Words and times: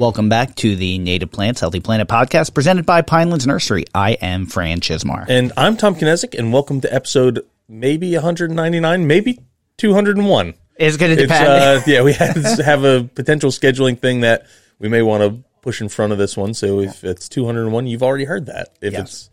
Welcome 0.00 0.30
back 0.30 0.54
to 0.56 0.76
the 0.76 0.96
Native 0.98 1.30
Plants 1.30 1.60
Healthy 1.60 1.80
Planet 1.80 2.08
podcast 2.08 2.54
presented 2.54 2.86
by 2.86 3.02
Pinelands 3.02 3.46
Nursery. 3.46 3.84
I 3.94 4.12
am 4.12 4.46
Fran 4.46 4.80
Chismar. 4.80 5.26
And 5.28 5.52
I'm 5.58 5.76
Tom 5.76 5.94
Knezick, 5.94 6.38
and 6.38 6.54
welcome 6.54 6.80
to 6.80 6.90
episode 6.90 7.44
maybe 7.68 8.14
199, 8.14 9.06
maybe 9.06 9.40
201. 9.76 10.54
It's 10.76 10.96
going 10.96 11.14
to 11.14 11.20
depend. 11.22 11.46
uh, 11.46 11.80
yeah, 11.86 12.00
we 12.00 12.12
have, 12.14 12.34
have 12.60 12.84
a 12.84 13.04
potential 13.14 13.50
scheduling 13.50 13.98
thing 13.98 14.20
that 14.22 14.46
we 14.78 14.88
may 14.88 15.02
want 15.02 15.22
to 15.22 15.44
push 15.60 15.82
in 15.82 15.90
front 15.90 16.12
of 16.12 16.18
this 16.18 16.34
one. 16.34 16.54
So 16.54 16.80
if 16.80 17.04
it's 17.04 17.28
201, 17.28 17.86
you've 17.86 18.02
already 18.02 18.24
heard 18.24 18.46
that. 18.46 18.70
If 18.80 18.94
Yes. 18.94 19.02
it's 19.02 19.30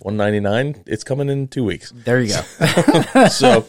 199, 0.00 0.84
it's 0.86 1.02
coming 1.02 1.30
in 1.30 1.48
two 1.48 1.64
weeks. 1.64 1.94
there 1.96 2.20
you 2.20 2.34
go. 2.34 3.24
so, 3.28 3.64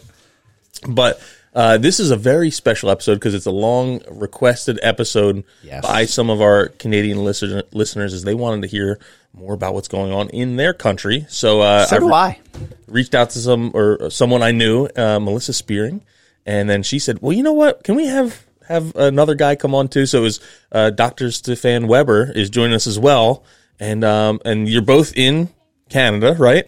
but 0.85 1.21
uh, 1.53 1.77
this 1.77 1.99
is 1.99 2.11
a 2.11 2.15
very 2.15 2.49
special 2.51 2.89
episode 2.89 3.15
because 3.15 3.33
it's 3.33 3.45
a 3.45 3.51
long 3.51 4.01
requested 4.09 4.79
episode 4.81 5.43
Yes. 5.63 5.85
by 5.85 6.05
some 6.05 6.29
of 6.29 6.41
our 6.41 6.67
Canadian 6.69 7.23
listener, 7.23 7.63
listeners 7.73 8.13
as 8.13 8.23
they 8.23 8.33
wanted 8.33 8.61
to 8.61 8.67
hear 8.67 8.99
more 9.33 9.53
about 9.53 9.73
what's 9.73 9.87
going 9.87 10.11
on 10.11 10.29
in 10.29 10.55
their 10.55 10.73
country. 10.73 11.25
So, 11.29 11.61
uh, 11.61 11.85
so 11.85 11.99
do 11.99 12.13
I. 12.13 12.39
reached 12.87 13.15
out 13.15 13.29
to 13.31 13.39
some 13.39 13.71
or 13.73 14.09
someone 14.09 14.41
I 14.43 14.51
knew, 14.51 14.87
uh, 14.95 15.19
Melissa 15.19 15.53
Spearing, 15.53 16.01
and 16.45 16.69
then 16.69 16.83
she 16.83 16.99
said, 16.99 17.21
"Well, 17.21 17.33
you 17.33 17.43
know 17.43 17.53
what? 17.53 17.83
Can 17.83 17.95
we 17.95 18.07
have 18.07 18.45
have 18.67 18.95
another 18.95 19.35
guy 19.35 19.55
come 19.55 19.73
on 19.75 19.87
too?" 19.87 20.05
So 20.05 20.19
it 20.19 20.23
was 20.23 20.39
uh, 20.71 20.89
Dr. 20.89 21.31
Stefan 21.31 21.87
Weber 21.87 22.31
is 22.33 22.49
joining 22.49 22.73
us 22.73 22.87
as 22.87 22.97
well, 22.99 23.43
and 23.79 24.03
um, 24.03 24.39
and 24.45 24.67
you're 24.67 24.81
both 24.81 25.13
in 25.15 25.49
Canada, 25.89 26.35
right? 26.37 26.65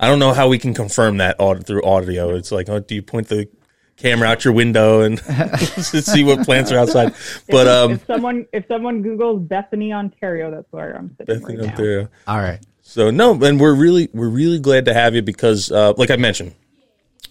I 0.00 0.08
don't 0.08 0.18
know 0.18 0.32
how 0.32 0.48
we 0.48 0.58
can 0.58 0.74
confirm 0.74 1.18
that 1.18 1.36
aud- 1.38 1.66
through 1.66 1.84
audio. 1.84 2.34
It's 2.34 2.50
like, 2.50 2.68
oh, 2.68 2.80
do 2.80 2.94
you 2.96 3.02
point 3.02 3.28
the 3.28 3.48
camera 3.96 4.28
out 4.28 4.44
your 4.44 4.54
window 4.54 5.02
and 5.02 5.18
see 5.58 6.24
what 6.24 6.44
plants 6.44 6.72
are 6.72 6.78
outside? 6.78 7.14
But 7.48 7.68
um, 7.68 7.92
if 7.92 8.06
someone 8.06 8.46
if 8.52 8.66
someone 8.68 9.02
Googles 9.02 9.46
Bethany, 9.46 9.92
Ontario, 9.92 10.50
that's 10.50 10.70
where 10.72 10.96
I'm 10.96 11.14
sitting 11.18 11.40
Bethany, 11.40 11.58
right 11.58 11.64
now. 11.64 11.70
Ontario. 11.70 12.08
All 12.26 12.38
right. 12.38 12.60
So 12.82 13.10
no, 13.10 13.32
and 13.42 13.58
we're 13.58 13.74
really 13.74 14.08
we're 14.12 14.28
really 14.28 14.58
glad 14.58 14.86
to 14.86 14.94
have 14.94 15.14
you 15.14 15.22
because, 15.22 15.70
uh, 15.70 15.94
like 15.96 16.10
I 16.10 16.16
mentioned, 16.16 16.54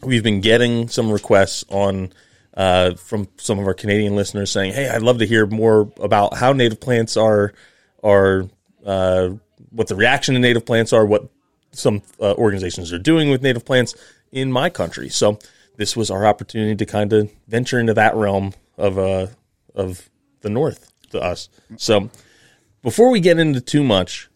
we've 0.02 0.24
been 0.24 0.42
getting 0.42 0.88
some 0.88 1.12
requests 1.12 1.64
on 1.70 2.14
uh, 2.56 2.96
from 2.96 3.28
some 3.38 3.60
of 3.60 3.68
our 3.68 3.74
Canadian 3.74 4.16
listeners 4.16 4.52
saying, 4.52 4.74
"Hey, 4.74 4.90
I'd 4.90 5.02
love 5.02 5.20
to 5.20 5.26
hear 5.26 5.46
more 5.46 5.92
about 6.00 6.36
how 6.36 6.54
native 6.54 6.80
plants 6.80 7.18
are 7.18 7.54
are 8.04 8.46
uh, 8.86 9.30
what 9.70 9.88
the 9.88 9.96
reaction 9.96 10.34
to 10.34 10.40
native 10.40 10.66
plants 10.66 10.94
are, 10.94 11.06
what 11.06 11.30
some 11.72 12.02
uh, 12.20 12.34
organizations 12.34 12.92
are 12.92 13.00
doing 13.00 13.30
with 13.30 13.42
native 13.42 13.66
plants 13.66 13.96
in 14.32 14.52
my 14.52 14.70
country." 14.70 15.10
So 15.10 15.38
this 15.82 15.98
was 15.98 16.12
our 16.12 16.28
opportunity 16.28 16.76
to 16.76 16.86
kind 16.86 17.12
of 17.12 17.32
venture 17.48 17.80
into 17.80 17.92
that 17.92 18.14
realm 18.16 18.54
of 18.78 19.00
uh, 19.00 19.26
of 19.74 20.12
the 20.42 20.50
north 20.50 20.94
to 21.10 21.20
us. 21.20 21.50
So 21.76 22.12
before 22.84 23.10
we 23.10 23.20
get 23.20 23.40
into 23.40 23.60
too 23.62 23.84
much, 23.84 24.30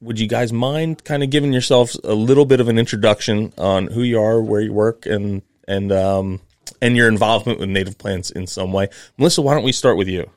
would 0.00 0.18
you 0.18 0.26
guys 0.26 0.54
mind 0.54 1.04
kind 1.04 1.22
of 1.22 1.28
giving 1.28 1.52
yourselves 1.52 2.00
a 2.02 2.14
little 2.14 2.46
bit 2.46 2.60
of 2.60 2.68
an 2.68 2.78
introduction 2.78 3.52
on 3.58 3.88
who 3.88 4.02
you 4.02 4.18
are, 4.18 4.40
where 4.40 4.62
you 4.62 4.72
work, 4.72 5.04
and 5.04 5.42
and 5.68 5.92
um, 5.92 6.40
and 6.80 6.96
your 6.96 7.08
involvement 7.08 7.58
with 7.58 7.68
native 7.68 7.98
plants 7.98 8.30
in 8.30 8.46
some 8.46 8.72
way? 8.72 8.88
Melissa, 9.18 9.42
why 9.42 9.52
don't 9.52 9.64
we 9.64 9.72
start 9.72 9.98
with 9.98 10.08
you? 10.08 10.30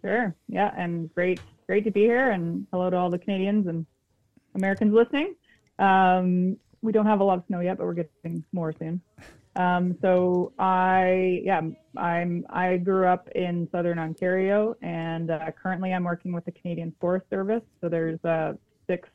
Sure. 0.00 0.34
Yeah, 0.48 0.72
and 0.74 1.14
great 1.14 1.40
great 1.66 1.84
to 1.84 1.90
be 1.90 2.04
here 2.04 2.30
and 2.30 2.66
hello 2.72 2.88
to 2.88 2.96
all 2.96 3.10
the 3.10 3.18
Canadians 3.18 3.66
and 3.66 3.84
Americans 4.54 4.94
listening. 4.94 5.34
Um, 5.78 6.56
we 6.86 6.92
don't 6.92 7.06
have 7.06 7.20
a 7.20 7.24
lot 7.24 7.38
of 7.38 7.44
snow 7.48 7.60
yet, 7.60 7.78
but 7.78 7.86
we're 7.86 7.94
getting 7.94 8.44
more 8.52 8.72
soon. 8.78 9.00
Um, 9.56 9.96
so 10.02 10.52
I 10.58 11.40
yeah, 11.42 11.62
I'm 11.96 12.44
I 12.50 12.76
grew 12.76 13.06
up 13.06 13.28
in 13.34 13.68
southern 13.72 13.98
Ontario 13.98 14.76
and 14.82 15.30
uh, 15.30 15.50
currently 15.60 15.94
I'm 15.94 16.04
working 16.04 16.32
with 16.32 16.44
the 16.44 16.52
Canadian 16.52 16.94
Forest 17.00 17.26
Service. 17.30 17.62
So 17.80 17.88
there's 17.88 18.22
uh, 18.24 18.52
six 18.86 19.08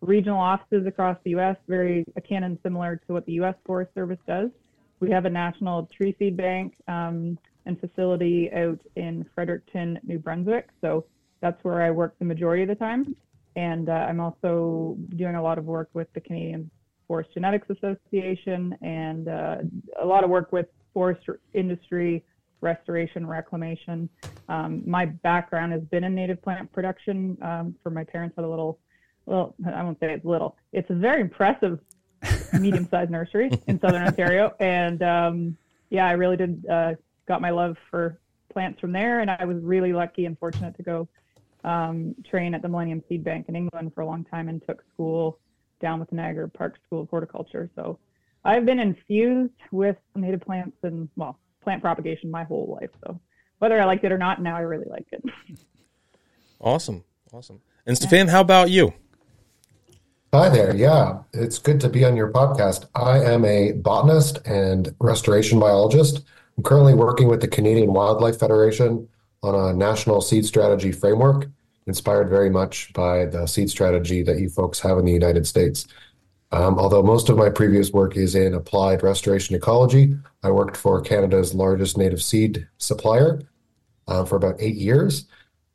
regional 0.00 0.38
offices 0.38 0.86
across 0.86 1.16
the 1.24 1.30
U.S., 1.30 1.56
very 1.66 2.04
akin 2.16 2.44
and 2.44 2.58
similar 2.62 3.00
to 3.06 3.12
what 3.12 3.26
the 3.26 3.32
U.S. 3.32 3.54
Forest 3.64 3.92
Service 3.94 4.18
does. 4.26 4.50
We 5.00 5.10
have 5.10 5.24
a 5.24 5.30
national 5.30 5.86
tree 5.86 6.14
seed 6.18 6.36
bank 6.36 6.74
um, 6.86 7.38
and 7.66 7.80
facility 7.80 8.50
out 8.52 8.80
in 8.96 9.24
Fredericton, 9.34 9.98
New 10.04 10.18
Brunswick. 10.18 10.68
So 10.80 11.06
that's 11.40 11.62
where 11.64 11.82
I 11.82 11.90
work 11.90 12.18
the 12.18 12.24
majority 12.24 12.62
of 12.62 12.68
the 12.68 12.74
time. 12.74 13.16
And 13.56 13.88
uh, 13.88 13.92
I'm 13.92 14.20
also 14.20 14.96
doing 15.16 15.34
a 15.34 15.42
lot 15.42 15.58
of 15.58 15.64
work 15.64 15.88
with 15.94 16.12
the 16.14 16.20
Canadian 16.20 16.70
Forest 17.08 17.30
Genetics 17.34 17.68
Association 17.70 18.76
and 18.82 19.28
uh, 19.28 19.56
a 20.00 20.06
lot 20.06 20.22
of 20.22 20.30
work 20.30 20.52
with 20.52 20.66
forest 20.92 21.26
industry 21.54 22.22
restoration, 22.60 23.26
reclamation. 23.26 24.08
Um, 24.48 24.82
my 24.86 25.06
background 25.06 25.72
has 25.72 25.82
been 25.82 26.04
in 26.04 26.14
native 26.14 26.42
plant 26.42 26.70
production. 26.72 27.38
Um, 27.42 27.74
for 27.82 27.90
my 27.90 28.04
parents 28.04 28.36
had 28.36 28.44
a 28.44 28.48
little, 28.48 28.78
well, 29.26 29.54
I 29.66 29.82
won't 29.82 29.98
say 30.00 30.12
it's 30.12 30.24
little. 30.24 30.56
It's 30.72 30.90
a 30.90 30.94
very 30.94 31.20
impressive 31.20 31.78
medium-sized 32.52 33.10
nursery 33.10 33.50
in 33.66 33.80
southern 33.80 34.02
Ontario, 34.02 34.54
and 34.58 35.02
um, 35.02 35.56
yeah, 35.90 36.06
I 36.06 36.12
really 36.12 36.36
did 36.36 36.66
uh, 36.66 36.94
got 37.26 37.40
my 37.40 37.50
love 37.50 37.76
for 37.90 38.18
plants 38.52 38.80
from 38.80 38.92
there, 38.92 39.20
and 39.20 39.30
I 39.30 39.44
was 39.44 39.62
really 39.62 39.92
lucky 39.92 40.24
and 40.24 40.38
fortunate 40.38 40.76
to 40.76 40.82
go 40.82 41.08
um, 41.64 42.14
train 42.28 42.54
at 42.54 42.62
the 42.62 42.68
Millennium 42.68 43.02
Seed 43.08 43.22
Bank 43.22 43.46
in 43.48 43.56
England 43.56 43.92
for 43.94 44.00
a 44.00 44.06
long 44.06 44.24
time 44.24 44.48
and 44.48 44.64
took 44.66 44.82
school 44.94 45.38
down 45.80 46.00
with 46.00 46.10
the 46.10 46.16
Niagara 46.16 46.48
Park 46.48 46.76
School 46.86 47.02
of 47.02 47.08
Horticulture. 47.08 47.70
So 47.74 47.98
I've 48.44 48.66
been 48.66 48.78
infused 48.78 49.52
with 49.72 49.96
native 50.14 50.40
plants 50.40 50.76
and 50.82 51.08
well, 51.16 51.38
plant 51.62 51.82
propagation 51.82 52.30
my 52.30 52.44
whole 52.44 52.78
life. 52.80 52.90
So 53.04 53.20
whether 53.58 53.80
I 53.80 53.84
liked 53.84 54.04
it 54.04 54.12
or 54.12 54.18
not, 54.18 54.40
now 54.42 54.56
I 54.56 54.60
really 54.60 54.88
like 54.88 55.06
it. 55.12 55.22
Awesome, 56.60 57.04
awesome. 57.32 57.60
And 57.86 57.96
Stefan, 57.96 58.26
how 58.26 58.40
about 58.40 58.68
you? 58.68 58.92
Hi 60.34 60.48
there. 60.48 60.74
Yeah, 60.74 61.20
it's 61.32 61.58
good 61.58 61.80
to 61.80 61.88
be 61.88 62.04
on 62.04 62.16
your 62.16 62.32
podcast. 62.32 62.86
I 62.94 63.20
am 63.20 63.44
a 63.44 63.72
botanist 63.72 64.44
and 64.44 64.94
restoration 65.00 65.60
biologist. 65.60 66.22
I'm 66.56 66.64
currently 66.64 66.94
working 66.94 67.28
with 67.28 67.40
the 67.40 67.48
Canadian 67.48 67.92
Wildlife 67.92 68.38
Federation 68.38 69.08
on 69.42 69.54
a 69.54 69.72
national 69.72 70.20
seed 70.20 70.44
strategy 70.44 70.92
framework, 70.92 71.46
inspired 71.88 72.28
very 72.28 72.50
much 72.50 72.92
by 72.92 73.26
the 73.26 73.46
seed 73.46 73.70
strategy 73.70 74.22
that 74.22 74.38
you 74.38 74.48
folks 74.48 74.78
have 74.80 74.98
in 74.98 75.04
the 75.04 75.12
United 75.12 75.46
States. 75.46 75.86
Um, 76.52 76.78
although 76.78 77.02
most 77.02 77.28
of 77.28 77.36
my 77.36 77.50
previous 77.50 77.90
work 77.90 78.16
is 78.16 78.34
in 78.34 78.54
applied 78.54 79.02
restoration 79.02 79.56
ecology, 79.56 80.16
I 80.42 80.50
worked 80.50 80.76
for 80.76 81.00
Canada's 81.00 81.54
largest 81.54 81.98
native 81.98 82.22
seed 82.22 82.66
supplier 82.78 83.40
uh, 84.06 84.24
for 84.24 84.36
about 84.36 84.56
eight 84.60 84.76
years 84.76 85.26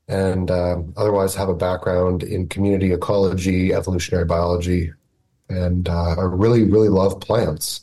and 0.08 0.52
um, 0.52 0.94
otherwise 0.98 1.36
have 1.36 1.50
a 1.50 1.56
background 1.56 2.24
in 2.24 2.48
community 2.48 2.92
ecology, 2.92 3.74
evolutionary 3.74 4.26
biology, 4.26 4.92
and 5.50 5.88
uh, 5.88 6.16
I 6.18 6.24
really, 6.24 6.64
really 6.64 6.90
love 6.90 7.20
plants. 7.20 7.82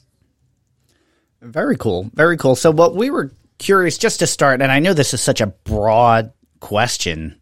Very 1.41 1.77
cool. 1.77 2.11
Very 2.15 2.37
cool. 2.37 2.55
So, 2.55 2.71
what 2.71 2.95
we 2.95 3.11
were 3.11 3.33
curious 3.59 3.97
just 3.97 4.19
to 4.19 4.27
start, 4.27 4.61
and 4.61 4.71
I 4.71 4.79
know 4.79 4.93
this 4.93 5.15
is 5.15 5.23
such 5.23 5.41
a 5.41 5.47
broad 5.47 6.33
question, 6.61 7.40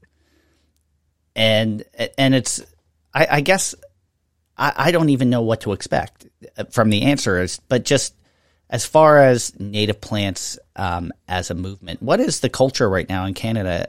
and 1.38 1.84
and 2.19 2.34
it's, 2.34 2.60
I, 3.15 3.28
I 3.31 3.41
guess, 3.41 3.75
I, 4.56 4.72
I 4.76 4.91
don't 4.91 5.10
even 5.10 5.31
know 5.31 5.43
what 5.43 5.62
to 5.62 5.72
expect 5.72 6.27
from 6.72 6.91
the 6.91 7.03
answers, 7.03 7.60
but 7.68 7.84
just 7.84 8.15
as 8.68 8.84
far 8.84 9.22
as 9.22 9.59
native 9.59 10.01
plants 10.01 10.59
um, 10.77 11.12
as 11.28 11.51
a 11.51 11.54
movement, 11.54 12.03
what 12.03 12.21
is 12.21 12.41
the 12.41 12.48
culture 12.48 12.91
right 12.91 13.09
now 13.09 13.24
in 13.24 13.34
Canada? 13.34 13.89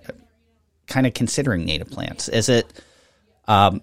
Kind 0.88 1.07
of 1.07 1.13
considering 1.13 1.65
native 1.65 1.89
plants, 1.89 2.29
is 2.29 2.50
it? 2.50 2.71
Um, 3.47 3.81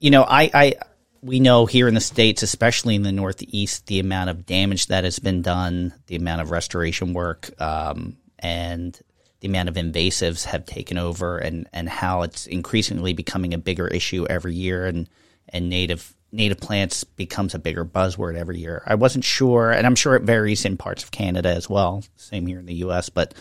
you 0.00 0.10
know, 0.10 0.24
I, 0.24 0.50
I 0.52 0.74
we 1.22 1.38
know 1.38 1.66
here 1.66 1.86
in 1.86 1.94
the 1.94 2.00
states, 2.00 2.42
especially 2.42 2.96
in 2.96 3.02
the 3.02 3.12
Northeast, 3.12 3.86
the 3.86 4.00
amount 4.00 4.30
of 4.30 4.46
damage 4.46 4.86
that 4.86 5.04
has 5.04 5.20
been 5.20 5.42
done, 5.42 5.94
the 6.06 6.16
amount 6.16 6.40
of 6.40 6.50
restoration 6.50 7.12
work, 7.12 7.50
um, 7.60 8.16
and 8.38 8.98
the 9.40 9.48
amount 9.48 9.68
of 9.68 9.74
invasives 9.74 10.44
have 10.44 10.66
taken 10.66 10.98
over, 10.98 11.38
and 11.38 11.68
and 11.72 11.88
how 11.88 12.22
it's 12.22 12.46
increasingly 12.46 13.12
becoming 13.12 13.54
a 13.54 13.58
bigger 13.58 13.88
issue 13.88 14.26
every 14.28 14.54
year, 14.54 14.86
and 14.86 15.08
and 15.48 15.68
native 15.68 16.14
native 16.32 16.60
plants 16.60 17.04
becomes 17.04 17.54
a 17.54 17.58
bigger 17.58 17.84
buzzword 17.84 18.36
every 18.36 18.58
year. 18.58 18.82
I 18.86 18.94
wasn't 18.94 19.24
sure, 19.24 19.70
and 19.70 19.86
I'm 19.86 19.96
sure 19.96 20.14
it 20.14 20.22
varies 20.22 20.64
in 20.64 20.76
parts 20.76 21.02
of 21.02 21.10
Canada 21.10 21.48
as 21.48 21.68
well. 21.68 22.04
Same 22.16 22.46
here 22.46 22.60
in 22.60 22.66
the 22.66 22.74
U.S., 22.74 23.08
but 23.08 23.34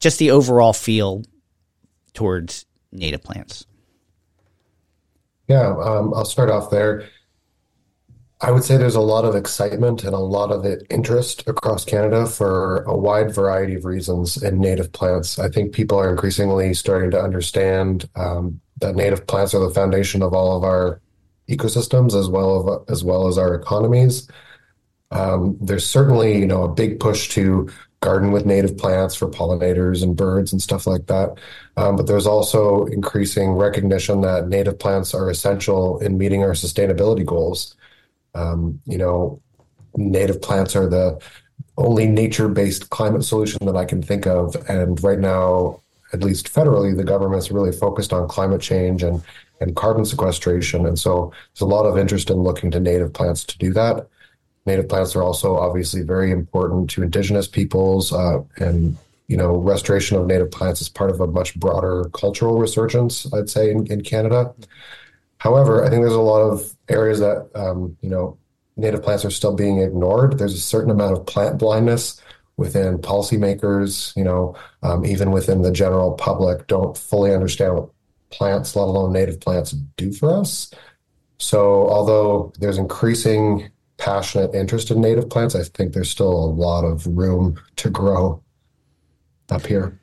just 0.00 0.18
the 0.18 0.30
overall 0.30 0.72
feel 0.72 1.24
towards 2.14 2.66
native 2.90 3.22
plants. 3.22 3.66
Yeah, 5.48 5.76
um, 5.76 6.14
I'll 6.14 6.24
start 6.24 6.50
off 6.50 6.70
there. 6.70 7.08
I 8.44 8.50
would 8.50 8.64
say 8.64 8.76
there's 8.76 8.96
a 8.96 9.00
lot 9.00 9.24
of 9.24 9.36
excitement 9.36 10.02
and 10.02 10.14
a 10.14 10.18
lot 10.18 10.50
of 10.50 10.66
interest 10.90 11.44
across 11.46 11.84
Canada 11.84 12.26
for 12.26 12.82
a 12.82 12.96
wide 12.96 13.32
variety 13.32 13.76
of 13.76 13.84
reasons 13.84 14.42
in 14.42 14.58
native 14.58 14.90
plants. 14.90 15.38
I 15.38 15.48
think 15.48 15.72
people 15.72 15.96
are 15.96 16.10
increasingly 16.10 16.74
starting 16.74 17.12
to 17.12 17.22
understand 17.22 18.08
um, 18.16 18.60
that 18.80 18.96
native 18.96 19.28
plants 19.28 19.54
are 19.54 19.60
the 19.60 19.72
foundation 19.72 20.22
of 20.22 20.34
all 20.34 20.56
of 20.56 20.64
our 20.64 21.00
ecosystems 21.48 22.18
as 22.18 22.28
well 22.28 22.84
as, 22.88 22.98
as 22.98 23.04
well 23.04 23.28
as 23.28 23.38
our 23.38 23.54
economies. 23.54 24.28
Um, 25.12 25.56
there's 25.60 25.88
certainly, 25.88 26.36
you 26.36 26.46
know, 26.46 26.64
a 26.64 26.74
big 26.74 26.98
push 26.98 27.28
to 27.30 27.70
garden 28.00 28.32
with 28.32 28.44
native 28.44 28.76
plants 28.76 29.14
for 29.14 29.28
pollinators 29.28 30.02
and 30.02 30.16
birds 30.16 30.50
and 30.50 30.60
stuff 30.60 30.88
like 30.88 31.06
that. 31.06 31.38
Um, 31.76 31.94
but 31.94 32.08
there's 32.08 32.26
also 32.26 32.86
increasing 32.86 33.52
recognition 33.52 34.22
that 34.22 34.48
native 34.48 34.80
plants 34.80 35.14
are 35.14 35.30
essential 35.30 36.00
in 36.00 36.18
meeting 36.18 36.42
our 36.42 36.54
sustainability 36.54 37.24
goals. 37.24 37.76
Um, 38.34 38.80
you 38.86 38.98
know, 38.98 39.40
native 39.96 40.40
plants 40.40 40.74
are 40.74 40.88
the 40.88 41.20
only 41.76 42.06
nature-based 42.06 42.90
climate 42.90 43.24
solution 43.24 43.66
that 43.66 43.76
I 43.76 43.84
can 43.84 44.02
think 44.02 44.26
of, 44.26 44.56
and 44.68 45.02
right 45.02 45.18
now, 45.18 45.80
at 46.12 46.22
least 46.22 46.52
federally, 46.52 46.96
the 46.96 47.04
government's 47.04 47.50
really 47.50 47.72
focused 47.72 48.12
on 48.12 48.28
climate 48.28 48.60
change 48.60 49.02
and 49.02 49.22
and 49.60 49.76
carbon 49.76 50.04
sequestration, 50.04 50.86
and 50.86 50.98
so 50.98 51.32
there's 51.54 51.60
a 51.60 51.66
lot 51.66 51.86
of 51.86 51.96
interest 51.96 52.30
in 52.30 52.38
looking 52.38 52.70
to 52.72 52.80
native 52.80 53.12
plants 53.12 53.44
to 53.44 53.56
do 53.58 53.72
that. 53.72 54.08
Native 54.66 54.88
plants 54.88 55.14
are 55.14 55.22
also 55.22 55.56
obviously 55.56 56.02
very 56.02 56.32
important 56.32 56.90
to 56.90 57.02
indigenous 57.02 57.46
peoples, 57.46 58.12
uh, 58.12 58.42
and 58.56 58.96
you 59.28 59.36
know, 59.36 59.56
restoration 59.56 60.16
of 60.16 60.26
native 60.26 60.50
plants 60.50 60.80
is 60.82 60.88
part 60.88 61.10
of 61.10 61.20
a 61.20 61.26
much 61.26 61.54
broader 61.54 62.04
cultural 62.12 62.58
resurgence, 62.58 63.32
I'd 63.32 63.48
say, 63.48 63.70
in, 63.70 63.86
in 63.86 64.02
Canada. 64.02 64.52
However, 65.38 65.84
I 65.84 65.88
think 65.88 66.02
there's 66.02 66.12
a 66.12 66.20
lot 66.20 66.42
of 66.42 66.71
areas 66.88 67.20
that 67.20 67.48
um, 67.54 67.96
you 68.00 68.08
know 68.08 68.38
native 68.76 69.02
plants 69.02 69.24
are 69.24 69.30
still 69.30 69.54
being 69.54 69.78
ignored. 69.78 70.38
There's 70.38 70.54
a 70.54 70.60
certain 70.60 70.90
amount 70.90 71.12
of 71.12 71.26
plant 71.26 71.58
blindness 71.58 72.20
within 72.56 72.98
policymakers, 72.98 74.14
you 74.16 74.24
know, 74.24 74.54
um, 74.82 75.04
even 75.04 75.30
within 75.30 75.62
the 75.62 75.72
general 75.72 76.12
public, 76.12 76.66
don't 76.66 76.96
fully 76.96 77.34
understand 77.34 77.74
what 77.74 77.90
plants, 78.30 78.76
let 78.76 78.84
alone 78.84 79.12
native 79.12 79.40
plants, 79.40 79.72
do 79.96 80.12
for 80.12 80.34
us. 80.40 80.72
So, 81.38 81.88
although 81.88 82.52
there's 82.58 82.78
increasing 82.78 83.70
passionate 83.96 84.54
interest 84.54 84.90
in 84.90 85.00
native 85.00 85.28
plants, 85.28 85.54
I 85.54 85.64
think 85.64 85.92
there's 85.92 86.10
still 86.10 86.32
a 86.32 86.52
lot 86.52 86.84
of 86.84 87.06
room 87.06 87.60
to 87.76 87.90
grow 87.90 88.42
up 89.50 89.66
here. 89.66 89.98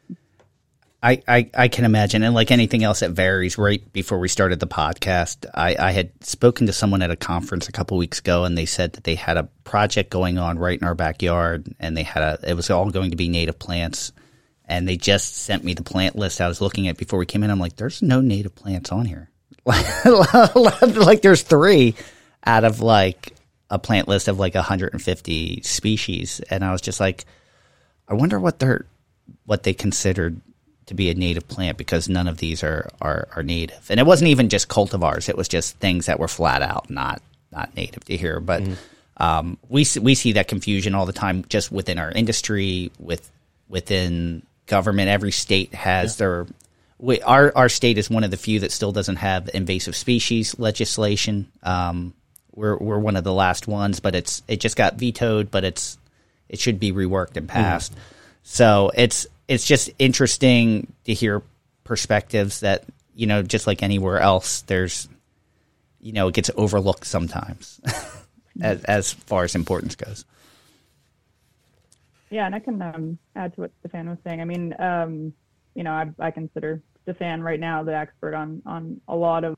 I, 1.02 1.22
I, 1.28 1.50
I 1.54 1.68
can 1.70 1.86
imagine. 1.86 2.24
And 2.24 2.36
like 2.36 2.52
anything 2.52 2.84
else, 2.84 3.02
it 3.02 3.12
varies. 3.12 3.58
Right 3.58 3.92
before 3.94 4.20
we 4.20 4.28
started 4.28 4.60
the 4.60 4.68
podcast, 4.68 5.46
I, 5.54 5.76
I 5.80 5.92
had 5.92 6.12
spoken 6.24 6.68
to 6.68 6.74
someone 6.74 7.02
at 7.02 7.12
a 7.12 7.16
conference 7.16 7.70
a 7.70 7.72
couple 7.72 7.98
weeks 7.98 8.20
ago, 8.20 8.44
and 8.44 8.58
they 8.58 8.66
said 8.66 8.94
that 8.94 9.06
they 9.06 9.16
had 9.16 9.38
a 9.38 9.50
project 9.64 10.10
going 10.10 10.38
on 10.38 10.60
right 10.60 10.80
in 10.80 10.86
our 10.86 10.96
backyard, 10.96 11.74
and 11.80 11.96
they 11.96 12.04
had 12.04 12.24
a, 12.24 12.40
it 12.50 12.54
was 12.54 12.70
all 12.70 12.90
going 12.90 13.12
to 13.12 13.18
be 13.18 13.30
native 13.30 13.58
plants. 13.58 14.12
And 14.66 14.88
they 14.88 14.98
just 14.98 15.36
sent 15.36 15.64
me 15.64 15.74
the 15.74 15.84
plant 15.84 16.16
list 16.16 16.42
I 16.42 16.48
was 16.48 16.62
looking 16.62 16.88
at 16.90 16.98
before 16.98 17.18
we 17.18 17.26
came 17.26 17.44
in. 17.44 17.50
I'm 17.50 17.60
like, 17.60 17.78
there's 17.78 18.02
no 18.02 18.22
native 18.22 18.54
plants 18.54 18.92
on 18.92 19.06
here. 19.06 19.30
like, 19.66 21.22
there's 21.22 21.42
three 21.42 21.96
out 22.46 22.64
of 22.64 22.82
like 22.82 23.34
a 23.70 23.80
plant 23.80 24.08
list 24.08 24.28
of 24.28 24.38
like 24.38 24.54
150 24.54 25.62
species. 25.64 26.40
And 26.52 26.64
I 26.64 26.72
was 26.72 26.82
just 26.82 27.00
like, 27.00 27.26
I 28.08 28.14
wonder 28.14 28.40
what 28.40 28.60
they're, 28.60 28.86
what 29.46 29.64
they 29.64 29.74
considered 29.74 30.40
to 30.90 30.96
be 30.96 31.10
a 31.10 31.14
native 31.14 31.48
plant 31.48 31.78
because 31.78 32.10
none 32.10 32.28
of 32.28 32.38
these 32.38 32.64
are, 32.64 32.90
are, 33.02 33.28
are 33.36 33.44
native. 33.44 33.90
And 33.90 34.00
it 34.00 34.06
wasn't 34.06 34.30
even 34.30 34.50
just 34.50 34.68
cultivars; 34.68 35.30
it 35.30 35.38
was 35.38 35.48
just 35.48 35.78
things 35.78 36.08
that 36.08 36.20
were 36.20 36.28
flat 36.28 36.62
out 36.62 36.90
not 36.90 37.22
not 37.52 37.76
native 37.76 38.04
to 38.06 38.18
here. 38.18 38.40
But 38.40 38.64
mm. 38.64 38.76
um, 39.18 39.58
we 39.70 39.86
we 40.02 40.16
see 40.16 40.34
that 40.34 40.48
confusion 40.48 40.96
all 40.96 41.06
the 41.06 41.14
time, 41.14 41.46
just 41.48 41.72
within 41.72 42.00
our 42.00 42.12
industry, 42.12 42.92
with 43.00 43.32
within 43.68 44.44
government. 44.66 45.10
Every 45.10 45.32
state 45.32 45.74
has 45.74 46.16
yeah. 46.16 46.26
their. 46.26 46.48
We, 46.98 47.22
our 47.22 47.54
our 47.56 47.70
state 47.70 47.98
is 47.98 48.10
one 48.10 48.24
of 48.24 48.32
the 48.32 48.38
few 48.38 48.60
that 48.62 48.72
still 48.72 48.92
doesn't 48.92 49.18
have 49.18 49.50
invasive 49.54 49.96
species 49.96 50.58
legislation. 50.60 51.52
Um, 51.64 52.14
we're 52.54 52.78
we're 52.78 53.00
one 53.00 53.16
of 53.16 53.24
the 53.24 53.34
last 53.34 53.68
ones, 53.68 54.00
but 54.00 54.16
it's 54.16 54.42
it 54.48 54.60
just 54.60 54.76
got 54.76 54.96
vetoed, 54.96 55.52
but 55.52 55.64
it's 55.64 55.98
it 56.50 56.60
should 56.60 56.80
be 56.80 56.92
reworked 56.92 57.38
and 57.38 57.48
passed. 57.48 57.94
Mm. 57.94 57.98
So 58.44 58.92
it's 58.96 59.28
it's 59.50 59.66
just 59.66 59.90
interesting 59.98 60.94
to 61.06 61.14
hear 61.14 61.42
perspectives 61.84 62.60
that 62.62 62.86
you 63.16 63.26
know 63.26 63.42
just 63.42 63.66
like 63.68 63.82
anywhere 63.84 64.20
else 64.20 64.62
there's 64.62 65.10
you 66.00 66.14
know 66.14 66.28
it 66.28 66.36
gets 66.36 66.52
overlooked 66.56 67.06
sometimes 67.06 67.82
as, 68.62 68.84
as 68.84 69.12
far 69.12 69.44
as 69.44 69.56
importance 69.56 69.96
goes. 69.96 70.24
Yeah 72.30 72.46
and 72.46 72.54
i 72.54 72.60
can 72.60 72.82
um, 72.82 73.18
add 73.36 73.56
to 73.56 73.62
what 73.62 73.72
stefan 73.80 74.08
was 74.08 74.20
saying. 74.24 74.40
I 74.40 74.46
mean 74.46 74.76
um, 74.80 75.34
you 75.74 75.84
know 75.84 75.92
I, 75.92 76.06
I 76.20 76.32
consider 76.32 76.82
stefan 77.04 77.42
right 77.42 77.60
now 77.60 77.84
the 77.84 77.98
expert 77.98 78.36
on 78.36 78.62
on 78.68 79.02
a 79.08 79.16
lot 79.16 79.44
of 79.44 79.56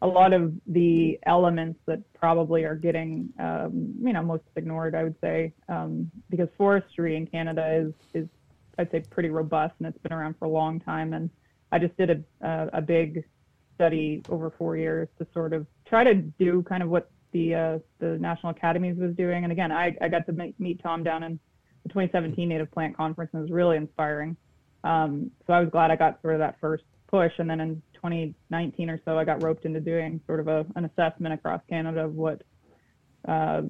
a 0.00 0.06
lot 0.06 0.32
of 0.32 0.52
the 0.66 1.18
elements 1.26 1.78
that 1.86 2.00
probably 2.14 2.64
are 2.64 2.76
getting 2.76 3.30
um, 3.40 3.94
you 4.00 4.12
know 4.12 4.22
most 4.22 4.44
ignored 4.54 4.94
i 4.94 5.02
would 5.02 5.16
say. 5.20 5.52
Um, 5.68 6.12
because 6.30 6.48
forestry 6.56 7.16
in 7.16 7.26
canada 7.26 7.84
is 7.84 7.92
is 8.14 8.28
I'd 8.78 8.90
say 8.90 9.00
pretty 9.10 9.30
robust 9.30 9.74
and 9.78 9.88
it's 9.88 9.98
been 9.98 10.12
around 10.12 10.36
for 10.38 10.46
a 10.46 10.50
long 10.50 10.80
time. 10.80 11.12
And 11.12 11.30
I 11.70 11.78
just 11.78 11.96
did 11.96 12.24
a, 12.42 12.68
a, 12.72 12.80
big 12.80 13.24
study 13.74 14.22
over 14.28 14.50
four 14.50 14.76
years 14.76 15.08
to 15.18 15.26
sort 15.32 15.52
of 15.52 15.66
try 15.86 16.04
to 16.04 16.14
do 16.14 16.62
kind 16.62 16.82
of 16.82 16.88
what 16.88 17.10
the 17.32 17.54
uh, 17.54 17.78
the 17.98 18.18
National 18.18 18.50
Academies 18.50 18.98
was 18.98 19.14
doing. 19.14 19.44
And 19.44 19.52
again, 19.52 19.72
I, 19.72 19.96
I 20.00 20.08
got 20.08 20.26
to 20.26 20.52
meet 20.58 20.82
Tom 20.82 21.02
down 21.02 21.22
in 21.22 21.38
the 21.82 21.88
2017 21.88 22.48
Native 22.48 22.70
Plant 22.70 22.96
Conference 22.96 23.30
and 23.32 23.40
it 23.40 23.42
was 23.42 23.50
really 23.50 23.76
inspiring. 23.76 24.36
Um, 24.84 25.30
so 25.46 25.52
I 25.52 25.60
was 25.60 25.70
glad 25.70 25.90
I 25.90 25.96
got 25.96 26.20
sort 26.22 26.34
of 26.34 26.40
that 26.40 26.58
first 26.60 26.84
push. 27.08 27.32
And 27.38 27.48
then 27.48 27.60
in 27.60 27.82
2019 27.94 28.90
or 28.90 29.00
so, 29.04 29.18
I 29.18 29.24
got 29.24 29.42
roped 29.42 29.64
into 29.64 29.80
doing 29.80 30.20
sort 30.26 30.40
of 30.40 30.48
a, 30.48 30.66
an 30.76 30.84
assessment 30.84 31.34
across 31.34 31.60
Canada 31.68 32.04
of 32.04 32.14
what 32.14 32.42
uh, 33.28 33.62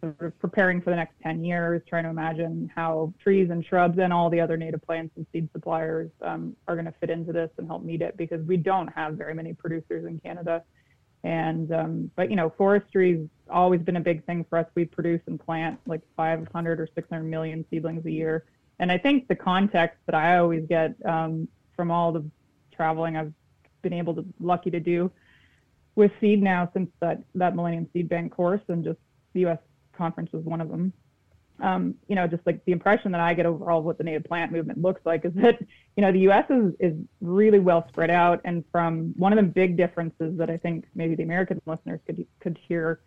sort 0.00 0.20
of 0.20 0.38
preparing 0.38 0.80
for 0.80 0.90
the 0.90 0.96
next 0.96 1.14
10 1.22 1.44
years, 1.44 1.82
trying 1.88 2.04
to 2.04 2.10
imagine 2.10 2.70
how 2.74 3.12
trees 3.22 3.50
and 3.50 3.64
shrubs 3.64 3.98
and 3.98 4.12
all 4.12 4.30
the 4.30 4.40
other 4.40 4.56
native 4.56 4.82
plants 4.82 5.12
and 5.16 5.26
seed 5.32 5.48
suppliers 5.52 6.10
um, 6.22 6.54
are 6.68 6.74
going 6.74 6.86
to 6.86 6.94
fit 7.00 7.10
into 7.10 7.32
this 7.32 7.50
and 7.58 7.66
help 7.66 7.82
meet 7.82 8.00
it 8.00 8.16
because 8.16 8.44
we 8.46 8.56
don't 8.56 8.88
have 8.88 9.14
very 9.14 9.34
many 9.34 9.52
producers 9.52 10.06
in 10.06 10.18
Canada. 10.20 10.62
And, 11.24 11.72
um, 11.72 12.10
but, 12.14 12.30
you 12.30 12.36
know, 12.36 12.52
forestry's 12.56 13.28
always 13.50 13.80
been 13.80 13.96
a 13.96 14.00
big 14.00 14.24
thing 14.24 14.46
for 14.48 14.58
us. 14.58 14.66
We 14.74 14.84
produce 14.84 15.20
and 15.26 15.40
plant 15.40 15.80
like 15.86 16.02
500 16.16 16.80
or 16.80 16.88
600 16.94 17.24
million 17.24 17.64
seedlings 17.70 18.06
a 18.06 18.10
year. 18.10 18.44
And 18.78 18.92
I 18.92 18.98
think 18.98 19.26
the 19.26 19.34
context 19.34 19.98
that 20.06 20.14
I 20.14 20.38
always 20.38 20.64
get 20.68 20.94
um, 21.04 21.48
from 21.74 21.90
all 21.90 22.12
the 22.12 22.24
traveling 22.70 23.16
I've 23.16 23.32
been 23.82 23.92
able 23.92 24.14
to, 24.14 24.24
lucky 24.38 24.70
to 24.70 24.78
do 24.78 25.10
with 25.98 26.12
seed 26.20 26.40
now 26.40 26.70
since 26.72 26.88
that 27.00 27.20
that 27.34 27.56
Millennium 27.56 27.88
Seed 27.92 28.08
Bank 28.08 28.32
course 28.32 28.60
and 28.68 28.84
just 28.84 29.00
the 29.32 29.40
U.S. 29.40 29.58
conference 29.92 30.32
was 30.32 30.44
one 30.44 30.60
of 30.60 30.68
them. 30.70 30.92
Um, 31.60 31.96
you 32.06 32.14
know, 32.14 32.28
just 32.28 32.46
like 32.46 32.64
the 32.66 32.70
impression 32.70 33.10
that 33.10 33.20
I 33.20 33.34
get 33.34 33.46
overall 33.46 33.80
of 33.80 33.84
what 33.84 33.98
the 33.98 34.04
native 34.04 34.22
plant 34.22 34.52
movement 34.52 34.80
looks 34.80 35.00
like 35.04 35.24
is 35.24 35.32
that 35.34 35.58
you 35.96 36.02
know 36.02 36.12
the 36.12 36.20
U.S. 36.20 36.44
is 36.50 36.72
is 36.78 36.94
really 37.20 37.58
well 37.58 37.84
spread 37.88 38.10
out, 38.10 38.40
and 38.44 38.64
from 38.70 39.12
one 39.16 39.32
of 39.32 39.38
the 39.38 39.50
big 39.50 39.76
differences 39.76 40.38
that 40.38 40.48
I 40.48 40.56
think 40.56 40.84
maybe 40.94 41.16
the 41.16 41.24
American 41.24 41.60
listeners 41.66 41.98
could 42.06 42.24
could 42.38 42.58
hear 42.68 43.00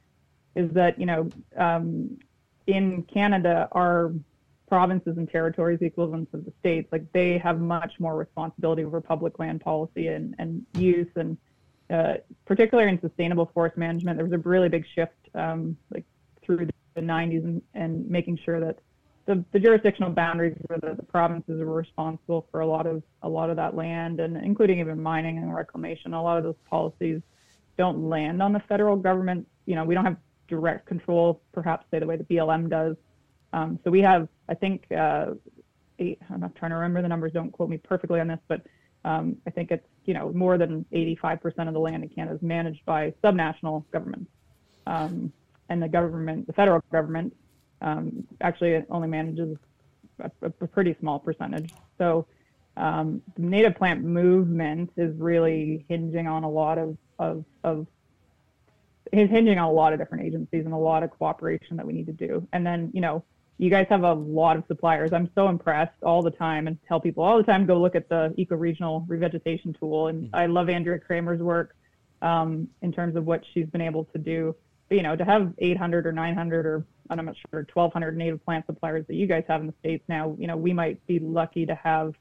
is 0.55 0.69
that 0.71 0.99
you 0.99 1.05
know 1.05 1.29
um, 1.55 2.19
in 2.67 3.03
Canada 3.03 3.69
our 3.71 4.11
provinces 4.67 5.17
and 5.17 5.29
territories, 5.29 5.79
the 5.79 5.85
equivalents 5.85 6.33
of 6.33 6.43
the 6.43 6.51
states, 6.59 6.89
like 6.91 7.09
they 7.13 7.37
have 7.37 7.61
much 7.61 7.93
more 7.99 8.17
responsibility 8.17 8.83
over 8.83 9.01
public 9.01 9.37
land 9.37 9.59
policy 9.59 10.07
and, 10.07 10.33
and 10.39 10.65
use 10.75 11.07
and 11.15 11.37
uh, 11.91 12.13
particularly 12.45 12.89
in 12.89 13.01
sustainable 13.01 13.51
forest 13.53 13.77
management, 13.77 14.17
there 14.17 14.25
was 14.25 14.33
a 14.33 14.37
really 14.37 14.69
big 14.69 14.85
shift 14.95 15.13
um, 15.35 15.77
like 15.93 16.05
through 16.43 16.67
the 16.95 17.01
90s 17.01 17.43
and, 17.43 17.61
and 17.73 18.09
making 18.09 18.37
sure 18.43 18.59
that 18.59 18.79
the, 19.25 19.43
the 19.51 19.59
jurisdictional 19.59 20.11
boundaries 20.11 20.57
were 20.67 20.77
that 20.79 20.97
the 20.97 21.03
provinces 21.03 21.59
were 21.59 21.73
responsible 21.73 22.47
for 22.51 22.61
a 22.61 22.65
lot 22.65 22.87
of 22.87 23.03
a 23.21 23.29
lot 23.29 23.49
of 23.49 23.55
that 23.55 23.75
land 23.75 24.19
and 24.19 24.35
including 24.37 24.79
even 24.79 25.01
mining 25.01 25.37
and 25.37 25.53
reclamation. 25.53 26.13
A 26.13 26.21
lot 26.21 26.37
of 26.37 26.43
those 26.43 26.55
policies 26.69 27.21
don't 27.77 28.09
land 28.09 28.41
on 28.41 28.51
the 28.51 28.61
federal 28.67 28.95
government. 28.95 29.47
You 29.65 29.75
know, 29.75 29.83
we 29.83 29.93
don't 29.93 30.05
have 30.05 30.17
direct 30.47 30.85
control, 30.85 31.41
perhaps 31.53 31.85
say 31.91 31.99
the 31.99 32.05
way 32.05 32.17
the 32.17 32.23
BLM 32.23 32.69
does. 32.69 32.95
Um, 33.53 33.79
so 33.83 33.91
we 33.91 34.01
have, 34.01 34.27
I 34.49 34.53
think, 34.53 34.85
uh, 34.91 35.27
eight, 35.99 36.19
I'm 36.29 36.39
not 36.39 36.55
trying 36.55 36.71
to 36.71 36.75
remember 36.75 37.01
the 37.01 37.07
numbers. 37.07 37.31
Don't 37.33 37.51
quote 37.51 37.69
me 37.69 37.77
perfectly 37.77 38.19
on 38.19 38.27
this, 38.27 38.39
but 38.47 38.65
um, 39.05 39.37
I 39.47 39.49
think 39.49 39.71
it's 39.71 39.85
you 40.05 40.13
know 40.13 40.31
more 40.33 40.57
than 40.57 40.85
85% 40.91 41.67
of 41.67 41.73
the 41.73 41.79
land 41.79 42.03
in 42.03 42.09
Canada 42.09 42.35
is 42.35 42.41
managed 42.41 42.85
by 42.85 43.13
subnational 43.23 43.83
governments, 43.91 44.31
um, 44.87 45.31
and 45.69 45.81
the 45.81 45.89
government, 45.89 46.47
the 46.47 46.53
federal 46.53 46.81
government, 46.91 47.35
um, 47.81 48.27
actually 48.41 48.83
only 48.89 49.07
manages 49.07 49.57
a, 50.19 50.31
a, 50.41 50.67
pretty 50.67 50.95
small 50.99 51.19
percentage. 51.19 51.73
So 51.97 52.27
um, 52.77 53.21
the 53.35 53.43
native 53.43 53.75
plant 53.75 54.03
movement 54.03 54.91
is 54.97 55.15
really 55.17 55.85
hinging 55.89 56.27
on 56.27 56.43
a 56.43 56.49
lot 56.49 56.77
of 56.77 56.97
of, 57.19 57.45
of 57.63 57.87
hinging 59.11 59.57
on 59.57 59.67
a 59.67 59.71
lot 59.71 59.93
of 59.93 59.99
different 59.99 60.23
agencies 60.25 60.65
and 60.65 60.73
a 60.73 60.77
lot 60.77 61.03
of 61.03 61.11
cooperation 61.11 61.77
that 61.77 61.85
we 61.85 61.93
need 61.93 62.07
to 62.07 62.13
do. 62.13 62.47
And 62.53 62.65
then, 62.65 62.91
you 62.93 63.01
know, 63.01 63.23
you 63.57 63.69
guys 63.69 63.87
have 63.89 64.03
a 64.03 64.13
lot 64.13 64.57
of 64.57 64.63
suppliers. 64.67 65.13
I'm 65.13 65.29
so 65.35 65.47
impressed 65.47 66.01
all 66.03 66.21
the 66.21 66.31
time 66.31 66.67
and 66.67 66.77
tell 66.87 66.99
people 66.99 67.23
all 67.23 67.37
the 67.37 67.43
time 67.43 67.65
go 67.65 67.79
look 67.79 67.95
at 67.95 68.09
the 68.09 68.33
eco-regional 68.37 69.05
revegetation 69.07 69.77
tool. 69.79 70.07
And 70.07 70.25
mm-hmm. 70.25 70.35
I 70.35 70.47
love 70.47 70.69
Andrea 70.69 70.99
Kramer's 70.99 71.41
work 71.41 71.75
um, 72.21 72.67
in 72.81 72.91
terms 72.91 73.15
of 73.15 73.25
what 73.25 73.43
she's 73.53 73.67
been 73.67 73.81
able 73.81 74.05
to 74.05 74.17
do. 74.17 74.55
But, 74.89 74.97
you 74.97 75.03
know, 75.03 75.15
to 75.15 75.23
have 75.23 75.53
800 75.59 76.07
or 76.07 76.11
900 76.11 76.65
or 76.65 76.85
I'm 77.09 77.25
not 77.25 77.35
sure 77.51 77.67
1,200 77.73 78.17
native 78.17 78.43
plant 78.43 78.65
suppliers 78.65 79.05
that 79.07 79.15
you 79.15 79.27
guys 79.27 79.43
have 79.47 79.61
in 79.61 79.67
the 79.67 79.73
states 79.79 80.03
now, 80.07 80.35
you 80.39 80.47
know, 80.47 80.57
we 80.57 80.73
might 80.73 81.05
be 81.07 81.19
lucky 81.19 81.65
to 81.65 81.75
have 81.75 82.13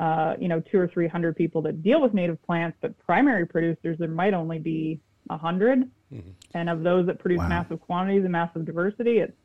uh, 0.00 0.34
you 0.38 0.48
know, 0.48 0.60
two 0.60 0.78
or 0.78 0.86
three 0.86 1.08
hundred 1.08 1.34
people 1.36 1.60
that 1.62 1.82
deal 1.82 2.00
with 2.00 2.14
native 2.14 2.40
plants, 2.44 2.76
but 2.80 2.96
primary 2.98 3.46
producers, 3.46 3.98
there 3.98 4.08
might 4.08 4.32
only 4.32 4.58
be 4.58 5.00
a 5.28 5.34
100 5.34 5.90
mm-hmm. 6.12 6.30
And 6.54 6.70
of 6.70 6.82
those 6.82 7.06
that 7.06 7.18
produce 7.18 7.38
wow. 7.38 7.48
massive 7.48 7.80
quantities 7.80 8.22
and 8.22 8.32
massive 8.32 8.64
diversity, 8.64 9.18
it's 9.18 9.36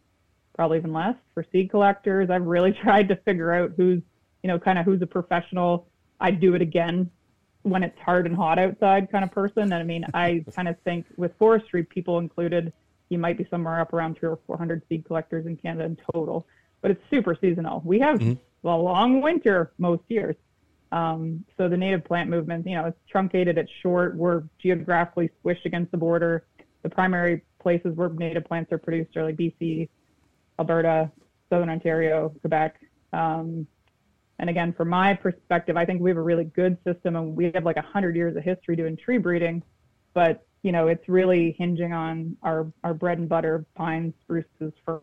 probably 0.55 0.77
even 0.77 0.93
less. 0.93 1.15
For 1.33 1.45
seed 1.51 1.69
collectors, 1.69 2.29
I've 2.29 2.45
really 2.45 2.71
tried 2.83 3.07
to 3.09 3.15
figure 3.17 3.51
out 3.51 3.73
who's, 3.75 4.01
you 4.43 4.47
know, 4.47 4.59
kind 4.59 4.77
of 4.77 4.85
who's 4.85 5.01
a 5.01 5.07
professional. 5.07 5.87
I'd 6.19 6.39
do 6.39 6.55
it 6.55 6.61
again 6.61 7.09
when 7.63 7.81
it's 7.81 7.97
hard 7.99 8.25
and 8.25 8.35
hot 8.35 8.59
outside 8.59 9.11
kind 9.11 9.23
of 9.23 9.31
person. 9.31 9.63
And 9.63 9.75
I 9.75 9.83
mean, 9.83 10.05
I 10.13 10.43
kind 10.55 10.67
of 10.67 10.79
think 10.81 11.05
with 11.17 11.31
forestry, 11.39 11.83
people 11.83 12.19
included, 12.19 12.71
you 13.09 13.17
might 13.17 13.37
be 13.37 13.47
somewhere 13.49 13.79
up 13.79 13.93
around 13.93 14.17
three 14.17 14.29
or 14.29 14.39
400 14.47 14.83
seed 14.89 15.05
collectors 15.05 15.45
in 15.45 15.57
Canada 15.57 15.85
in 15.85 15.97
total, 16.13 16.47
but 16.81 16.91
it's 16.91 17.01
super 17.09 17.37
seasonal. 17.39 17.81
We 17.85 17.99
have 17.99 18.19
mm-hmm. 18.19 18.67
a 18.67 18.77
long 18.77 19.21
winter 19.21 19.71
most 19.77 20.03
years. 20.07 20.35
Um, 20.91 21.43
so 21.57 21.67
the 21.67 21.77
native 21.77 22.05
plant 22.05 22.29
movement, 22.29 22.67
you 22.67 22.75
know, 22.75 22.85
it's 22.85 22.99
truncated, 23.09 23.57
it's 23.57 23.71
short. 23.81 24.15
We're 24.15 24.43
geographically 24.59 25.31
squished 25.43 25.65
against 25.65 25.91
the 25.91 25.97
border. 25.97 26.45
The 26.83 26.89
primary 26.89 27.41
places 27.59 27.95
where 27.95 28.09
native 28.09 28.45
plants 28.45 28.71
are 28.71 28.77
produced 28.77 29.17
are 29.17 29.23
like 29.23 29.35
BC, 29.35 29.89
Alberta, 30.59 31.11
Southern 31.49 31.69
Ontario, 31.69 32.33
Quebec. 32.41 32.79
Um, 33.11 33.67
and 34.39 34.49
again, 34.49 34.73
from 34.73 34.89
my 34.89 35.13
perspective, 35.13 35.77
I 35.77 35.85
think 35.85 36.01
we 36.01 36.09
have 36.09 36.17
a 36.17 36.21
really 36.21 36.45
good 36.45 36.77
system 36.85 37.15
and 37.15 37.35
we 37.35 37.51
have 37.53 37.65
like 37.65 37.75
100 37.75 38.15
years 38.15 38.35
of 38.35 38.43
history 38.43 38.75
doing 38.75 38.97
tree 38.97 39.17
breeding. 39.17 39.63
But, 40.13 40.45
you 40.63 40.71
know, 40.71 40.87
it's 40.87 41.07
really 41.07 41.55
hinging 41.57 41.93
on 41.93 42.35
our, 42.43 42.71
our 42.83 42.93
bread 42.93 43.19
and 43.19 43.29
butter 43.29 43.65
pines, 43.75 44.13
spruces, 44.21 44.73
fir 44.85 45.01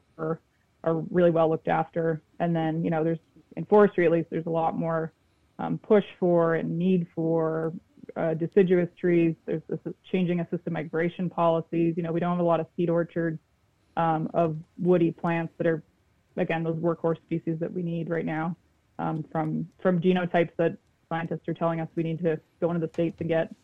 are 0.82 1.00
really 1.10 1.30
well 1.30 1.50
looked 1.50 1.68
after. 1.68 2.22
And 2.38 2.56
then, 2.56 2.82
you 2.82 2.90
know, 2.90 3.04
there's 3.04 3.18
in 3.56 3.66
forestry, 3.66 4.06
at 4.06 4.12
least, 4.12 4.28
there's 4.30 4.46
a 4.46 4.50
lot 4.50 4.78
more 4.78 5.12
um, 5.58 5.78
push 5.78 6.04
for 6.18 6.54
and 6.54 6.78
need 6.78 7.06
for 7.14 7.72
uh, 8.16 8.34
deciduous 8.34 8.88
trees. 8.98 9.34
There's 9.46 9.62
this 9.68 9.80
changing 10.10 10.40
assisted 10.40 10.72
migration 10.72 11.28
policies. 11.28 11.94
You 11.96 12.02
know, 12.02 12.12
we 12.12 12.20
don't 12.20 12.30
have 12.30 12.40
a 12.40 12.48
lot 12.48 12.60
of 12.60 12.66
seed 12.76 12.88
orchards 12.90 13.38
um, 14.00 14.30
of 14.32 14.56
woody 14.78 15.10
plants 15.10 15.52
that 15.58 15.66
are, 15.66 15.82
again, 16.36 16.64
those 16.64 16.76
workhorse 16.76 17.18
species 17.18 17.58
that 17.60 17.72
we 17.72 17.82
need 17.82 18.08
right 18.08 18.24
now 18.24 18.56
um, 18.98 19.24
from 19.30 19.68
from 19.82 20.00
genotypes 20.00 20.50
that 20.56 20.76
scientists 21.08 21.46
are 21.48 21.54
telling 21.54 21.80
us 21.80 21.88
we 21.96 22.02
need 22.02 22.20
to 22.22 22.40
go 22.60 22.70
into 22.70 22.84
the 22.84 22.92
states 22.92 23.16
and 23.20 23.28
get. 23.28 23.54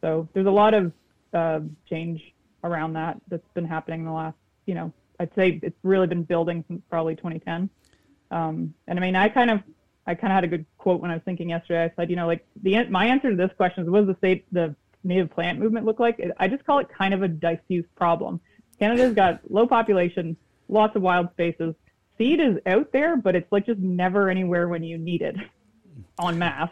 So 0.00 0.28
there's 0.32 0.46
a 0.46 0.50
lot 0.50 0.74
of 0.74 0.92
uh, 1.32 1.60
change 1.88 2.20
around 2.62 2.92
that 2.92 3.20
that's 3.28 3.50
been 3.54 3.64
happening 3.64 4.00
in 4.00 4.06
the 4.06 4.12
last, 4.12 4.36
you 4.66 4.74
know, 4.74 4.92
I'd 5.18 5.34
say 5.34 5.60
it's 5.62 5.78
really 5.82 6.06
been 6.06 6.22
building 6.22 6.64
since 6.68 6.82
probably 6.90 7.16
2010. 7.16 7.70
Um, 8.30 8.74
and 8.86 8.98
I 8.98 9.02
mean, 9.02 9.16
I 9.16 9.28
kind 9.28 9.50
of 9.50 9.60
I 10.06 10.14
kind 10.14 10.32
of 10.32 10.36
had 10.36 10.44
a 10.44 10.48
good 10.48 10.66
quote 10.78 11.00
when 11.00 11.10
I 11.10 11.14
was 11.14 11.22
thinking 11.24 11.50
yesterday. 11.50 11.84
I 11.84 11.92
said, 11.96 12.10
you 12.10 12.16
know, 12.16 12.26
like 12.26 12.46
the 12.62 12.84
my 12.88 13.06
answer 13.06 13.30
to 13.30 13.36
this 13.36 13.50
question 13.56 13.84
is, 13.84 13.90
what 13.90 14.00
does 14.00 14.14
the 14.14 14.18
state 14.18 14.44
the 14.52 14.74
native 15.02 15.30
plant 15.30 15.58
movement 15.58 15.86
look 15.86 15.98
like? 15.98 16.20
I 16.38 16.48
just 16.48 16.64
call 16.64 16.78
it 16.78 16.88
kind 16.96 17.12
of 17.14 17.22
a 17.22 17.28
diffuse 17.28 17.86
problem. 17.96 18.40
Canada's 18.80 19.14
got 19.14 19.40
low 19.50 19.66
population, 19.66 20.36
lots 20.68 20.96
of 20.96 21.02
wild 21.02 21.30
spaces. 21.32 21.74
Seed 22.16 22.40
is 22.40 22.56
out 22.66 22.92
there, 22.92 23.16
but 23.16 23.36
it's 23.36 23.50
like 23.52 23.66
just 23.66 23.80
never 23.80 24.28
anywhere 24.28 24.68
when 24.68 24.82
you 24.82 24.98
need 24.98 25.22
it, 25.22 25.36
on 26.18 26.38
mass. 26.38 26.70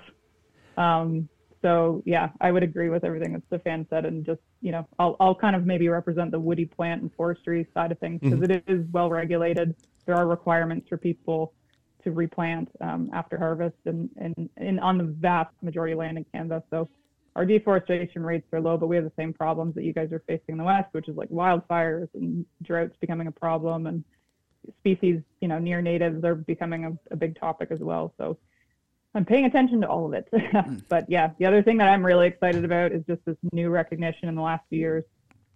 Um, 0.76 1.28
so 1.62 2.02
yeah, 2.06 2.30
I 2.40 2.52
would 2.52 2.62
agree 2.62 2.88
with 2.88 3.04
everything 3.04 3.32
that 3.32 3.42
Stefan 3.48 3.86
said, 3.90 4.04
and 4.04 4.24
just 4.24 4.40
you 4.60 4.72
know, 4.72 4.86
I'll 4.98 5.16
I'll 5.20 5.34
kind 5.34 5.56
of 5.56 5.66
maybe 5.66 5.88
represent 5.88 6.30
the 6.30 6.40
woody 6.40 6.64
plant 6.64 7.02
and 7.02 7.12
forestry 7.14 7.66
side 7.74 7.92
of 7.92 7.98
things 7.98 8.20
because 8.20 8.38
mm-hmm. 8.38 8.90
well 8.92 9.10
regulated. 9.10 9.74
There 10.06 10.16
are 10.16 10.26
requirements 10.26 10.88
for 10.88 10.96
people 10.96 11.52
to 12.04 12.12
replant 12.12 12.70
um, 12.80 13.10
after 13.12 13.36
harvest 13.36 13.76
and, 13.84 14.08
and, 14.16 14.48
and 14.56 14.80
on 14.80 14.98
the 14.98 15.04
vast 15.04 15.50
majority 15.62 15.92
of 15.92 15.98
land 15.98 16.16
in 16.16 16.24
Canada. 16.32 16.62
So 16.70 16.88
our 17.38 17.47
deforestation 17.47 18.25
rates 18.25 18.49
are 18.52 18.61
low, 18.61 18.76
but 18.76 18.88
we 18.88 18.97
have 18.97 19.04
the 19.04 19.12
same 19.16 19.33
problems 19.33 19.73
that 19.76 19.85
you 19.85 19.92
guys 19.92 20.11
are 20.11 20.18
facing 20.26 20.54
in 20.54 20.59
the 20.59 20.64
West, 20.64 20.88
which 20.90 21.07
is 21.07 21.16
like 21.16 21.28
wildfires 21.28 22.09
and 22.14 22.45
droughts 22.62 22.97
becoming 23.00 23.28
a 23.28 23.30
problem 23.30 23.87
and 23.87 24.02
species, 24.80 25.21
you 25.40 25.47
know, 25.47 25.61
near 25.61 25.80
natives 25.80 26.25
are 26.25 26.35
becoming 26.35 26.85
a, 26.85 27.14
a 27.14 27.16
big 27.16 27.38
topic 27.38 27.68
as 27.71 27.78
well. 27.78 28.12
So 28.18 28.38
I'm 29.14 29.25
paying 29.25 29.45
attention 29.45 29.80
to 29.83 29.88
all 29.88 30.04
of 30.04 30.14
it. 30.14 30.28
but 30.88 31.09
yeah, 31.09 31.30
the 31.38 31.47
other 31.47 31.62
thing 31.62 31.76
that 31.76 31.88
I'm 31.88 32.04
really 32.04 32.26
excited 32.26 32.64
about 32.64 32.90
is 32.90 33.04
just 33.07 33.25
this 33.25 33.37
new 33.52 33.71
recognition 33.71 34.28
in 34.28 34.35
the 34.35 34.42
last 34.42 34.64
few 34.68 34.80
years 34.80 35.04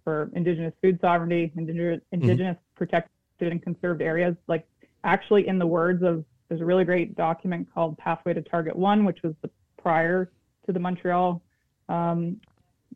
for 0.05 0.31
indigenous 0.35 0.73
food 0.81 0.99
sovereignty, 1.01 1.51
indigenous, 1.57 1.99
mm-hmm. 1.99 2.21
indigenous 2.21 2.55
mm-hmm. 2.55 2.77
protected 2.77 3.11
and 3.41 3.61
conserved 3.61 4.01
areas. 4.01 4.37
Like 4.47 4.65
actually 5.03 5.49
in 5.49 5.59
the 5.59 5.67
words 5.67 6.01
of 6.01 6.23
there's 6.47 6.61
a 6.61 6.65
really 6.65 6.85
great 6.85 7.17
document 7.17 7.67
called 7.73 7.97
Pathway 7.97 8.35
to 8.35 8.41
Target 8.41 8.77
One, 8.77 9.03
which 9.03 9.21
was 9.21 9.33
the 9.41 9.49
prior 9.77 10.31
to 10.65 10.71
the 10.71 10.79
Montreal 10.79 11.41
um, 11.89 12.39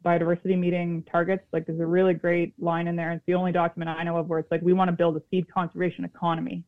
biodiversity 0.04 0.58
meeting 0.58 1.04
targets. 1.12 1.44
Like 1.52 1.66
there's 1.66 1.80
a 1.80 1.86
really 1.86 2.14
great 2.14 2.54
line 2.60 2.88
in 2.88 2.96
there. 2.96 3.12
It's 3.12 3.26
the 3.26 3.34
only 3.34 3.52
document 3.52 3.90
I 3.90 4.04
know 4.04 4.18
of 4.18 4.28
where 4.28 4.40
it's 4.40 4.52
like 4.52 4.62
we 4.62 4.74
want 4.74 4.90
to 4.90 4.94
build 4.94 5.18
a 5.18 5.22
seed 5.30 5.52
conservation 5.52 6.06
economy, 6.06 6.64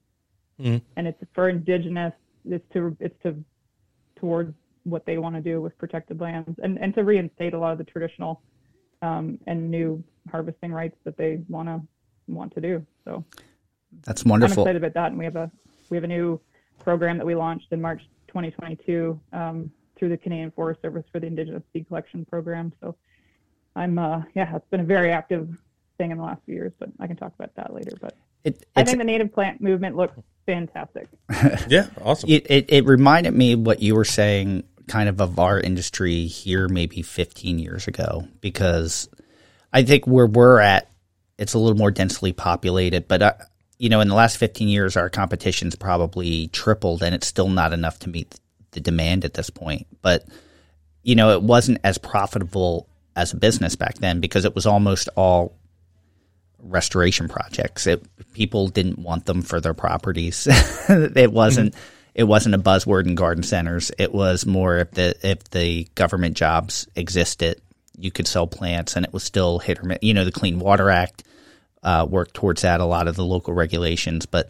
mm-hmm. 0.60 0.78
and 0.96 1.08
it's 1.08 1.22
for 1.34 1.50
indigenous. 1.50 2.14
It's 2.46 2.66
to 2.74 2.96
it's 3.00 3.22
to 3.24 3.36
towards 4.16 4.54
what 4.84 5.06
they 5.06 5.18
want 5.18 5.36
to 5.36 5.42
do 5.42 5.62
with 5.62 5.78
protected 5.78 6.20
lands 6.20 6.60
and 6.64 6.78
and 6.80 6.94
to 6.96 7.04
reinstate 7.04 7.54
a 7.54 7.60
lot 7.60 7.72
of 7.72 7.78
the 7.78 7.84
traditional 7.84 8.42
um, 9.02 9.40
and 9.48 9.70
new 9.70 10.04
harvesting 10.32 10.72
rights 10.72 10.98
that 11.04 11.18
they 11.18 11.42
want 11.48 11.68
to 11.68 11.82
want 12.28 12.54
to 12.56 12.62
do. 12.62 12.86
So 13.06 13.24
that's 14.04 14.26
wonderful. 14.26 14.64
I'm 14.64 14.68
excited 14.68 14.84
about 14.84 14.94
that, 14.96 15.12
and 15.12 15.20
we 15.20 15.26
have 15.26 15.36
a 15.36 15.52
we 15.90 15.98
have 15.98 16.04
a 16.04 16.08
new 16.08 16.40
program 16.80 17.18
that 17.18 17.26
we 17.26 17.36
launched 17.36 17.68
in 17.72 17.82
March 17.82 18.02
2022 18.28 19.20
um, 19.34 19.72
through 20.00 20.10
the 20.10 20.18
Canadian 20.18 20.51
Forest 20.51 20.82
Service 20.82 21.03
for 21.12 21.20
the 21.20 21.27
Indigenous 21.27 21.63
Seed 21.74 21.88
Collection 21.88 22.25
Program. 22.25 22.74
So 22.82 22.96
I'm, 23.75 24.00
uh, 24.00 24.24
yeah, 24.34 24.56
it's 24.56 24.68
been 24.70 24.79
a 24.79 24.86
very 24.86 25.12
active 25.12 25.50
thing 25.98 26.12
in 26.12 26.18
the 26.18 26.24
last 26.24 26.41
few 26.46 26.56
years, 26.56 26.72
but 26.79 26.89
I 27.00 27.08
can 27.08 27.18
talk 27.18 27.34
about 27.38 27.53
that 27.56 27.74
later. 27.74 27.91
But 28.01 28.15
it, 28.44 28.65
I 28.75 28.84
think 28.84 28.98
the 28.98 29.03
native 29.03 29.34
plant 29.34 29.62
movement 29.62 29.96
looks 29.96 30.18
fantastic. 30.46 31.08
yeah, 31.68 31.88
awesome. 32.01 32.29
It, 32.29 32.50
it, 32.50 32.65
it 32.70 32.86
reminded 32.86 33.34
me 33.36 33.56
what 33.56 33.82
you 33.82 33.96
were 33.96 34.06
saying 34.06 34.63
kind 34.88 35.08
of 35.08 35.22
of 35.22 35.38
our 35.38 35.60
industry 35.60 36.25
here 36.25 36.68
maybe 36.68 37.03
15 37.03 37.60
years 37.60 37.88
ago 37.88 38.27
because 38.41 39.08
I 39.72 39.84
think 39.84 40.08
where 40.08 40.25
we're 40.25 40.60
at, 40.60 40.89
it's 41.38 41.53
a 41.53 41.60
little 41.60 41.77
more 41.77 41.91
densely 41.91 42.34
populated, 42.34 43.08
but 43.08 43.22
I, 43.22 43.34
you 43.77 43.88
know, 43.89 44.01
in 44.01 44.10
the 44.10 44.15
last 44.15 44.38
15 44.38 44.68
years, 44.68 44.98
our 44.98 45.10
competition's 45.10 45.75
probably 45.75 46.48
tripled, 46.48 47.01
and 47.01 47.15
it's 47.15 47.27
still 47.27 47.48
not 47.48 47.72
enough 47.72 48.00
to 48.00 48.10
meet 48.10 48.38
the 48.72 48.80
demand 48.80 49.26
at 49.26 49.34
this 49.34 49.50
point. 49.50 49.88
But, 50.02 50.26
you 51.04 51.16
know, 51.16 51.32
it 51.32 51.42
wasn't 51.42 51.80
as 51.84 51.98
profitable 51.98 52.88
as 53.16 53.34
a 53.34 53.38
business 53.38 53.76
back 53.76 53.96
then 53.96 54.20
because 54.20 54.46
it 54.46 54.56
was 54.56 54.66
almost 54.66 55.10
all 55.16 55.58
restoration 56.62 57.28
projects. 57.28 57.88
It, 57.88 58.04
people 58.34 58.68
didn't 58.68 59.00
want 59.00 59.26
them 59.26 59.42
for 59.42 59.60
their 59.60 59.74
properties. 59.74 60.48
it 60.90 61.32
wasn't. 61.32 61.76
It 62.16 62.24
wasn't 62.24 62.56
a 62.56 62.60
buzzword 62.60 63.06
in 63.06 63.16
garden 63.16 63.44
centers. 63.44 63.92
It 63.98 64.14
was 64.14 64.46
more 64.46 64.80
if 64.80 64.92
the 64.92 65.16
if 65.24 65.44
the 65.52 65.88
government 65.96 66.36
jobs 66.36 66.88
existed, 66.96 67.62
you 67.98 68.12
could 68.12 68.28
sell 68.28 68.48
plants, 68.48 68.96
and 68.96 69.06
it 69.06 69.14
was 69.14 69.24
still 69.24 69.60
hit 69.60 69.80
or 69.80 69.84
miss. 69.84 70.00
You 70.02 70.14
know, 70.14 70.26
the 70.26 70.32
Clean 70.32 70.60
Water 70.60 70.90
Act 70.90 71.24
uh, 71.84 72.06
work 72.10 72.34
towards 72.34 72.64
that. 72.64 72.82
A 72.82 72.86
lot 72.86 73.08
of 73.08 73.16
the 73.16 73.24
local 73.24 73.54
regulations, 73.54 74.26
but 74.26 74.50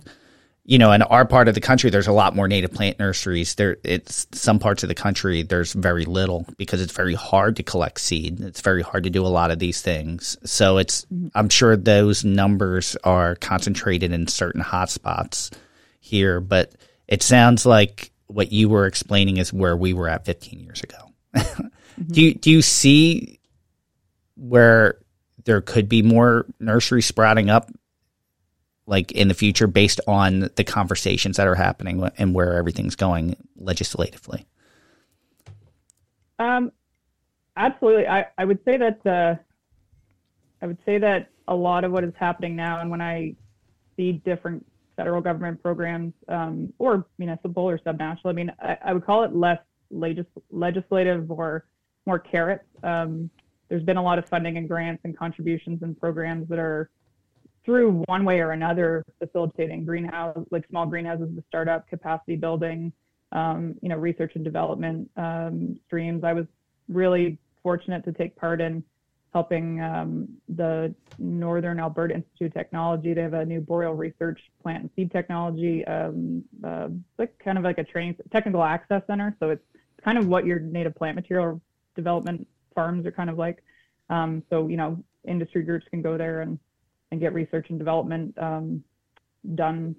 you 0.69 0.77
know, 0.77 0.91
in 0.91 1.01
our 1.01 1.25
part 1.25 1.47
of 1.47 1.55
the 1.55 1.61
country, 1.61 1.89
there's 1.89 2.05
a 2.05 2.11
lot 2.11 2.35
more 2.35 2.47
native 2.47 2.71
plant 2.71 2.99
nurseries. 2.99 3.55
There, 3.55 3.77
it's 3.83 4.27
some 4.33 4.59
parts 4.59 4.83
of 4.83 4.89
the 4.89 4.93
country 4.93 5.41
there's 5.41 5.73
very 5.73 6.05
little 6.05 6.45
because 6.57 6.79
it's 6.79 6.93
very 6.93 7.15
hard 7.15 7.55
to 7.55 7.63
collect 7.63 7.99
seed. 7.99 8.39
It's 8.39 8.61
very 8.61 8.83
hard 8.83 9.05
to 9.05 9.09
do 9.09 9.25
a 9.25 9.33
lot 9.33 9.49
of 9.49 9.57
these 9.57 9.81
things. 9.81 10.37
So 10.45 10.77
it's, 10.77 11.05
mm-hmm. 11.05 11.29
I'm 11.33 11.49
sure 11.49 11.75
those 11.75 12.23
numbers 12.23 12.95
are 13.03 13.33
concentrated 13.33 14.11
in 14.11 14.27
certain 14.27 14.61
hotspots 14.61 15.51
here, 16.01 16.39
but 16.39 16.75
it 17.07 17.23
sounds 17.23 17.65
like 17.65 18.11
what 18.27 18.51
you 18.51 18.69
were 18.69 18.85
explaining 18.85 19.37
is 19.37 19.51
where 19.51 19.75
we 19.75 19.93
were 19.93 20.07
at 20.07 20.25
15 20.25 20.59
years 20.59 20.83
ago. 20.83 20.97
mm-hmm. 21.35 22.13
Do 22.13 22.21
you 22.21 22.35
do 22.35 22.51
you 22.51 22.61
see 22.61 23.39
where 24.35 24.99
there 25.45 25.61
could 25.61 25.89
be 25.89 26.03
more 26.03 26.45
nurseries 26.59 27.07
sprouting 27.07 27.49
up 27.49 27.71
like 28.89 29.11
in 29.11 29.27
the 29.27 29.33
future 29.33 29.67
based 29.67 30.01
on 30.07 30.49
the 30.55 30.63
conversations 30.63 31.37
that 31.37 31.47
are 31.47 31.55
happening 31.55 32.09
and 32.17 32.33
where 32.33 32.55
everything's 32.55 32.95
going 32.95 33.35
legislatively? 33.55 34.47
Um, 36.39 36.71
absolutely. 37.55 38.07
I, 38.07 38.25
I 38.37 38.45
would 38.45 38.59
say 38.65 38.77
that 38.77 39.05
uh, 39.05 39.35
I 40.61 40.67
would 40.67 40.79
say 40.85 40.97
that 40.97 41.29
a 41.47 41.55
lot 41.55 41.83
of 41.83 41.91
what 41.91 42.03
is 42.03 42.13
happening 42.17 42.55
now, 42.55 42.79
and 42.81 42.89
when 42.89 43.01
I 43.01 43.35
see 43.95 44.13
different 44.13 44.65
federal 44.97 45.21
government 45.21 45.61
programs 45.61 46.13
um, 46.27 46.73
or 46.79 47.05
municipal 47.17 47.69
or 47.69 47.77
subnational, 47.79 48.25
I 48.25 48.31
mean, 48.31 48.51
I, 48.59 48.77
I 48.85 48.93
would 48.93 49.05
call 49.05 49.23
it 49.23 49.35
less 49.35 49.59
legis- 49.91 50.25
legislative 50.51 51.29
or 51.29 51.65
more 52.05 52.19
carrots. 52.19 52.65
Um, 52.83 53.29
there's 53.69 53.83
been 53.83 53.97
a 53.97 54.03
lot 54.03 54.17
of 54.17 54.27
funding 54.27 54.57
and 54.57 54.67
grants 54.67 55.01
and 55.03 55.15
contributions 55.15 55.83
and 55.83 55.99
programs 55.99 56.49
that 56.49 56.57
are 56.57 56.89
through 57.65 58.03
one 58.07 58.25
way 58.25 58.39
or 58.39 58.51
another 58.51 59.03
facilitating 59.19 59.85
greenhouse 59.85 60.37
like 60.51 60.67
small 60.69 60.85
greenhouses 60.85 61.29
to 61.35 61.43
startup 61.47 61.87
capacity 61.87 62.35
building 62.35 62.91
um, 63.31 63.75
you 63.81 63.89
know 63.89 63.97
research 63.97 64.33
and 64.35 64.43
development 64.43 65.09
um, 65.17 65.79
streams. 65.85 66.23
I 66.23 66.33
was 66.33 66.45
really 66.87 67.37
fortunate 67.61 68.03
to 68.05 68.11
take 68.11 68.35
part 68.35 68.61
in 68.61 68.83
helping 69.33 69.79
um, 69.81 70.27
the 70.55 70.93
northern 71.19 71.79
alberta 71.79 72.15
institute 72.15 72.47
of 72.47 72.53
technology. 72.53 73.13
To 73.13 73.21
have 73.21 73.33
a 73.33 73.45
new 73.45 73.61
boreal 73.61 73.93
research 73.93 74.39
plant 74.61 74.81
and 74.81 74.89
seed 74.95 75.11
technology 75.11 75.85
um, 75.85 76.43
uh, 76.63 76.87
like 77.17 77.37
kind 77.43 77.57
of 77.57 77.63
like 77.63 77.77
a 77.77 77.83
training 77.83 78.15
technical 78.31 78.63
access 78.63 79.03
center. 79.07 79.35
So 79.39 79.51
it's 79.51 79.63
kind 80.03 80.17
of 80.17 80.27
what 80.27 80.45
your 80.45 80.59
native 80.59 80.95
plant 80.95 81.15
material 81.15 81.61
development 81.95 82.47
farms 82.73 83.05
are 83.05 83.11
kind 83.11 83.29
of 83.29 83.37
like. 83.37 83.63
Um, 84.09 84.43
so 84.49 84.67
you 84.67 84.77
know 84.77 85.03
industry 85.27 85.63
groups 85.63 85.85
can 85.91 86.01
go 86.01 86.17
there 86.17 86.41
and 86.41 86.57
and 87.11 87.19
get 87.19 87.33
research 87.33 87.67
and 87.69 87.79
development 87.79 88.37
um, 88.37 88.83
done 89.55 89.95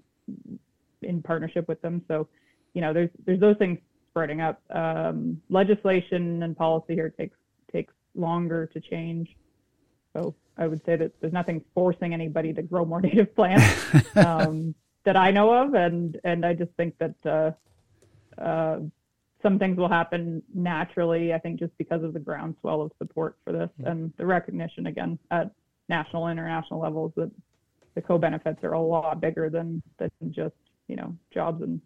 in 1.02 1.22
partnership 1.22 1.66
with 1.68 1.80
them. 1.82 2.02
So, 2.08 2.28
you 2.74 2.80
know, 2.80 2.92
there's 2.92 3.10
there's 3.24 3.40
those 3.40 3.56
things 3.56 3.78
spreading 4.10 4.40
up. 4.40 4.60
Um, 4.70 5.40
legislation 5.48 6.42
and 6.42 6.56
policy 6.56 6.94
here 6.94 7.10
takes 7.10 7.36
takes 7.72 7.94
longer 8.14 8.66
to 8.66 8.80
change. 8.80 9.36
So 10.12 10.34
I 10.56 10.66
would 10.66 10.84
say 10.84 10.96
that 10.96 11.12
there's 11.20 11.32
nothing 11.32 11.62
forcing 11.74 12.12
anybody 12.12 12.52
to 12.52 12.62
grow 12.62 12.84
more 12.84 13.00
native 13.08 13.34
plants 13.34 13.64
um, 14.16 14.74
that 15.04 15.16
I 15.16 15.30
know 15.30 15.52
of, 15.52 15.74
and 15.74 16.18
and 16.24 16.44
I 16.44 16.54
just 16.54 16.72
think 16.72 16.94
that 16.98 17.14
uh, 18.38 18.40
uh, 18.40 18.80
some 19.42 19.58
things 19.58 19.78
will 19.78 19.88
happen 19.88 20.42
naturally. 20.54 21.32
I 21.32 21.38
think 21.38 21.58
just 21.58 21.76
because 21.78 22.02
of 22.02 22.12
the 22.12 22.20
groundswell 22.20 22.82
of 22.82 22.92
support 22.98 23.36
for 23.44 23.52
this 23.52 23.70
and 23.84 24.12
the 24.18 24.26
recognition 24.26 24.86
again 24.86 25.18
at 25.30 25.50
national 25.90 26.28
international 26.28 26.80
levels 26.80 27.12
that 27.16 27.30
the 27.94 28.00
co-benefits 28.00 28.64
are 28.64 28.72
a 28.72 28.80
lot 28.80 29.20
bigger 29.20 29.50
than 29.50 29.82
than 29.98 30.10
just 30.30 30.54
you 30.88 30.96
know 30.96 31.14
jobs 31.34 31.60
and 31.60 31.82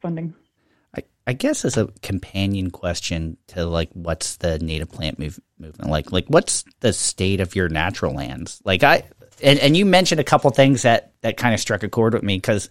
funding. 0.00 0.32
I, 0.96 1.02
I 1.26 1.32
guess 1.32 1.64
as 1.64 1.76
a 1.76 1.88
companion 2.02 2.70
question 2.70 3.36
to 3.48 3.66
like 3.66 3.90
what's 3.94 4.36
the 4.36 4.58
native 4.60 4.92
plant 4.92 5.18
move, 5.18 5.40
movement 5.58 5.90
like? 5.90 6.12
Like 6.12 6.26
what's 6.28 6.64
the 6.80 6.92
state 6.92 7.40
of 7.40 7.56
your 7.56 7.68
natural 7.68 8.14
lands? 8.14 8.60
Like 8.64 8.84
i 8.84 9.02
and, 9.42 9.58
and 9.58 9.76
you 9.76 9.84
mentioned 9.84 10.20
a 10.20 10.24
couple 10.24 10.50
things 10.50 10.82
that 10.82 11.12
that 11.22 11.36
kind 11.36 11.54
of 11.54 11.60
struck 11.60 11.82
a 11.82 11.88
chord 11.88 12.14
with 12.14 12.22
me 12.22 12.36
because 12.36 12.68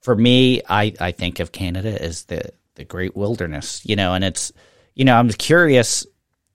for 0.00 0.14
me 0.14 0.62
i 0.68 0.94
i 1.00 1.12
think 1.12 1.40
of 1.40 1.52
canada 1.52 2.00
as 2.02 2.24
the 2.24 2.50
the 2.76 2.84
great 2.84 3.16
wilderness 3.16 3.82
you 3.84 3.96
know 3.96 4.14
and 4.14 4.24
it's 4.24 4.52
you 4.94 5.04
know 5.04 5.16
i'm 5.16 5.28
curious 5.30 6.06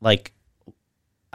like 0.02 0.34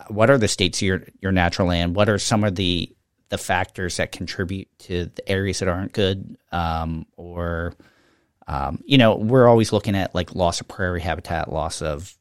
what 0.09 0.31
are 0.31 0.39
the 0.39 0.49
states 0.49 0.79
of 0.79 0.83
your 0.83 1.03
your 1.21 1.33
natural 1.33 1.69
land? 1.69 1.95
What 1.95 2.09
are 2.09 2.19
some 2.19 2.45
of 2.45 2.55
the 2.55 2.95
the 3.29 3.39
factors 3.39 3.97
that 3.99 4.13
contribute 4.13 4.69
to 4.81 5.07
the 5.07 5.29
areas 5.29 5.61
that 5.61 5.69
aren't 5.69 5.93
good? 5.93 6.37
Um, 6.53 7.07
or 7.17 7.75
um, 8.47 8.83
you 8.85 8.99
know, 8.99 9.17
we're 9.17 9.47
always 9.47 9.73
looking 9.73 9.95
at 9.95 10.15
like 10.15 10.35
loss 10.35 10.61
of 10.61 10.69
prairie 10.69 11.01
habitat, 11.01 11.53
loss 11.53 11.83
of 11.83 12.17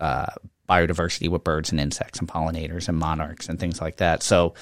uh, 0.00 0.32
biodiversity 0.68 1.28
with 1.28 1.44
birds 1.44 1.70
and 1.70 1.80
insects 1.80 2.18
and 2.18 2.28
pollinators 2.28 2.88
and 2.88 2.98
monarchs 2.98 3.48
and 3.48 3.60
things 3.60 3.80
like 3.80 3.98
that. 3.98 4.22
So, 4.22 4.54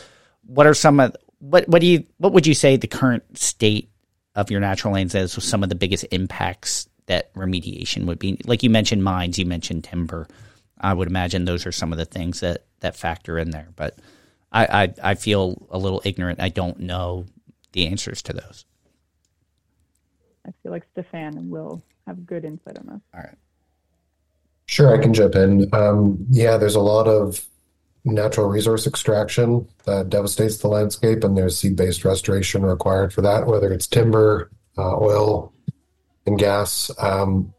what 0.45 0.67
are 0.67 0.75
some 0.75 1.01
of 1.01 1.15
what 1.39 1.69
what 1.69 1.81
do 1.81 1.87
you 1.87 2.05
what 2.19 2.33
would 2.33 2.47
you 2.47 2.55
say 2.55 2.77
the 2.77 2.87
current 2.87 3.39
state 3.39 3.89
of 4.35 4.51
your 4.51 4.61
natural 4.61 4.95
lands 4.95 5.15
is? 5.15 5.33
Some 5.33 5.63
of 5.63 5.69
the 5.69 5.75
biggest 5.75 6.05
impacts 6.11 6.89
that 7.07 7.33
remediation 7.35 8.07
would 8.07 8.19
be, 8.19 8.41
like 8.45 8.63
you 8.63 8.71
mentioned 8.71 9.05
mines, 9.05 9.39
you 9.39 9.47
mentioned 9.47 9.85
timber. 9.85 10.27
I 10.83 10.93
would 10.93 11.09
imagine 11.09 11.45
those 11.45 11.67
are 11.67 11.73
some 11.73 11.93
of 11.93 11.99
the 11.99 12.05
things 12.05 12.41
that 12.41 12.65
that 12.81 12.97
factor 12.97 13.39
in 13.39 13.51
there. 13.51 13.69
But 13.77 13.99
I, 14.51 14.85
I, 14.85 14.95
I 15.11 15.15
feel 15.15 15.67
a 15.71 15.79
little 15.79 16.03
ignorant. 16.05 16.41
I 16.41 16.49
don't 16.49 16.81
know 16.81 17.27
the 17.73 17.87
answers 17.87 18.23
to 18.23 18.33
those. 18.33 18.65
I 20.47 20.51
feel 20.63 20.73
like 20.73 20.85
Stefan 20.93 21.49
will 21.49 21.83
have 22.07 22.27
good 22.27 22.45
insight 22.45 22.77
on 22.79 22.87
this. 22.87 23.01
All 23.15 23.21
right. 23.21 23.39
Sure, 24.67 24.95
I 24.95 25.01
can 25.01 25.15
jump 25.15 25.35
in. 25.35 25.69
Um, 25.73 26.27
yeah, 26.31 26.57
there's 26.57 26.75
a 26.75 26.81
lot 26.81 27.07
of 27.07 27.45
natural 28.05 28.49
resource 28.49 28.87
extraction 28.87 29.69
that 29.85 30.11
devastates 30.11 30.59
the 30.59 30.69
landscape, 30.69 31.23
and 31.23 31.37
there's 31.37 31.59
seed-based 31.59 32.05
restoration 32.05 32.63
required 32.63 33.13
for 33.13 33.23
that, 33.23 33.47
whether 33.47 33.73
it's 33.73 33.87
timber, 33.87 34.51
uh, 34.77 34.97
oil, 34.97 35.53
and 36.27 36.39
gas. 36.39 36.91
Um, 36.99 37.53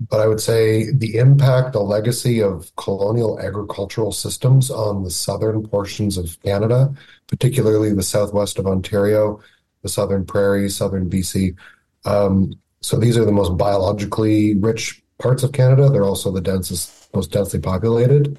but 0.00 0.20
I 0.20 0.26
would 0.26 0.40
say 0.40 0.90
the 0.92 1.16
impact, 1.16 1.72
the 1.72 1.80
legacy 1.80 2.40
of 2.40 2.74
colonial 2.76 3.40
agricultural 3.40 4.12
systems 4.12 4.70
on 4.70 5.02
the 5.02 5.10
southern 5.10 5.66
portions 5.66 6.16
of 6.16 6.40
Canada, 6.42 6.94
particularly 7.26 7.92
the 7.92 8.02
southwest 8.02 8.58
of 8.58 8.66
Ontario, 8.66 9.40
the 9.82 9.88
southern 9.88 10.24
prairies, 10.24 10.76
southern 10.76 11.10
BC. 11.10 11.56
Um, 12.04 12.52
so 12.80 12.96
these 12.96 13.18
are 13.18 13.24
the 13.24 13.32
most 13.32 13.56
biologically 13.56 14.54
rich 14.54 15.02
parts 15.18 15.42
of 15.42 15.52
Canada. 15.52 15.88
They're 15.88 16.04
also 16.04 16.30
the 16.30 16.40
densest, 16.40 17.12
most 17.12 17.32
densely 17.32 17.60
populated. 17.60 18.38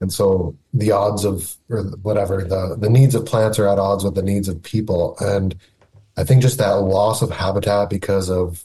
And 0.00 0.12
so 0.12 0.56
the 0.72 0.92
odds 0.92 1.24
of, 1.24 1.56
or 1.68 1.82
whatever, 2.02 2.44
the, 2.44 2.76
the 2.78 2.88
needs 2.88 3.14
of 3.14 3.26
plants 3.26 3.58
are 3.58 3.68
at 3.68 3.78
odds 3.78 4.04
with 4.04 4.14
the 4.14 4.22
needs 4.22 4.48
of 4.48 4.62
people. 4.62 5.16
And 5.18 5.56
I 6.16 6.24
think 6.24 6.40
just 6.40 6.58
that 6.58 6.70
loss 6.70 7.20
of 7.20 7.30
habitat 7.30 7.90
because 7.90 8.30
of 8.30 8.64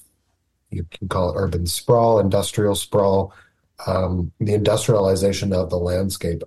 you 0.72 0.86
can 0.92 1.08
call 1.08 1.30
it 1.30 1.36
urban 1.38 1.66
sprawl, 1.66 2.20
industrial 2.20 2.76
sprawl, 2.76 3.34
um, 3.88 4.32
the 4.40 4.54
industrialization 4.54 5.54
of 5.54 5.70
the 5.70 5.78
landscape. 5.78 6.44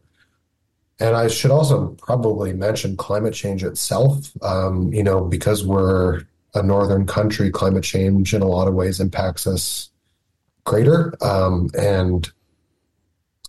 And 1.01 1.15
I 1.15 1.29
should 1.29 1.51
also 1.51 1.89
probably 1.99 2.53
mention 2.53 2.97
climate 2.97 3.35
change 3.35 3.63
itself. 3.63 4.31
Um, 4.43 4.93
you 4.93 5.03
know, 5.03 5.25
because 5.25 5.65
we're 5.65 6.23
a 6.55 6.63
northern 6.63 7.07
country, 7.07 7.51
climate 7.51 7.85
change 7.85 8.35
in 8.35 8.43
a 8.43 8.49
lot 8.49 8.69
of 8.69 8.75
ways 8.75 9.01
impacts 9.01 9.47
us 9.47 9.91
greater. 10.65 11.15
Um, 11.23 11.71
and 11.79 12.31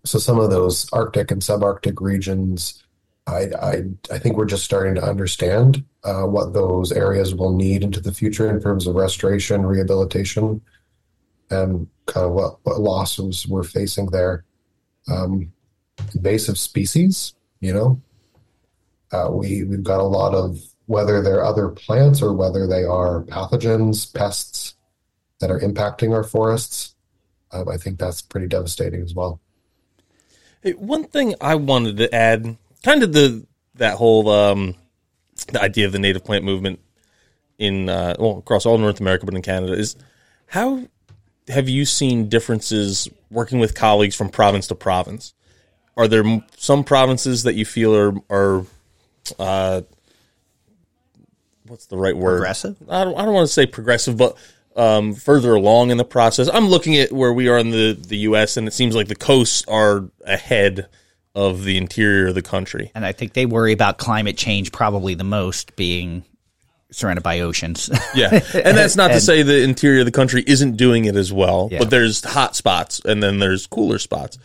so 0.05 0.19
some 0.19 0.39
of 0.39 0.51
those 0.51 0.87
Arctic 0.93 1.31
and 1.31 1.41
subarctic 1.41 1.99
regions, 1.99 2.83
I, 3.29 3.49
I, 3.61 3.83
I 4.11 4.19
think 4.19 4.37
we're 4.37 4.45
just 4.45 4.65
starting 4.65 4.95
to 4.95 5.03
understand 5.03 5.83
uh, 6.03 6.23
what 6.23 6.53
those 6.53 6.91
areas 6.91 7.35
will 7.35 7.55
need 7.55 7.83
into 7.83 7.99
the 7.99 8.13
future 8.13 8.49
in 8.49 8.61
terms 8.61 8.87
of 8.87 8.95
restoration, 8.95 9.65
rehabilitation, 9.65 10.61
and 11.49 11.87
kind 12.05 12.25
of 12.25 12.33
what, 12.33 12.57
what 12.63 12.79
losses 12.79 13.47
we're 13.47 13.63
facing 13.63 14.07
there. 14.07 14.43
Um, 15.07 15.51
invasive 16.15 16.57
species, 16.57 17.33
you 17.59 17.73
know, 17.73 18.01
uh, 19.11 19.29
we 19.31 19.63
we've 19.63 19.83
got 19.83 19.99
a 19.99 20.03
lot 20.03 20.33
of 20.33 20.59
whether 20.85 21.21
they're 21.21 21.43
other 21.43 21.69
plants 21.69 22.21
or 22.21 22.33
whether 22.33 22.67
they 22.67 22.83
are 22.83 23.23
pathogens, 23.23 24.13
pests 24.13 24.75
that 25.39 25.51
are 25.51 25.59
impacting 25.59 26.13
our 26.13 26.23
forests. 26.23 26.95
Um, 27.51 27.67
I 27.69 27.77
think 27.77 27.99
that's 27.99 28.21
pretty 28.21 28.47
devastating 28.47 29.01
as 29.01 29.13
well. 29.13 29.39
Hey, 30.61 30.73
one 30.73 31.05
thing 31.05 31.35
I 31.41 31.55
wanted 31.55 31.97
to 31.97 32.13
add, 32.13 32.57
kind 32.83 33.03
of 33.03 33.13
the 33.13 33.45
that 33.75 33.95
whole 33.95 34.29
um, 34.29 34.75
the 35.51 35.61
idea 35.61 35.85
of 35.85 35.91
the 35.91 35.99
native 35.99 36.23
plant 36.23 36.43
movement 36.43 36.79
in 37.57 37.89
uh, 37.89 38.15
well 38.19 38.37
across 38.37 38.65
all 38.65 38.77
North 38.77 38.99
America, 38.99 39.25
but 39.25 39.35
in 39.35 39.41
Canada 39.41 39.73
is 39.73 39.95
how 40.47 40.87
have 41.47 41.67
you 41.67 41.85
seen 41.85 42.29
differences 42.29 43.09
working 43.29 43.59
with 43.59 43.75
colleagues 43.75 44.15
from 44.15 44.29
province 44.29 44.67
to 44.67 44.75
province? 44.75 45.33
Are 45.97 46.07
there 46.07 46.23
some 46.57 46.83
provinces 46.83 47.43
that 47.43 47.55
you 47.55 47.65
feel 47.65 47.95
are 47.95 48.13
are 48.29 48.65
uh, 49.37 49.81
what's 51.67 51.87
the 51.87 51.97
right 51.97 52.15
word? 52.15 52.37
Progressive. 52.37 52.77
I 52.89 53.03
don't, 53.03 53.17
I 53.17 53.25
don't 53.25 53.33
want 53.33 53.47
to 53.47 53.53
say 53.53 53.65
progressive, 53.65 54.17
but 54.17 54.37
um, 54.75 55.13
further 55.13 55.53
along 55.53 55.91
in 55.91 55.97
the 55.97 56.05
process. 56.05 56.49
I'm 56.51 56.67
looking 56.67 56.97
at 56.97 57.11
where 57.11 57.33
we 57.33 57.49
are 57.49 57.57
in 57.57 57.71
the 57.71 57.93
the 57.93 58.17
U.S. 58.19 58.57
and 58.57 58.67
it 58.67 58.71
seems 58.71 58.95
like 58.95 59.07
the 59.07 59.15
coasts 59.15 59.63
are 59.67 60.09
ahead 60.25 60.87
of 61.39 61.63
the 61.63 61.77
interior 61.77 62.27
of 62.27 62.35
the 62.35 62.41
country. 62.41 62.91
And 62.93 63.05
I 63.05 63.13
think 63.13 63.33
they 63.33 63.45
worry 63.45 63.71
about 63.71 63.97
climate 63.97 64.37
change 64.37 64.73
probably 64.73 65.13
the 65.13 65.23
most, 65.23 65.75
being 65.77 66.25
surrounded 66.91 67.21
by 67.21 67.39
oceans. 67.39 67.89
yeah, 68.13 68.27
and 68.53 68.77
that's 68.77 68.97
not 68.97 69.11
and, 69.11 69.19
to 69.19 69.25
say 69.25 69.41
the 69.41 69.63
interior 69.63 70.01
of 70.01 70.05
the 70.05 70.11
country 70.11 70.43
isn't 70.45 70.75
doing 70.75 71.05
it 71.05 71.15
as 71.15 71.31
well, 71.31 71.69
Yeah. 71.71 71.79
but 71.79 71.89
there's 71.89 72.23
hot 72.25 72.55
spots 72.57 72.99
and 73.05 73.23
then 73.23 73.39
there's 73.39 73.67
cooler 73.67 73.99
spots. 73.99 74.37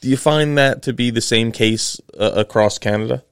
Do 0.00 0.08
you 0.08 0.16
find 0.16 0.56
that 0.56 0.82
to 0.82 0.92
be 0.92 1.10
the 1.10 1.20
same 1.20 1.50
case 1.50 2.00
uh, 2.18 2.32
across 2.36 2.78
Canada? 2.78 3.24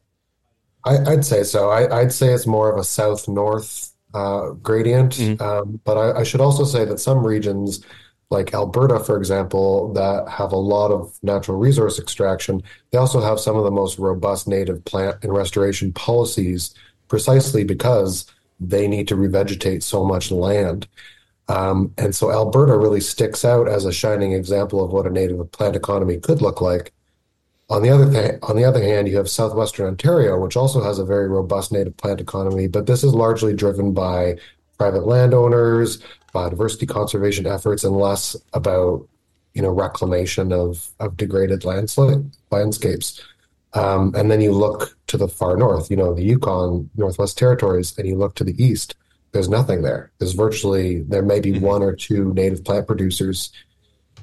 I, 0.85 0.99
I'd 1.13 1.25
say 1.25 1.45
so. 1.45 1.71
I, 1.71 2.01
I'd 2.01 2.13
say 2.13 2.33
it's 2.33 2.47
more 2.47 2.71
of 2.73 2.79
a 2.79 2.85
south 2.85 3.29
north 3.29 3.93
uh, 4.13 4.51
gradient. 4.51 5.21
Um, 5.41 5.81
but 5.85 5.97
I, 5.97 6.21
I 6.21 6.23
should 6.25 6.41
also 6.41 6.65
say 6.65 6.85
that 6.85 6.99
some 6.99 7.25
regions 7.27 7.85
like 8.31 8.53
Alberta, 8.53 9.01
for 9.01 9.17
example, 9.17 9.93
that 9.95 10.29
have 10.29 10.53
a 10.53 10.57
lot 10.57 10.91
of 10.91 11.19
natural 11.23 11.59
resource 11.59 11.99
extraction, 11.99 12.63
they 12.91 12.99
also 12.99 13.21
have 13.21 13.41
some 13.41 13.57
of 13.57 13.65
the 13.65 13.71
most 13.71 13.99
robust 13.99 14.47
native 14.47 14.85
plant 14.85 15.17
and 15.23 15.33
restoration 15.33 15.93
policies 15.93 16.75
precisely 17.09 17.65
because 17.65 18.27
they 18.61 18.87
need 18.87 19.09
to 19.09 19.17
revegetate 19.17 19.83
so 19.83 20.05
much 20.05 20.31
land. 20.31 20.87
Um, 21.49 21.95
and 21.97 22.15
so 22.15 22.31
Alberta 22.31 22.77
really 22.77 23.01
sticks 23.01 23.45
out 23.45 23.69
as 23.69 23.87
a 23.87 23.93
shining 23.93 24.33
example 24.33 24.85
of 24.85 24.91
what 24.91 25.07
a 25.07 25.11
native 25.11 25.51
plant 25.53 25.77
economy 25.77 26.19
could 26.19 26.43
look 26.43 26.61
like. 26.61 26.93
On 27.71 27.83
the 27.83 27.91
other 27.91 28.11
th- 28.11 28.39
on 28.43 28.57
the 28.57 28.65
other 28.65 28.83
hand, 28.83 29.09
you 29.09 29.17
have 29.17 29.29
southwestern 29.29 29.87
Ontario, 29.87 30.39
which 30.39 30.57
also 30.57 30.83
has 30.83 30.99
a 30.99 31.05
very 31.05 31.29
robust 31.29 31.71
native 31.73 31.97
plant 31.97 32.21
economy, 32.21 32.67
but 32.67 32.87
this 32.87 33.05
is 33.05 33.15
largely 33.15 33.55
driven 33.55 33.93
by 33.93 34.39
private 34.79 35.07
landowners, 35.07 36.03
biodiversity 36.33 36.89
conservation 36.89 37.47
efforts, 37.47 37.85
and 37.85 37.97
less 37.97 38.37
about 38.53 39.07
you 39.55 39.63
know 39.63 39.71
reclamation 39.71 40.53
of 40.53 40.89
of 41.01 41.17
degraded 41.17 41.65
landscape, 41.65 42.21
landscapes. 42.51 43.21
Um, 43.75 44.15
and 44.17 44.31
then 44.31 44.41
you 44.41 44.53
look 44.53 44.97
to 45.09 45.19
the 45.19 45.29
far 45.29 45.57
north, 45.57 45.91
you 45.91 45.97
know, 45.97 46.15
the 46.15 46.23
Yukon, 46.23 46.89
Northwest 46.97 47.37
Territories, 47.37 47.95
and 47.99 48.09
you 48.09 48.17
look 48.17 48.35
to 48.37 48.45
the 48.45 48.63
east. 48.63 48.95
There's 49.33 49.49
nothing 49.49 49.83
there. 49.83 50.11
There's 50.19 50.33
virtually 50.33 51.03
there 51.03 51.23
may 51.23 51.41
be 51.41 51.53
mm-hmm. 51.53 51.65
one 51.65 51.83
or 51.83 51.95
two 51.95 52.33
native 52.33 52.65
plant 52.65 52.87
producers 52.87 53.53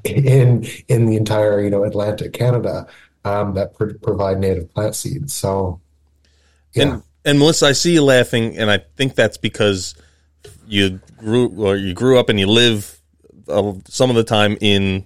in 0.04 0.66
in 0.88 1.06
the 1.06 1.16
entire 1.16 1.62
you 1.62 1.70
know 1.70 1.84
Atlantic 1.84 2.34
Canada 2.34 2.88
um, 3.26 3.56
that 3.56 3.74
pr- 3.74 3.94
provide 4.02 4.40
native 4.40 4.74
plant 4.74 4.96
seeds. 4.96 5.34
So, 5.34 5.82
yeah. 6.74 6.84
And, 6.84 7.04
and 7.26 7.40
Melissa, 7.40 7.68
I 7.68 7.72
see 7.74 7.94
you 7.94 8.04
laughing, 8.04 8.58
and 8.58 8.70
I 8.70 8.80
think 8.96 9.16
that's 9.16 9.38
because 9.38 9.96
you 10.68 11.00
grew 11.18 11.48
or 11.66 11.76
you 11.76 11.94
grew 11.94 12.20
up 12.20 12.30
and 12.30 12.40
you 12.40 12.48
live 12.48 13.00
uh, 13.48 13.74
some 13.88 14.10
of 14.10 14.16
the 14.16 14.24
time 14.24 14.58
in 14.62 15.06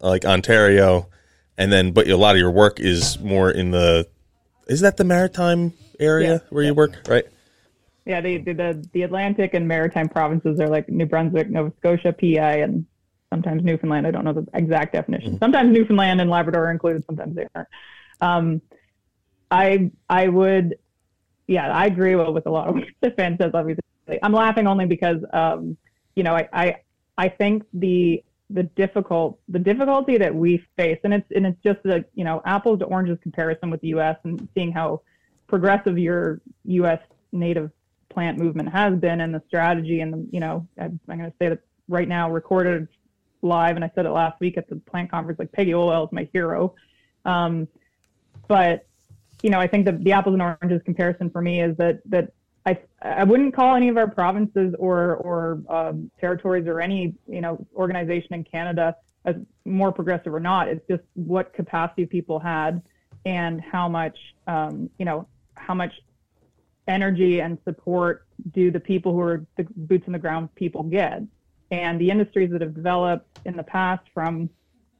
like 0.00 0.24
Ontario, 0.24 1.08
and 1.56 1.72
then 1.72 1.92
but 1.92 2.08
a 2.08 2.16
lot 2.16 2.34
of 2.34 2.38
your 2.38 2.50
work 2.50 2.80
is 2.80 3.18
more 3.20 3.50
in 3.50 3.70
the 3.70 4.08
is 4.66 4.80
that 4.80 4.96
the 4.96 5.04
maritime 5.04 5.72
area 5.98 6.32
yeah. 6.34 6.38
where 6.50 6.64
you 6.64 6.74
work, 6.74 7.00
right? 7.08 7.24
Yeah, 8.04 8.20
the, 8.20 8.38
the 8.38 8.88
the 8.92 9.02
Atlantic 9.02 9.54
and 9.54 9.66
maritime 9.66 10.08
provinces 10.08 10.60
are 10.60 10.68
like 10.68 10.88
New 10.88 11.06
Brunswick, 11.06 11.50
Nova 11.50 11.72
Scotia, 11.78 12.12
PEI, 12.12 12.62
and 12.62 12.86
sometimes 13.30 13.64
Newfoundland. 13.64 14.06
I 14.06 14.10
don't 14.12 14.24
know 14.24 14.32
the 14.32 14.46
exact 14.54 14.92
definition. 14.92 15.32
Mm-hmm. 15.32 15.44
Sometimes 15.44 15.72
Newfoundland 15.72 16.20
and 16.20 16.30
Labrador 16.30 16.66
are 16.66 16.70
included. 16.70 17.04
Sometimes 17.06 17.34
they 17.34 17.46
aren't. 17.54 17.68
Um, 18.20 18.62
I 19.50 19.90
I 20.08 20.28
would, 20.28 20.78
yeah, 21.46 21.68
I 21.72 21.86
agree 21.86 22.14
with 22.14 22.46
a 22.46 22.50
lot 22.50 22.68
of 22.68 22.76
what 22.76 22.84
Stefan 22.98 23.38
says. 23.40 23.50
Obviously, 23.54 23.82
I'm 24.22 24.32
laughing 24.32 24.66
only 24.66 24.86
because, 24.86 25.18
um, 25.32 25.76
you 26.14 26.22
know, 26.22 26.34
I, 26.34 26.48
I 26.52 26.76
I 27.18 27.28
think 27.28 27.64
the 27.72 28.22
the 28.50 28.62
difficult 28.62 29.38
the 29.48 29.58
difficulty 29.58 30.18
that 30.18 30.34
we 30.34 30.64
face, 30.76 30.98
and 31.04 31.14
it's 31.14 31.30
and 31.34 31.46
it's 31.46 31.62
just 31.62 31.84
a 31.86 32.04
you 32.14 32.24
know 32.24 32.42
apples 32.44 32.78
to 32.80 32.84
oranges 32.84 33.18
comparison 33.22 33.70
with 33.70 33.80
the 33.80 33.88
U.S. 33.88 34.16
and 34.24 34.48
seeing 34.54 34.72
how 34.72 35.02
progressive 35.46 35.98
your 35.98 36.40
U.S. 36.64 37.00
native 37.32 37.70
plant 38.16 38.38
movement 38.38 38.70
has 38.70 38.94
been 38.98 39.20
and 39.20 39.34
the 39.34 39.42
strategy 39.46 40.00
and 40.00 40.12
the, 40.12 40.26
you 40.30 40.40
know, 40.40 40.66
I'm, 40.80 40.98
going 41.06 41.18
to 41.18 41.32
say 41.38 41.50
that 41.50 41.58
right 41.86 42.08
now 42.08 42.30
recorded 42.30 42.88
live, 43.42 43.76
and 43.76 43.84
I 43.84 43.90
said 43.94 44.06
it 44.06 44.10
last 44.10 44.40
week 44.40 44.56
at 44.56 44.68
the 44.68 44.76
plant 44.76 45.10
conference, 45.10 45.38
like 45.38 45.52
Peggy 45.52 45.72
Olwell 45.72 46.06
is 46.06 46.12
my 46.12 46.28
hero. 46.32 46.74
Um, 47.26 47.68
but, 48.48 48.86
you 49.42 49.50
know, 49.50 49.60
I 49.60 49.66
think 49.66 49.84
that 49.84 50.02
the 50.02 50.12
apples 50.12 50.32
and 50.32 50.42
oranges 50.42 50.80
comparison 50.84 51.28
for 51.28 51.42
me 51.42 51.60
is 51.60 51.76
that, 51.76 52.00
that 52.06 52.32
I, 52.66 52.78
I 53.00 53.24
wouldn't 53.24 53.54
call 53.54 53.76
any 53.76 53.88
of 53.88 53.96
our 53.96 54.10
provinces 54.10 54.74
or, 54.78 55.16
or 55.16 55.62
um, 55.68 56.10
territories 56.20 56.66
or 56.66 56.80
any, 56.80 57.14
you 57.28 57.40
know, 57.40 57.64
organization 57.76 58.34
in 58.34 58.44
Canada 58.44 58.96
as 59.24 59.36
more 59.64 59.92
progressive 59.92 60.34
or 60.34 60.40
not. 60.40 60.68
It's 60.68 60.86
just 60.88 61.04
what 61.14 61.54
capacity 61.54 62.06
people 62.06 62.40
had 62.40 62.82
and 63.24 63.60
how 63.60 63.88
much, 63.88 64.18
um, 64.46 64.90
you 64.98 65.04
know, 65.04 65.28
how 65.54 65.74
much 65.74 65.92
energy 66.88 67.40
and 67.40 67.58
support 67.64 68.26
do 68.52 68.70
the 68.70 68.80
people 68.80 69.12
who 69.12 69.20
are 69.20 69.46
the 69.56 69.66
boots 69.76 70.04
on 70.06 70.12
the 70.12 70.18
ground 70.18 70.54
people 70.56 70.82
get? 70.82 71.22
And 71.70 72.00
the 72.00 72.10
industries 72.10 72.50
that 72.52 72.60
have 72.60 72.74
developed 72.74 73.40
in 73.44 73.56
the 73.56 73.62
past 73.62 74.04
from, 74.12 74.50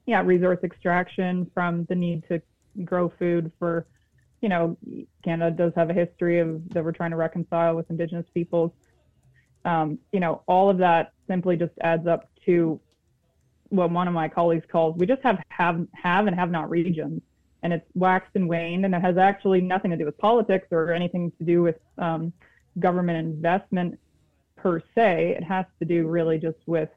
yeah, 0.07 0.22
resource 0.22 0.59
extraction, 0.62 1.50
from 1.55 1.85
the 1.85 1.94
need 1.94 2.24
to 2.29 2.40
grow 2.85 3.12
food 3.18 3.52
for, 3.59 3.87
you 4.40 4.49
know, 4.49 4.77
Canada 5.25 5.57
does 5.57 5.72
have 5.77 5.90
a 5.90 5.94
history 5.94 6.38
of 6.38 6.68
that 6.70 6.85
we're 6.85 6.92
trying 6.92 7.11
to 7.11 7.16
reconcile 7.16 7.75
with 7.75 7.90
Indigenous 7.90 8.27
peoples. 8.35 8.72
Um, 9.64 9.99
you 10.12 10.20
know, 10.20 10.42
all 10.46 10.70
of 10.70 10.79
that 10.79 11.12
simply 11.27 11.57
just 11.57 11.72
adds 11.81 12.07
up 12.07 12.29
to 12.44 12.81
what 13.70 13.90
one 13.90 14.07
of 14.07 14.14
my 14.14 14.29
colleagues 14.29 14.64
calls 14.70 14.96
we 14.96 15.07
just 15.07 15.22
have 15.22 15.42
have 15.49 15.85
have 15.92 16.29
and 16.29 16.37
have 16.37 16.51
not 16.51 16.70
regions 16.70 17.20
and 17.66 17.72
it's 17.72 17.87
waxed 17.94 18.31
and 18.35 18.49
waned, 18.49 18.85
and 18.85 18.94
it 18.94 19.03
has 19.03 19.18
actually 19.18 19.61
nothing 19.61 19.90
to 19.90 19.96
do 19.96 20.05
with 20.05 20.16
politics 20.18 20.68
or 20.70 20.92
anything 20.92 21.33
to 21.38 21.44
do 21.44 21.62
with 21.62 21.77
um, 21.99 22.33
government 22.79 23.18
investment 23.18 23.99
per 24.55 24.81
se. 24.94 25.35
It 25.37 25.42
has 25.42 25.66
to 25.81 25.85
do 25.85 26.07
really 26.07 26.38
just 26.38 26.59
with 26.66 26.90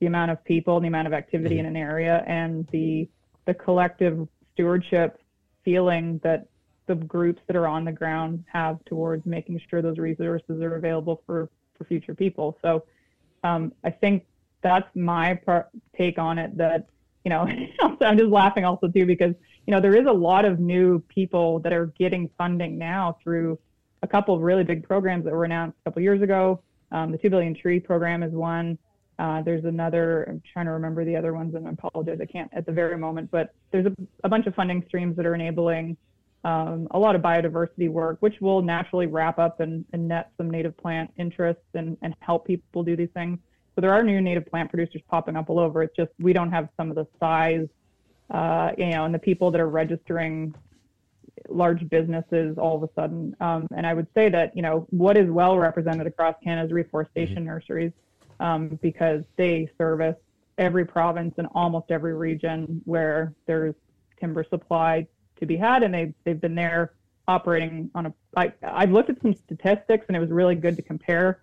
the 0.00 0.06
amount 0.06 0.32
of 0.32 0.42
people, 0.44 0.80
the 0.80 0.88
amount 0.88 1.06
of 1.06 1.12
activity 1.12 1.56
mm-hmm. 1.56 1.66
in 1.66 1.76
an 1.76 1.76
area, 1.76 2.24
and 2.26 2.66
the 2.72 3.08
the 3.46 3.54
collective 3.54 4.26
stewardship 4.52 5.20
feeling 5.64 6.20
that 6.24 6.48
the 6.90 6.96
groups 6.96 7.40
that 7.46 7.54
are 7.54 7.68
on 7.68 7.84
the 7.84 7.92
ground 7.92 8.44
have 8.52 8.84
towards 8.84 9.24
making 9.24 9.60
sure 9.70 9.80
those 9.80 9.98
resources 9.98 10.60
are 10.60 10.74
available 10.74 11.22
for 11.24 11.48
for 11.78 11.84
future 11.84 12.14
people. 12.16 12.58
So 12.62 12.84
um, 13.44 13.72
I 13.84 13.90
think 13.90 14.24
that's 14.60 14.88
my 14.96 15.40
take 15.96 16.18
on 16.18 16.38
it. 16.38 16.56
That 16.56 16.88
you 17.24 17.28
know, 17.28 17.46
I'm 18.00 18.18
just 18.18 18.30
laughing 18.30 18.64
also 18.64 18.88
too 18.88 19.06
because 19.06 19.34
you 19.66 19.72
know, 19.72 19.80
there 19.80 19.94
is 19.94 20.06
a 20.06 20.12
lot 20.12 20.44
of 20.44 20.58
new 20.58 20.98
people 21.08 21.60
that 21.60 21.72
are 21.72 21.86
getting 21.86 22.28
funding 22.36 22.76
now 22.76 23.18
through 23.22 23.56
a 24.02 24.08
couple 24.08 24.34
of 24.34 24.40
really 24.40 24.64
big 24.64 24.82
programs 24.82 25.24
that 25.24 25.32
were 25.32 25.44
announced 25.44 25.76
a 25.82 25.90
couple 25.90 26.02
years 26.02 26.22
ago. 26.22 26.60
Um, 26.90 27.12
the 27.12 27.18
Two 27.18 27.30
Billion 27.30 27.54
Tree 27.54 27.78
program 27.78 28.24
is 28.24 28.32
one. 28.32 28.76
Uh, 29.20 29.42
there's 29.42 29.64
another. 29.64 30.24
I'm 30.24 30.42
trying 30.52 30.66
to 30.66 30.72
remember 30.72 31.04
the 31.04 31.14
other 31.14 31.34
ones, 31.34 31.54
and 31.54 31.68
I 31.68 31.70
apologize, 31.70 32.18
I 32.20 32.26
can't 32.26 32.50
at 32.52 32.66
the 32.66 32.72
very 32.72 32.98
moment. 32.98 33.30
But 33.30 33.54
there's 33.70 33.86
a, 33.86 33.94
a 34.24 34.28
bunch 34.28 34.46
of 34.46 34.54
funding 34.56 34.82
streams 34.88 35.14
that 35.16 35.24
are 35.24 35.34
enabling 35.36 35.96
um, 36.44 36.88
a 36.92 36.98
lot 36.98 37.14
of 37.14 37.22
biodiversity 37.22 37.90
work, 37.90 38.16
which 38.20 38.40
will 38.40 38.62
naturally 38.62 39.06
wrap 39.06 39.38
up 39.38 39.60
and, 39.60 39.84
and 39.92 40.08
net 40.08 40.30
some 40.36 40.50
native 40.50 40.76
plant 40.76 41.12
interests 41.18 41.62
and, 41.74 41.96
and 42.02 42.14
help 42.20 42.46
people 42.46 42.82
do 42.82 42.96
these 42.96 43.10
things. 43.14 43.38
So 43.74 43.80
there 43.80 43.92
are 43.92 44.02
new 44.02 44.20
native 44.20 44.46
plant 44.46 44.70
producers 44.70 45.02
popping 45.08 45.36
up 45.36 45.50
all 45.50 45.58
over. 45.58 45.82
It's 45.82 45.94
just 45.94 46.10
we 46.18 46.32
don't 46.32 46.50
have 46.50 46.68
some 46.76 46.90
of 46.90 46.96
the 46.96 47.06
size 47.18 47.68
uh, 48.30 48.70
you 48.78 48.90
know, 48.90 49.04
and 49.04 49.14
the 49.14 49.18
people 49.18 49.50
that 49.50 49.60
are 49.60 49.68
registering 49.68 50.54
large 51.48 51.88
businesses 51.88 52.56
all 52.58 52.76
of 52.76 52.82
a 52.82 52.92
sudden. 52.94 53.34
Um, 53.40 53.66
and 53.74 53.86
I 53.86 53.94
would 53.94 54.06
say 54.14 54.28
that, 54.28 54.54
you 54.54 54.62
know, 54.62 54.86
what 54.90 55.16
is 55.16 55.28
well 55.30 55.58
represented 55.58 56.06
across 56.06 56.36
Canada 56.42 56.66
is 56.66 56.72
reforestation 56.72 57.36
mm-hmm. 57.36 57.46
nurseries 57.46 57.92
um, 58.38 58.78
because 58.82 59.22
they 59.36 59.68
service 59.78 60.16
every 60.58 60.84
province 60.84 61.34
and 61.38 61.48
almost 61.54 61.90
every 61.90 62.14
region 62.14 62.82
where 62.84 63.32
there's 63.46 63.74
timber 64.20 64.44
supply 64.48 65.06
to 65.40 65.46
be 65.46 65.56
had. 65.56 65.82
And 65.82 65.92
they, 65.92 66.14
they've 66.24 66.40
been 66.40 66.54
there 66.54 66.92
operating 67.28 67.90
on 67.94 68.06
a, 68.06 68.14
I, 68.36 68.52
I've 68.62 68.90
looked 68.90 69.10
at 69.10 69.20
some 69.22 69.34
statistics 69.34 70.06
and 70.08 70.16
it 70.16 70.20
was 70.20 70.30
really 70.30 70.54
good 70.54 70.76
to 70.76 70.82
compare 70.82 71.42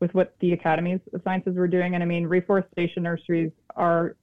with 0.00 0.14
what 0.14 0.34
the 0.40 0.52
academies 0.52 1.00
of 1.12 1.22
sciences 1.24 1.56
were 1.56 1.68
doing. 1.68 1.94
And 1.94 2.02
I 2.02 2.06
mean, 2.06 2.26
reforestation 2.26 3.02
nurseries 3.02 3.52
are, 3.74 4.16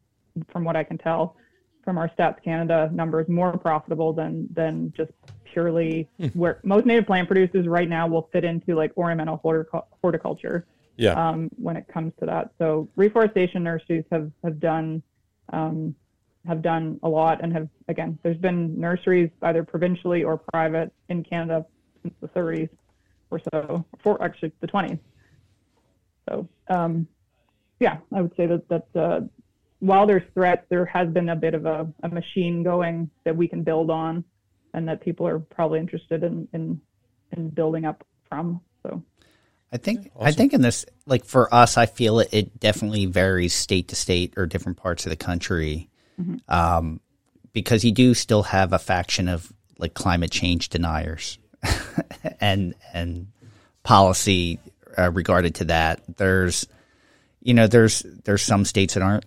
from 0.51 0.63
what 0.63 0.75
I 0.75 0.83
can 0.83 0.97
tell, 0.97 1.35
from 1.83 1.97
our 1.97 2.09
Stats 2.09 2.41
Canada 2.43 2.89
numbers 2.93 3.27
more 3.27 3.57
profitable 3.57 4.13
than 4.13 4.47
than 4.53 4.93
just 4.95 5.11
purely 5.43 6.09
hmm. 6.17 6.27
where 6.27 6.59
most 6.63 6.85
native 6.85 7.05
plant 7.05 7.27
producers 7.27 7.67
right 7.67 7.89
now 7.89 8.07
will 8.07 8.29
fit 8.31 8.43
into 8.43 8.75
like 8.75 8.91
ornamental 8.97 9.37
horticulture. 10.01 10.65
Yeah. 10.95 11.13
Um, 11.13 11.49
when 11.57 11.75
it 11.75 11.87
comes 11.91 12.13
to 12.19 12.25
that, 12.27 12.51
so 12.59 12.87
reforestation 12.95 13.63
nurseries 13.63 14.05
have 14.11 14.31
have 14.43 14.59
done 14.59 15.01
um, 15.51 15.95
have 16.45 16.61
done 16.61 16.99
a 17.03 17.09
lot 17.09 17.41
and 17.41 17.53
have 17.53 17.69
again 17.87 18.19
there's 18.21 18.37
been 18.37 18.79
nurseries 18.79 19.29
either 19.43 19.63
provincially 19.63 20.23
or 20.23 20.37
private 20.37 20.91
in 21.09 21.23
Canada 21.23 21.65
since 22.01 22.13
the 22.21 22.27
30s 22.27 22.69
or 23.31 23.41
so, 23.51 23.83
for 24.03 24.21
actually 24.21 24.51
the 24.59 24.67
20s. 24.67 24.99
So 26.29 26.47
um, 26.69 27.07
yeah, 27.79 27.97
I 28.13 28.21
would 28.21 28.35
say 28.35 28.45
that 28.45 28.67
that 28.69 28.87
uh, 28.95 29.21
while 29.79 30.07
there's 30.07 30.23
threats, 30.33 30.65
there 30.69 30.85
has 30.85 31.09
been 31.09 31.29
a 31.29 31.35
bit 31.35 31.53
of 31.53 31.65
a, 31.65 31.85
a 32.03 32.07
machine 32.07 32.63
going 32.63 33.09
that 33.25 33.35
we 33.35 33.49
can 33.49 33.63
build 33.63 33.89
on 33.89 34.23
and 34.73 34.87
that 34.87 35.01
people 35.01 35.27
are 35.27 35.39
probably 35.39 35.79
interested 35.79 36.23
in, 36.23 36.47
in, 36.53 36.79
in 37.35 37.49
building 37.49 37.83
up 37.83 38.05
from. 38.29 38.61
So 38.81 39.03
I 39.73 39.77
think 39.77 40.09
awesome. 40.15 40.27
I 40.27 40.31
think 40.31 40.53
in 40.53 40.61
this 40.61 40.85
like 41.05 41.25
for 41.25 41.53
us, 41.53 41.77
I 41.77 41.85
feel 41.85 42.19
it, 42.19 42.29
it 42.31 42.59
definitely 42.61 43.07
varies 43.07 43.53
state 43.53 43.89
to 43.89 43.95
state 43.95 44.33
or 44.37 44.45
different 44.45 44.77
parts 44.77 45.05
of 45.05 45.09
the 45.09 45.17
country, 45.17 45.89
mm-hmm. 46.19 46.35
um, 46.47 46.99
because 47.53 47.83
you 47.83 47.91
do 47.91 48.13
still 48.13 48.43
have 48.43 48.73
a 48.73 48.79
faction 48.79 49.27
of 49.27 49.51
like 49.77 49.93
climate 49.93 50.31
change 50.31 50.69
deniers, 50.69 51.37
and 52.41 52.75
and 52.93 53.27
policy 53.83 54.59
uh, 54.97 55.11
regarded 55.11 55.55
to 55.55 55.65
that. 55.65 56.01
There's 56.17 56.67
you 57.41 57.53
know 57.53 57.67
there's 57.67 57.99
there's 58.23 58.41
some 58.41 58.65
states 58.65 58.93
that 58.93 59.03
aren't 59.03 59.25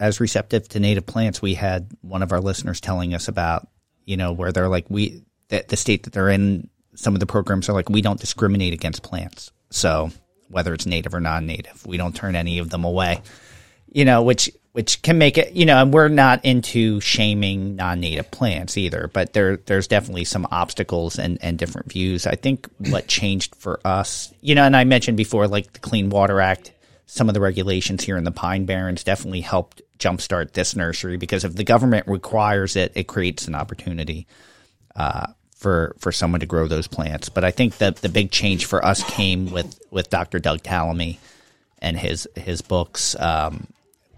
as 0.00 0.20
receptive 0.20 0.68
to 0.68 0.80
native 0.80 1.06
plants. 1.06 1.40
We 1.40 1.54
had 1.54 1.90
one 2.02 2.22
of 2.22 2.32
our 2.32 2.40
listeners 2.40 2.80
telling 2.80 3.14
us 3.14 3.28
about, 3.28 3.68
you 4.04 4.16
know, 4.16 4.32
where 4.32 4.52
they're 4.52 4.68
like, 4.68 4.86
we, 4.88 5.22
the, 5.48 5.64
the 5.68 5.76
state 5.76 6.04
that 6.04 6.12
they're 6.12 6.28
in, 6.28 6.68
some 6.94 7.14
of 7.14 7.20
the 7.20 7.26
programs 7.26 7.68
are 7.68 7.72
like, 7.72 7.88
we 7.88 8.02
don't 8.02 8.20
discriminate 8.20 8.72
against 8.72 9.02
plants. 9.02 9.52
So 9.70 10.10
whether 10.48 10.74
it's 10.74 10.86
native 10.86 11.14
or 11.14 11.20
non 11.20 11.46
native, 11.46 11.86
we 11.86 11.96
don't 11.96 12.14
turn 12.14 12.36
any 12.36 12.58
of 12.58 12.70
them 12.70 12.84
away, 12.84 13.22
you 13.90 14.04
know, 14.04 14.22
which, 14.22 14.50
which 14.74 15.02
can 15.02 15.18
make 15.18 15.38
it, 15.38 15.52
you 15.52 15.64
know, 15.64 15.80
and 15.80 15.94
we're 15.94 16.08
not 16.08 16.44
into 16.44 17.00
shaming 17.00 17.76
non-native 17.76 18.28
plants 18.32 18.76
either, 18.76 19.08
but 19.12 19.32
there, 19.32 19.56
there's 19.56 19.86
definitely 19.86 20.24
some 20.24 20.48
obstacles 20.50 21.16
and, 21.16 21.38
and 21.40 21.56
different 21.56 21.92
views. 21.92 22.26
I 22.26 22.34
think 22.34 22.68
what 22.78 23.06
changed 23.06 23.54
for 23.54 23.78
us, 23.84 24.34
you 24.40 24.56
know, 24.56 24.64
and 24.64 24.76
I 24.76 24.82
mentioned 24.82 25.16
before, 25.16 25.46
like 25.46 25.72
the 25.72 25.78
Clean 25.78 26.10
Water 26.10 26.40
Act, 26.40 26.72
some 27.06 27.28
of 27.28 27.34
the 27.34 27.40
regulations 27.40 28.02
here 28.02 28.16
in 28.16 28.24
the 28.24 28.32
Pine 28.32 28.64
Barrens 28.64 29.04
definitely 29.04 29.42
helped 29.42 29.80
jumpstart 30.00 30.54
this 30.54 30.74
nursery 30.74 31.18
because 31.18 31.44
if 31.44 31.54
the 31.54 31.62
government 31.62 32.08
requires 32.08 32.74
it, 32.74 32.90
it 32.96 33.04
creates 33.04 33.46
an 33.46 33.54
opportunity 33.54 34.26
uh, 34.96 35.28
for 35.54 35.94
for 36.00 36.10
someone 36.10 36.40
to 36.40 36.46
grow 36.46 36.66
those 36.66 36.88
plants. 36.88 37.28
But 37.28 37.44
I 37.44 37.52
think 37.52 37.78
that 37.78 37.98
the 37.98 38.08
big 38.08 38.32
change 38.32 38.64
for 38.64 38.84
us 38.84 39.04
came 39.04 39.52
with 39.52 39.78
with 39.92 40.10
Dr. 40.10 40.40
Doug 40.40 40.64
Tallamy 40.64 41.18
and 41.78 41.96
his 41.96 42.26
his 42.34 42.60
books, 42.60 43.14
um, 43.20 43.68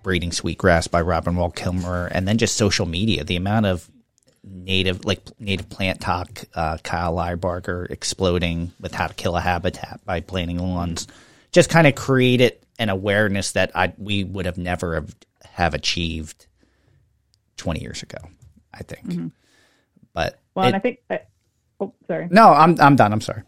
Braiding 0.07 0.31
Sweetgrass 0.31 0.87
by 0.87 1.01
Robin 1.01 1.35
Wall 1.35 1.51
Kimmerer, 1.51 2.07
and 2.13 2.29
then 2.29 2.39
just 2.39 2.55
social 2.55 2.87
media. 2.87 3.25
The 3.25 3.35
amount 3.35 3.67
of 3.67 3.91
native 4.45 5.05
like 5.05 5.21
native 5.41 5.69
plant 5.69 6.01
talk, 6.01 6.45
uh, 6.55 6.79
Kyle 6.85 7.13
Lybarger 7.13 7.91
exploding 7.91 8.71
with 8.79 8.95
how 8.95 9.09
to 9.09 9.15
kill 9.15 9.35
a 9.35 9.41
habitat 9.41 9.99
by 10.05 10.21
planting 10.21 10.61
lawns, 10.61 11.09
just 11.51 11.71
kind 11.71 11.89
of 11.89 11.97
created 11.97 12.57
an 12.79 12.89
awareness 12.89 13.51
that 13.53 13.73
I 13.75 13.95
we 13.99 14.23
would 14.23 14.47
have 14.47 14.57
never 14.57 14.95
have, 14.95 15.17
have 15.43 15.75
achieved 15.75 16.47
twenty 17.57 17.81
years 17.81 18.05
ago. 18.05 18.19
I 18.73 18.85
think, 18.85 19.09
mm-hmm. 19.09 19.29
but 20.13 20.39
well, 20.55 20.67
it, 20.67 20.69
and 20.69 20.77
I 20.77 20.79
think. 20.79 21.01
I, 21.11 21.21
oh, 21.81 21.93
sorry. 22.07 22.29
No, 22.31 22.51
I'm 22.51 22.81
I'm 22.81 22.95
done. 22.95 23.13
I'm 23.13 23.21
sorry. 23.21 23.43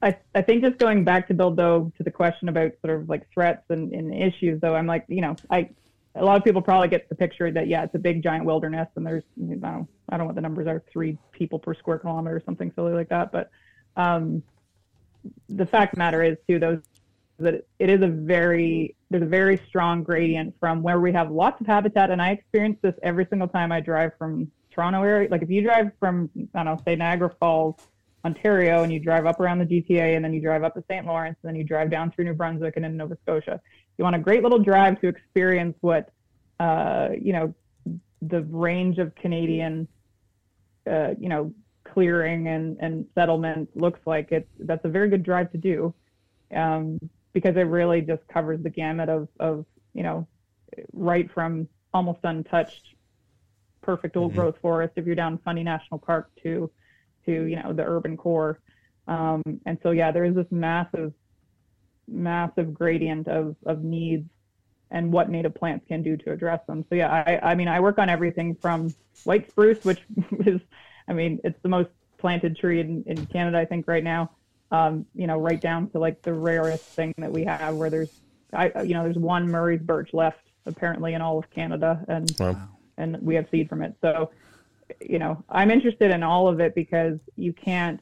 I, 0.00 0.16
I 0.34 0.42
think 0.42 0.62
just 0.62 0.78
going 0.78 1.04
back 1.04 1.26
to 1.28 1.34
Bill 1.34 1.50
though 1.50 1.92
to 1.96 2.02
the 2.02 2.10
question 2.10 2.48
about 2.48 2.72
sort 2.84 3.00
of 3.00 3.08
like 3.08 3.28
threats 3.32 3.64
and, 3.68 3.92
and 3.92 4.14
issues 4.14 4.60
though, 4.60 4.74
I'm 4.74 4.86
like, 4.86 5.04
you 5.08 5.20
know, 5.20 5.36
I 5.50 5.70
a 6.14 6.24
lot 6.24 6.36
of 6.36 6.44
people 6.44 6.62
probably 6.62 6.88
get 6.88 7.08
the 7.08 7.14
picture 7.14 7.50
that 7.50 7.68
yeah, 7.68 7.84
it's 7.84 7.94
a 7.94 7.98
big 7.98 8.22
giant 8.22 8.44
wilderness 8.44 8.88
and 8.96 9.06
there's 9.06 9.24
I 9.38 9.42
don't 9.42 9.60
know, 9.60 9.88
I 10.08 10.16
don't 10.16 10.20
know 10.20 10.24
what 10.26 10.34
the 10.34 10.40
numbers 10.40 10.66
are, 10.66 10.82
three 10.90 11.18
people 11.32 11.58
per 11.58 11.74
square 11.74 11.98
kilometer 11.98 12.36
or 12.36 12.42
something 12.44 12.72
silly 12.74 12.92
like 12.92 13.08
that. 13.08 13.32
But 13.32 13.50
um, 13.96 14.42
the 15.48 15.66
fact 15.66 15.94
the 15.94 15.98
matter 15.98 16.22
is 16.22 16.36
too, 16.48 16.58
those 16.58 16.80
that 17.40 17.66
it 17.78 17.88
is 17.88 18.02
a 18.02 18.08
very 18.08 18.96
there's 19.10 19.22
a 19.22 19.26
very 19.26 19.60
strong 19.68 20.02
gradient 20.02 20.54
from 20.58 20.82
where 20.82 21.00
we 21.00 21.12
have 21.12 21.30
lots 21.30 21.60
of 21.60 21.66
habitat 21.66 22.10
and 22.10 22.20
I 22.20 22.30
experience 22.30 22.78
this 22.82 22.94
every 23.02 23.26
single 23.26 23.48
time 23.48 23.72
I 23.72 23.80
drive 23.80 24.12
from 24.18 24.50
Toronto 24.70 25.02
area. 25.02 25.28
Like 25.30 25.42
if 25.42 25.50
you 25.50 25.62
drive 25.62 25.90
from 25.98 26.30
I 26.54 26.62
don't 26.62 26.76
know, 26.76 26.82
say 26.84 26.96
Niagara 26.96 27.34
Falls, 27.40 27.76
Ontario, 28.28 28.82
and 28.82 28.92
you 28.92 29.00
drive 29.00 29.26
up 29.26 29.40
around 29.40 29.58
the 29.58 29.64
GTA, 29.64 30.16
and 30.16 30.24
then 30.24 30.32
you 30.32 30.40
drive 30.40 30.64
up 30.64 30.74
to 30.74 30.84
St. 30.90 31.06
Lawrence, 31.06 31.36
and 31.42 31.48
then 31.48 31.56
you 31.56 31.64
drive 31.64 31.90
down 31.90 32.10
through 32.10 32.24
New 32.24 32.34
Brunswick 32.34 32.76
and 32.76 32.84
into 32.84 32.96
Nova 32.96 33.16
Scotia. 33.22 33.60
You 33.96 34.04
want 34.04 34.16
a 34.16 34.18
great 34.18 34.42
little 34.42 34.58
drive 34.58 35.00
to 35.00 35.08
experience 35.08 35.76
what 35.80 36.10
uh, 36.60 37.08
you 37.20 37.32
know 37.32 37.54
the 38.22 38.42
range 38.42 38.98
of 38.98 39.14
Canadian 39.14 39.88
uh, 40.90 41.10
you 41.18 41.28
know 41.28 41.52
clearing 41.84 42.48
and 42.48 42.76
and 42.80 43.06
settlement 43.14 43.68
looks 43.74 44.00
like. 44.06 44.32
It's 44.32 44.48
that's 44.60 44.84
a 44.84 44.88
very 44.88 45.08
good 45.08 45.22
drive 45.22 45.50
to 45.52 45.58
do. 45.58 45.94
Um, 46.54 46.98
because 47.32 47.56
it 47.56 47.62
really 47.62 48.00
just 48.00 48.26
covers 48.28 48.60
the 48.62 48.70
gamut 48.70 49.08
of, 49.08 49.28
of 49.38 49.64
you 49.94 50.02
know, 50.02 50.26
right 50.92 51.30
from 51.32 51.68
almost 51.94 52.20
untouched, 52.24 52.94
perfect 53.82 54.16
old 54.16 54.32
mm-hmm. 54.32 54.40
growth 54.40 54.56
forest 54.60 54.92
if 54.96 55.06
you're 55.06 55.14
down 55.14 55.38
Fundy 55.44 55.62
National 55.62 55.98
Park 55.98 56.30
to, 56.42 56.70
to 57.28 57.44
you 57.44 57.56
know, 57.62 57.72
the 57.72 57.84
urban 57.84 58.16
core. 58.16 58.60
Um, 59.06 59.42
and 59.64 59.78
so 59.82 59.92
yeah, 59.92 60.10
there 60.10 60.24
is 60.24 60.34
this 60.34 60.46
massive, 60.50 61.12
massive 62.06 62.74
gradient 62.74 63.28
of 63.28 63.56
of 63.64 63.82
needs 63.82 64.28
and 64.90 65.12
what 65.12 65.28
native 65.28 65.54
plants 65.54 65.84
can 65.86 66.02
do 66.02 66.16
to 66.16 66.32
address 66.32 66.60
them. 66.66 66.84
So 66.88 66.94
yeah, 66.94 67.12
I, 67.12 67.50
I 67.50 67.54
mean, 67.54 67.68
I 67.68 67.78
work 67.80 67.98
on 67.98 68.08
everything 68.08 68.54
from 68.54 68.94
white 69.24 69.50
spruce, 69.50 69.84
which 69.84 70.00
is, 70.46 70.62
I 71.06 71.12
mean, 71.12 71.40
it's 71.44 71.60
the 71.62 71.68
most 71.68 71.90
planted 72.16 72.56
tree 72.56 72.80
in, 72.80 73.04
in 73.06 73.26
Canada, 73.26 73.58
I 73.58 73.66
think, 73.66 73.86
right 73.86 74.02
now 74.02 74.30
um, 74.70 75.06
you 75.14 75.26
know, 75.26 75.38
right 75.38 75.60
down 75.60 75.88
to 75.90 75.98
like 75.98 76.22
the 76.22 76.32
rarest 76.32 76.84
thing 76.84 77.14
that 77.18 77.32
we 77.32 77.44
have, 77.44 77.76
where 77.76 77.90
there's, 77.90 78.20
I, 78.52 78.82
you 78.82 78.94
know, 78.94 79.02
there's 79.04 79.16
one 79.16 79.50
Murray's 79.50 79.80
birch 79.80 80.12
left 80.12 80.40
apparently 80.66 81.14
in 81.14 81.22
all 81.22 81.38
of 81.38 81.50
Canada, 81.50 82.04
and 82.08 82.30
wow. 82.38 82.68
and 82.96 83.16
we 83.22 83.34
have 83.36 83.46
seed 83.50 83.68
from 83.68 83.82
it. 83.82 83.94
So, 84.00 84.30
you 85.00 85.18
know, 85.18 85.42
I'm 85.48 85.70
interested 85.70 86.10
in 86.10 86.22
all 86.22 86.48
of 86.48 86.60
it 86.60 86.74
because 86.74 87.18
you 87.36 87.52
can't 87.52 88.00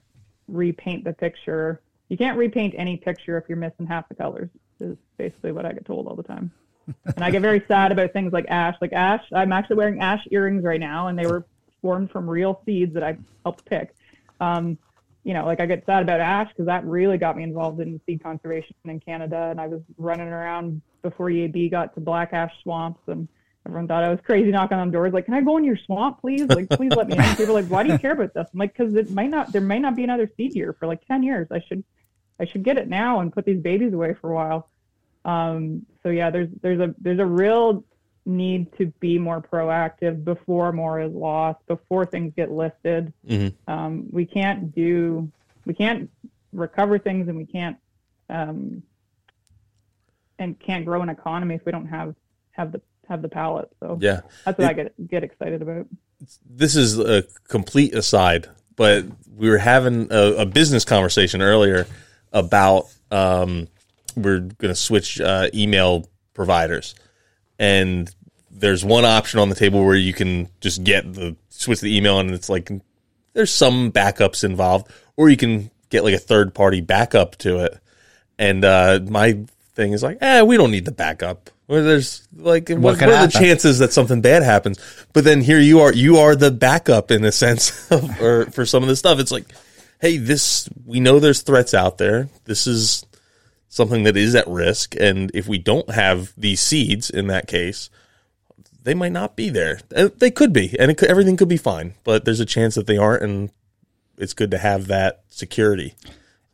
repaint 0.48 1.04
the 1.04 1.12
picture. 1.12 1.80
You 2.08 2.16
can't 2.16 2.38
repaint 2.38 2.74
any 2.76 2.96
picture 2.96 3.36
if 3.38 3.44
you're 3.48 3.58
missing 3.58 3.86
half 3.86 4.08
the 4.08 4.14
colors. 4.14 4.48
Is 4.78 4.96
basically 5.16 5.52
what 5.52 5.64
I 5.64 5.72
get 5.72 5.86
told 5.86 6.06
all 6.06 6.16
the 6.16 6.22
time. 6.22 6.50
and 6.86 7.24
I 7.24 7.30
get 7.30 7.42
very 7.42 7.62
sad 7.68 7.92
about 7.92 8.12
things 8.12 8.32
like 8.32 8.46
ash. 8.48 8.76
Like 8.80 8.92
ash, 8.92 9.24
I'm 9.32 9.52
actually 9.52 9.76
wearing 9.76 10.00
ash 10.00 10.24
earrings 10.30 10.64
right 10.64 10.80
now, 10.80 11.08
and 11.08 11.18
they 11.18 11.26
were 11.26 11.46
formed 11.82 12.10
from 12.10 12.28
real 12.28 12.60
seeds 12.64 12.94
that 12.94 13.02
I 13.02 13.16
helped 13.44 13.64
pick. 13.64 13.94
Um, 14.40 14.78
you 15.24 15.34
know, 15.34 15.44
like 15.44 15.60
I 15.60 15.66
get 15.66 15.84
sad 15.86 16.02
about 16.02 16.20
ash 16.20 16.48
because 16.50 16.66
that 16.66 16.84
really 16.84 17.18
got 17.18 17.36
me 17.36 17.42
involved 17.42 17.80
in 17.80 18.00
seed 18.06 18.22
conservation 18.22 18.76
in 18.84 19.00
Canada. 19.00 19.48
And 19.50 19.60
I 19.60 19.66
was 19.66 19.80
running 19.98 20.28
around 20.28 20.82
before 21.02 21.28
EAB 21.28 21.70
got 21.70 21.94
to 21.94 22.00
black 22.00 22.32
ash 22.32 22.52
swamps 22.62 23.00
and 23.08 23.26
everyone 23.66 23.88
thought 23.88 24.04
I 24.04 24.10
was 24.10 24.20
crazy 24.24 24.52
knocking 24.52 24.78
on 24.78 24.92
doors. 24.92 25.12
Like, 25.12 25.24
can 25.24 25.34
I 25.34 25.40
go 25.40 25.56
in 25.56 25.64
your 25.64 25.76
swamp, 25.76 26.20
please? 26.20 26.46
Like, 26.46 26.68
please 26.70 26.92
let 26.92 27.08
me 27.08 27.16
in. 27.16 27.36
People 27.36 27.56
are 27.56 27.62
like, 27.62 27.70
why 27.70 27.82
do 27.82 27.92
you 27.92 27.98
care 27.98 28.12
about 28.12 28.32
this? 28.32 28.46
I'm 28.52 28.58
like, 28.58 28.76
cause 28.76 28.94
it 28.94 29.10
might 29.10 29.28
not, 29.28 29.52
there 29.52 29.60
might 29.60 29.80
not 29.80 29.96
be 29.96 30.04
another 30.04 30.30
seed 30.36 30.54
year 30.54 30.72
for 30.78 30.86
like 30.86 31.06
10 31.06 31.24
years. 31.24 31.48
I 31.50 31.60
should, 31.60 31.82
I 32.38 32.44
should 32.46 32.62
get 32.62 32.78
it 32.78 32.88
now 32.88 33.20
and 33.20 33.32
put 33.32 33.44
these 33.44 33.60
babies 33.60 33.92
away 33.92 34.14
for 34.14 34.30
a 34.30 34.34
while. 34.34 34.68
Um, 35.24 35.84
so 36.04 36.10
yeah, 36.10 36.30
there's, 36.30 36.48
there's 36.62 36.78
a, 36.78 36.94
there's 37.00 37.18
a 37.18 37.26
real 37.26 37.84
need 38.24 38.76
to 38.78 38.86
be 39.00 39.18
more 39.18 39.40
proactive 39.40 40.24
before 40.24 40.72
more 40.72 41.00
is 41.00 41.12
lost, 41.12 41.58
before 41.66 42.06
things 42.06 42.32
get 42.36 42.52
listed. 42.52 43.12
Mm-hmm. 43.26 43.70
Um, 43.70 44.06
we 44.12 44.26
can't 44.26 44.72
do, 44.74 45.30
we 45.64 45.74
can't 45.74 46.08
recover 46.52 46.98
things, 46.98 47.28
and 47.28 47.36
we 47.36 47.46
can't, 47.46 47.76
um, 48.30 48.82
and 50.38 50.58
can't 50.60 50.84
grow 50.84 51.02
an 51.02 51.08
economy 51.08 51.56
if 51.56 51.64
we 51.64 51.72
don't 51.72 51.86
have 51.86 52.14
have 52.56 52.72
the 52.72 52.80
have 53.08 53.22
the 53.22 53.28
palette. 53.28 53.70
So 53.80 53.98
yeah, 54.00 54.20
that's 54.44 54.58
what 54.58 54.66
it, 54.66 54.70
I 54.70 54.72
get 54.72 55.08
get 55.08 55.24
excited 55.24 55.62
about. 55.62 55.86
This 56.48 56.76
is 56.76 56.98
a 56.98 57.24
complete 57.48 57.94
aside, 57.94 58.48
but 58.74 59.04
we 59.36 59.50
were 59.50 59.58
having 59.58 60.08
a, 60.10 60.36
a 60.38 60.46
business 60.46 60.84
conversation 60.84 61.42
earlier 61.42 61.86
about 62.32 62.86
um, 63.10 63.68
we're 64.16 64.40
going 64.40 64.72
to 64.72 64.74
switch 64.74 65.20
uh, 65.20 65.48
email 65.54 66.08
providers 66.34 66.94
and 67.58 68.14
there's 68.50 68.84
one 68.84 69.04
option 69.04 69.40
on 69.40 69.48
the 69.48 69.54
table 69.54 69.84
where 69.84 69.96
you 69.96 70.12
can 70.12 70.48
just 70.60 70.82
get 70.82 71.12
the 71.12 71.36
switch 71.50 71.80
the 71.80 71.96
email 71.96 72.18
and 72.18 72.30
it's 72.30 72.48
like 72.48 72.70
there's 73.34 73.52
some 73.52 73.92
backups 73.92 74.44
involved 74.44 74.90
or 75.16 75.28
you 75.28 75.36
can 75.36 75.70
get 75.90 76.04
like 76.04 76.14
a 76.14 76.18
third 76.18 76.54
party 76.54 76.80
backup 76.80 77.36
to 77.36 77.64
it 77.64 77.78
and 78.38 78.64
uh, 78.64 79.00
my 79.08 79.38
thing 79.76 79.92
is 79.92 80.02
like 80.02 80.18
eh 80.20 80.42
we 80.42 80.56
don't 80.56 80.70
need 80.70 80.84
the 80.84 80.92
backup 80.92 81.50
where 81.66 81.82
there's 81.82 82.26
like 82.34 82.68
what, 82.70 82.80
what, 82.80 83.02
are 83.02 83.26
the 83.26 83.32
chances 83.32 83.78
that 83.78 83.92
something 83.92 84.20
bad 84.20 84.42
happens 84.42 84.78
but 85.12 85.22
then 85.22 85.40
here 85.40 85.60
you 85.60 85.80
are 85.80 85.92
you 85.92 86.16
are 86.16 86.34
the 86.34 86.50
backup 86.50 87.10
in 87.10 87.24
a 87.24 87.30
sense 87.30 87.90
of, 87.92 88.20
or 88.20 88.46
for 88.46 88.66
some 88.66 88.82
of 88.82 88.88
this 88.88 88.98
stuff 88.98 89.20
it's 89.20 89.30
like 89.30 89.44
hey 90.00 90.16
this 90.16 90.68
we 90.84 90.98
know 90.98 91.20
there's 91.20 91.42
threats 91.42 91.74
out 91.74 91.98
there 91.98 92.28
this 92.46 92.66
is 92.66 93.06
something 93.76 94.04
that 94.04 94.16
is 94.16 94.34
at 94.34 94.48
risk. 94.48 94.96
And 94.98 95.30
if 95.34 95.46
we 95.46 95.58
don't 95.58 95.90
have 95.90 96.32
these 96.36 96.60
seeds 96.60 97.10
in 97.10 97.28
that 97.28 97.46
case, 97.46 97.90
they 98.82 98.94
might 98.94 99.12
not 99.12 99.36
be 99.36 99.50
there. 99.50 99.80
They 99.90 100.30
could 100.30 100.52
be, 100.52 100.76
and 100.78 100.96
could, 100.96 101.10
everything 101.10 101.36
could 101.36 101.48
be 101.48 101.56
fine, 101.56 101.94
but 102.02 102.24
there's 102.24 102.40
a 102.40 102.46
chance 102.46 102.74
that 102.76 102.86
they 102.86 102.96
aren't, 102.96 103.22
and 103.22 103.50
it's 104.16 104.32
good 104.32 104.50
to 104.52 104.58
have 104.58 104.86
that 104.86 105.22
security. 105.28 105.94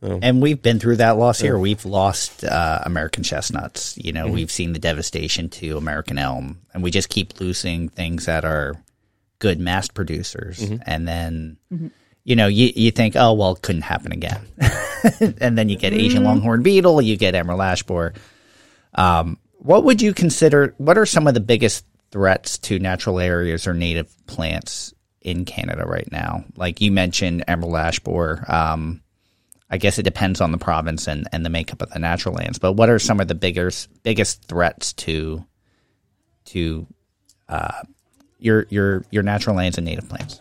So. 0.03 0.19
And 0.21 0.41
we've 0.41 0.61
been 0.61 0.79
through 0.79 0.97
that 0.97 1.17
loss 1.17 1.39
here. 1.39 1.57
We've 1.57 1.85
lost 1.85 2.43
uh, 2.43 2.79
American 2.83 3.23
chestnuts. 3.23 3.97
You 3.97 4.11
know, 4.11 4.25
mm-hmm. 4.25 4.33
we've 4.33 4.51
seen 4.51 4.73
the 4.73 4.79
devastation 4.79 5.47
to 5.51 5.77
American 5.77 6.17
elm, 6.17 6.59
and 6.73 6.83
we 6.83 6.91
just 6.91 7.07
keep 7.07 7.39
losing 7.39 7.87
things 7.87 8.25
that 8.25 8.43
are 8.43 8.75
good 9.39 9.61
mast 9.61 9.93
producers. 9.93 10.59
Mm-hmm. 10.59 10.83
And 10.85 11.07
then, 11.07 11.57
mm-hmm. 11.71 11.87
you 12.25 12.35
know, 12.35 12.47
you, 12.47 12.73
you 12.75 12.91
think, 12.91 13.15
oh, 13.15 13.33
well, 13.33 13.53
it 13.53 13.61
couldn't 13.61 13.83
happen 13.83 14.11
again. 14.11 14.41
and 15.39 15.57
then 15.57 15.69
you 15.69 15.77
get 15.77 15.93
Asian 15.93 16.23
mm-hmm. 16.23 16.25
longhorn 16.25 16.63
beetle, 16.63 17.01
you 17.01 17.15
get 17.15 17.33
emerald 17.33 17.61
ash 17.61 17.83
borer. 17.83 18.13
Um, 18.95 19.37
what 19.53 19.85
would 19.85 20.01
you 20.01 20.13
consider? 20.13 20.75
What 20.79 20.97
are 20.97 21.05
some 21.05 21.27
of 21.27 21.33
the 21.33 21.39
biggest 21.39 21.85
threats 22.11 22.57
to 22.57 22.77
natural 22.77 23.21
areas 23.21 23.67
or 23.67 23.73
native 23.73 24.13
plants 24.27 24.93
in 25.21 25.45
Canada 25.45 25.85
right 25.85 26.11
now? 26.11 26.43
Like 26.57 26.81
you 26.81 26.91
mentioned, 26.91 27.45
emerald 27.47 27.77
ash 27.77 27.99
borer. 28.01 28.43
Um, 28.49 29.02
I 29.73 29.77
guess 29.77 29.97
it 29.97 30.03
depends 30.03 30.39
on 30.39 30.51
the 30.51 30.59
province 30.59 31.07
and, 31.07 31.27
and 31.31 31.43
the 31.43 31.49
makeup 31.49 31.81
of 31.81 31.89
the 31.89 31.97
natural 31.97 32.35
lands. 32.35 32.59
But 32.59 32.73
what 32.73 32.91
are 32.91 32.99
some 32.99 33.19
of 33.19 33.27
the 33.27 33.33
biggest 33.33 33.89
biggest 34.03 34.43
threats 34.43 34.93
to 34.93 35.43
to 36.45 36.85
uh, 37.49 37.81
your 38.37 38.67
your 38.69 39.03
your 39.09 39.23
natural 39.23 39.55
lands 39.55 39.79
and 39.79 39.85
native 39.85 40.07
plants? 40.07 40.39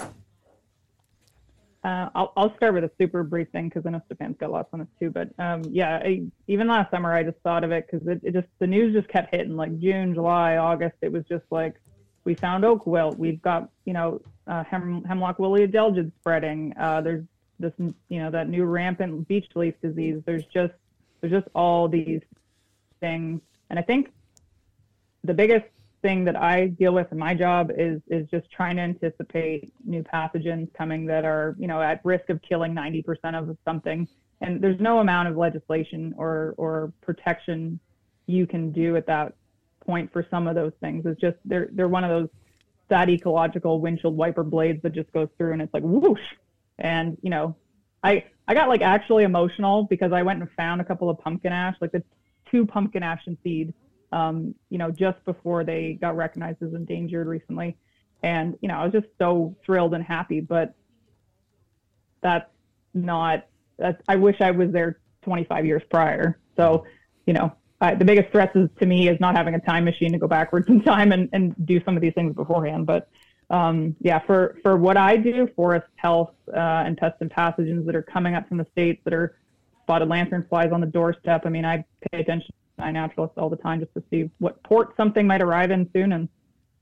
Uh, 1.83 2.11
I'll, 2.15 2.35
I'll 2.37 2.55
start 2.57 2.75
with 2.75 2.85
a 2.85 2.91
super 2.99 3.23
brief 3.23 3.49
thing 3.53 3.71
because 3.71 3.87
I 3.87 3.91
know 3.91 4.03
Stefan's 4.05 4.37
got 4.37 4.51
lots 4.51 4.69
on 4.75 4.81
this 4.81 4.89
too. 5.01 5.11
But 5.11 5.31
um, 5.39 5.63
yeah, 5.71 5.97
I, 6.05 6.25
even 6.47 6.69
last 6.69 6.91
summer 6.91 7.15
I 7.15 7.23
just 7.23 7.39
thought 7.39 7.65
of 7.65 7.73
it 7.73 7.89
because 7.91 8.07
it, 8.07 8.21
it 8.23 8.35
just 8.35 8.49
the 8.59 8.67
news 8.67 8.93
just 8.93 9.09
kept 9.09 9.35
hitting 9.35 9.57
like 9.57 9.81
June, 9.81 10.13
July, 10.13 10.59
August. 10.59 10.97
It 11.01 11.11
was 11.11 11.25
just 11.27 11.45
like 11.51 11.77
we 12.25 12.35
found 12.35 12.67
oak 12.67 12.87
wilt. 12.87 13.19
We've 13.19 13.41
got 13.41 13.71
you 13.87 13.95
know 13.95 14.21
uh, 14.47 14.63
hem, 14.65 15.03
hemlock 15.05 15.39
woolly 15.39 15.67
adelgid 15.67 16.13
spreading. 16.21 16.75
Uh, 16.79 17.01
there's 17.01 17.25
this 17.59 17.73
you 17.79 18.19
know 18.21 18.31
that 18.31 18.49
new 18.49 18.65
rampant 18.65 19.29
beech 19.29 19.49
leaf 19.55 19.75
disease. 19.81 20.23
There's 20.25 20.45
just 20.47 20.75
there's 21.21 21.33
just 21.33 21.49
all 21.55 21.89
these 21.89 22.21
things, 23.01 23.41
and 23.71 23.79
I 23.79 23.83
think 23.83 24.13
the 25.25 25.35
biggest 25.35 25.67
thing 26.03 26.25
that 26.25 26.37
I 26.37 26.67
deal 26.67 26.93
with 26.93 27.11
in 27.13 27.19
my 27.19 27.35
job 27.35 27.71
is 27.77 28.01
is 28.09 28.29
just 28.29 28.51
trying 28.51 28.77
to 28.77 28.83
anticipate 28.83 29.73
new 29.85 30.03
pathogens 30.03 30.73
coming 30.75 31.07
that 31.07 31.25
are 31.25 31.55
you 31.59 31.69
know 31.69 31.81
at 31.81 32.01
risk 32.05 32.29
of 32.29 32.43
killing 32.43 32.75
90% 32.75 33.39
of 33.39 33.57
something. 33.65 34.09
And 34.41 34.61
there's 34.61 34.81
no 34.81 34.99
amount 34.99 35.29
of 35.29 35.37
legislation 35.37 36.15
or 36.19 36.55
or 36.59 36.93
protection 37.01 37.79
you 38.27 38.47
can 38.47 38.73
do 38.73 38.97
at 38.97 39.07
that 39.07 39.35
point 39.85 40.13
for 40.13 40.27
some 40.31 40.47
of 40.47 40.55
those 40.55 40.73
things. 40.81 41.07
It's 41.07 41.21
just 41.21 41.37
they're 41.45 41.69
they're 41.73 41.89
one 41.89 42.05
of 42.05 42.11
those 42.11 42.29
sad 42.89 43.09
ecological 43.09 43.81
windshield 43.81 44.17
wiper 44.17 44.43
blades 44.43 44.83
that 44.83 44.93
just 44.93 45.11
goes 45.13 45.29
through 45.39 45.53
and 45.53 45.63
it's 45.63 45.73
like 45.73 45.85
whoosh. 45.85 46.21
And 46.83 47.17
you 47.23 47.31
know, 47.31 47.57
I 48.03 48.25
I 48.47 48.53
got 48.53 48.69
like 48.69 48.83
actually 48.83 49.25
emotional 49.25 49.85
because 49.85 50.13
I 50.13 50.23
went 50.23 50.41
and 50.41 50.51
found 50.53 50.83
a 50.83 50.85
couple 50.85 51.09
of 51.09 51.19
pumpkin 51.19 51.53
ash, 51.53 51.77
like 51.81 51.93
the 51.93 52.03
two 52.51 52.67
pumpkin 52.67 53.03
ash 53.03 53.23
and 53.27 53.39
seed 53.43 53.73
um, 54.13 54.55
you 54.69 54.79
know, 54.79 54.91
just 54.91 55.25
before 55.25 55.65
they 55.65 55.99
got 56.01 56.17
recognized 56.17 56.63
as 56.63 56.75
endangered 56.75 57.27
recently. 57.27 57.77
And, 58.23 58.57
you 58.61 58.69
know, 58.69 58.77
I 58.77 58.85
was 58.85 58.93
just 58.93 59.07
so 59.19 59.57
thrilled 59.65 59.95
and 59.95 60.05
happy, 60.05 60.41
but 60.41 60.75
that's 62.21 62.49
not, 62.95 63.47
I 64.07 64.17
wish 64.17 64.41
I 64.41 64.53
was 64.53 64.71
there 64.71 65.01
25 65.23 65.67
years 65.67 65.83
prior. 65.91 66.39
So, 66.57 66.85
you 67.27 67.33
know, 67.33 67.53
I, 67.81 67.95
the 67.95 68.05
biggest 68.05 68.31
threat 68.31 68.55
is 68.55 68.69
to 68.79 68.87
me 68.87 69.09
is 69.09 69.19
not 69.19 69.35
having 69.35 69.55
a 69.55 69.61
time 69.61 69.85
machine 69.85 70.13
to 70.13 70.19
go 70.19 70.29
backwards 70.29 70.69
in 70.69 70.83
time 70.83 71.11
and, 71.11 71.29
and 71.33 71.55
do 71.67 71.83
some 71.85 71.97
of 71.97 72.03
these 72.03 72.15
things 72.15 72.35
beforehand. 72.35 72.87
But 72.87 73.09
um, 73.51 73.97
yeah, 74.01 74.19
for, 74.19 74.57
for 74.63 74.77
what 74.77 74.97
I 74.97 75.17
do, 75.17 75.49
forest 75.55 75.87
health 75.97 76.33
uh, 76.49 76.59
and 76.59 76.97
pests 76.97 77.19
and 77.21 77.31
pathogens 77.31 77.85
that 77.87 77.95
are 77.95 78.03
coming 78.03 78.35
up 78.35 78.49
from 78.49 78.57
the 78.59 78.67
states 78.73 79.01
that 79.05 79.13
are 79.13 79.37
spotted 79.83 80.09
lantern 80.09 80.47
flies 80.49 80.73
on 80.73 80.81
the 80.81 80.87
doorstep. 80.87 81.43
I 81.45 81.49
mean, 81.51 81.65
I 81.65 81.85
pay 82.11 82.21
attention 82.21 82.53
to 82.79 82.85
iNaturalist 82.85 83.33
all 83.37 83.51
the 83.51 83.57
time 83.57 83.81
just 83.81 83.93
to 83.95 84.03
see 84.11 84.31
what 84.39 84.63
port 84.63 84.97
something 84.97 85.27
might 85.27 85.43
arrive 85.43 85.71
in 85.71 85.89
soon 85.93 86.13
and 86.13 86.29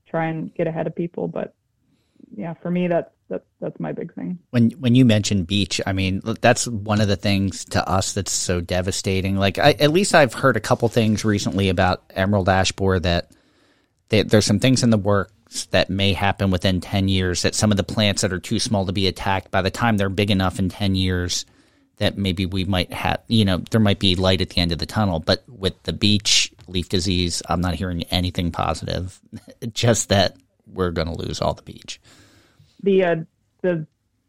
try 0.07 0.27
and 0.27 0.53
get 0.53 0.67
ahead 0.67 0.87
of 0.87 0.95
people. 0.95 1.27
But 1.27 1.53
yeah, 2.35 2.53
for 2.53 2.71
me, 2.71 2.87
that's 2.87 3.11
that's 3.27 3.45
that's 3.59 3.79
my 3.79 3.91
big 3.91 4.13
thing. 4.13 4.39
When 4.51 4.71
when 4.71 4.95
you 4.95 5.05
mention 5.05 5.43
beech, 5.43 5.81
I 5.85 5.93
mean 5.93 6.21
that's 6.41 6.67
one 6.67 7.01
of 7.01 7.07
the 7.07 7.15
things 7.15 7.65
to 7.65 7.87
us 7.87 8.13
that's 8.13 8.31
so 8.31 8.61
devastating. 8.61 9.37
Like 9.37 9.57
I, 9.57 9.71
at 9.71 9.91
least 9.91 10.13
I've 10.13 10.33
heard 10.33 10.57
a 10.57 10.61
couple 10.61 10.87
things 10.89 11.25
recently 11.25 11.69
about 11.69 12.03
emerald 12.11 12.49
ash 12.49 12.71
borer 12.71 12.99
that 12.99 13.31
they, 14.09 14.23
there's 14.23 14.45
some 14.45 14.59
things 14.59 14.83
in 14.83 14.89
the 14.89 14.97
works 14.97 15.33
that 15.71 15.89
may 15.89 16.13
happen 16.13 16.51
within 16.51 16.81
10 16.81 17.07
years 17.07 17.41
that 17.41 17.55
some 17.55 17.71
of 17.71 17.77
the 17.77 17.83
plants 17.83 18.21
that 18.21 18.31
are 18.31 18.39
too 18.39 18.59
small 18.59 18.85
to 18.85 18.93
be 18.93 19.07
attacked 19.07 19.51
by 19.51 19.61
the 19.61 19.71
time 19.71 19.97
they're 19.97 20.09
big 20.09 20.31
enough 20.31 20.59
in 20.59 20.69
10 20.69 20.95
years 20.95 21.45
that 21.97 22.17
maybe 22.17 22.45
we 22.47 22.65
might 22.65 22.91
have, 22.91 23.21
you 23.27 23.45
know, 23.45 23.57
there 23.57 23.79
might 23.79 23.99
be 23.99 24.15
light 24.15 24.41
at 24.41 24.49
the 24.49 24.57
end 24.61 24.71
of 24.71 24.79
the 24.79 24.87
tunnel. 24.87 25.19
But 25.19 25.43
with 25.47 25.81
the 25.83 25.93
beech 25.93 26.51
leaf 26.67 26.89
disease, 26.89 27.43
I'm 27.47 27.61
not 27.61 27.75
hearing 27.75 28.03
anything 28.03 28.51
positive. 28.51 29.19
Just 29.73 30.09
that 30.09 30.35
we're 30.65 30.91
going 30.91 31.07
to 31.07 31.13
lose 31.13 31.41
all 31.41 31.53
the 31.53 31.61
beech. 31.61 32.01
The 32.81 33.03
uh, 33.03 33.15
the 33.61 33.85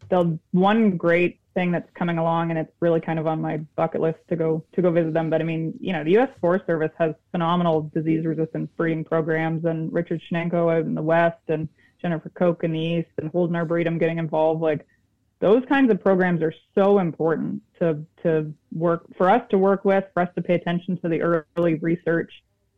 the 0.09 0.37
one 0.51 0.97
great 0.97 1.39
thing 1.53 1.71
that's 1.71 1.89
coming 1.93 2.17
along, 2.17 2.49
and 2.49 2.59
it's 2.59 2.71
really 2.79 2.99
kind 2.99 3.19
of 3.19 3.27
on 3.27 3.41
my 3.41 3.57
bucket 3.75 4.01
list 4.01 4.19
to 4.29 4.35
go 4.35 4.63
to 4.73 4.81
go 4.81 4.91
visit 4.91 5.13
them. 5.13 5.29
But 5.29 5.41
I 5.41 5.43
mean, 5.43 5.73
you 5.79 5.93
know, 5.93 6.03
the 6.03 6.11
U.S. 6.11 6.29
Forest 6.41 6.65
Service 6.65 6.91
has 6.97 7.13
phenomenal 7.31 7.91
disease 7.93 8.25
resistant 8.25 8.75
breeding 8.75 9.03
programs, 9.03 9.65
and 9.65 9.91
Richard 9.91 10.21
Sniezko 10.31 10.73
out 10.73 10.85
in 10.85 10.95
the 10.95 11.01
west, 11.01 11.41
and 11.47 11.67
Jennifer 12.01 12.29
Koch 12.29 12.63
in 12.63 12.71
the 12.71 12.79
east, 12.79 13.09
and 13.17 13.31
Holden 13.31 13.55
Arboretum 13.55 13.97
getting 13.97 14.17
involved. 14.17 14.61
Like 14.61 14.85
those 15.39 15.63
kinds 15.67 15.91
of 15.91 16.01
programs 16.01 16.41
are 16.41 16.53
so 16.75 16.99
important 16.99 17.61
to 17.79 18.05
to 18.23 18.53
work 18.71 19.05
for 19.17 19.29
us 19.29 19.41
to 19.49 19.57
work 19.57 19.85
with, 19.85 20.05
for 20.13 20.23
us 20.23 20.29
to 20.35 20.41
pay 20.41 20.55
attention 20.55 20.97
to 20.97 21.09
the 21.09 21.21
early 21.21 21.75
research, 21.75 22.31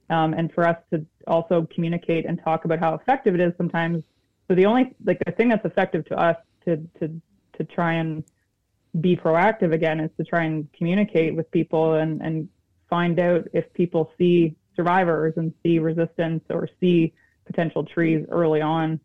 um, 0.10 0.34
and 0.34 0.52
for 0.54 0.68
us 0.68 0.78
to 0.92 1.06
also 1.28 1.68
communicate 1.74 2.26
and 2.26 2.42
talk 2.44 2.66
about 2.66 2.80
how 2.80 2.94
effective 2.94 3.36
it 3.36 3.42
is 3.42 3.54
sometimes. 3.58 4.04
So 4.48 4.56
the 4.56 4.66
only 4.66 4.96
like 5.04 5.22
the 5.26 5.32
thing 5.32 5.50
that's 5.50 5.66
effective 5.66 6.06
to 6.06 6.18
us 6.18 6.38
to 6.66 6.78
to 7.00 7.22
to 7.58 7.64
try 7.64 7.94
and 7.94 8.24
be 9.02 9.16
proactive 9.16 9.74
again 9.74 10.00
is 10.00 10.12
to 10.18 10.24
try 10.24 10.44
and 10.44 10.72
communicate 10.74 11.36
with 11.36 11.50
people 11.52 11.96
and 11.96 12.22
and 12.22 12.48
find 12.90 13.20
out 13.20 13.46
if 13.54 13.72
people 13.74 14.12
see 14.18 14.56
survivors 14.76 15.34
and 15.38 15.54
see 15.64 15.80
resistance 15.80 16.44
or 16.50 16.70
see 16.80 17.14
potential 17.46 17.84
trees 17.84 18.26
early 18.30 18.62
on 18.62 19.00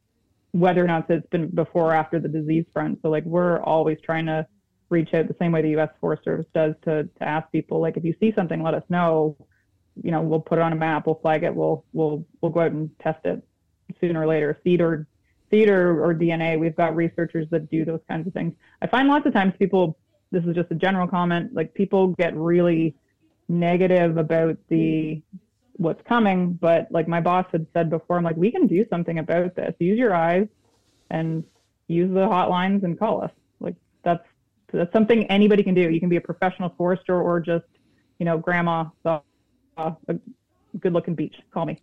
whether 0.53 0.85
or 0.85 0.87
not 0.87 1.09
it's 1.11 1.27
been 1.29 1.49
before 1.49 1.91
or 1.91 1.95
after 1.95 2.19
the 2.19 2.29
disease 2.29 2.65
front. 2.73 2.99
So 3.03 3.09
like 3.09 3.25
we're 3.25 3.61
always 3.61 3.99
trying 4.05 4.27
to 4.27 4.47
reach 4.89 5.15
out 5.15 5.29
the 5.29 5.37
same 5.39 5.53
way 5.53 5.63
the 5.63 5.71
U.S. 5.71 5.91
Forest 6.01 6.25
Service 6.25 6.47
does 6.53 6.75
to 6.85 7.05
to 7.05 7.23
ask 7.23 7.51
people 7.53 7.81
like 7.81 7.97
if 7.97 8.05
you 8.05 8.15
see 8.21 8.33
something, 8.37 8.63
let 8.63 8.75
us 8.75 8.83
know. 8.89 9.37
You 10.03 10.11
know, 10.11 10.23
we'll 10.23 10.41
put 10.41 10.59
it 10.59 10.63
on 10.63 10.73
a 10.73 10.77
map, 10.77 11.07
we'll 11.07 11.21
flag 11.21 11.45
it, 11.45 11.55
we'll 11.55 11.85
we'll 11.93 12.25
we'll 12.41 12.53
go 12.53 12.61
out 12.61 12.73
and 12.73 12.91
test 13.01 13.25
it 13.25 13.43
sooner 14.01 14.23
or 14.23 14.27
later. 14.27 14.59
Seed 14.65 14.81
seed 15.51 15.69
or, 15.69 16.15
DNA. 16.15 16.59
We've 16.59 16.77
got 16.77 16.95
researchers 16.95 17.49
that 17.51 17.71
do 17.71 17.85
those 17.85 18.01
kinds 18.09 18.27
of 18.27 18.33
things. 18.33 18.55
I 18.83 18.87
find 18.87 19.09
lots 19.09 19.27
of 19.27 19.33
times 19.33 19.55
people. 19.59 19.99
This 20.33 20.45
is 20.45 20.55
just 20.55 20.71
a 20.71 20.77
general 20.77 21.09
comment. 21.09 21.55
Like 21.55 21.75
people 21.75 22.09
get 22.09 22.37
really 22.37 22.95
negative 23.49 24.17
about 24.17 24.57
the 24.69 25.21
what's 25.73 26.03
coming. 26.07 26.53
But 26.53 26.87
like 26.91 27.09
my 27.09 27.21
boss 27.21 27.47
had 27.51 27.67
said 27.73 27.91
before, 27.91 28.17
I'm 28.17 28.25
like, 28.25 28.37
we 28.37 28.51
can 28.51 28.67
do 28.67 28.87
something 28.89 29.19
about 29.19 29.57
this. 29.57 29.75
Use 29.79 29.99
your 29.99 30.15
eyes 30.15 30.47
and 31.11 31.43
use 31.89 32.13
the 32.13 32.27
hotlines 32.27 32.85
and 32.85 32.99
call 32.99 33.23
us. 33.23 33.33
Like 33.59 33.75
that's 34.05 34.25
that's 34.73 34.93
something 34.93 35.25
anybody 35.25 35.63
can 35.63 35.75
do. 35.75 35.91
You 35.91 36.01
can 36.01 36.09
be 36.09 36.17
a 36.17 36.21
professional 36.21 36.73
forester 36.77 37.21
or 37.21 37.41
just, 37.41 37.65
you 38.19 38.27
know, 38.27 38.39
grandma 38.39 38.85
saw 39.03 39.21
uh, 39.77 39.93
a 40.09 40.15
good 40.79 40.93
looking 40.93 41.15
beech. 41.15 41.35
Call 41.53 41.67
me. 41.67 41.79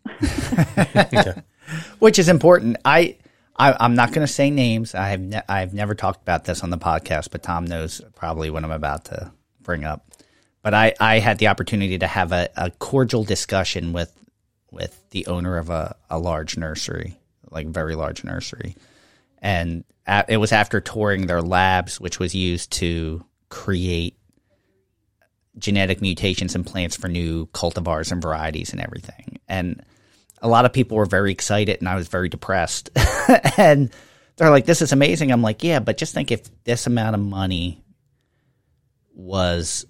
Which 1.99 2.19
is 2.19 2.29
important. 2.29 2.77
I, 2.85 3.17
I 3.57 3.85
am 3.85 3.95
not 3.95 4.11
going 4.11 4.25
to 4.25 4.31
say 4.31 4.51
names. 4.51 4.93
I 4.93 5.09
have 5.09 5.21
ne- 5.21 5.41
I've 5.49 5.73
never 5.73 5.95
talked 5.95 6.21
about 6.21 6.45
this 6.45 6.63
on 6.63 6.69
the 6.69 6.77
podcast, 6.77 7.31
but 7.31 7.43
Tom 7.43 7.65
knows 7.65 8.01
probably 8.15 8.49
what 8.49 8.63
I'm 8.63 8.71
about 8.71 9.05
to 9.05 9.31
bring 9.61 9.83
up 9.83 10.07
but 10.67 10.73
I, 10.73 10.93
I 10.99 11.19
had 11.19 11.37
the 11.37 11.47
opportunity 11.47 11.97
to 11.99 12.07
have 12.07 12.33
a, 12.33 12.49
a 12.57 12.71
cordial 12.71 13.23
discussion 13.23 13.93
with 13.93 14.13
with 14.69 15.01
the 15.11 15.27
owner 15.27 15.57
of 15.57 15.69
a, 15.69 15.95
a 16.09 16.19
large 16.19 16.57
nursery, 16.57 17.17
like 17.49 17.67
very 17.67 17.95
large 17.95 18.25
nursery. 18.25 18.75
And 19.41 19.85
it 20.27 20.35
was 20.35 20.51
after 20.51 20.81
touring 20.81 21.27
their 21.27 21.41
labs, 21.41 22.01
which 22.01 22.19
was 22.19 22.35
used 22.35 22.73
to 22.73 23.23
create 23.47 24.17
genetic 25.57 26.01
mutations 26.01 26.53
in 26.53 26.65
plants 26.65 26.97
for 26.97 27.07
new 27.07 27.45
cultivars 27.53 28.11
and 28.11 28.21
varieties 28.21 28.73
and 28.73 28.81
everything. 28.81 29.39
And 29.47 29.85
a 30.41 30.47
lot 30.47 30.65
of 30.65 30.73
people 30.73 30.97
were 30.97 31.05
very 31.05 31.31
excited, 31.31 31.79
and 31.79 31.89
I 31.89 31.95
was 31.95 32.07
very 32.07 32.29
depressed. 32.29 32.89
and 33.57 33.91
they're 34.35 34.49
like, 34.49 34.65
"This 34.65 34.81
is 34.81 34.91
amazing." 34.91 35.31
I'm 35.31 35.41
like, 35.41 35.63
"Yeah, 35.63 35.79
but 35.79 35.97
just 35.97 36.13
think 36.13 36.31
if 36.31 36.63
this 36.63 36.87
amount 36.87 37.15
of 37.15 37.21
money 37.21 37.83
was 39.13 39.85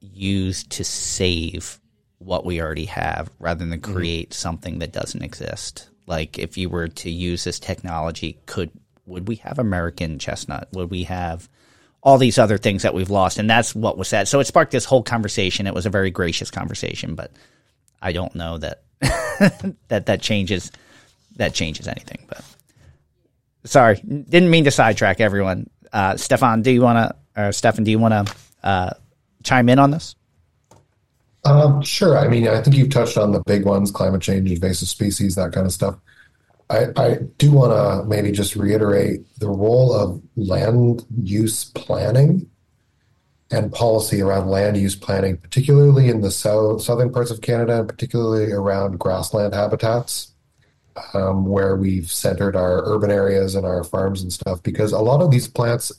used 0.00 0.70
to 0.70 0.84
save 0.84 1.80
what 2.18 2.44
we 2.44 2.60
already 2.60 2.86
have 2.86 3.30
rather 3.38 3.64
than 3.64 3.80
mm-hmm. 3.80 3.94
create 3.94 4.30
mm-hmm. 4.30 4.34
something 4.34 4.78
that 4.78 4.92
doesn't 4.92 5.22
exist. 5.22 5.88
Like 6.06 6.38
if 6.38 6.56
you 6.56 6.68
were 6.68 6.88
to 6.88 7.10
use 7.10 7.44
this 7.44 7.58
technology, 7.58 8.38
could 8.46 8.70
would 9.06 9.28
we 9.28 9.36
have 9.36 9.58
American 9.58 10.18
chestnut? 10.18 10.68
Would 10.72 10.90
we 10.90 11.04
have 11.04 11.48
all 12.02 12.18
these 12.18 12.38
other 12.38 12.58
things 12.58 12.82
that 12.82 12.94
we've 12.94 13.10
lost? 13.10 13.38
And 13.38 13.48
that's 13.48 13.74
what 13.74 13.96
was 13.96 14.08
said. 14.08 14.26
So 14.28 14.40
it 14.40 14.46
sparked 14.46 14.72
this 14.72 14.84
whole 14.84 15.02
conversation. 15.02 15.66
It 15.66 15.74
was 15.74 15.86
a 15.86 15.90
very 15.90 16.10
gracious 16.10 16.50
conversation, 16.50 17.14
but 17.14 17.32
I 18.02 18.12
don't 18.12 18.34
know 18.34 18.58
that 18.58 18.82
that 19.88 20.06
that 20.06 20.22
changes 20.22 20.72
that 21.36 21.54
changes 21.54 21.86
anything. 21.86 22.24
But 22.28 22.44
sorry, 23.64 23.96
didn't 23.96 24.50
mean 24.50 24.64
to 24.64 24.70
sidetrack 24.70 25.20
everyone. 25.20 25.68
Uh, 25.92 26.16
Stefan, 26.16 26.62
do 26.62 26.70
you 26.70 26.82
want 26.82 27.14
to, 27.36 27.42
or 27.42 27.52
Stefan, 27.52 27.84
do 27.84 27.90
you 27.90 27.98
want 27.98 28.28
to 28.28 28.34
uh, 28.62 28.90
chime 29.42 29.68
in 29.68 29.78
on 29.78 29.90
this? 29.90 30.14
Um, 31.44 31.82
sure. 31.82 32.18
I 32.18 32.26
mean, 32.26 32.48
I 32.48 32.60
think 32.60 32.76
you've 32.76 32.90
touched 32.90 33.16
on 33.16 33.32
the 33.32 33.42
big 33.46 33.64
ones: 33.64 33.90
climate 33.90 34.22
change, 34.22 34.50
invasive 34.50 34.88
species, 34.88 35.36
that 35.36 35.52
kind 35.52 35.66
of 35.66 35.72
stuff. 35.72 35.96
I, 36.68 36.86
I 36.96 37.18
do 37.38 37.52
want 37.52 37.72
to 37.72 38.08
maybe 38.08 38.32
just 38.32 38.56
reiterate 38.56 39.20
the 39.38 39.48
role 39.48 39.92
of 39.94 40.20
land 40.34 41.06
use 41.22 41.66
planning 41.66 42.50
and 43.50 43.72
policy 43.72 44.20
around 44.20 44.48
land 44.48 44.76
use 44.76 44.96
planning, 44.96 45.36
particularly 45.36 46.08
in 46.08 46.20
the 46.20 46.30
south, 46.30 46.82
southern 46.82 47.12
parts 47.12 47.30
of 47.30 47.40
Canada, 47.40 47.78
and 47.80 47.88
particularly 47.88 48.52
around 48.52 48.98
grassland 48.98 49.54
habitats. 49.54 50.32
um, 51.14 51.46
where 51.46 51.76
we've 51.76 52.10
centered 52.10 52.56
our 52.56 52.82
urban 52.86 53.10
areas 53.10 53.54
and 53.54 53.66
our 53.66 53.84
farms 53.84 54.22
and 54.22 54.32
stuff, 54.32 54.62
because 54.62 54.92
a 54.92 54.98
lot 54.98 55.22
of 55.22 55.30
these 55.30 55.48
plants 55.48 55.92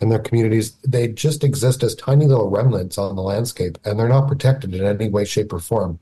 in 0.00 0.08
their 0.08 0.18
communities, 0.18 0.72
they 0.86 1.08
just 1.08 1.44
exist 1.44 1.82
as 1.82 1.94
tiny 1.94 2.26
little 2.26 2.50
remnants 2.50 2.98
on 2.98 3.16
the 3.16 3.22
landscape, 3.22 3.78
and 3.84 3.98
they're 3.98 4.08
not 4.08 4.28
protected 4.28 4.74
in 4.74 4.84
any 4.84 5.08
way, 5.08 5.24
shape, 5.24 5.52
or 5.52 5.60
form. 5.60 5.98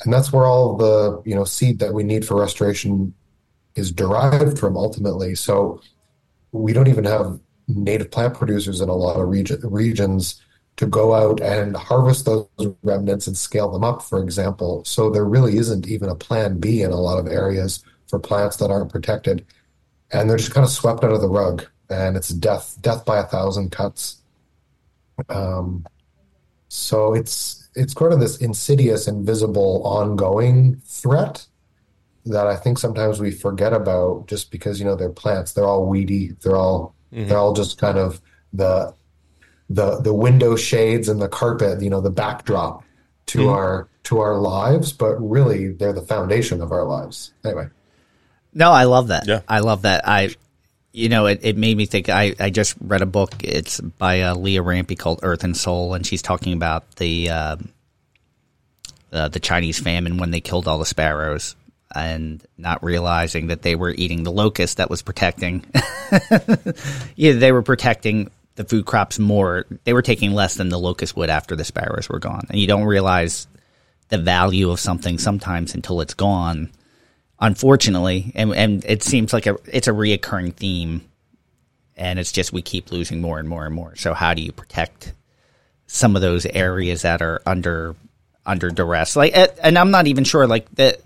And 0.00 0.12
that's 0.12 0.32
where 0.32 0.46
all 0.46 0.76
the 0.76 1.22
you 1.24 1.34
know 1.34 1.44
seed 1.44 1.80
that 1.80 1.92
we 1.92 2.04
need 2.04 2.26
for 2.26 2.40
restoration 2.40 3.14
is 3.74 3.92
derived 3.92 4.58
from 4.58 4.76
ultimately. 4.76 5.34
So 5.34 5.80
we 6.52 6.72
don't 6.72 6.88
even 6.88 7.04
have 7.04 7.38
native 7.68 8.10
plant 8.10 8.34
producers 8.34 8.80
in 8.80 8.88
a 8.88 8.94
lot 8.94 9.20
of 9.20 9.28
region, 9.28 9.60
regions 9.62 10.42
to 10.76 10.86
go 10.86 11.14
out 11.14 11.40
and 11.40 11.76
harvest 11.76 12.24
those 12.24 12.48
remnants 12.82 13.26
and 13.26 13.36
scale 13.36 13.70
them 13.70 13.84
up, 13.84 14.00
for 14.00 14.22
example. 14.22 14.84
So 14.84 15.10
there 15.10 15.24
really 15.24 15.58
isn't 15.58 15.88
even 15.88 16.08
a 16.08 16.14
plan 16.14 16.58
B 16.58 16.82
in 16.82 16.92
a 16.92 16.96
lot 16.96 17.18
of 17.18 17.26
areas 17.26 17.82
for 18.08 18.18
plants 18.18 18.56
that 18.56 18.70
aren't 18.70 18.92
protected. 18.92 19.44
And 20.12 20.30
they're 20.30 20.38
just 20.38 20.54
kind 20.54 20.64
of 20.64 20.70
swept 20.70 21.04
out 21.04 21.12
of 21.12 21.20
the 21.20 21.28
rug. 21.28 21.66
And 21.90 22.16
it's 22.16 22.28
death, 22.28 22.78
death 22.80 23.04
by 23.04 23.18
a 23.18 23.24
thousand 23.24 23.72
cuts. 23.72 24.22
Um, 25.28 25.84
so 26.68 27.14
it's 27.14 27.68
it's 27.74 27.94
kind 27.94 28.12
of 28.12 28.20
this 28.20 28.38
insidious, 28.38 29.08
invisible, 29.08 29.82
ongoing 29.84 30.80
threat 30.84 31.46
that 32.26 32.46
I 32.46 32.56
think 32.56 32.78
sometimes 32.78 33.20
we 33.20 33.30
forget 33.30 33.72
about 33.72 34.26
just 34.26 34.50
because 34.50 34.78
you 34.78 34.84
know 34.84 34.94
they're 34.94 35.10
plants. 35.10 35.52
They're 35.52 35.66
all 35.66 35.86
weedy. 35.86 36.36
They're 36.42 36.56
all 36.56 36.94
mm-hmm. 37.12 37.28
they're 37.28 37.38
all 37.38 37.54
just 37.54 37.78
kind 37.78 37.98
of 37.98 38.20
the 38.52 38.94
the 39.70 40.00
the 40.00 40.14
window 40.14 40.56
shades 40.56 41.08
and 41.08 41.20
the 41.20 41.28
carpet, 41.28 41.82
you 41.82 41.90
know, 41.90 42.00
the 42.00 42.10
backdrop 42.10 42.82
to 43.26 43.38
mm. 43.38 43.52
our 43.52 43.88
to 44.04 44.20
our 44.20 44.38
lives, 44.38 44.92
but 44.92 45.16
really 45.16 45.72
they're 45.72 45.92
the 45.92 46.02
foundation 46.02 46.60
of 46.62 46.72
our 46.72 46.84
lives. 46.84 47.32
Anyway. 47.44 47.68
No, 48.54 48.72
I 48.72 48.84
love 48.84 49.08
that. 49.08 49.26
Yeah. 49.26 49.42
I 49.46 49.60
love 49.60 49.82
that. 49.82 50.08
I 50.08 50.30
you 50.92 51.08
know, 51.08 51.26
it, 51.26 51.40
it 51.42 51.56
made 51.56 51.76
me 51.76 51.86
think. 51.86 52.08
I, 52.08 52.34
I 52.40 52.50
just 52.50 52.74
read 52.80 53.02
a 53.02 53.06
book. 53.06 53.34
It's 53.44 53.80
by 53.80 54.22
uh, 54.22 54.34
Leah 54.34 54.62
Rampe 54.62 54.98
called 54.98 55.20
Earth 55.22 55.44
and 55.44 55.56
Soul, 55.56 55.94
and 55.94 56.04
she's 56.04 56.22
talking 56.22 56.54
about 56.54 56.96
the 56.96 57.30
uh, 57.30 57.56
uh, 59.12 59.28
the 59.28 59.38
Chinese 59.38 59.78
famine 59.78 60.16
when 60.16 60.30
they 60.30 60.40
killed 60.40 60.66
all 60.66 60.78
the 60.78 60.86
sparrows 60.86 61.54
and 61.94 62.44
not 62.56 62.82
realizing 62.82 63.48
that 63.48 63.62
they 63.62 63.74
were 63.74 63.90
eating 63.90 64.22
the 64.22 64.32
locust 64.32 64.76
that 64.76 64.90
was 64.90 65.02
protecting. 65.02 65.64
yeah, 67.16 67.32
they 67.32 67.52
were 67.52 67.62
protecting 67.62 68.30
the 68.56 68.64
food 68.64 68.84
crops 68.84 69.18
more. 69.18 69.66
They 69.84 69.92
were 69.92 70.02
taking 70.02 70.34
less 70.34 70.54
than 70.54 70.68
the 70.68 70.78
locust 70.78 71.16
would 71.16 71.30
after 71.30 71.56
the 71.56 71.64
sparrows 71.64 72.08
were 72.08 72.18
gone. 72.18 72.46
And 72.50 72.58
you 72.58 72.66
don't 72.66 72.84
realize 72.84 73.46
the 74.08 74.18
value 74.18 74.70
of 74.70 74.80
something 74.80 75.18
sometimes 75.18 75.74
until 75.74 76.00
it's 76.00 76.14
gone. 76.14 76.70
Unfortunately, 77.40 78.32
and 78.34 78.52
and 78.52 78.84
it 78.84 79.04
seems 79.04 79.32
like 79.32 79.46
a 79.46 79.56
it's 79.66 79.86
a 79.86 79.92
reoccurring 79.92 80.54
theme, 80.54 81.08
and 81.96 82.18
it's 82.18 82.32
just 82.32 82.52
we 82.52 82.62
keep 82.62 82.90
losing 82.90 83.20
more 83.20 83.38
and 83.38 83.48
more 83.48 83.64
and 83.64 83.72
more. 83.72 83.94
So 83.94 84.12
how 84.12 84.34
do 84.34 84.42
you 84.42 84.50
protect 84.50 85.14
some 85.86 86.16
of 86.16 86.22
those 86.22 86.46
areas 86.46 87.02
that 87.02 87.22
are 87.22 87.40
under 87.46 87.94
under 88.44 88.70
duress? 88.70 89.14
Like, 89.14 89.34
and 89.62 89.78
I'm 89.78 89.92
not 89.92 90.08
even 90.08 90.24
sure 90.24 90.48
like 90.48 90.68
that. 90.74 91.00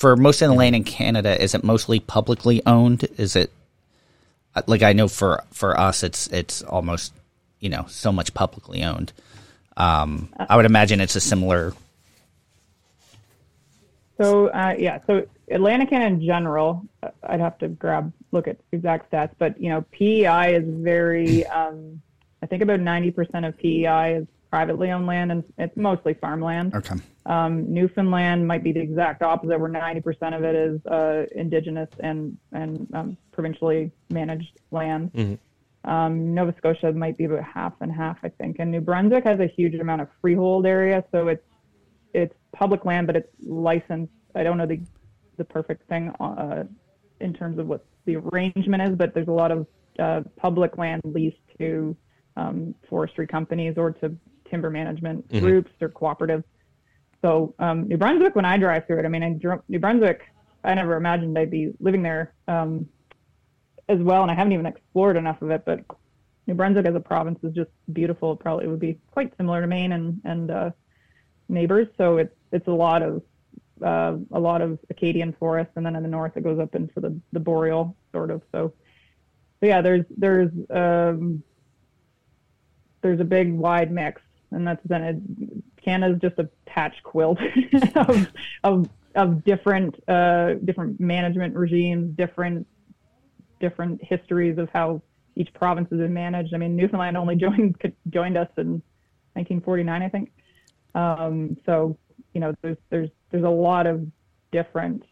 For 0.00 0.16
most 0.16 0.40
of 0.40 0.48
the 0.48 0.54
land 0.54 0.74
in 0.74 0.82
Canada, 0.82 1.38
is 1.38 1.54
it 1.54 1.62
mostly 1.62 2.00
publicly 2.00 2.62
owned? 2.64 3.06
Is 3.18 3.36
it 3.36 3.52
like 4.66 4.82
I 4.82 4.94
know 4.94 5.08
for 5.08 5.44
for 5.52 5.78
us, 5.78 6.02
it's 6.02 6.26
it's 6.28 6.62
almost 6.62 7.12
you 7.58 7.68
know 7.68 7.84
so 7.86 8.10
much 8.10 8.32
publicly 8.32 8.82
owned. 8.82 9.12
Um, 9.76 10.30
I 10.38 10.56
would 10.56 10.64
imagine 10.64 11.02
it's 11.02 11.16
a 11.16 11.20
similar. 11.20 11.74
So 14.16 14.48
uh, 14.48 14.74
yeah, 14.78 15.00
so 15.06 15.26
Atlantic 15.50 15.92
in 15.92 16.24
general, 16.24 16.82
I'd 17.22 17.40
have 17.40 17.58
to 17.58 17.68
grab 17.68 18.10
look 18.32 18.48
at 18.48 18.56
exact 18.72 19.12
stats, 19.12 19.32
but 19.38 19.60
you 19.60 19.68
know 19.68 19.84
PEI 19.92 20.54
is 20.54 20.64
very. 20.66 21.44
Um, 21.54 22.00
I 22.42 22.46
think 22.46 22.62
about 22.62 22.80
ninety 22.80 23.10
percent 23.10 23.44
of 23.44 23.54
PEI 23.58 24.14
is 24.14 24.26
privately 24.50 24.90
owned 24.90 25.06
land, 25.06 25.30
and 25.30 25.44
it's 25.58 25.76
mostly 25.76 26.14
farmland. 26.14 26.74
Okay. 26.74 26.96
Um, 27.26 27.72
Newfoundland 27.72 28.46
might 28.46 28.64
be 28.64 28.72
the 28.72 28.80
exact 28.80 29.22
opposite, 29.22 29.58
where 29.60 29.70
90% 29.70 30.36
of 30.36 30.42
it 30.42 30.56
is 30.56 30.84
uh, 30.86 31.26
indigenous 31.34 31.88
and 32.00 32.36
and 32.52 32.88
um, 32.94 33.16
provincially 33.32 33.92
managed 34.10 34.58
land. 34.70 35.12
Mm-hmm. 35.12 35.90
Um, 35.90 36.34
Nova 36.34 36.54
Scotia 36.58 36.92
might 36.92 37.16
be 37.16 37.24
about 37.24 37.44
half 37.44 37.72
and 37.80 37.90
half, 37.90 38.18
I 38.22 38.28
think, 38.28 38.56
and 38.58 38.70
New 38.70 38.80
Brunswick 38.80 39.24
has 39.24 39.40
a 39.40 39.46
huge 39.46 39.74
amount 39.74 40.02
of 40.02 40.08
freehold 40.20 40.66
area, 40.66 41.04
so 41.12 41.28
it's 41.28 41.46
it's 42.12 42.34
public 42.52 42.84
land, 42.84 43.06
but 43.06 43.16
it's 43.16 43.32
licensed. 43.46 44.12
I 44.34 44.42
don't 44.42 44.58
know 44.58 44.66
the 44.66 44.80
the 45.36 45.44
perfect 45.44 45.88
thing 45.88 46.12
uh, 46.20 46.64
in 47.20 47.32
terms 47.32 47.58
of 47.58 47.66
what 47.66 47.84
the 48.04 48.16
arrangement 48.16 48.82
is, 48.82 48.96
but 48.96 49.14
there's 49.14 49.28
a 49.28 49.32
lot 49.32 49.52
of 49.52 49.66
uh, 49.98 50.22
public 50.36 50.76
land 50.76 51.02
leased 51.04 51.36
to 51.58 51.96
um, 52.36 52.74
forestry 52.88 53.26
companies 53.26 53.74
or 53.76 53.92
to 53.92 54.14
timber 54.50 54.70
management 54.70 55.28
mm-hmm. 55.28 55.44
groups 55.44 55.70
or 55.80 55.88
cooperatives. 55.88 56.44
So 57.22 57.54
um, 57.58 57.88
New 57.88 57.96
Brunswick, 57.96 58.34
when 58.34 58.44
I 58.44 58.56
drive 58.56 58.86
through 58.86 59.00
it, 59.00 59.04
I 59.04 59.08
mean, 59.08 59.22
I, 59.22 59.58
New 59.68 59.78
Brunswick, 59.78 60.22
I 60.64 60.74
never 60.74 60.96
imagined 60.96 61.38
I'd 61.38 61.50
be 61.50 61.72
living 61.78 62.02
there 62.02 62.34
um, 62.48 62.88
as 63.88 63.98
well, 63.98 64.22
and 64.22 64.30
I 64.30 64.34
haven't 64.34 64.52
even 64.52 64.66
explored 64.66 65.16
enough 65.16 65.42
of 65.42 65.50
it. 65.50 65.64
But 65.64 65.84
New 66.46 66.54
Brunswick 66.54 66.86
as 66.86 66.94
a 66.94 67.00
province 67.00 67.38
is 67.42 67.54
just 67.54 67.70
beautiful. 67.92 68.32
It 68.32 68.40
probably 68.40 68.66
would 68.66 68.80
be 68.80 68.98
quite 69.10 69.32
similar 69.36 69.60
to 69.60 69.66
Maine 69.66 69.92
and 69.92 70.20
and 70.24 70.50
uh, 70.50 70.70
neighbors. 71.48 71.88
So 71.98 72.18
it's 72.18 72.34
it's 72.52 72.68
a 72.68 72.72
lot 72.72 73.02
of 73.02 73.22
uh, 73.84 74.16
a 74.32 74.40
lot 74.40 74.62
of 74.62 74.78
Acadian 74.90 75.32
forest, 75.34 75.70
and 75.76 75.84
then 75.84 75.96
in 75.96 76.02
the 76.02 76.08
north 76.08 76.36
it 76.36 76.44
goes 76.44 76.58
up 76.58 76.74
into 76.74 77.00
the 77.00 77.18
the 77.32 77.40
boreal 77.40 77.96
sort 78.12 78.30
of. 78.30 78.42
So, 78.52 78.72
so 79.60 79.66
yeah, 79.66 79.82
there's 79.82 80.04
there's 80.16 80.50
um, 80.70 81.42
there's 83.02 83.20
a 83.20 83.24
big 83.24 83.52
wide 83.52 83.90
mix 83.90 84.22
and 84.50 84.66
that's 84.66 84.80
it, 84.88 85.16
Canada's 85.84 86.20
just 86.20 86.38
a 86.38 86.48
patch 86.66 86.94
quilt 87.02 87.38
of, 87.94 88.28
of 88.64 88.88
of 89.14 89.44
different 89.44 89.96
uh, 90.08 90.54
different 90.64 91.00
management 91.00 91.54
regimes, 91.54 92.16
different 92.16 92.66
different 93.60 94.02
histories 94.02 94.58
of 94.58 94.68
how 94.72 95.02
each 95.36 95.52
province 95.54 95.88
has 95.90 95.98
been 95.98 96.14
managed. 96.14 96.54
I 96.54 96.58
mean, 96.58 96.76
Newfoundland 96.76 97.16
only 97.16 97.36
joined 97.46 97.76
joined 98.10 98.36
us 98.36 98.48
in 98.56 98.82
1949, 99.34 100.02
I 100.02 100.08
think. 100.08 100.32
Um, 100.94 101.56
so 101.66 101.96
you 102.34 102.40
know, 102.40 102.54
there's 102.62 102.78
there's 102.90 103.10
there's 103.30 103.44
a 103.44 103.48
lot 103.48 103.86
of 103.86 104.06
different 104.52 105.04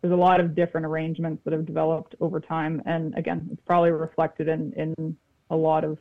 there's 0.00 0.12
a 0.12 0.16
lot 0.16 0.40
of 0.40 0.54
different 0.54 0.86
arrangements 0.86 1.42
that 1.44 1.52
have 1.52 1.66
developed 1.66 2.14
over 2.20 2.40
time, 2.40 2.82
and 2.86 3.16
again, 3.16 3.48
it's 3.52 3.62
probably 3.66 3.90
reflected 3.90 4.48
in 4.48 4.72
in 4.74 5.16
a 5.50 5.56
lot 5.56 5.84
of 5.84 5.98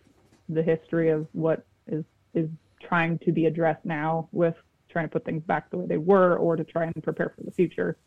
the 0.49 0.61
history 0.61 1.09
of 1.09 1.28
what 1.34 1.65
is 1.88 2.03
is 2.38 2.49
trying 2.81 3.19
to 3.19 3.31
be 3.31 3.45
addressed 3.45 3.83
now 3.85 4.29
with 4.31 4.55
trying 4.89 5.05
to 5.05 5.09
put 5.09 5.25
things 5.25 5.43
back 5.43 5.69
the 5.69 5.77
way 5.77 5.85
they 5.85 5.97
were 5.97 6.38
or 6.38 6.55
to 6.55 6.63
try 6.63 6.85
and 6.85 7.03
prepare 7.03 7.33
for 7.35 7.43
the 7.43 7.51
future 7.51 7.97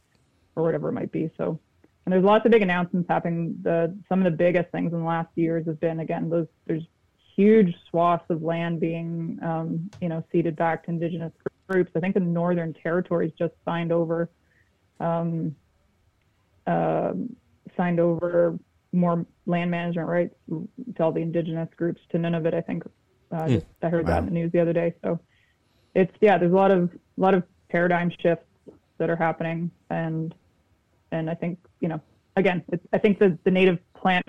or 0.56 0.62
whatever 0.62 0.88
it 0.88 0.92
might 0.92 1.12
be. 1.12 1.30
So, 1.36 1.58
and 2.04 2.12
there's 2.12 2.24
lots 2.24 2.44
of 2.46 2.52
big 2.52 2.62
announcements 2.62 3.08
happening. 3.08 3.56
The 3.62 3.94
some 4.08 4.20
of 4.20 4.24
the 4.24 4.36
biggest 4.36 4.70
things 4.70 4.92
in 4.92 5.00
the 5.00 5.04
last 5.04 5.28
years 5.36 5.66
has 5.66 5.76
been 5.76 6.00
again 6.00 6.30
those 6.30 6.46
there's 6.66 6.84
huge 7.36 7.74
swaths 7.88 8.24
of 8.30 8.42
land 8.42 8.80
being 8.80 9.38
um, 9.42 9.90
you 10.00 10.08
know 10.08 10.24
ceded 10.32 10.56
back 10.56 10.84
to 10.84 10.90
indigenous 10.90 11.32
groups. 11.68 11.92
I 11.94 12.00
think 12.00 12.14
the 12.14 12.20
Northern 12.20 12.74
Territories 12.74 13.32
just 13.38 13.54
signed 13.64 13.92
over 13.92 14.30
um, 14.98 15.54
uh, 16.66 17.12
signed 17.76 18.00
over 18.00 18.58
more 18.92 19.24
land 19.46 19.70
management 19.70 20.08
rights 20.08 20.34
to 20.48 21.02
all 21.02 21.12
the 21.12 21.20
indigenous 21.20 21.68
groups 21.76 22.00
to 22.10 22.18
Nunavut. 22.18 22.54
I 22.54 22.60
think 22.60 22.84
uh, 23.30 23.42
mm. 23.42 23.48
just, 23.48 23.66
I 23.82 23.88
heard 23.88 24.06
wow. 24.06 24.14
that 24.14 24.18
in 24.20 24.24
the 24.26 24.32
news 24.32 24.52
the 24.52 24.60
other 24.60 24.72
day. 24.72 24.94
So 25.02 25.20
it's 25.94 26.12
yeah, 26.20 26.38
there's 26.38 26.52
a 26.52 26.56
lot 26.56 26.70
of 26.70 26.90
a 26.92 27.20
lot 27.20 27.34
of 27.34 27.44
paradigm 27.68 28.10
shifts 28.20 28.46
that 28.98 29.10
are 29.10 29.16
happening, 29.16 29.70
and 29.88 30.34
and 31.12 31.30
I 31.30 31.34
think 31.34 31.58
you 31.80 31.88
know 31.88 32.00
again, 32.36 32.64
I 32.92 32.98
think 32.98 33.18
the 33.18 33.38
the 33.44 33.50
native 33.50 33.78
plant 33.94 34.26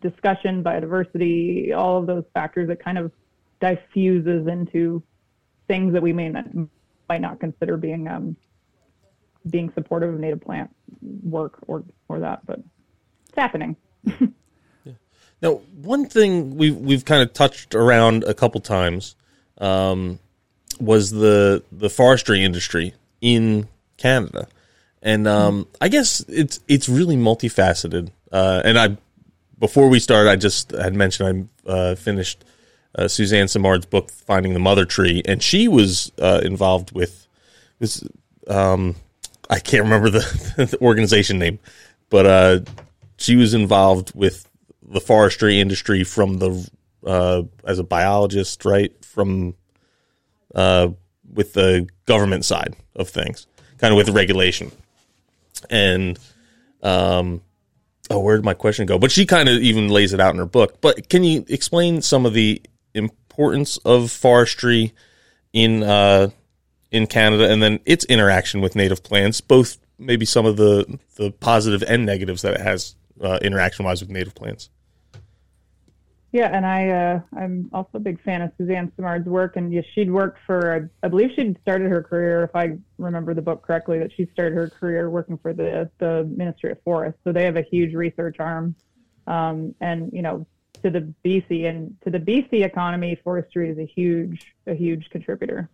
discussion, 0.00 0.62
biodiversity, 0.62 1.74
all 1.74 1.98
of 1.98 2.06
those 2.06 2.24
factors, 2.34 2.70
it 2.70 2.82
kind 2.82 2.98
of 2.98 3.12
diffuses 3.60 4.46
into 4.46 5.02
things 5.68 5.92
that 5.92 6.02
we 6.02 6.12
may 6.12 6.28
not 6.28 6.46
might 7.08 7.20
not 7.20 7.40
consider 7.40 7.76
being 7.76 8.08
um, 8.08 8.36
being 9.50 9.72
supportive 9.74 10.12
of 10.14 10.20
native 10.20 10.40
plant 10.40 10.70
work 11.22 11.58
or 11.66 11.84
or 12.08 12.20
that, 12.20 12.44
but 12.46 12.60
it's 13.28 13.36
happening. 13.36 13.76
Now, 15.42 15.60
one 15.82 16.06
thing 16.06 16.56
we've 16.56 16.76
we've 16.76 17.04
kind 17.04 17.22
of 17.22 17.32
touched 17.32 17.74
around 17.74 18.24
a 18.24 18.34
couple 18.34 18.60
times 18.60 19.14
um, 19.58 20.18
was 20.80 21.10
the 21.10 21.62
the 21.70 21.90
forestry 21.90 22.42
industry 22.42 22.94
in 23.20 23.68
Canada, 23.96 24.48
and 25.02 25.26
um, 25.26 25.66
I 25.80 25.88
guess 25.88 26.20
it's 26.28 26.60
it's 26.68 26.88
really 26.88 27.16
multifaceted. 27.16 28.10
Uh, 28.32 28.62
and 28.64 28.78
I 28.78 28.96
before 29.58 29.88
we 29.88 30.00
started, 30.00 30.30
I 30.30 30.36
just 30.36 30.70
had 30.70 30.94
mentioned 30.94 31.48
I 31.66 31.70
uh, 31.70 31.94
finished 31.94 32.44
uh, 32.94 33.08
Suzanne 33.08 33.48
Simard's 33.48 33.86
book, 33.86 34.10
Finding 34.10 34.54
the 34.54 34.58
Mother 34.58 34.84
Tree, 34.84 35.22
and 35.26 35.42
she 35.42 35.68
was 35.68 36.12
uh, 36.18 36.40
involved 36.42 36.92
with 36.92 37.26
this. 37.78 38.02
Um, 38.48 38.96
I 39.48 39.60
can't 39.60 39.84
remember 39.84 40.10
the, 40.10 40.20
the 40.56 40.78
organization 40.80 41.38
name, 41.38 41.58
but 42.10 42.26
uh, 42.26 42.60
she 43.16 43.36
was 43.36 43.54
involved 43.54 44.12
with 44.14 44.48
the 44.88 45.00
forestry 45.00 45.60
industry 45.60 46.04
from 46.04 46.38
the 46.38 46.70
uh, 47.04 47.42
as 47.64 47.78
a 47.78 47.84
biologist, 47.84 48.64
right? 48.64 48.92
From 49.04 49.54
uh, 50.54 50.88
with 51.32 51.52
the 51.52 51.88
government 52.06 52.44
side 52.44 52.76
of 52.94 53.08
things, 53.08 53.46
kind 53.78 53.92
of 53.92 53.96
with 53.96 54.08
regulation, 54.10 54.72
and 55.70 56.18
um, 56.82 57.42
oh, 58.10 58.20
where 58.20 58.36
did 58.36 58.44
my 58.44 58.54
question 58.54 58.86
go? 58.86 58.98
But 58.98 59.12
she 59.12 59.26
kind 59.26 59.48
of 59.48 59.56
even 59.56 59.88
lays 59.88 60.12
it 60.12 60.20
out 60.20 60.34
in 60.34 60.38
her 60.38 60.46
book. 60.46 60.80
But 60.80 61.08
can 61.08 61.24
you 61.24 61.44
explain 61.48 62.02
some 62.02 62.26
of 62.26 62.32
the 62.32 62.62
importance 62.94 63.76
of 63.78 64.10
forestry 64.10 64.94
in 65.52 65.82
uh, 65.82 66.30
in 66.90 67.06
Canada, 67.06 67.50
and 67.50 67.62
then 67.62 67.80
its 67.84 68.04
interaction 68.06 68.60
with 68.60 68.76
native 68.76 69.02
plants, 69.02 69.40
both 69.40 69.78
maybe 69.98 70.24
some 70.24 70.46
of 70.46 70.56
the 70.56 70.98
the 71.16 71.30
positive 71.30 71.82
and 71.86 72.06
negatives 72.06 72.42
that 72.42 72.54
it 72.54 72.60
has 72.60 72.94
uh, 73.20 73.38
interaction 73.42 73.84
wise 73.84 74.00
with 74.00 74.10
native 74.10 74.34
plants. 74.34 74.70
Yeah, 76.36 76.54
and 76.54 76.66
I 76.66 76.88
uh, 76.90 77.20
I'm 77.34 77.70
also 77.72 77.92
a 77.94 77.98
big 77.98 78.22
fan 78.22 78.42
of 78.42 78.52
Suzanne 78.58 78.92
Simard's 78.94 79.26
work, 79.26 79.56
and 79.56 79.72
yeah, 79.72 79.80
she'd 79.94 80.10
worked 80.10 80.38
for 80.44 80.90
I 81.02 81.08
believe 81.08 81.30
she'd 81.34 81.58
started 81.62 81.90
her 81.90 82.02
career, 82.02 82.44
if 82.44 82.54
I 82.54 82.76
remember 82.98 83.32
the 83.32 83.40
book 83.40 83.62
correctly, 83.62 83.98
that 84.00 84.12
she 84.14 84.28
started 84.34 84.54
her 84.54 84.68
career 84.68 85.08
working 85.08 85.38
for 85.38 85.54
the 85.54 85.88
the 85.96 86.30
Ministry 86.36 86.72
of 86.72 86.82
Forests. 86.82 87.18
So 87.24 87.32
they 87.32 87.44
have 87.44 87.56
a 87.56 87.62
huge 87.62 87.94
research 87.94 88.36
arm, 88.38 88.74
um, 89.26 89.74
and 89.80 90.12
you 90.12 90.20
know 90.20 90.46
to 90.82 90.90
the 90.90 91.10
BC 91.24 91.70
and 91.70 91.96
to 92.04 92.10
the 92.10 92.20
BC 92.20 92.66
economy, 92.66 93.18
forestry 93.24 93.70
is 93.70 93.78
a 93.78 93.86
huge 93.86 94.54
a 94.66 94.74
huge 94.74 95.08
contributor. 95.08 95.70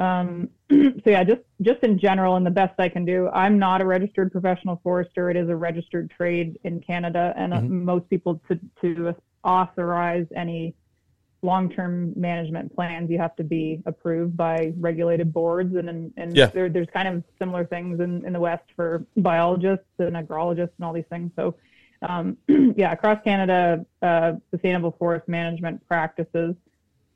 Um, 0.00 0.48
so 0.70 1.02
yeah, 1.06 1.22
just 1.22 1.42
just 1.62 1.84
in 1.84 2.00
general, 2.00 2.34
and 2.34 2.44
the 2.44 2.50
best 2.50 2.74
I 2.80 2.88
can 2.88 3.04
do. 3.04 3.28
I'm 3.28 3.60
not 3.60 3.80
a 3.80 3.86
registered 3.86 4.32
professional 4.32 4.80
forester. 4.82 5.30
It 5.30 5.36
is 5.36 5.48
a 5.48 5.54
registered 5.54 6.10
trade 6.10 6.58
in 6.64 6.80
Canada, 6.80 7.32
and 7.36 7.54
uh, 7.54 7.58
mm-hmm. 7.58 7.84
most 7.84 8.10
people 8.10 8.42
to 8.48 8.58
to 8.80 9.14
authorize 9.44 10.26
any 10.34 10.74
long-term 11.42 12.12
management 12.16 12.74
plans, 12.74 13.10
you 13.10 13.18
have 13.18 13.34
to 13.36 13.44
be 13.44 13.82
approved 13.86 14.36
by 14.36 14.72
regulated 14.78 15.32
boards, 15.32 15.74
and 15.76 15.88
and, 15.88 16.12
and 16.16 16.36
yeah. 16.36 16.46
there, 16.46 16.68
there's 16.68 16.88
kind 16.92 17.08
of 17.08 17.24
similar 17.38 17.64
things 17.64 18.00
in 18.00 18.24
in 18.26 18.32
the 18.32 18.40
West 18.40 18.64
for 18.76 19.04
biologists 19.16 19.86
and 19.98 20.16
agrologists 20.16 20.72
and 20.76 20.84
all 20.84 20.92
these 20.92 21.08
things. 21.10 21.30
So. 21.36 21.54
Um, 22.02 22.38
yeah, 22.78 22.92
across 22.92 23.22
Canada, 23.22 23.84
uh, 24.00 24.32
sustainable 24.50 24.96
forest 24.98 25.28
management 25.28 25.86
practices 25.86 26.54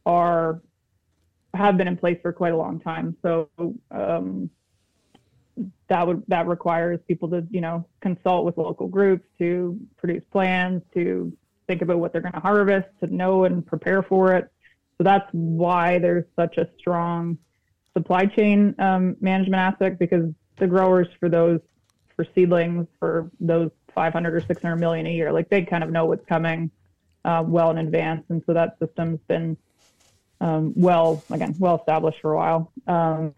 are 0.05 0.61
have 1.55 1.77
been 1.77 1.89
in 1.89 1.97
place 1.97 2.19
for 2.21 2.33
quite 2.33 2.53
a 2.53 2.57
long 2.57 2.81
time. 2.81 3.17
So 3.23 3.49
um, 3.91 4.51
that 5.89 6.07
would 6.07 6.23
that 6.29 6.47
requires 6.47 7.01
people 7.07 7.29
to 7.31 7.47
you 7.51 7.61
know 7.61 7.87
consult 8.01 8.45
with 8.45 8.57
local 8.59 8.89
groups 8.89 9.25
to 9.39 9.79
produce 9.97 10.25
plans 10.33 10.83
to 10.95 11.33
think 11.67 11.83
about 11.83 11.99
what 11.99 12.13
they're 12.13 12.21
going 12.21 12.33
to 12.33 12.41
harvest 12.41 12.89
to 13.01 13.07
know 13.15 13.45
and 13.45 13.67
prepare 13.67 14.03
for 14.03 14.35
it. 14.35 14.51
So 14.99 15.05
that's 15.05 15.29
why 15.33 15.99
there's 15.99 16.25
such 16.37 16.57
a 16.59 16.69
strong 16.79 17.39
supply 17.97 18.27
chain 18.27 18.75
um, 18.79 19.17
management 19.21 19.61
aspect 19.61 19.99
because 19.99 20.33
the 20.59 20.67
growers 20.67 21.09
for 21.19 21.29
those 21.29 21.61
for 22.17 22.27
seedlings 22.35 22.87
for 22.99 23.31
those 23.41 23.71
500 23.95 24.35
or 24.35 24.45
600 24.47 24.77
million 24.77 25.07
a 25.07 25.11
year 25.11 25.33
like 25.33 25.49
they 25.49 25.63
kind 25.63 25.83
of 25.83 25.91
know 25.91 26.07
what's 26.07 26.25
coming 26.27 26.71
uh, 27.25 27.43
well 27.45 27.71
in 27.71 27.79
advance 27.79 28.25
and 28.29 28.43
so 28.47 28.53
that 28.53 28.77
system's 28.81 29.19
been 29.29 29.57
um, 30.41 30.73
well, 30.77 31.25
again, 31.31 31.55
well 31.59 31.79
established 31.79 32.19
for 32.21 32.33
a 32.33 32.37
while. 32.37 32.73
Um, 32.87 33.35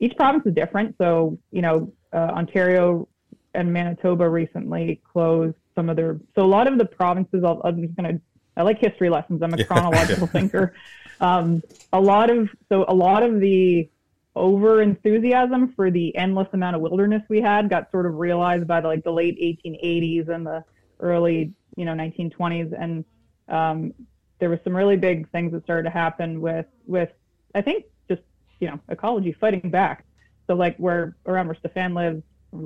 each 0.00 0.16
province 0.16 0.44
is 0.46 0.54
different. 0.54 0.96
So, 0.98 1.38
you 1.52 1.62
know, 1.62 1.92
uh, 2.12 2.16
Ontario 2.16 3.08
and 3.54 3.72
Manitoba 3.72 4.28
recently 4.28 5.00
closed 5.12 5.56
some 5.78 5.88
of 5.88 5.96
their, 5.96 6.18
so 6.34 6.42
a 6.42 6.46
lot 6.46 6.66
of 6.66 6.76
the 6.76 6.84
provinces, 6.84 7.44
i 7.44 7.68
am 7.68 7.82
just 7.82 7.94
going 7.94 8.16
to, 8.16 8.20
I 8.56 8.62
like 8.62 8.80
history 8.80 9.10
lessons. 9.10 9.40
I'm 9.42 9.54
a 9.54 9.64
chronological 9.70 10.26
thinker. 10.26 10.74
Um, 11.20 11.62
a 11.92 12.00
lot 12.00 12.30
of, 12.30 12.48
so 12.68 12.84
a 12.88 12.94
lot 12.94 13.22
of 13.22 13.38
the 13.38 13.88
over 14.34 14.82
enthusiasm 14.82 15.72
for 15.74 15.90
the 15.90 16.16
endless 16.16 16.48
amount 16.52 16.74
of 16.74 16.82
wilderness 16.82 17.22
we 17.28 17.40
had 17.40 17.70
got 17.70 17.90
sort 17.92 18.06
of 18.06 18.14
realized 18.14 18.66
by 18.66 18.80
the, 18.80 18.88
like 18.88 19.04
the 19.04 19.12
late 19.12 19.38
1880s 19.38 20.28
and 20.28 20.44
the 20.44 20.64
early, 20.98 21.52
you 21.76 21.84
know, 21.84 21.92
1920s. 21.92 22.74
And, 22.80 23.04
um, 23.48 23.94
there 24.38 24.50
was 24.50 24.58
some 24.64 24.74
really 24.74 24.96
big 24.96 25.30
things 25.30 25.52
that 25.52 25.64
started 25.64 25.84
to 25.84 25.90
happen 25.90 26.40
with 26.40 26.66
with 26.86 27.10
I 27.54 27.62
think 27.62 27.84
just 28.08 28.22
you 28.60 28.68
know 28.68 28.80
ecology 28.88 29.32
fighting 29.32 29.70
back. 29.70 30.04
So 30.46 30.54
like 30.54 30.76
where 30.76 31.16
around 31.26 31.48
where 31.48 31.56
Stefan 31.56 31.94
lives, 31.94 32.22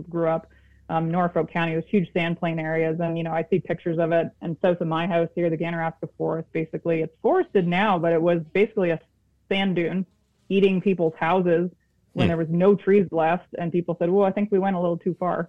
grew 0.09 0.29
up, 0.29 0.49
um, 0.93 1.11
Norfolk 1.11 1.51
County, 1.51 1.75
was 1.75 1.87
huge 1.89 2.13
sandplain 2.13 2.61
areas, 2.61 3.01
and 3.01 3.17
you 3.17 3.25
know 3.25 3.33
I 3.33 3.47
see 3.49 3.61
pictures 3.61 3.99
of 3.99 4.13
it. 4.13 4.29
And 4.43 4.59
south 4.61 4.83
of 4.83 4.89
my 4.89 5.07
house 5.07 5.31
here, 5.35 5.49
the 5.49 5.57
Ganaraska 5.57 6.09
Forest, 6.19 6.53
basically 6.53 7.01
it's 7.01 7.17
forested 7.23 7.67
now, 7.67 7.99
but 7.99 8.13
it 8.13 8.21
was 8.21 8.43
basically 8.53 8.91
a 8.91 9.01
sand 9.49 9.77
dune 9.77 10.05
eating 10.51 10.83
people's 10.83 11.15
houses 11.19 11.71
when 12.13 12.27
mm. 12.27 12.29
there 12.29 12.37
was 12.37 12.51
no 12.51 12.75
trees 12.75 13.07
left, 13.11 13.47
and 13.59 13.73
people 13.73 13.97
said, 13.99 14.11
"Well, 14.11 14.27
I 14.27 14.33
think 14.33 14.53
we 14.53 14.59
went 14.59 14.77
a 14.77 14.81
little 14.81 14.99
too 14.99 15.17
far." 15.19 15.49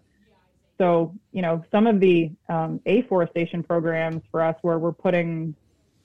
So, 0.78 1.14
you 1.34 1.42
know, 1.42 1.64
some 1.72 1.88
of 1.88 2.00
the 2.00 2.32
um, 2.48 2.80
afforestation 2.86 3.64
programs 3.64 4.24
for 4.32 4.42
us 4.42 4.56
where 4.62 4.80
we're 4.80 4.94
putting 4.94 5.56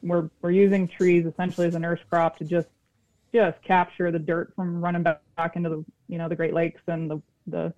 we're 0.03 0.31
we're 0.43 0.51
using 0.51 0.89
trees 0.89 1.27
essentially 1.27 1.69
as 1.69 1.77
a 1.77 1.79
nurse 1.79 2.01
crop 2.11 2.39
to 2.39 2.45
just 2.45 2.69
just 3.33 3.63
capture 3.63 4.11
the 4.11 4.19
dirt 4.19 4.53
from 4.57 4.81
running 4.81 5.05
back, 5.05 5.21
back 5.37 5.55
into 5.55 5.69
the 5.69 5.85
you 6.09 6.19
know 6.19 6.29
the 6.29 6.35
Great 6.35 6.55
Lakes 6.55 6.83
and 6.89 7.09
the 7.09 7.23
the 7.47 7.73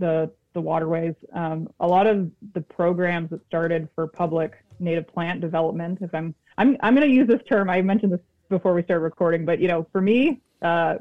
the, 0.00 0.32
the 0.52 0.60
waterways. 0.60 1.14
Um, 1.32 1.68
a 1.80 1.86
lot 1.86 2.06
of 2.06 2.30
the 2.54 2.60
programs 2.60 3.30
that 3.30 3.44
started 3.46 3.88
for 3.94 4.06
public 4.06 4.64
native 4.78 5.06
plant 5.06 5.40
development. 5.40 5.98
If 6.00 6.14
I'm 6.14 6.34
I'm 6.58 6.76
I'm 6.80 6.94
going 6.94 7.08
to 7.08 7.14
use 7.14 7.28
this 7.28 7.42
term. 7.48 7.70
I 7.70 7.82
mentioned 7.82 8.12
this 8.12 8.20
before 8.48 8.74
we 8.74 8.82
started 8.82 9.02
recording, 9.02 9.44
but 9.44 9.60
you 9.60 9.68
know, 9.68 9.86
for 9.92 10.00
me, 10.00 10.40
uh, 10.62 10.96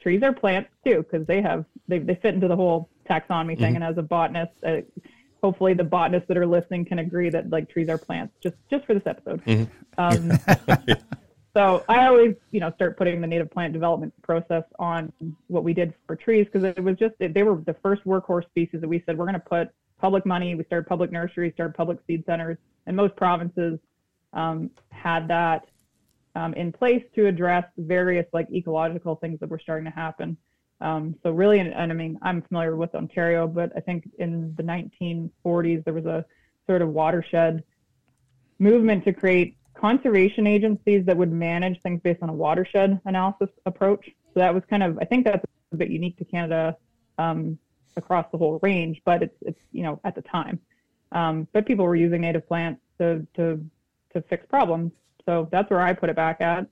trees 0.00 0.22
are 0.22 0.32
plants 0.32 0.70
too 0.84 1.04
because 1.08 1.26
they 1.26 1.42
have 1.42 1.64
they 1.88 1.98
they 1.98 2.14
fit 2.16 2.34
into 2.34 2.48
the 2.48 2.56
whole 2.56 2.88
taxonomy 3.08 3.58
thing. 3.58 3.74
Mm-hmm. 3.74 3.82
And 3.82 3.84
as 3.84 3.98
a 3.98 4.02
botanist, 4.02 4.52
uh, 4.64 4.78
hopefully 5.42 5.74
the 5.74 5.84
botanists 5.84 6.28
that 6.28 6.36
are 6.36 6.46
listening 6.46 6.84
can 6.84 6.98
agree 6.98 7.30
that 7.30 7.50
like 7.50 7.70
trees 7.70 7.88
are 7.88 7.98
plants 7.98 8.34
just 8.42 8.56
just 8.70 8.84
for 8.84 8.94
this 8.94 9.06
episode 9.06 9.44
mm-hmm. 9.44 9.64
um, 9.98 10.96
so 11.56 11.84
i 11.88 12.06
always 12.06 12.34
you 12.50 12.60
know 12.60 12.72
start 12.74 12.96
putting 12.96 13.20
the 13.20 13.26
native 13.26 13.50
plant 13.50 13.72
development 13.72 14.12
process 14.22 14.64
on 14.78 15.12
what 15.46 15.64
we 15.64 15.72
did 15.72 15.94
for 16.06 16.14
trees 16.16 16.46
because 16.46 16.64
it 16.64 16.82
was 16.82 16.96
just 16.96 17.14
they 17.18 17.42
were 17.42 17.62
the 17.66 17.76
first 17.82 18.04
workhorse 18.04 18.44
species 18.46 18.80
that 18.80 18.88
we 18.88 19.02
said 19.06 19.16
we're 19.16 19.24
going 19.24 19.34
to 19.34 19.40
put 19.40 19.70
public 20.00 20.26
money 20.26 20.54
we 20.54 20.64
started 20.64 20.86
public 20.86 21.10
nurseries 21.10 21.52
started 21.54 21.74
public 21.74 21.98
seed 22.06 22.24
centers 22.26 22.58
and 22.86 22.96
most 22.96 23.14
provinces 23.16 23.78
um, 24.32 24.70
had 24.90 25.26
that 25.28 25.66
um, 26.36 26.52
in 26.54 26.70
place 26.70 27.02
to 27.14 27.26
address 27.26 27.64
various 27.78 28.26
like 28.32 28.46
ecological 28.52 29.16
things 29.16 29.40
that 29.40 29.48
were 29.48 29.58
starting 29.58 29.86
to 29.86 29.90
happen. 29.90 30.36
Um, 30.82 31.16
so 31.22 31.30
really, 31.30 31.58
and, 31.58 31.72
and, 31.72 31.90
I 31.90 31.94
mean, 31.94 32.18
I'm 32.20 32.42
familiar 32.42 32.76
with 32.76 32.94
Ontario, 32.94 33.48
but 33.48 33.72
I 33.74 33.80
think 33.80 34.08
in 34.18 34.54
the 34.56 34.62
1940s 34.62 35.82
there 35.84 35.94
was 35.94 36.04
a 36.04 36.26
sort 36.66 36.82
of 36.82 36.90
watershed 36.90 37.64
movement 38.58 39.04
to 39.04 39.14
create 39.14 39.56
conservation 39.78 40.46
agencies 40.46 41.04
that 41.06 41.16
would 41.16 41.32
manage 41.32 41.80
things 41.82 42.00
based 42.02 42.22
on 42.22 42.28
a 42.28 42.32
watershed 42.32 43.00
analysis 43.04 43.48
approach. 43.66 44.06
So 44.34 44.40
that 44.40 44.54
was 44.54 44.62
kind 44.68 44.82
of, 44.82 44.98
I 45.00 45.04
think 45.04 45.24
that's 45.24 45.44
a 45.72 45.76
bit 45.76 45.90
unique 45.90 46.16
to 46.18 46.24
Canada 46.24 46.76
um, 47.18 47.58
across 47.96 48.26
the 48.32 48.38
whole 48.38 48.58
range, 48.62 49.00
but 49.04 49.22
it's 49.22 49.36
it's 49.42 49.60
you 49.72 49.82
know 49.82 50.00
at 50.04 50.14
the 50.14 50.22
time. 50.22 50.60
Um, 51.12 51.48
but 51.52 51.66
people 51.66 51.84
were 51.84 51.96
using 51.96 52.20
native 52.20 52.46
plants 52.46 52.80
to 52.98 53.26
to 53.36 53.64
to 54.12 54.22
fix 54.22 54.46
problems. 54.46 54.92
So 55.24 55.48
that's 55.50 55.70
where 55.70 55.80
I 55.80 55.92
put 55.92 56.10
it 56.10 56.16
back 56.16 56.40
at, 56.40 56.66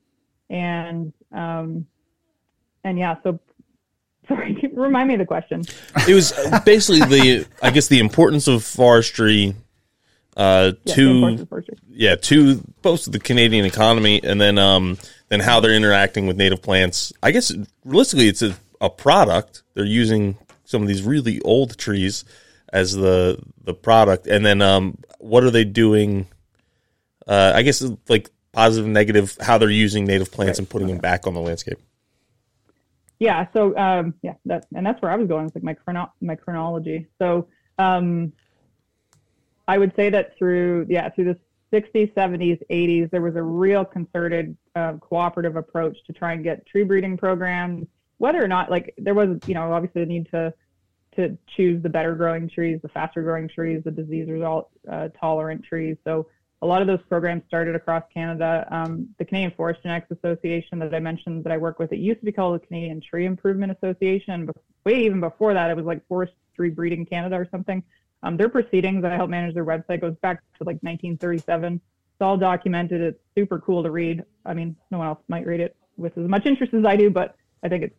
and 0.51 1.13
um, 1.33 1.87
and 2.85 2.99
yeah, 2.99 3.17
so 3.23 3.41
Sorry, 4.29 4.57
remind 4.73 5.09
me 5.09 5.15
of 5.15 5.21
the 5.21 5.27
question. 5.27 5.65
It 6.09 6.15
was 6.15 6.33
basically 6.65 7.01
the, 7.01 7.47
I 7.61 7.71
guess, 7.71 7.89
the 7.89 7.99
importance 7.99 8.49
of 8.49 8.65
forestry 8.65 9.55
uh, 10.37 10.73
yeah, 10.85 10.95
to 10.95 11.49
yeah 11.91 12.17
to 12.17 12.63
both 12.83 13.11
the 13.11 13.19
Canadian 13.19 13.65
economy 13.65 14.21
and 14.23 14.41
then 14.41 14.59
um 14.59 14.99
then 15.29 15.41
how 15.41 15.61
they're 15.61 15.75
interacting 15.75 16.27
with 16.27 16.37
native 16.37 16.63
plants. 16.63 17.13
I 17.23 17.31
guess 17.31 17.53
realistically, 17.85 18.29
it's 18.29 18.43
a, 18.43 18.57
a 18.81 18.91
product. 18.91 19.63
They're 19.75 19.85
using 19.85 20.37
some 20.65 20.83
of 20.83 20.89
these 20.89 21.03
really 21.03 21.41
old 21.43 21.79
trees 21.79 22.25
as 22.73 22.93
the 22.93 23.39
the 23.63 23.75
product, 23.75 24.27
and 24.27 24.45
then 24.45 24.61
um 24.63 24.99
what 25.19 25.45
are 25.45 25.51
they 25.51 25.65
doing? 25.65 26.27
Uh, 27.27 27.53
I 27.55 27.63
guess 27.63 27.83
like 28.09 28.31
positive, 28.53 28.85
and 28.85 28.95
negative, 28.95 29.37
how 29.41 29.59
they're 29.59 29.71
using 29.71 30.05
native 30.05 30.31
plants 30.31 30.53
right. 30.53 30.59
and 30.61 30.69
putting 30.69 30.89
them 30.89 30.99
back 30.99 31.27
on 31.27 31.35
the 31.35 31.41
landscape 31.41 31.79
yeah 33.19 33.47
so 33.53 33.77
um, 33.77 34.15
yeah 34.23 34.35
that 34.45 34.67
and 34.75 34.85
that's 34.85 35.01
where 35.01 35.11
i 35.11 35.17
was 35.17 35.27
going 35.27 35.45
with 35.45 35.55
like 35.55 35.65
my 35.65 35.75
chrono- 35.75 36.13
my 36.21 36.35
chronology 36.35 37.07
so 37.19 37.49
um, 37.79 38.33
i 39.69 39.79
would 39.79 39.95
say 39.97 40.11
that 40.11 40.37
through 40.39 40.87
yeah 40.89 41.09
through 41.11 41.25
the 41.25 41.39
60s 41.73 42.13
70s 42.15 42.61
80s 42.71 43.11
there 43.11 43.23
was 43.23 43.37
a 43.37 43.43
real 43.43 43.85
concerted 43.85 44.57
uh, 44.77 44.93
cooperative 45.01 45.57
approach 45.57 45.97
to 46.07 46.13
try 46.13 46.33
and 46.33 46.45
get 46.45 46.65
tree 46.67 46.85
breeding 46.85 47.17
programs 47.17 47.87
whether 48.19 48.43
or 48.43 48.49
not 48.49 48.71
like 48.71 48.95
there 48.99 49.15
was 49.15 49.39
you 49.47 49.55
know 49.55 49.73
obviously 49.73 50.03
the 50.03 50.07
need 50.07 50.29
to 50.31 50.53
to 51.17 51.37
choose 51.57 51.83
the 51.83 51.89
better 51.89 52.15
growing 52.15 52.49
trees, 52.49 52.81
the 52.83 52.89
faster 52.89 53.23
growing 53.23 53.49
trees, 53.49 53.83
the 53.85 53.91
disease 53.91 54.29
result 54.29 54.71
uh, 54.91 55.09
tolerant 55.21 55.65
trees. 55.65 55.97
So 56.05 56.27
a 56.63 56.67
lot 56.67 56.81
of 56.81 56.87
those 56.87 57.01
programs 57.09 57.43
started 57.47 57.75
across 57.75 58.03
Canada. 58.13 58.67
Um, 58.71 59.09
the 59.19 59.25
Canadian 59.25 59.53
Forest 59.53 59.83
Genetics 59.83 60.11
Association 60.11 60.79
that 60.79 60.95
I 60.95 61.01
mentioned 61.01 61.45
that 61.45 61.53
I 61.53 61.59
work 61.59 61.79
with, 61.79 61.93
it 61.93 61.99
used 61.99 62.21
to 62.21 62.27
be 62.27 62.33
called 62.33 62.61
the 62.61 62.67
Canadian 62.67 63.01
Tree 63.01 63.27
Improvement 63.27 63.73
Association. 63.73 64.47
But 64.47 64.57
way 64.85 65.05
even 65.05 65.21
before 65.21 65.55
that, 65.55 65.71
it 65.71 65.77
was 65.77 65.85
like 65.85 66.07
Forestry 66.09 66.71
Breeding 66.71 67.05
Canada 67.05 67.37
or 67.37 67.47
something. 67.51 67.83
Um, 68.25 68.39
their 68.39 68.49
proceedings, 68.49 69.05
I 69.05 69.15
help 69.15 69.29
manage 69.29 69.55
their 69.55 69.67
website, 69.67 70.01
goes 70.01 70.17
back 70.23 70.41
to 70.59 70.65
like 70.65 70.83
1937. 70.83 71.75
It's 71.75 71.83
all 72.23 72.39
documented. 72.39 73.03
It's 73.03 73.21
super 73.37 73.59
cool 73.59 73.83
to 73.83 73.91
read. 73.91 74.25
I 74.47 74.55
mean, 74.55 74.75
no 74.91 74.99
one 74.99 75.07
else 75.07 75.19
might 75.29 75.47
read 75.47 75.61
it 75.61 75.77
with 75.99 76.17
as 76.17 76.27
much 76.27 76.47
interest 76.47 76.73
as 76.73 76.87
I 76.87 76.97
do, 76.97 77.11
but 77.11 77.37
I 77.63 77.69
think 77.69 77.85
it's 77.85 77.95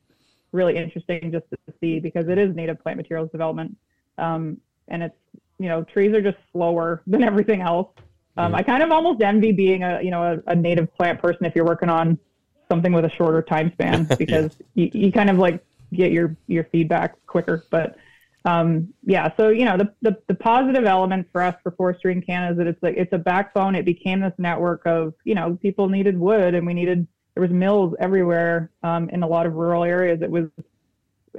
really 0.51 0.77
interesting 0.77 1.31
just 1.31 1.45
to 1.51 1.73
see 1.79 1.99
because 1.99 2.27
it 2.27 2.39
is 2.39 2.55
native 2.55 2.81
plant 2.81 2.97
materials 2.97 3.29
development. 3.31 3.77
Um, 4.17 4.57
and 4.87 5.03
it's, 5.03 5.15
you 5.59 5.69
know, 5.69 5.83
trees 5.83 6.11
are 6.13 6.21
just 6.21 6.37
slower 6.51 7.03
than 7.07 7.23
everything 7.23 7.61
else. 7.61 7.89
Um, 8.37 8.53
I 8.55 8.63
kind 8.63 8.81
of 8.81 8.91
almost 8.91 9.21
envy 9.21 9.53
being 9.53 9.83
a 9.83 10.01
you 10.01 10.11
know 10.11 10.21
a, 10.21 10.51
a, 10.51 10.55
native 10.55 10.93
plant 10.95 11.21
person 11.21 11.45
if 11.45 11.55
you're 11.55 11.63
working 11.63 11.87
on 11.87 12.19
something 12.67 12.91
with 12.91 13.05
a 13.05 13.09
shorter 13.09 13.41
time 13.41 13.71
span 13.71 14.09
because 14.19 14.57
yeah. 14.73 14.89
you, 14.93 15.05
you 15.05 15.11
kind 15.11 15.29
of 15.29 15.37
like 15.37 15.63
get 15.93 16.11
your 16.11 16.35
your 16.47 16.65
feedback 16.65 17.15
quicker. 17.27 17.63
But 17.69 17.97
um, 18.45 18.93
yeah, 19.03 19.31
so 19.35 19.49
you 19.49 19.65
know 19.65 19.77
the, 19.77 19.93
the 20.01 20.17
the 20.27 20.35
positive 20.35 20.85
element 20.85 21.27
for 21.31 21.41
us 21.41 21.55
for 21.63 21.71
forestry 21.71 22.11
in 22.11 22.21
Canada 22.21 22.51
is 22.51 22.57
that 22.57 22.67
it's 22.67 22.83
like 22.83 22.95
it's 22.97 23.13
a 23.13 23.17
backbone. 23.17 23.75
It 23.75 23.85
became 23.85 24.21
this 24.21 24.33
network 24.37 24.85
of 24.85 25.13
you 25.23 25.35
know 25.35 25.57
people 25.61 25.89
needed 25.89 26.17
wood 26.17 26.53
and 26.53 26.65
we 26.65 26.73
needed 26.73 27.07
there 27.33 27.41
was 27.41 27.51
mills 27.51 27.93
everywhere 27.99 28.71
um, 28.83 29.09
in 29.09 29.23
a 29.23 29.27
lot 29.27 29.45
of 29.45 29.53
rural 29.55 29.83
areas. 29.83 30.21
It 30.21 30.31
was 30.31 30.45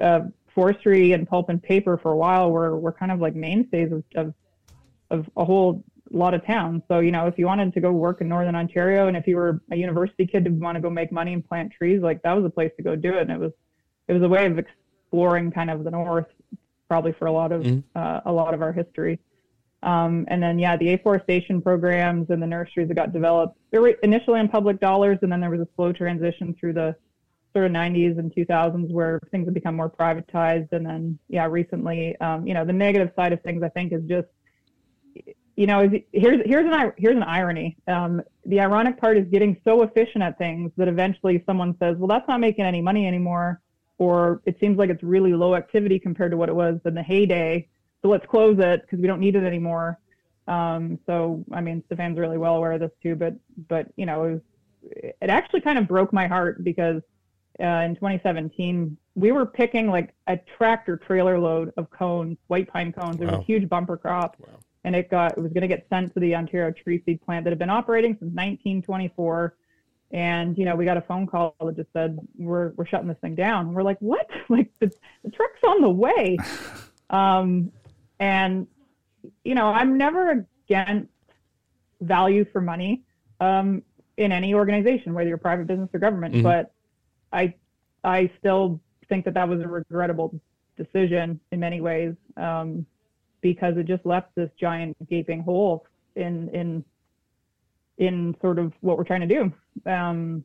uh, 0.01 0.21
forestry 0.55 1.13
and 1.13 1.29
pulp 1.29 1.49
and 1.49 1.63
paper 1.63 1.97
for 1.97 2.13
a 2.13 2.17
while 2.17 2.51
were 2.51 2.77
were 2.79 2.93
kind 2.93 3.13
of 3.13 3.21
like 3.21 3.35
mainstays 3.35 3.93
of, 3.93 4.05
of 4.17 4.35
of 5.11 5.31
a 5.37 5.45
whole 5.45 5.85
lot 6.11 6.35
of 6.35 6.45
towns. 6.45 6.83
So, 6.89 7.01
you 7.01 7.11
know, 7.11 7.27
if 7.27 7.39
you 7.39 7.47
wanted 7.47 7.73
to 7.75 7.81
go 7.81 7.93
work 7.93 8.21
in 8.21 8.29
Northern 8.29 8.55
Ontario 8.55 9.09
and 9.09 9.17
if 9.17 9.27
you 9.27 9.37
were 9.37 9.61
a 9.71 9.77
university 9.77 10.27
kid 10.27 10.45
to 10.45 10.51
want 10.51 10.77
to 10.77 10.81
go 10.81 10.91
make 10.91 11.13
money 11.13 11.33
and 11.33 11.47
plant 11.47 11.73
trees, 11.73 12.01
like 12.01 12.23
that 12.23 12.33
was 12.33 12.45
a 12.45 12.51
place 12.51 12.73
to 12.77 12.83
go 12.83 12.97
do 12.97 13.15
it. 13.15 13.23
And 13.23 13.31
it 13.31 13.39
was, 13.39 13.53
it 14.09 14.13
was 14.13 14.23
a 14.23 14.29
way 14.29 14.47
of 14.47 14.59
exploring 14.59 15.51
kind 15.51 15.71
of 15.71 15.85
the 15.85 15.91
North, 15.91 16.27
probably 16.89 17.13
for 17.13 17.27
a 17.27 17.33
lot 17.33 17.53
of, 17.53 17.63
mm-hmm. 17.63 17.81
uh, 17.95 18.21
a 18.25 18.33
lot 18.33 18.55
of 18.55 18.63
our 18.63 18.73
history. 18.73 19.19
Um, 19.83 20.25
and 20.29 20.43
then, 20.43 20.59
yeah, 20.59 20.77
the 20.77 20.95
afforestation 20.95 21.63
programs 21.63 22.31
and 22.31 22.43
the 22.43 22.47
nurseries 22.47 22.89
that 22.89 22.95
got 22.95 23.13
developed, 23.13 23.57
they 23.71 23.79
were 23.79 23.91
initially 24.03 24.41
on 24.41 24.49
public 24.49 24.81
dollars. 24.81 25.19
And 25.23 25.31
then 25.31 25.41
there 25.41 25.51
was 25.51 25.61
a 25.61 25.69
slow 25.77 25.93
transition 25.93 26.57
through 26.59 26.73
the 26.73 26.97
sort 27.53 27.67
of 27.67 27.73
90s 27.73 28.19
and 28.19 28.35
2000s 28.35 28.91
where 28.91 29.21
things 29.31 29.47
have 29.47 29.55
become 29.55 29.77
more 29.77 29.91
privatized. 29.91 30.73
And 30.73 30.85
then, 30.85 31.19
yeah, 31.29 31.47
recently, 31.47 32.19
um, 32.21 32.47
you 32.47 32.55
know, 32.55 32.65
the 32.65 32.73
negative 32.73 33.13
side 33.17 33.33
of 33.33 33.41
things, 33.43 33.63
I 33.63 33.69
think, 33.69 33.93
is 33.93 34.03
just, 34.09 34.29
you 35.57 35.67
know, 35.67 35.89
here's 36.13 36.41
here's 36.45 36.71
an 36.71 36.93
here's 36.99 37.17
an 37.17 37.23
irony. 37.23 37.79
Um, 37.89 38.21
the 38.45 38.61
ironic 38.61 39.01
part 39.01 39.17
is 39.17 39.25
getting 39.31 39.59
so 39.65 39.83
efficient 39.83 40.23
at 40.23 40.37
things 40.37 40.71
that 40.77 40.87
eventually 40.87 41.43
someone 41.47 41.75
says, 41.79 41.97
"Well, 41.97 42.09
that's 42.09 42.29
not 42.29 42.41
making 42.41 42.67
any 42.67 42.83
money 42.83 43.07
anymore," 43.07 43.63
or 43.99 44.43
it 44.45 44.59
seems 44.61 44.79
like 44.79 44.91
it's 44.91 45.03
really 45.03 45.33
low 45.33 45.55
activity 45.55 45.99
compared 45.99 46.31
to 46.31 46.37
what 46.37 46.49
it 46.49 46.55
was 46.55 46.79
in 46.85 46.95
the 46.95 47.03
heyday. 47.03 47.69
So 48.03 48.09
let's 48.09 48.27
close 48.27 48.59
it 48.59 48.83
because 48.83 49.01
we 49.01 49.07
don't 49.07 49.21
need 49.21 49.37
it 49.37 49.45
anymore. 49.45 49.99
Um, 50.47 50.99
so 51.07 51.45
I 51.53 51.61
mean, 51.61 51.83
Stefan's 51.87 52.19
really 52.19 52.39
well 52.39 52.57
aware 52.57 52.73
of 52.73 52.81
this 52.81 52.93
too, 53.03 53.17
but 53.17 53.35
but 53.69 53.89
you 53.97 54.07
know, 54.07 54.25
it, 54.25 54.33
was, 54.33 54.41
it 55.21 55.31
actually 55.31 55.61
kind 55.61 55.79
of 55.79 55.89
broke 55.89 56.13
my 56.13 56.27
heart 56.27 56.63
because 56.63 57.03
uh, 57.59 57.65
in 57.65 57.95
2017 57.95 58.97
we 59.15 59.33
were 59.33 59.47
picking 59.47 59.89
like 59.89 60.15
a 60.27 60.39
tractor 60.59 60.97
trailer 60.97 61.39
load 61.39 61.73
of 61.77 61.91
cones, 61.91 62.37
white 62.49 62.69
pine 62.69 62.93
cones. 62.93 63.17
There 63.17 63.29
was 63.29 63.41
a 63.41 63.43
huge 63.43 63.69
bumper 63.69 63.97
crop. 63.97 64.37
Wow 64.39 64.59
and 64.87 64.95
it 64.95 65.11
got 65.11 65.37
it 65.37 65.43
was 65.43 65.53
going 65.53 65.63
to 65.63 65.69
get 65.69 65.85
sent 65.91 66.15
to 66.15 66.21
the 66.21 66.35
Ontario 66.35 66.71
tree 66.71 67.03
seed 67.05 67.21
plant 67.21 67.45
that 67.45 67.51
had 67.51 67.59
been 67.59 67.69
operating 67.69 68.13
since 68.13 68.33
1924. 68.33 69.57
And 70.13 70.57
you 70.57 70.65
know, 70.65 70.77
we 70.77 70.85
got 70.85 70.97
a 70.97 71.03
phone 71.03 71.27
call 71.27 71.55
that 71.61 71.77
just 71.77 71.93
said 71.93 72.19
we're 72.39 72.71
we're 72.77 72.87
shutting 72.87 73.09
this 73.09 73.19
thing 73.21 73.35
down. 73.35 73.67
And 73.67 73.75
we're 73.75 73.83
like, 73.83 73.99
what? 74.01 74.29
Like 74.49 74.71
the, 74.79 74.93
the 75.25 75.31
truck's 75.31 75.63
on 75.67 75.81
the 75.81 75.91
way. 75.91 76.37
Um, 77.09 77.71
and 78.19 78.67
you 79.45 79.55
know, 79.55 79.67
I'm 79.69 79.97
never 79.97 80.45
against 80.69 81.09
value 82.01 82.45
for 82.53 82.61
money 82.61 83.05
um, 83.39 83.85
in 84.17 84.33
any 84.33 84.55
organization, 84.55 85.15
whether 85.15 85.29
you're 85.29 85.39
private 85.39 85.69
business 85.69 85.89
or 85.95 86.01
government. 86.01 86.35
Mm-hmm. 86.35 86.43
But 86.43 86.73
I 87.33 87.55
I 88.03 88.29
still 88.41 88.81
think 89.09 89.25
that 89.27 89.35
that 89.35 89.49
was 89.49 89.61
a 89.61 89.69
regrettable 89.69 90.41
decision 90.77 91.39
in 91.53 91.61
many 91.61 91.81
ways. 91.81 92.15
Um, 92.37 92.87
because 93.41 93.77
it 93.77 93.87
just 93.87 94.05
left 94.05 94.35
this 94.35 94.51
giant 94.59 94.97
gaping 95.09 95.41
hole 95.41 95.87
in 96.17 96.49
in 96.49 96.85
in 97.99 98.37
sort 98.41 98.59
of 98.59 98.73
what 98.81 98.99
we're 98.99 99.05
trying 99.05 99.27
to 99.27 99.27
do. 99.27 99.53
Um, 99.91 100.45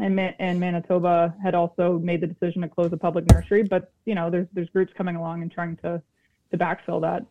and, 0.00 0.18
and 0.38 0.60
Manitoba 0.60 1.34
had 1.42 1.54
also 1.54 1.98
made 1.98 2.20
the 2.20 2.26
decision 2.26 2.62
to 2.62 2.68
close 2.68 2.92
a 2.92 2.96
public 2.96 3.24
nursery, 3.32 3.64
but 3.64 3.92
you 4.04 4.14
know 4.14 4.30
there's 4.30 4.46
there's 4.52 4.68
groups 4.70 4.92
coming 4.96 5.16
along 5.16 5.42
and 5.42 5.50
trying 5.50 5.76
to 5.78 6.00
to 6.50 6.58
backfill 6.58 7.00
that. 7.00 7.24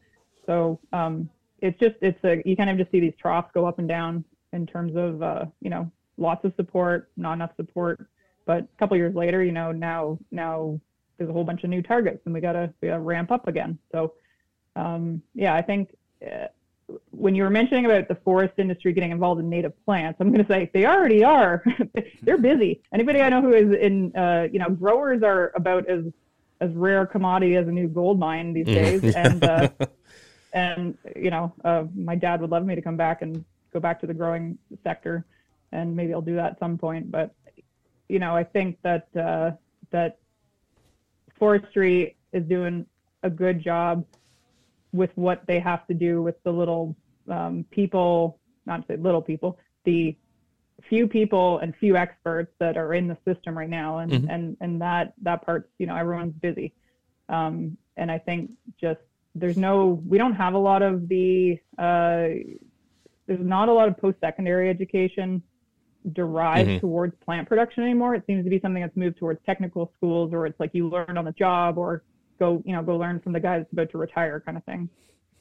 So 0.45 0.79
um, 0.91 1.29
it's 1.61 1.79
just 1.79 1.95
it's 2.01 2.21
a 2.23 2.41
you 2.45 2.55
kind 2.57 2.69
of 2.69 2.77
just 2.77 2.91
see 2.91 2.99
these 2.99 3.15
troughs 3.19 3.49
go 3.53 3.65
up 3.65 3.79
and 3.79 3.87
down 3.87 4.23
in 4.53 4.65
terms 4.65 4.95
of 4.95 5.21
uh, 5.21 5.45
you 5.61 5.69
know 5.69 5.89
lots 6.17 6.43
of 6.43 6.53
support, 6.55 7.09
not 7.15 7.33
enough 7.33 7.51
support. 7.55 8.05
But 8.45 8.63
a 8.63 8.77
couple 8.79 8.97
years 8.97 9.15
later, 9.15 9.43
you 9.43 9.51
know 9.51 9.71
now 9.71 10.19
now 10.31 10.79
there's 11.17 11.29
a 11.29 11.33
whole 11.33 11.43
bunch 11.43 11.63
of 11.63 11.69
new 11.69 11.81
targets 11.81 12.21
and 12.25 12.33
we 12.33 12.41
gotta 12.41 12.73
we 12.81 12.89
gotta 12.89 13.01
ramp 13.01 13.31
up 13.31 13.47
again. 13.47 13.77
So 13.91 14.13
um, 14.75 15.21
yeah, 15.33 15.55
I 15.55 15.61
think 15.61 15.95
uh, 16.25 16.47
when 17.11 17.35
you 17.35 17.43
were 17.43 17.49
mentioning 17.49 17.85
about 17.85 18.07
the 18.07 18.15
forest 18.15 18.53
industry 18.57 18.93
getting 18.93 19.11
involved 19.11 19.41
in 19.41 19.49
native 19.49 19.73
plants, 19.85 20.17
I'm 20.19 20.31
going 20.31 20.45
to 20.45 20.51
say 20.51 20.69
they 20.73 20.85
already 20.85 21.23
are. 21.23 21.63
They're 22.21 22.37
busy. 22.37 22.81
Anybody 22.93 23.21
I 23.21 23.29
know 23.29 23.41
who 23.41 23.53
is 23.53 23.77
in, 23.77 24.15
uh, 24.15 24.47
you 24.51 24.59
know, 24.59 24.69
growers 24.69 25.23
are 25.23 25.51
about 25.55 25.87
as 25.89 26.05
as 26.59 26.71
rare 26.73 27.01
a 27.01 27.07
commodity 27.07 27.55
as 27.55 27.67
a 27.67 27.71
new 27.71 27.87
gold 27.87 28.17
mine 28.17 28.53
these 28.53 28.65
mm-hmm. 28.65 28.99
days. 28.99 29.15
and 29.15 29.43
uh, 29.43 29.69
and 30.53 30.97
you 31.15 31.29
know, 31.29 31.53
uh, 31.63 31.85
my 31.95 32.15
dad 32.15 32.41
would 32.41 32.49
love 32.49 32.65
me 32.65 32.75
to 32.75 32.81
come 32.81 32.97
back 32.97 33.21
and 33.21 33.43
go 33.73 33.79
back 33.79 33.99
to 34.01 34.07
the 34.07 34.13
growing 34.13 34.57
sector, 34.83 35.25
and 35.71 35.95
maybe 35.95 36.13
I'll 36.13 36.21
do 36.21 36.35
that 36.35 36.53
at 36.53 36.59
some 36.59 36.77
point. 36.77 37.11
But 37.11 37.35
you 38.07 38.19
know, 38.19 38.35
I 38.35 38.43
think 38.43 38.77
that 38.83 39.07
uh, 39.15 39.51
that 39.91 40.19
forestry 41.37 42.15
is 42.31 42.43
doing 42.45 42.85
a 43.23 43.29
good 43.29 43.61
job 43.61 44.05
with 44.97 45.11
what 45.15 45.45
they 45.47 45.59
have 45.59 45.85
to 45.87 45.93
do 45.93 46.21
with 46.21 46.35
the 46.43 46.51
little 46.51 46.95
um, 47.29 47.65
people, 47.71 48.39
not 48.65 48.77
to 48.81 48.93
say 48.93 48.97
little 48.97 49.21
people, 49.21 49.57
the 49.85 50.15
few 50.89 51.07
people 51.07 51.59
and 51.59 51.75
few 51.75 51.95
experts 51.95 52.51
that 52.59 52.77
are 52.77 52.93
in 52.93 53.07
the 53.07 53.17
system 53.25 53.57
right 53.57 53.69
now, 53.69 53.99
and 53.99 54.11
mm-hmm. 54.11 54.29
and 54.29 54.57
and 54.59 54.81
that 54.81 55.13
that 55.21 55.45
part, 55.45 55.69
you 55.79 55.87
know, 55.87 55.95
everyone's 55.95 56.35
busy, 56.41 56.73
um, 57.29 57.77
and 57.95 58.11
I 58.11 58.19
think 58.19 58.51
just 58.79 58.99
there's 59.39 59.57
no, 59.57 60.01
we 60.07 60.17
don't 60.17 60.33
have 60.33 60.53
a 60.53 60.57
lot 60.57 60.81
of 60.81 61.07
the, 61.07 61.59
uh, 61.77 62.27
there's 63.27 63.39
not 63.39 63.69
a 63.69 63.73
lot 63.73 63.87
of 63.87 63.97
post-secondary 63.97 64.69
education 64.69 65.43
derived 66.13 66.69
mm-hmm. 66.69 66.79
towards 66.79 67.15
plant 67.23 67.47
production 67.47 67.83
anymore. 67.83 68.15
It 68.15 68.23
seems 68.25 68.43
to 68.45 68.49
be 68.49 68.59
something 68.59 68.81
that's 68.81 68.95
moved 68.95 69.17
towards 69.17 69.39
technical 69.45 69.91
schools, 69.97 70.31
or 70.33 70.45
it's 70.47 70.59
like 70.59 70.71
you 70.73 70.89
learn 70.89 71.17
on 71.17 71.25
the 71.25 71.33
job, 71.33 71.77
or 71.77 72.03
go 72.39 72.61
you 72.65 72.73
know 72.73 72.83
go 72.83 72.97
learn 72.97 73.19
from 73.19 73.33
the 73.33 73.39
guy 73.39 73.57
that's 73.59 73.71
about 73.71 73.89
to 73.91 73.97
retire 73.97 74.39
kind 74.39 74.57
of 74.57 74.63
thing. 74.65 74.89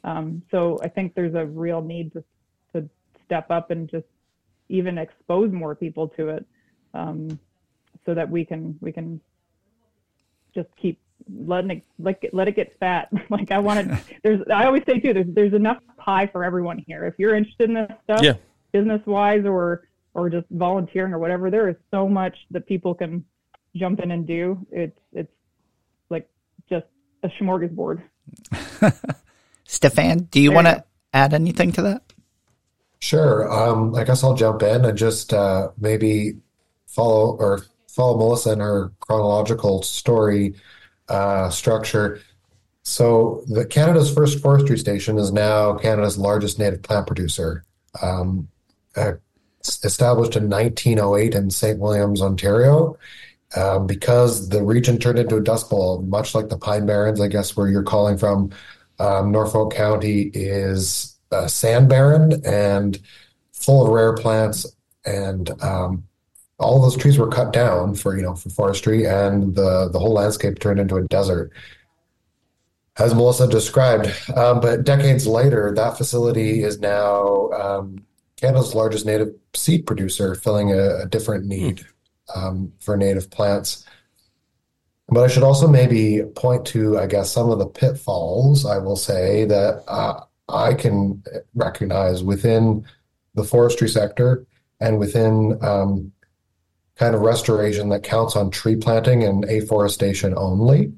Um, 0.04 0.42
so 0.50 0.78
i 0.82 0.88
think 0.88 1.14
there's 1.14 1.34
a 1.34 1.44
real 1.44 1.82
need 1.82 2.12
to 2.12 2.24
to 2.72 2.88
step 3.24 3.50
up 3.50 3.70
and 3.70 3.88
just 3.88 4.06
even 4.68 4.98
expose 4.98 5.52
more 5.52 5.74
people 5.74 6.08
to 6.08 6.28
it 6.28 6.46
um, 6.94 7.38
so 8.04 8.14
that 8.14 8.28
we 8.28 8.44
can 8.44 8.78
we 8.80 8.92
can 8.92 9.20
just 10.54 10.68
keep 10.76 10.98
letting 11.44 11.70
it 11.70 11.84
like 11.98 12.28
let 12.32 12.48
it 12.48 12.56
get 12.56 12.78
fat. 12.78 13.08
Like 13.30 13.50
i 13.50 13.58
want 13.58 13.88
to 13.88 14.00
there's 14.22 14.40
i 14.52 14.64
always 14.64 14.82
say 14.86 15.00
too 15.00 15.12
there's 15.12 15.26
there's 15.28 15.54
enough 15.54 15.78
pie 15.98 16.26
for 16.26 16.44
everyone 16.44 16.82
here. 16.86 17.04
If 17.04 17.14
you're 17.18 17.34
interested 17.34 17.68
in 17.68 17.74
this 17.74 17.90
stuff 18.04 18.22
yeah. 18.22 18.34
business 18.72 19.04
wise 19.06 19.44
or 19.44 19.88
or 20.14 20.30
just 20.30 20.46
volunteering 20.50 21.12
or 21.12 21.18
whatever 21.18 21.50
there 21.50 21.68
is 21.68 21.76
so 21.90 22.08
much 22.08 22.36
that 22.50 22.66
people 22.66 22.94
can 22.94 23.24
jump 23.76 24.00
in 24.00 24.10
and 24.10 24.26
do. 24.26 24.58
It's 24.70 24.98
it's 25.12 25.32
a 27.22 27.28
smorgasbord. 27.28 28.02
Stefan, 29.64 30.28
do 30.30 30.40
you 30.40 30.52
want 30.52 30.66
to 30.66 30.84
add 31.12 31.34
anything 31.34 31.72
to 31.72 31.82
that? 31.82 32.02
Sure. 32.98 33.50
Um, 33.52 33.94
I 33.94 34.04
guess 34.04 34.24
I'll 34.24 34.34
jump 34.34 34.62
in 34.62 34.84
and 34.84 34.96
just 34.96 35.32
uh, 35.32 35.70
maybe 35.78 36.36
follow 36.86 37.36
or 37.36 37.62
follow 37.88 38.16
Melissa 38.16 38.52
in 38.52 38.60
her 38.60 38.92
chronological 39.00 39.82
story 39.82 40.54
uh, 41.08 41.50
structure. 41.50 42.20
So, 42.82 43.42
the 43.48 43.66
Canada's 43.66 44.12
first 44.12 44.40
forestry 44.40 44.78
station 44.78 45.18
is 45.18 45.32
now 45.32 45.74
Canada's 45.74 46.18
largest 46.18 46.58
native 46.58 46.82
plant 46.82 47.06
producer. 47.06 47.64
Um, 48.00 48.48
uh, 48.96 49.14
established 49.84 50.36
in 50.36 50.48
1908 50.48 51.34
in 51.34 51.50
St. 51.50 51.78
Williams, 51.78 52.22
Ontario, 52.22 52.96
um, 53.56 53.86
because 53.86 54.48
the 54.50 54.62
region 54.62 54.98
turned 54.98 55.18
into 55.18 55.36
a 55.36 55.40
dust 55.42 55.70
bowl, 55.70 56.02
much 56.02 56.34
like 56.34 56.48
the 56.48 56.58
Pine 56.58 56.86
Barrens, 56.86 57.20
I 57.20 57.28
guess, 57.28 57.56
where 57.56 57.68
you're 57.68 57.82
calling 57.82 58.18
from. 58.18 58.50
Um, 58.98 59.32
Norfolk 59.32 59.74
County 59.74 60.30
is 60.34 61.18
a 61.30 61.48
sand 61.48 61.88
barren 61.88 62.40
and 62.44 62.98
full 63.52 63.86
of 63.86 63.92
rare 63.92 64.14
plants, 64.14 64.66
and 65.04 65.50
um, 65.62 66.04
all 66.58 66.80
those 66.80 66.96
trees 66.96 67.18
were 67.18 67.28
cut 67.28 67.52
down 67.52 67.94
for 67.94 68.16
you 68.16 68.22
know 68.22 68.34
for 68.34 68.50
forestry, 68.50 69.06
and 69.06 69.54
the 69.54 69.88
the 69.92 69.98
whole 69.98 70.14
landscape 70.14 70.58
turned 70.58 70.80
into 70.80 70.96
a 70.96 71.06
desert, 71.08 71.50
as 72.98 73.14
Melissa 73.14 73.48
described. 73.48 74.12
Um, 74.34 74.60
but 74.60 74.84
decades 74.84 75.26
later, 75.26 75.72
that 75.74 75.98
facility 75.98 76.62
is 76.62 76.80
now 76.80 77.50
um, 77.50 77.98
Canada's 78.36 78.74
largest 78.74 79.04
native 79.04 79.34
seed 79.54 79.86
producer, 79.86 80.34
filling 80.34 80.72
a, 80.72 81.02
a 81.02 81.06
different 81.06 81.44
need 81.44 81.84
um, 82.34 82.72
for 82.80 82.96
native 82.96 83.30
plants. 83.30 83.84
But 85.08 85.22
I 85.22 85.28
should 85.28 85.44
also 85.44 85.68
maybe 85.68 86.22
point 86.34 86.66
to, 86.68 86.98
I 86.98 87.06
guess, 87.06 87.30
some 87.30 87.50
of 87.50 87.58
the 87.58 87.66
pitfalls. 87.66 88.66
I 88.66 88.78
will 88.78 88.96
say 88.96 89.44
that 89.44 89.84
uh, 89.86 90.20
I 90.48 90.74
can 90.74 91.22
recognize 91.54 92.24
within 92.24 92.84
the 93.34 93.44
forestry 93.44 93.88
sector 93.88 94.44
and 94.80 94.98
within 94.98 95.58
um, 95.62 96.12
kind 96.96 97.14
of 97.14 97.20
restoration 97.20 97.88
that 97.90 98.02
counts 98.02 98.34
on 98.36 98.50
tree 98.50 98.76
planting 98.76 99.22
and 99.22 99.44
afforestation 99.44 100.34
only. 100.36 100.92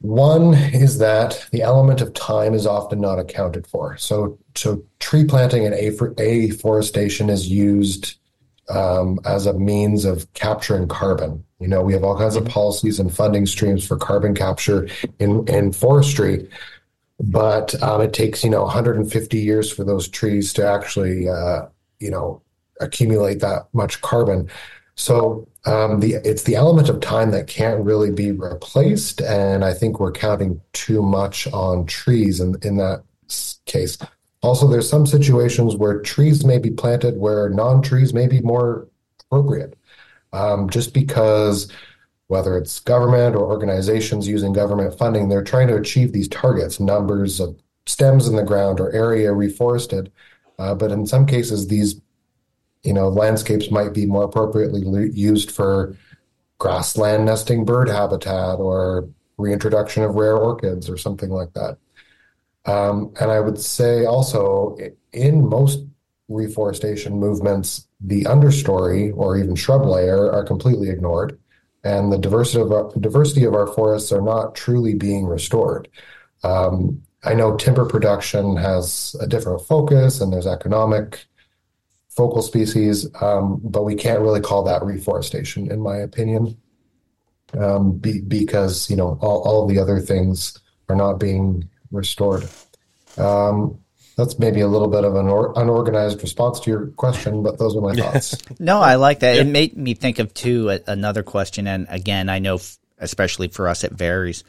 One 0.00 0.54
is 0.54 0.98
that 0.98 1.44
the 1.50 1.62
element 1.62 2.00
of 2.00 2.14
time 2.14 2.54
is 2.54 2.66
often 2.66 3.00
not 3.00 3.18
accounted 3.18 3.66
for. 3.66 3.96
So, 3.96 4.38
so 4.54 4.84
tree 5.00 5.24
planting 5.24 5.66
and 5.66 5.74
afforestation 5.74 7.28
is 7.28 7.48
used 7.48 8.17
um, 8.68 9.18
as 9.24 9.46
a 9.46 9.52
means 9.52 10.04
of 10.04 10.32
capturing 10.34 10.88
carbon. 10.88 11.44
You 11.60 11.68
know, 11.68 11.82
we 11.82 11.92
have 11.92 12.04
all 12.04 12.16
kinds 12.16 12.36
of 12.36 12.44
policies 12.44 13.00
and 13.00 13.14
funding 13.14 13.46
streams 13.46 13.86
for 13.86 13.96
carbon 13.96 14.34
capture 14.34 14.88
in, 15.18 15.46
in 15.48 15.72
forestry, 15.72 16.48
but 17.20 17.80
um, 17.82 18.00
it 18.00 18.12
takes, 18.12 18.44
you 18.44 18.50
know, 18.50 18.62
150 18.62 19.38
years 19.38 19.72
for 19.72 19.84
those 19.84 20.08
trees 20.08 20.52
to 20.54 20.66
actually, 20.66 21.28
uh, 21.28 21.62
you 21.98 22.10
know, 22.10 22.42
accumulate 22.80 23.40
that 23.40 23.66
much 23.72 24.00
carbon. 24.02 24.48
So 24.94 25.48
um, 25.64 26.00
the 26.00 26.14
it's 26.24 26.44
the 26.44 26.56
element 26.56 26.88
of 26.88 27.00
time 27.00 27.30
that 27.32 27.46
can't 27.46 27.84
really 27.84 28.10
be 28.10 28.32
replaced, 28.32 29.20
and 29.20 29.64
I 29.64 29.72
think 29.72 30.00
we're 30.00 30.12
counting 30.12 30.60
too 30.72 31.02
much 31.02 31.46
on 31.48 31.86
trees 31.86 32.40
in 32.40 32.56
in 32.62 32.78
that 32.78 33.04
case. 33.66 33.98
Also, 34.42 34.68
there's 34.68 34.88
some 34.88 35.06
situations 35.06 35.74
where 35.74 36.00
trees 36.00 36.44
may 36.44 36.58
be 36.58 36.70
planted 36.70 37.18
where 37.18 37.48
non-trees 37.48 38.14
may 38.14 38.28
be 38.28 38.40
more 38.40 38.86
appropriate, 39.20 39.76
um, 40.32 40.70
just 40.70 40.94
because 40.94 41.70
whether 42.28 42.56
it's 42.56 42.78
government 42.80 43.34
or 43.34 43.50
organizations 43.50 44.28
using 44.28 44.52
government 44.52 44.96
funding, 44.96 45.28
they're 45.28 45.42
trying 45.42 45.66
to 45.66 45.76
achieve 45.76 46.12
these 46.12 46.28
targets, 46.28 46.78
numbers 46.78 47.40
of 47.40 47.58
stems 47.86 48.28
in 48.28 48.36
the 48.36 48.44
ground 48.44 48.78
or 48.80 48.92
area 48.92 49.30
reforested. 49.30 50.10
Uh, 50.58 50.74
but 50.74 50.92
in 50.92 51.06
some 51.06 51.26
cases, 51.26 51.68
these 51.68 52.00
you 52.84 52.92
know, 52.92 53.08
landscapes 53.08 53.70
might 53.70 53.92
be 53.92 54.06
more 54.06 54.24
appropriately 54.24 54.80
used 55.12 55.50
for 55.50 55.96
grassland 56.58 57.24
nesting 57.24 57.64
bird 57.64 57.88
habitat 57.88 58.58
or 58.58 59.08
reintroduction 59.36 60.02
of 60.02 60.14
rare 60.14 60.36
orchids 60.36 60.88
or 60.88 60.96
something 60.96 61.30
like 61.30 61.52
that. 61.54 61.78
Um, 62.64 63.12
and 63.20 63.30
I 63.30 63.40
would 63.40 63.58
say 63.58 64.04
also 64.04 64.76
in 65.12 65.48
most 65.48 65.84
reforestation 66.28 67.14
movements, 67.18 67.86
the 68.00 68.24
understory 68.24 69.12
or 69.16 69.36
even 69.38 69.54
shrub 69.54 69.84
layer 69.84 70.30
are 70.30 70.44
completely 70.44 70.90
ignored, 70.90 71.38
and 71.84 72.12
the 72.12 72.18
diversity 72.18 72.60
of 72.60 72.72
our, 72.72 72.92
diversity 73.00 73.44
of 73.44 73.54
our 73.54 73.66
forests 73.66 74.12
are 74.12 74.20
not 74.20 74.54
truly 74.54 74.94
being 74.94 75.26
restored. 75.26 75.88
Um, 76.44 77.02
I 77.24 77.34
know 77.34 77.56
timber 77.56 77.84
production 77.84 78.56
has 78.56 79.16
a 79.20 79.26
different 79.26 79.62
focus, 79.62 80.20
and 80.20 80.32
there's 80.32 80.46
economic 80.46 81.26
focal 82.08 82.42
species, 82.42 83.08
um, 83.20 83.60
but 83.62 83.84
we 83.84 83.94
can't 83.94 84.20
really 84.20 84.40
call 84.40 84.62
that 84.64 84.82
reforestation, 84.82 85.70
in 85.70 85.80
my 85.80 85.96
opinion, 85.96 86.56
um, 87.58 87.96
be, 87.96 88.20
because 88.20 88.90
you 88.90 88.96
know 88.96 89.18
all, 89.20 89.42
all 89.42 89.66
the 89.66 89.78
other 89.78 90.00
things 90.00 90.58
are 90.88 90.96
not 90.96 91.14
being 91.14 91.68
restored. 91.90 92.48
Um, 93.16 93.78
that's 94.16 94.38
maybe 94.38 94.60
a 94.60 94.66
little 94.66 94.88
bit 94.88 95.04
of 95.04 95.14
an 95.14 95.28
or, 95.28 95.52
unorganized 95.56 96.20
response 96.22 96.58
to 96.60 96.70
your 96.70 96.86
question, 96.88 97.42
but 97.42 97.58
those 97.58 97.76
are 97.76 97.80
my 97.80 97.94
thoughts. 97.94 98.36
no, 98.58 98.80
I 98.80 98.96
like 98.96 99.20
that. 99.20 99.36
It 99.36 99.46
made 99.46 99.76
me 99.76 99.94
think 99.94 100.18
of 100.18 100.34
too 100.34 100.76
another 100.86 101.22
question, 101.22 101.66
and 101.66 101.86
again, 101.88 102.28
I 102.28 102.40
know 102.40 102.56
f- 102.56 102.78
especially 102.98 103.48
for 103.48 103.68
us 103.68 103.84
it 103.84 103.92
varies. 103.92 104.42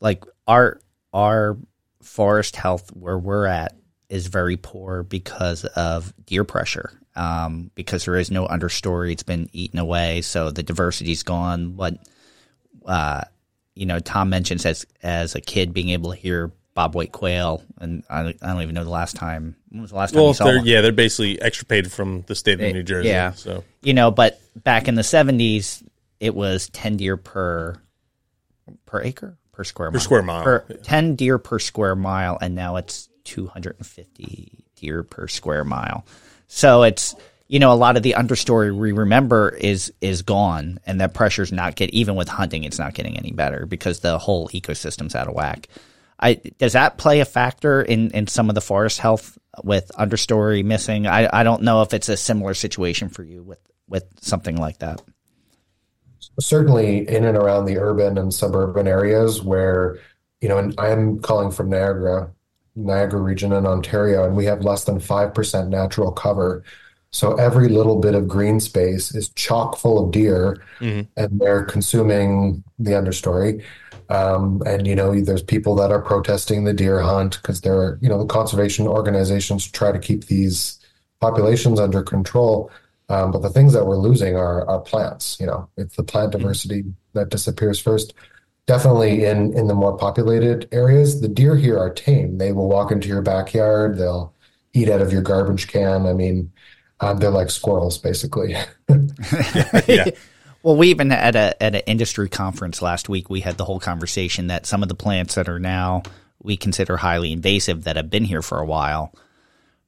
Like 0.00 0.24
our 0.46 0.80
our 1.12 1.56
forest 2.02 2.54
health 2.54 2.90
where 2.94 3.18
we're 3.18 3.46
at 3.46 3.74
is 4.08 4.28
very 4.28 4.56
poor 4.56 5.02
because 5.02 5.64
of 5.64 6.12
deer 6.24 6.44
pressure. 6.44 6.92
Um, 7.16 7.70
because 7.74 8.04
there 8.04 8.16
is 8.16 8.30
no 8.30 8.46
understory, 8.46 9.12
it's 9.12 9.22
been 9.22 9.48
eaten 9.52 9.78
away, 9.78 10.20
so 10.20 10.50
the 10.50 10.64
diversity's 10.64 11.22
gone. 11.22 11.76
What 11.76 11.98
uh, 12.84 13.22
you 13.74 13.86
know, 13.86 13.98
Tom 13.98 14.30
mentions 14.30 14.64
as 14.66 14.86
as 15.02 15.34
a 15.34 15.40
kid 15.40 15.72
being 15.72 15.90
able 15.90 16.10
to 16.12 16.16
hear 16.16 16.52
bobwhite 16.76 17.12
quail, 17.12 17.62
and 17.78 18.04
I, 18.10 18.20
I 18.20 18.32
don't 18.32 18.62
even 18.62 18.74
know 18.74 18.84
the 18.84 18.90
last 18.90 19.16
time. 19.16 19.56
When 19.70 19.82
was 19.82 19.90
the 19.90 19.96
last 19.96 20.12
time 20.12 20.20
well, 20.20 20.28
you 20.28 20.34
saw 20.34 20.44
they're, 20.44 20.56
one? 20.58 20.66
Yeah, 20.66 20.80
they're 20.80 20.92
basically 20.92 21.40
extirpated 21.40 21.92
from 21.92 22.22
the 22.22 22.34
state 22.34 22.60
of 22.60 22.72
New 22.72 22.82
Jersey. 22.82 23.08
Yeah, 23.08 23.32
so 23.32 23.64
you 23.82 23.94
know, 23.94 24.10
but 24.10 24.40
back 24.56 24.88
in 24.88 24.94
the 24.94 25.04
seventies, 25.04 25.82
it 26.20 26.34
was 26.34 26.68
ten 26.70 26.96
deer 26.96 27.16
per 27.16 27.76
per 28.86 29.02
acre 29.02 29.36
per 29.52 29.64
square 29.64 29.90
mile. 29.90 29.92
per 29.92 30.00
square 30.00 30.22
mile. 30.22 30.44
Per, 30.44 30.64
yeah. 30.68 30.76
Ten 30.82 31.14
deer 31.16 31.38
per 31.38 31.58
square 31.58 31.96
mile, 31.96 32.38
and 32.40 32.54
now 32.54 32.76
it's 32.76 33.08
250 33.24 34.64
deer 34.76 35.02
per 35.02 35.28
square 35.28 35.64
mile. 35.64 36.04
So 36.46 36.82
it's 36.82 37.14
you 37.48 37.58
know 37.58 37.72
a 37.72 37.74
lot 37.74 37.96
of 37.96 38.02
the 38.02 38.14
understory 38.16 38.76
we 38.76 38.92
remember 38.92 39.50
is 39.50 39.92
is 40.00 40.22
gone, 40.22 40.78
and 40.86 41.00
that 41.00 41.14
pressure's 41.14 41.52
not 41.52 41.76
get 41.76 41.90
even 41.90 42.16
with 42.16 42.28
hunting, 42.28 42.64
it's 42.64 42.78
not 42.78 42.94
getting 42.94 43.16
any 43.16 43.32
better 43.32 43.66
because 43.66 44.00
the 44.00 44.18
whole 44.18 44.48
ecosystem's 44.48 45.14
out 45.14 45.28
of 45.28 45.34
whack. 45.34 45.68
I, 46.18 46.34
does 46.58 46.72
that 46.74 46.96
play 46.96 47.20
a 47.20 47.24
factor 47.24 47.82
in, 47.82 48.10
in 48.12 48.26
some 48.26 48.48
of 48.48 48.54
the 48.54 48.60
forest 48.60 48.98
health 48.98 49.36
with 49.62 49.90
understory 49.98 50.64
missing? 50.64 51.06
I, 51.06 51.28
I 51.40 51.42
don't 51.42 51.62
know 51.62 51.82
if 51.82 51.92
it's 51.92 52.08
a 52.08 52.16
similar 52.16 52.54
situation 52.54 53.08
for 53.08 53.22
you 53.22 53.42
with, 53.42 53.58
with 53.88 54.04
something 54.20 54.56
like 54.56 54.78
that. 54.78 55.02
Certainly 56.40 57.08
in 57.08 57.24
and 57.24 57.36
around 57.36 57.66
the 57.66 57.78
urban 57.78 58.16
and 58.16 58.32
suburban 58.32 58.88
areas 58.88 59.42
where, 59.42 59.98
you 60.40 60.48
know, 60.48 60.58
and 60.58 60.74
I'm 60.78 61.20
calling 61.20 61.50
from 61.50 61.70
Niagara, 61.70 62.30
Niagara 62.74 63.20
region 63.20 63.52
in 63.52 63.66
Ontario, 63.66 64.24
and 64.24 64.34
we 64.34 64.46
have 64.46 64.64
less 64.64 64.84
than 64.84 64.98
5% 64.98 65.68
natural 65.68 66.10
cover. 66.10 66.64
So 67.14 67.34
every 67.34 67.68
little 67.68 68.00
bit 68.00 68.16
of 68.16 68.26
green 68.26 68.58
space 68.58 69.14
is 69.14 69.28
chock 69.36 69.76
full 69.76 70.04
of 70.04 70.10
deer, 70.10 70.60
mm-hmm. 70.80 71.02
and 71.16 71.40
they're 71.40 71.64
consuming 71.64 72.64
the 72.80 72.90
understory. 72.90 73.62
Um, 74.08 74.60
and 74.66 74.84
you 74.84 74.96
know, 74.96 75.18
there's 75.20 75.42
people 75.44 75.76
that 75.76 75.92
are 75.92 76.02
protesting 76.02 76.64
the 76.64 76.72
deer 76.72 77.00
hunt 77.00 77.38
because 77.40 77.60
they're, 77.60 78.00
you 78.02 78.08
know, 78.08 78.18
the 78.18 78.26
conservation 78.26 78.88
organizations 78.88 79.70
try 79.70 79.92
to 79.92 79.98
keep 80.00 80.26
these 80.26 80.80
populations 81.20 81.78
under 81.78 82.02
control. 82.02 82.68
Um, 83.08 83.30
but 83.30 83.42
the 83.42 83.50
things 83.50 83.74
that 83.74 83.86
we're 83.86 83.96
losing 83.96 84.34
are, 84.34 84.68
are 84.68 84.80
plants. 84.80 85.36
You 85.38 85.46
know, 85.46 85.68
it's 85.76 85.94
the 85.94 86.02
plant 86.02 86.32
mm-hmm. 86.32 86.40
diversity 86.40 86.82
mm-hmm. 86.82 87.18
that 87.18 87.28
disappears 87.28 87.78
first 87.78 88.12
definitely 88.66 89.26
in 89.26 89.52
in 89.56 89.66
the 89.66 89.74
more 89.74 89.94
populated 89.94 90.66
areas 90.72 91.20
the 91.20 91.28
deer 91.28 91.54
here 91.54 91.78
are 91.78 91.92
tame 91.92 92.38
they 92.38 92.50
will 92.50 92.66
walk 92.66 92.90
into 92.90 93.08
your 93.08 93.20
backyard 93.20 93.98
they'll 93.98 94.32
eat 94.72 94.88
out 94.88 95.02
of 95.02 95.12
your 95.12 95.20
garbage 95.20 95.68
can 95.68 96.06
i 96.06 96.14
mean 96.14 96.50
um, 97.00 97.18
they're 97.18 97.30
like 97.30 97.50
squirrels 97.50 97.98
basically 97.98 98.52
yeah, 98.88 99.80
yeah. 99.86 100.04
well 100.62 100.76
we 100.76 100.88
even 100.88 101.12
at 101.12 101.36
a 101.36 101.62
at 101.62 101.74
an 101.74 101.82
industry 101.86 102.28
conference 102.28 102.82
last 102.82 103.08
week 103.08 103.28
we 103.28 103.40
had 103.40 103.56
the 103.56 103.64
whole 103.64 103.80
conversation 103.80 104.48
that 104.48 104.66
some 104.66 104.82
of 104.82 104.88
the 104.88 104.94
plants 104.94 105.34
that 105.34 105.48
are 105.48 105.60
now 105.60 106.02
we 106.42 106.56
consider 106.56 106.96
highly 106.96 107.32
invasive 107.32 107.84
that 107.84 107.96
have 107.96 108.10
been 108.10 108.24
here 108.24 108.42
for 108.42 108.58
a 108.58 108.66
while 108.66 109.12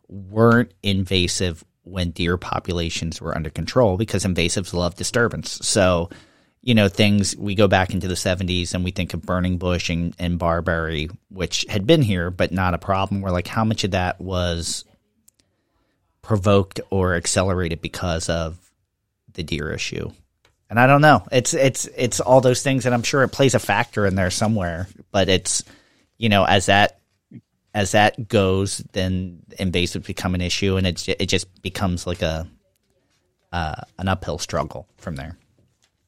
weren't 0.08 0.72
invasive 0.82 1.64
when 1.82 2.10
deer 2.10 2.36
populations 2.36 3.20
were 3.20 3.34
under 3.36 3.50
control 3.50 3.96
because 3.96 4.24
invasives 4.24 4.72
love 4.72 4.94
disturbance 4.94 5.58
so 5.66 6.08
you 6.66 6.74
know, 6.74 6.88
things 6.88 7.36
we 7.36 7.54
go 7.54 7.68
back 7.68 7.94
into 7.94 8.08
the 8.08 8.14
70s 8.14 8.74
and 8.74 8.82
we 8.82 8.90
think 8.90 9.14
of 9.14 9.22
burning 9.22 9.56
bush 9.56 9.88
and, 9.88 10.16
and 10.18 10.36
barberry, 10.36 11.08
which 11.28 11.64
had 11.68 11.86
been 11.86 12.02
here, 12.02 12.28
but 12.28 12.50
not 12.50 12.74
a 12.74 12.78
problem. 12.78 13.20
We're 13.20 13.30
like, 13.30 13.46
how 13.46 13.64
much 13.64 13.84
of 13.84 13.92
that 13.92 14.20
was 14.20 14.84
provoked 16.26 16.80
or 16.90 17.14
accelerated 17.14 17.80
because 17.80 18.28
of 18.28 18.58
the 19.34 19.44
deer 19.44 19.72
issue? 19.72 20.10
And 20.68 20.80
I 20.80 20.88
don't 20.88 21.00
know. 21.00 21.24
It's 21.30 21.54
it's 21.54 21.86
it's 21.96 22.18
all 22.18 22.40
those 22.40 22.62
things, 22.62 22.84
and 22.84 22.94
I'm 22.94 23.04
sure 23.04 23.22
it 23.22 23.28
plays 23.28 23.54
a 23.54 23.60
factor 23.60 24.04
in 24.04 24.16
there 24.16 24.30
somewhere. 24.30 24.88
But 25.12 25.28
it's 25.28 25.62
you 26.18 26.28
know 26.28 26.44
as 26.44 26.66
that 26.66 26.98
as 27.72 27.92
that 27.92 28.26
goes, 28.26 28.78
then 28.92 29.42
invasives 29.60 30.04
become 30.04 30.34
an 30.34 30.40
issue, 30.40 30.76
and 30.76 30.86
it 30.86 31.08
it 31.08 31.26
just 31.26 31.62
becomes 31.62 32.04
like 32.04 32.22
a 32.22 32.48
uh, 33.52 33.82
an 33.98 34.08
uphill 34.08 34.38
struggle 34.38 34.88
from 34.96 35.14
there. 35.14 35.38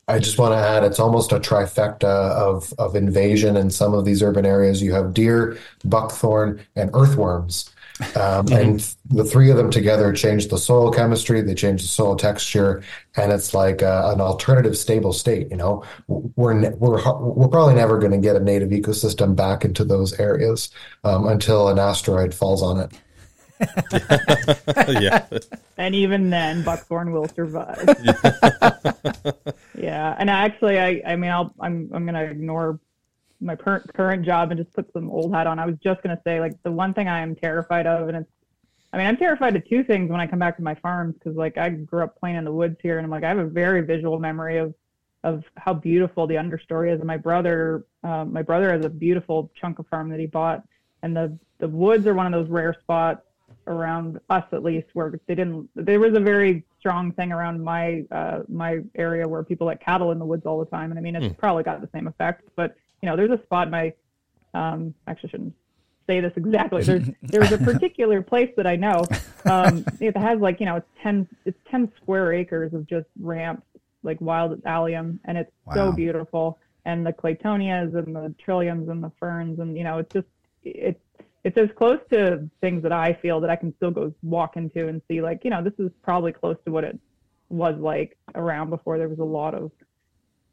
I 0.09 0.19
just 0.19 0.39
want 0.39 0.55
to 0.55 0.59
add, 0.59 0.85
it's 0.85 0.99
almost 0.99 1.31
a 1.33 1.39
trifecta 1.39 2.05
of 2.05 2.75
of 2.79 2.97
invasion 2.97 3.57
in 3.57 3.71
some 3.71 3.95
of 3.95 4.05
these 4.05 4.25
urban 4.25 4.45
areas. 4.45 4.83
You 4.83 4.93
have 4.95 5.15
deer, 5.15 5.57
buckthorn, 5.85 6.61
and 6.75 6.91
earthworms. 6.95 7.71
Um, 8.15 8.47
and 8.53 8.95
the 9.07 9.25
three 9.25 9.51
of 9.51 9.57
them 9.57 9.71
together 9.71 10.13
change 10.13 10.49
the 10.49 10.59
soil 10.59 10.91
chemistry, 10.91 11.41
they 11.41 11.55
change 11.55 11.83
the 11.83 11.89
soil 11.89 12.15
texture, 12.15 12.83
and 13.17 13.33
it's 13.33 13.55
like 13.55 13.83
uh, 13.83 14.13
an 14.15 14.21
alternative 14.21 14.77
stable 14.79 15.13
state. 15.13 15.51
You 15.51 15.57
know, 15.57 15.85
we're 16.07 16.55
ne- 16.55 16.71
we're 16.71 17.03
we're 17.19 17.49
probably 17.49 17.75
never 17.75 17.99
going 17.99 18.13
to 18.13 18.19
get 18.19 18.37
a 18.37 18.41
native 18.41 18.71
ecosystem 18.71 19.35
back 19.35 19.65
into 19.65 19.85
those 19.85 20.19
areas 20.21 20.71
um, 21.03 21.27
until 21.27 21.69
an 21.69 21.79
asteroid 21.79 22.35
falls 22.35 22.63
on 22.63 22.81
it. 22.81 22.93
yeah. 25.01 25.27
And 25.81 25.95
even 25.95 26.29
then, 26.29 26.65
buckthorn 26.65 27.13
will 27.13 27.29
survive. 27.29 27.79
yeah, 29.79 30.17
and 30.19 30.29
actually, 30.29 30.81
I 30.81 31.01
I 31.07 31.15
mean, 31.15 31.31
I'll 31.31 31.55
I'm 31.61 31.89
I'm 31.95 32.05
gonna 32.05 32.25
ignore 32.25 32.81
my 33.41 33.55
per- 33.55 33.85
current 33.95 34.25
job 34.25 34.51
and 34.51 34.59
just 34.59 34.75
put 34.75 34.93
some 34.93 35.11
old 35.11 35.33
hat 35.33 35.47
on. 35.47 35.59
I 35.59 35.67
was 35.67 35.77
just 35.83 36.03
gonna 36.03 36.21
say 36.25 36.41
like 36.41 36.61
the 36.63 36.73
one 36.73 36.95
thing 36.95 37.09
I 37.09 37.21
am 37.21 37.35
terrified 37.37 37.87
of, 37.87 38.09
and 38.09 38.19
it's 38.19 38.31
I 38.93 38.99
mean 38.99 39.07
I'm 39.07 39.17
terrified 39.17 39.57
of 39.57 39.69
two 39.69 39.85
things 39.85 40.11
when 40.11 40.21
I 40.21 40.27
come 40.27 40.39
back 40.39 40.57
to 40.57 40.63
my 40.63 40.75
farms 40.77 41.15
because 41.15 41.37
like 41.37 41.59
I 41.59 41.71
grew 41.71 42.03
up 42.03 42.19
playing 42.19 42.37
in 42.37 42.45
the 42.45 42.53
woods 42.53 42.77
here, 42.83 42.99
and 42.99 43.05
I'm 43.05 43.11
like 43.11 43.25
I 43.25 43.29
have 43.29 43.39
a 43.39 43.47
very 43.47 43.83
visual 43.83 44.19
memory 44.19 44.59
of 44.59 44.75
of 45.25 45.45
how 45.57 45.75
beautiful 45.75 46.27
the 46.27 46.37
understory 46.37 46.93
is. 46.93 47.01
And 47.01 47.07
my 47.07 47.17
brother, 47.17 47.85
um, 48.05 48.33
my 48.33 48.43
brother 48.43 48.71
has 48.73 48.85
a 48.85 48.89
beautiful 48.89 49.51
chunk 49.61 49.79
of 49.79 49.87
farm 49.89 50.09
that 50.11 50.21
he 50.21 50.27
bought, 50.27 50.63
and 51.03 51.17
the 51.17 51.37
the 51.59 51.69
woods 51.69 52.07
are 52.07 52.15
one 52.15 52.27
of 52.27 52.33
those 52.33 52.51
rare 52.51 52.75
spots 52.81 53.23
around 53.67 54.19
us 54.31 54.45
at 54.53 54.63
least 54.63 54.87
where 54.95 55.13
they 55.27 55.35
didn't 55.35 55.69
there 55.75 56.01
was 56.01 56.15
a 56.15 56.21
very 56.21 56.65
strong 56.79 57.13
thing 57.13 57.33
around 57.33 57.63
my 57.63 58.03
uh 58.11 58.41
my 58.49 58.79
area 58.95 59.29
where 59.29 59.43
people 59.43 59.67
let 59.67 59.81
cattle 59.81 60.11
in 60.11 60.19
the 60.19 60.25
woods 60.25 60.47
all 60.47 60.59
the 60.59 60.71
time 60.71 60.91
and 60.91 60.99
i 60.99 61.03
mean 61.03 61.15
it's 61.15 61.27
mm. 61.27 61.39
probably 61.39 61.63
got 61.63 61.81
the 61.81 61.89
same 61.93 62.07
effect 62.07 62.43
but 62.57 62.75
you 63.03 63.09
know 63.09 63.17
there's 63.17 63.31
a 63.31 63.43
spot 63.43 63.71
my 63.71 63.93
um 64.55 64.95
actually 65.07 65.29
shouldn't 65.31 65.55
say 66.07 66.21
this 66.21 66.33
exactly 66.37 66.83
there's 66.83 67.09
there's 67.23 67.53
a 67.53 67.59
particular 67.59 68.23
place 68.23 68.51
that 68.57 68.67
i 68.67 68.77
know 68.77 69.05
um 69.45 69.85
it 70.01 70.17
has 70.17 70.39
like 70.41 70.61
you 70.61 70.67
know 70.67 70.77
it's 70.77 70.89
10 71.03 71.29
it's 71.45 71.59
10 71.71 71.93
square 72.01 72.33
acres 72.33 72.73
of 72.73 72.87
just 72.87 73.07
ramps 73.21 73.67
like 74.03 74.21
wild 74.21 74.61
allium 74.65 75.21
and 75.25 75.37
it's 75.37 75.53
wow. 75.67 75.75
so 75.75 75.93
beautiful 75.93 76.59
and 76.85 77.05
the 77.05 77.13
claytonias 77.13 77.95
and 77.95 78.15
the 78.15 78.35
trilliums 78.45 78.89
and 78.91 79.03
the 79.03 79.13
ferns 79.21 79.59
and 79.59 79.77
you 79.77 79.85
know 79.85 79.99
it's 79.99 80.13
just 80.13 80.27
it's 80.63 81.01
it's 81.45 81.57
as 81.57 81.71
close 81.77 82.01
to 82.11 82.49
things 82.61 82.83
that 82.83 82.93
I 82.93 83.15
feel 83.15 83.41
that 83.41 83.51
I 83.51 83.57
can 83.57 83.75
still 83.77 83.91
go 83.91 84.13
walk 84.23 84.57
into 84.57 84.89
and 84.89 85.01
see 85.09 85.23
like, 85.23 85.45
you 85.45 85.51
know, 85.51 85.63
this 85.63 85.73
is 85.79 85.91
probably 86.03 86.33
close 86.33 86.57
to 86.65 86.73
what 86.73 86.85
it 86.85 86.99
was 87.49 87.77
like 87.79 88.17
around 88.35 88.71
before 88.71 88.99
there 88.99 89.09
was 89.09 89.19
a 89.19 89.25
lot 89.25 89.55
of 89.55 89.71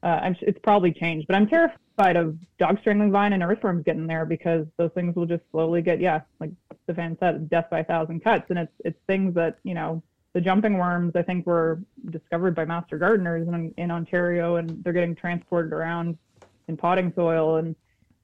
uh, 0.06 0.34
it's 0.41 0.60
probably 0.60 0.93
changed, 0.93 1.26
but 1.26 1.36
I'm 1.36 1.47
terrified 1.47 2.16
of 2.16 2.38
dog 2.60 2.80
strangling 2.80 3.12
vine 3.12 3.34
and 3.34 3.41
earthworms 3.41 3.84
getting 3.84 4.06
there 4.06 4.24
because 4.24 4.68
those 4.78 4.91
things 4.91 5.16
will 5.16 5.26
just 5.26 5.41
slowly 5.51 5.82
get, 5.82 5.99
yeah, 5.99 6.22
like 6.39 6.51
Stefan 6.84 7.18
said, 7.20 7.49
death 7.49 7.66
by 7.72 7.80
a 7.80 7.84
thousand 7.84 8.24
cuts. 8.24 8.45
And 8.51 8.60
it's, 8.60 8.72
it's 8.86 8.99
things 9.08 9.34
that, 9.34 9.58
you 9.64 9.74
know, 9.74 10.03
the 10.34 10.41
jumping 10.41 10.78
worms, 10.78 11.14
I 11.16 11.24
think 11.24 11.47
were 11.47 11.82
discovered 12.12 12.53
by 12.53 12.66
master 12.66 12.99
gardeners 12.99 13.47
in, 13.47 13.74
in 13.78 13.89
Ontario 13.89 14.58
and 14.58 14.84
they're 14.84 14.93
getting 14.93 15.16
transported 15.16 15.74
around 15.74 16.20
in 16.68 16.78
potting 16.78 17.12
soil. 17.16 17.56
And 17.56 17.76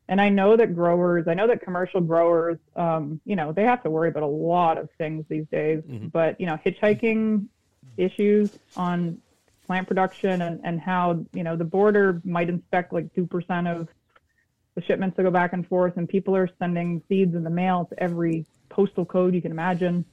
and 0.07 0.19
I 0.19 0.29
know 0.29 0.57
that 0.57 0.75
growers, 0.75 1.27
I 1.27 1.33
know 1.33 1.47
that 1.47 1.61
commercial 1.61 2.01
growers, 2.01 2.57
um, 2.75 3.21
you 3.23 3.37
know, 3.37 3.53
they 3.53 3.63
have 3.63 3.81
to 3.83 3.89
worry 3.89 4.09
about 4.09 4.23
a 4.23 4.27
lot 4.27 4.77
of 4.77 4.89
things 4.97 5.23
these 5.29 5.45
days. 5.51 5.81
Mm-hmm. 5.89 6.07
But 6.09 6.39
you 6.39 6.45
know, 6.45 6.59
hitchhiking 6.63 7.47
issues 7.97 8.59
on 8.75 9.19
plant 9.71 9.87
production 9.87 10.41
and, 10.41 10.59
and 10.65 10.81
how 10.81 11.25
you 11.31 11.43
know 11.43 11.55
the 11.55 11.63
border 11.63 12.21
might 12.25 12.49
inspect 12.49 12.91
like 12.91 13.07
two 13.15 13.25
percent 13.25 13.69
of 13.69 13.87
the 14.75 14.81
shipments 14.81 15.15
that 15.15 15.23
go 15.23 15.31
back 15.31 15.53
and 15.53 15.65
forth, 15.65 15.95
and 15.95 16.09
people 16.09 16.35
are 16.35 16.49
sending 16.59 17.01
seeds 17.07 17.35
in 17.35 17.43
the 17.45 17.49
mail 17.49 17.85
to 17.85 18.03
every 18.03 18.45
postal 18.67 19.05
code 19.05 19.33
you 19.33 19.41
can 19.41 19.51
imagine. 19.51 20.03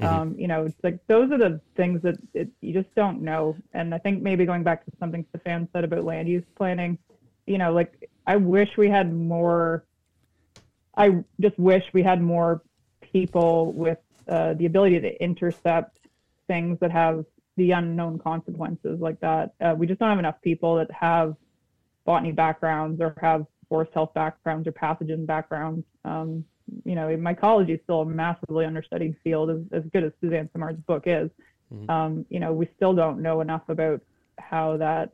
Mm-hmm. 0.00 0.14
Um, 0.14 0.34
you 0.36 0.48
know, 0.48 0.64
it's 0.64 0.82
like 0.82 0.98
those 1.06 1.30
are 1.30 1.38
the 1.38 1.60
things 1.76 2.02
that 2.02 2.16
it, 2.32 2.48
you 2.60 2.72
just 2.72 2.92
don't 2.96 3.22
know. 3.22 3.56
And 3.72 3.94
I 3.94 3.98
think 3.98 4.20
maybe 4.20 4.44
going 4.46 4.64
back 4.64 4.84
to 4.84 4.90
something 4.98 5.24
Stefan 5.28 5.68
said 5.72 5.84
about 5.84 6.02
land 6.02 6.28
use 6.28 6.42
planning, 6.56 6.98
you 7.46 7.58
know, 7.58 7.72
like 7.72 8.10
I 8.26 8.34
wish 8.34 8.70
we 8.76 8.88
had 8.88 9.14
more. 9.14 9.84
I 10.96 11.22
just 11.38 11.56
wish 11.56 11.84
we 11.92 12.02
had 12.02 12.20
more 12.20 12.62
people 13.12 13.72
with 13.72 13.98
uh, 14.28 14.54
the 14.54 14.66
ability 14.66 14.98
to 15.02 15.22
intercept 15.22 15.98
things 16.48 16.80
that 16.80 16.90
have 16.90 17.24
the 17.56 17.70
unknown 17.72 18.18
consequences 18.18 19.00
like 19.00 19.20
that. 19.20 19.54
Uh, 19.60 19.74
we 19.76 19.86
just 19.86 20.00
don't 20.00 20.10
have 20.10 20.18
enough 20.18 20.40
people 20.42 20.76
that 20.76 20.90
have 20.90 21.36
botany 22.04 22.32
backgrounds 22.32 23.00
or 23.00 23.16
have 23.20 23.46
forest 23.68 23.92
health 23.94 24.12
backgrounds 24.14 24.66
or 24.66 24.72
pathogen 24.72 25.26
backgrounds. 25.26 25.84
Um, 26.04 26.44
you 26.84 26.94
know, 26.94 27.08
mycology 27.08 27.74
is 27.74 27.80
still 27.84 28.02
a 28.02 28.06
massively 28.06 28.64
understudied 28.64 29.16
field, 29.22 29.50
as, 29.50 29.58
as 29.72 29.82
good 29.92 30.04
as 30.04 30.12
Suzanne 30.20 30.48
Simard's 30.52 30.80
book 30.82 31.04
is. 31.06 31.30
Mm-hmm. 31.72 31.90
Um, 31.90 32.26
you 32.28 32.40
know, 32.40 32.52
we 32.52 32.68
still 32.76 32.94
don't 32.94 33.20
know 33.20 33.40
enough 33.40 33.62
about 33.68 34.00
how 34.38 34.76
that, 34.78 35.12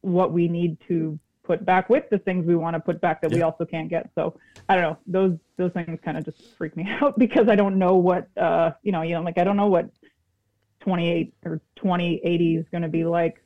what 0.00 0.32
we 0.32 0.48
need 0.48 0.78
to 0.88 1.18
put 1.44 1.64
back 1.64 1.90
with 1.90 2.08
the 2.10 2.18
things 2.18 2.46
we 2.46 2.56
want 2.56 2.74
to 2.74 2.80
put 2.80 3.00
back 3.00 3.20
that 3.20 3.30
yeah. 3.30 3.36
we 3.36 3.42
also 3.42 3.64
can't 3.64 3.88
get. 3.88 4.10
So 4.14 4.38
I 4.68 4.74
don't 4.74 4.82
know. 4.82 4.98
Those 5.06 5.38
those 5.56 5.72
things 5.72 5.98
kind 6.04 6.16
of 6.16 6.24
just 6.24 6.56
freak 6.56 6.76
me 6.76 6.88
out 7.00 7.18
because 7.18 7.48
I 7.48 7.54
don't 7.54 7.78
know 7.78 7.96
what 7.96 8.28
uh 8.36 8.72
you 8.82 8.92
know, 8.92 9.02
you 9.02 9.14
know, 9.14 9.22
like 9.22 9.38
I 9.38 9.44
don't 9.44 9.56
know 9.56 9.66
what 9.66 9.90
28 10.84 11.34
or 11.46 11.60
2080 11.76 12.56
is 12.56 12.66
going 12.70 12.82
to 12.82 12.88
be 12.88 13.04
like 13.04 13.42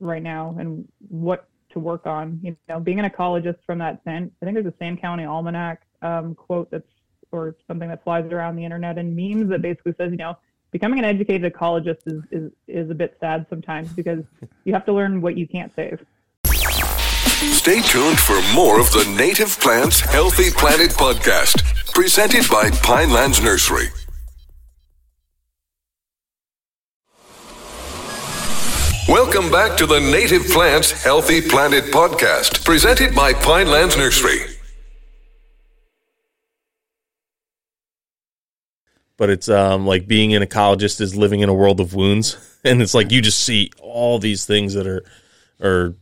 right 0.00 0.22
now 0.22 0.56
and 0.58 0.88
what 1.08 1.48
to 1.70 1.78
work 1.78 2.06
on. 2.06 2.40
You 2.42 2.56
know, 2.68 2.80
being 2.80 2.98
an 2.98 3.08
ecologist 3.08 3.58
from 3.66 3.78
that 3.78 4.00
San, 4.04 4.30
I 4.40 4.46
think 4.46 4.54
there's 4.54 4.66
a 4.66 4.74
Sand 4.78 5.00
County 5.00 5.24
Almanac 5.24 5.82
um, 6.02 6.34
quote 6.34 6.70
that's 6.70 6.88
or 7.30 7.54
something 7.66 7.90
that 7.90 8.02
flies 8.02 8.24
around 8.32 8.56
the 8.56 8.64
internet 8.64 8.96
and 8.96 9.14
memes 9.14 9.50
that 9.50 9.60
basically 9.60 9.92
says, 9.98 10.10
you 10.10 10.16
know, 10.16 10.34
becoming 10.70 10.98
an 10.98 11.04
educated 11.04 11.52
ecologist 11.52 12.00
is, 12.06 12.22
is, 12.30 12.50
is 12.66 12.90
a 12.90 12.94
bit 12.94 13.18
sad 13.20 13.44
sometimes 13.50 13.92
because 13.92 14.24
you 14.64 14.72
have 14.72 14.86
to 14.86 14.92
learn 14.94 15.20
what 15.20 15.36
you 15.36 15.46
can't 15.46 15.70
save. 15.76 16.00
Stay 16.46 17.82
tuned 17.82 18.18
for 18.18 18.40
more 18.54 18.80
of 18.80 18.90
the 18.92 19.04
Native 19.16 19.60
Plants 19.60 20.00
Healthy 20.00 20.50
Planet 20.52 20.90
podcast, 20.92 21.62
presented 21.92 22.48
by 22.50 22.70
Pinelands 22.70 23.44
Nursery. 23.44 23.88
Welcome 29.08 29.50
back 29.50 29.78
to 29.78 29.86
the 29.86 30.00
Native 30.00 30.48
Plants 30.48 31.02
Healthy 31.02 31.40
Planet 31.40 31.84
podcast, 31.84 32.62
presented 32.62 33.14
by 33.14 33.32
Pinelands 33.32 33.96
Nursery. 33.96 34.40
But 39.16 39.30
it's 39.30 39.48
um, 39.48 39.86
like 39.86 40.06
being 40.06 40.34
an 40.34 40.42
ecologist 40.42 41.00
is 41.00 41.16
living 41.16 41.40
in 41.40 41.48
a 41.48 41.54
world 41.54 41.80
of 41.80 41.94
wounds, 41.94 42.36
and 42.64 42.82
it's 42.82 42.92
like 42.92 43.10
you 43.10 43.22
just 43.22 43.42
see 43.42 43.70
all 43.80 44.18
these 44.18 44.44
things 44.44 44.74
that 44.74 44.86
are 44.86 45.02
are 45.58 45.94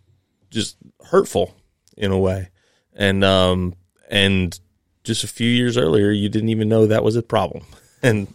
just 0.50 0.76
hurtful 1.04 1.54
in 1.96 2.10
a 2.10 2.18
way. 2.18 2.48
And 2.92 3.22
um 3.22 3.74
and 4.10 4.58
just 5.04 5.22
a 5.22 5.28
few 5.28 5.48
years 5.48 5.76
earlier 5.76 6.10
you 6.10 6.28
didn't 6.28 6.48
even 6.48 6.68
know 6.68 6.86
that 6.86 7.04
was 7.04 7.14
a 7.14 7.22
problem. 7.22 7.64
And 8.02 8.26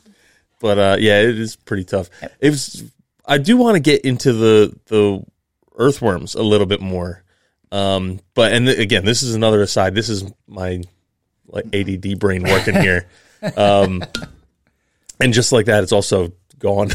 but 0.61 0.80
uh 0.80 0.95
yeah, 0.97 1.19
it 1.19 1.38
is 1.38 1.57
pretty 1.57 1.84
tough. 1.84 2.09
It 2.39 2.49
was 2.51 2.84
I 3.26 3.38
do 3.38 3.57
want 3.57 3.76
to 3.76 3.80
get 3.80 4.01
into 4.01 4.34
the 4.34 4.78
the 4.86 5.24
earthworms 5.76 6.36
a 6.36 6.43
little 6.43 6.67
bit 6.67 6.82
more. 6.82 7.24
Um 7.72 8.19
but 8.34 8.53
and 8.53 8.67
th- 8.67 8.80
again, 8.80 9.05
this 9.05 9.24
is 9.24 9.36
another 9.36 9.61
aside. 9.61 9.95
This 9.95 10.09
is 10.09 10.24
my 10.47 10.82
like 11.47 11.74
ADD 11.74 12.19
brain 12.19 12.43
working 12.43 12.76
here. 12.76 13.07
Um 13.57 14.03
and 15.19 15.34
just 15.34 15.51
like 15.51 15.65
that 15.65 15.82
it's 15.82 15.91
also 15.91 16.32
gone. 16.59 16.89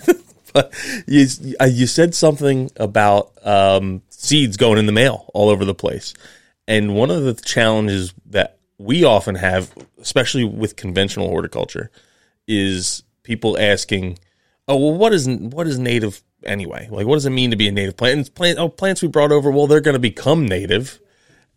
but 0.52 0.74
you 1.06 1.28
you 1.64 1.86
said 1.86 2.12
something 2.12 2.72
about 2.74 3.30
um 3.46 4.02
seeds 4.08 4.56
going 4.56 4.78
in 4.78 4.86
the 4.86 4.92
mail 4.92 5.30
all 5.32 5.48
over 5.48 5.64
the 5.64 5.74
place. 5.74 6.14
And 6.66 6.94
one 6.94 7.10
of 7.10 7.22
the 7.22 7.34
challenges 7.34 8.14
that 8.30 8.58
we 8.78 9.04
often 9.04 9.34
have, 9.34 9.72
especially 10.00 10.44
with 10.44 10.76
conventional 10.76 11.28
horticulture, 11.28 11.90
is 12.46 13.02
people 13.22 13.58
asking, 13.58 14.18
"Oh, 14.68 14.76
well, 14.76 14.94
what 14.94 15.12
is 15.12 15.28
what 15.28 15.66
is 15.66 15.78
native 15.78 16.22
anyway? 16.44 16.88
Like, 16.90 17.06
what 17.06 17.16
does 17.16 17.26
it 17.26 17.30
mean 17.30 17.50
to 17.50 17.56
be 17.56 17.68
a 17.68 17.72
native 17.72 17.96
plant? 17.96 18.18
And 18.18 18.34
plant 18.34 18.58
oh, 18.58 18.68
plants 18.68 19.02
we 19.02 19.08
brought 19.08 19.32
over, 19.32 19.50
well, 19.50 19.66
they're 19.66 19.80
going 19.80 19.94
to 19.94 20.00
become 20.00 20.46
native." 20.46 21.00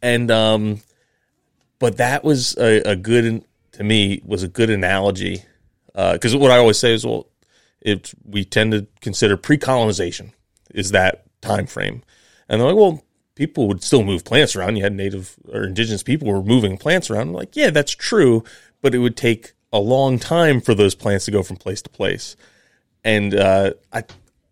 And 0.01 0.29
um, 0.29 0.81
but 1.79 1.97
that 1.97 2.23
was 2.23 2.55
a, 2.57 2.81
a 2.91 2.95
good 2.95 3.43
to 3.73 3.83
me 3.83 4.21
was 4.25 4.43
a 4.43 4.47
good 4.47 4.69
analogy 4.69 5.43
because 5.93 6.35
uh, 6.35 6.37
what 6.37 6.51
I 6.51 6.57
always 6.57 6.77
say 6.77 6.93
is, 6.93 7.05
well, 7.05 7.27
it 7.81 8.13
we 8.23 8.43
tend 8.43 8.71
to 8.73 8.87
consider 9.01 9.37
pre-colonization 9.37 10.33
is 10.73 10.91
that 10.91 11.23
time 11.41 11.67
frame 11.67 12.03
and 12.49 12.59
they're 12.59 12.67
like, 12.67 12.77
well, 12.77 13.03
people 13.35 13.67
would 13.67 13.83
still 13.83 14.03
move 14.03 14.23
plants 14.23 14.55
around. 14.55 14.75
You 14.75 14.83
had 14.83 14.93
native 14.93 15.35
or 15.51 15.63
indigenous 15.63 16.03
people 16.03 16.27
were 16.27 16.41
moving 16.41 16.77
plants 16.77 17.09
around. 17.09 17.29
I'm 17.29 17.33
like, 17.33 17.55
yeah, 17.55 17.69
that's 17.69 17.93
true, 17.93 18.43
but 18.81 18.95
it 18.95 18.99
would 18.99 19.17
take 19.17 19.53
a 19.73 19.79
long 19.79 20.19
time 20.19 20.61
for 20.61 20.73
those 20.73 20.95
plants 20.95 21.25
to 21.25 21.31
go 21.31 21.43
from 21.43 21.57
place 21.57 21.81
to 21.81 21.89
place. 21.89 22.35
And 23.05 23.35
uh, 23.35 23.73
I, 23.93 24.03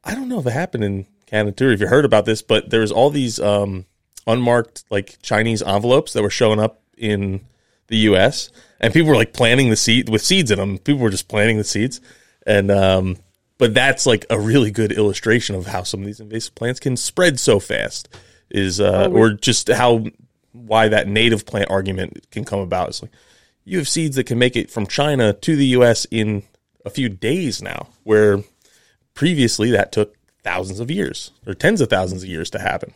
I 0.06 0.16
don't 0.16 0.30
know 0.30 0.40
if 0.40 0.46
it 0.46 0.52
happened 0.52 0.84
in 0.86 1.08
Canada 1.26 1.52
too, 1.52 1.72
if 1.72 1.82
you 1.82 1.88
heard 1.88 2.06
about 2.06 2.26
this, 2.26 2.44
but 2.44 2.70
there 2.70 2.82
was 2.82 2.92
all 2.92 3.10
these 3.10 3.40
um, 3.40 3.86
unmarked 4.28 4.86
like 4.92 5.18
Chinese 5.24 5.64
envelopes 5.64 6.14
that 6.14 6.22
were 6.22 6.30
showing 6.30 6.60
up 6.60 6.82
in 6.96 7.42
the 7.88 7.98
U.S. 7.98 8.52
and 8.80 8.94
people 8.94 9.10
were 9.10 9.16
like 9.16 9.34
planting 9.34 9.72
the 9.72 9.76
seed 9.76 10.08
with 10.08 10.22
seeds 10.22 10.52
in 10.52 10.60
them. 10.60 10.78
People 10.78 11.02
were 11.02 11.10
just 11.10 11.28
planting 11.28 11.58
the 11.58 11.64
seeds, 11.64 12.00
and 12.46 12.70
um, 12.72 13.18
but 13.58 13.74
that's 13.74 14.06
like 14.06 14.26
a 14.30 14.40
really 14.40 14.72
good 14.72 14.92
illustration 14.92 15.56
of 15.56 15.66
how 15.66 15.84
some 15.84 16.02
of 16.02 16.06
these 16.06 16.20
invasive 16.20 16.56
plants 16.56 16.80
can 16.80 16.96
spread 16.96 17.40
so 17.40 17.60
fast. 17.60 18.08
Is 18.50 18.80
uh, 18.80 19.10
or 19.12 19.32
just 19.32 19.68
how 19.70 20.06
why 20.52 20.88
that 20.88 21.08
native 21.08 21.46
plant 21.46 21.72
argument 21.72 22.30
can 22.30 22.46
come 22.46 22.60
about. 22.60 22.90
It's 22.90 23.02
like 23.02 23.12
you 23.66 23.80
have 23.80 23.90
seeds 23.90 24.16
that 24.16 24.26
can 24.26 24.38
make 24.38 24.56
it 24.56 24.70
from 24.70 24.86
China 24.86 25.34
to 25.34 25.56
the 25.56 25.66
U.S. 25.68 26.06
in 26.12 26.44
a 26.86 26.90
few 26.90 27.10
days 27.10 27.62
now, 27.62 27.90
where 28.04 28.44
previously 29.14 29.72
that 29.72 29.92
took 29.92 30.16
thousands 30.44 30.80
of 30.80 30.92
years 30.92 31.32
or 31.48 31.54
tens 31.54 31.82
of 31.82 31.90
thousands 31.90 32.24
of 32.24 32.30
years 32.30 32.50
to 32.52 32.60
happen. 32.60 32.94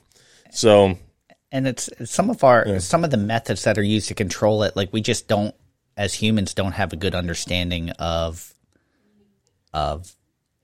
So, 0.51 0.97
and 1.51 1.67
it's 1.67 1.89
some 2.05 2.29
of 2.29 2.43
our 2.43 2.65
yeah. 2.67 2.77
some 2.79 3.03
of 3.03 3.11
the 3.11 3.17
methods 3.17 3.63
that 3.63 3.77
are 3.77 3.83
used 3.83 4.07
to 4.09 4.13
control 4.13 4.63
it. 4.63 4.75
Like 4.75 4.91
we 4.91 5.01
just 5.01 5.27
don't, 5.27 5.55
as 5.95 6.13
humans, 6.13 6.53
don't 6.53 6.73
have 6.73 6.93
a 6.93 6.97
good 6.97 7.15
understanding 7.15 7.91
of 7.91 8.53
of 9.73 10.13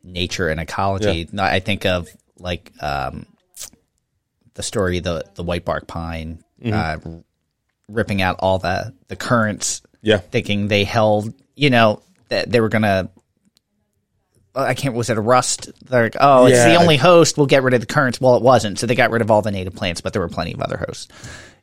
nature 0.03 0.49
and 0.49 0.59
ecology. 0.59 1.29
Yeah. 1.31 1.43
I 1.43 1.59
think 1.59 1.85
of 1.85 2.09
like 2.37 2.71
um, 2.81 3.25
the 4.53 4.63
story 4.63 4.99
the 4.99 5.25
the 5.35 5.43
white 5.43 5.65
bark 5.65 5.87
pine 5.87 6.43
mm-hmm. 6.61 7.09
uh, 7.09 7.21
ripping 7.87 8.21
out 8.21 8.37
all 8.39 8.59
the 8.59 8.93
the 9.07 9.15
currants. 9.15 9.81
Yeah, 10.01 10.17
thinking 10.17 10.67
they 10.67 10.83
held 10.83 11.33
you 11.55 11.69
know 11.69 12.01
that 12.33 12.51
they 12.51 12.59
were 12.59 12.69
gonna 12.69 13.09
uh, 14.55 14.61
I 14.61 14.73
can't. 14.73 14.93
Was 14.95 15.09
it 15.09 15.17
a 15.17 15.21
rust? 15.21 15.71
They're 15.85 16.03
like, 16.03 16.15
oh, 16.19 16.45
it's 16.45 16.63
the 16.63 16.75
only 16.75 16.97
host. 16.97 17.37
We'll 17.37 17.47
get 17.47 17.63
rid 17.63 17.73
of 17.73 17.79
the 17.81 17.87
currants. 17.87 18.21
Well, 18.21 18.35
it 18.35 18.43
wasn't. 18.43 18.77
So 18.77 18.85
they 18.85 18.95
got 18.95 19.11
rid 19.11 19.21
of 19.21 19.31
all 19.31 19.41
the 19.41 19.51
native 19.51 19.75
plants, 19.75 20.01
but 20.01 20.13
there 20.13 20.21
were 20.21 20.29
plenty 20.29 20.53
of 20.53 20.61
other 20.61 20.77
hosts. 20.77 21.07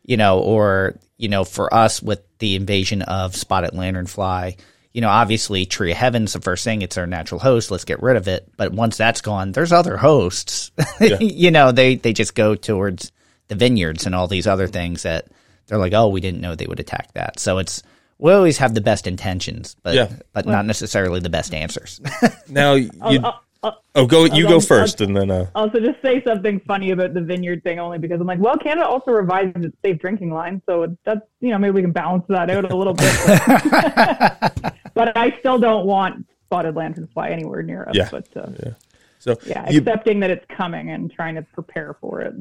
You 0.03 0.17
know, 0.17 0.41
or 0.41 0.99
you 1.17 1.29
know, 1.29 1.45
for 1.45 1.73
us 1.73 2.03
with 2.03 2.23
the 2.39 2.57
invasion 2.57 3.03
of 3.03 3.37
spotted 3.37 3.73
lanternfly, 3.73 4.59
you 4.93 5.01
know, 5.03 5.09
obviously 5.09 5.67
tree 5.67 5.93
of 5.93 5.97
heaven's 5.97 6.33
the 6.33 6.41
first 6.41 6.65
thing. 6.65 6.83
It's 6.83 6.99
our 6.99 7.07
natural 7.07 7.39
host. 7.39 7.71
Let's 7.71 7.85
get 7.85 8.03
rid 8.03 8.17
of 8.17 8.27
it. 8.27 8.51
But 8.57 8.73
once 8.73 8.97
that's 8.97 9.21
gone, 9.21 9.53
there's 9.53 9.73
other 9.73 9.97
hosts. 9.97 10.73
Yeah. 11.01 11.19
you 11.19 11.51
know, 11.51 11.73
they 11.73 11.95
they 11.95 12.13
just 12.13 12.35
go 12.35 12.55
towards 12.55 13.11
the 13.49 13.55
vineyards 13.55 14.05
and 14.05 14.15
all 14.15 14.27
these 14.29 14.47
other 14.47 14.67
things 14.67 15.05
that 15.05 15.29
they're 15.67 15.79
like, 15.79 15.95
oh, 15.95 16.09
we 16.09 16.21
didn't 16.21 16.41
know 16.41 16.55
they 16.55 16.67
would 16.67 16.81
attack 16.81 17.13
that. 17.15 17.39
So 17.39 17.59
it's 17.59 17.83
we 18.21 18.33
always 18.33 18.59
have 18.59 18.75
the 18.75 18.81
best 18.81 19.07
intentions, 19.07 19.77
but 19.83 19.95
yeah. 19.95 20.11
but 20.33 20.47
not 20.47 20.67
necessarily 20.67 21.21
the 21.21 21.31
best 21.31 21.55
answers. 21.55 22.01
now 22.49 22.75
you. 22.75 22.91
I'll, 23.01 23.41
I'll, 23.63 23.83
oh, 23.95 24.07
go! 24.07 24.25
You 24.25 24.49
go 24.49 24.59
1st 24.59 25.05
and 25.05 25.17
then. 25.17 25.31
Uh... 25.31 25.51
Also, 25.55 25.81
just 25.81 26.01
say 26.01 26.23
something 26.25 26.61
funny 26.61 26.93
about 26.93 27.13
the 27.15 27.21
vineyard 27.21 27.63
thing, 27.63 27.79
only 27.79 27.99
because 27.99 28.21
I'm 28.21 28.27
like, 28.27 28.39
well, 28.39 28.57
Canada 28.57 28.87
also 28.87 29.11
revised 29.11 29.57
its 29.65 29.77
safe 29.85 29.99
drinking 29.99 30.33
line, 30.33 30.63
so 30.67 30.97
that's 31.05 31.21
you 31.41 31.51
know 31.51 31.59
maybe 31.59 31.73
we 31.73 31.83
can 31.83 31.93
balance 31.93 32.25
that 32.29 32.51
out 32.51 32.71
a 32.71 32.77
little 32.77 32.95
bit. 32.95 33.15
But, 33.27 34.75
but 34.95 35.17
I 35.17 35.37
still 35.41 35.59
don't 35.59 35.87
want 35.87 36.27
spotted 36.47 36.75
lanternfly 36.75 37.31
anywhere 37.31 37.63
near 37.63 37.85
us. 37.89 37.95
Yeah. 37.95 38.09
But 38.11 38.29
uh, 38.37 38.49
yeah. 38.63 38.73
So 39.19 39.37
yeah, 39.45 39.71
you, 39.71 39.81
accepting 39.81 40.21
that 40.21 40.31
it's 40.31 40.47
coming 40.57 40.91
and 40.91 41.13
trying 41.13 41.35
to 41.35 41.43
prepare 41.43 41.97
for 42.01 42.23
it. 42.23 42.35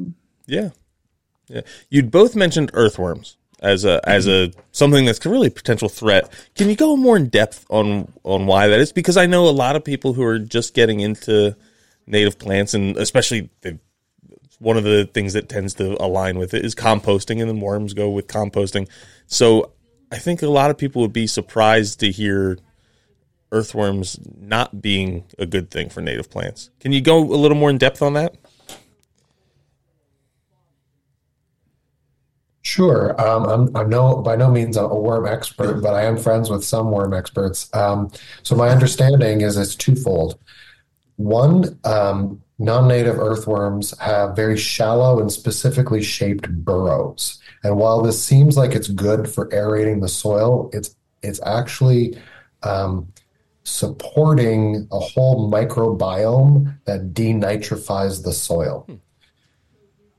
Yeah. 0.46 0.70
Yeah. 1.48 1.62
You'd 1.90 2.12
both 2.12 2.36
mentioned 2.36 2.72
earthworms 2.74 3.38
as 3.62 3.86
a 3.86 4.02
as 4.08 4.28
a 4.28 4.52
something 4.72 5.06
that's 5.06 5.26
really 5.26 5.48
a 5.48 5.52
potential 5.52 5.90
threat. 5.90 6.32
Can 6.56 6.70
you 6.70 6.76
go 6.76 6.96
more 6.96 7.18
in 7.18 7.30
depth 7.30 7.66
on 7.70 8.12
on 8.24 8.46
why 8.46 8.68
that 8.68 8.80
is? 8.80 8.92
Because 8.92 9.18
I 9.18 9.26
know 9.26 9.48
a 9.48 9.52
lot 9.52 9.76
of 9.76 9.84
people 9.84 10.14
who 10.14 10.24
are 10.24 10.40
just 10.40 10.74
getting 10.74 11.00
into 11.00 11.56
native 12.08 12.40
plants, 12.40 12.74
and 12.74 12.98
especially 12.98 13.50
the, 13.62 13.80
one 14.60 14.78
of 14.78 14.84
the 14.84 15.06
things 15.06 15.34
that 15.34 15.50
tends 15.50 15.74
to 15.76 16.02
align 16.04 16.38
with 16.38 16.54
it 16.54 16.66
is 16.66 16.76
composting, 16.76 17.40
and 17.40 17.50
then 17.50 17.60
worms 17.60 17.94
go 17.94 18.10
with 18.10 18.28
composting. 18.28 18.88
So 19.28 19.72
I 20.12 20.18
think 20.18 20.42
a 20.42 20.48
lot 20.48 20.72
of 20.72 20.78
people 20.78 21.02
would 21.02 21.14
be 21.14 21.28
surprised 21.28 22.00
to 22.00 22.12
hear 22.12 22.58
earthworms 23.52 24.20
not 24.40 24.82
being 24.82 25.26
a 25.38 25.46
good 25.46 25.72
thing 25.72 25.90
for 25.90 26.02
native 26.02 26.30
plants. 26.30 26.70
Can 26.80 26.92
you 26.92 27.02
go 27.02 27.20
a 27.20 27.36
little 27.36 27.58
more 27.58 27.70
in 27.70 27.78
depth 27.78 28.02
on 28.02 28.14
that? 28.14 28.36
Sure. 32.62 33.20
Um, 33.22 33.46
I'm, 33.46 33.76
I'm 33.76 33.90
no 33.90 34.18
by 34.18 34.36
no 34.36 34.52
means 34.52 34.76
a, 34.76 34.86
worm 34.88 35.26
expert, 35.26 35.82
but 35.82 35.94
I 35.94 36.04
am 36.04 36.18
friends 36.18 36.50
with 36.50 36.64
some 36.64 36.92
worm 36.92 37.14
experts. 37.14 37.70
Um, 37.74 38.12
so 38.44 38.56
my 38.56 38.70
understanding 38.70 39.42
is 39.42 39.58
it's 39.58 39.76
twofold. 39.76 40.38
One, 41.16 41.80
um, 41.86 42.42
non-native 42.60 43.18
earthworms 43.18 43.98
have 44.00 44.36
very 44.36 44.58
shallow 44.58 45.20
and 45.20 45.32
specifically 45.32 46.04
shaped 46.04 46.50
burrows, 46.50 47.40
and 47.64 47.78
while 47.78 48.02
this 48.02 48.22
seems 48.24 48.58
like 48.58 48.74
it's 48.74 48.90
good 48.90 49.30
for 49.30 49.54
aerating 49.54 50.02
the 50.02 50.10
soil, 50.10 50.70
it's 50.74 50.96
it's 51.22 51.42
actually 51.46 52.18
um, 52.64 53.12
supporting 53.64 54.88
a 54.92 55.00
whole 55.00 55.50
microbiome 55.50 56.78
that 56.86 57.14
denitrifies 57.14 58.24
the 58.24 58.34
soil. 58.34 58.84
Hmm. 58.88 58.96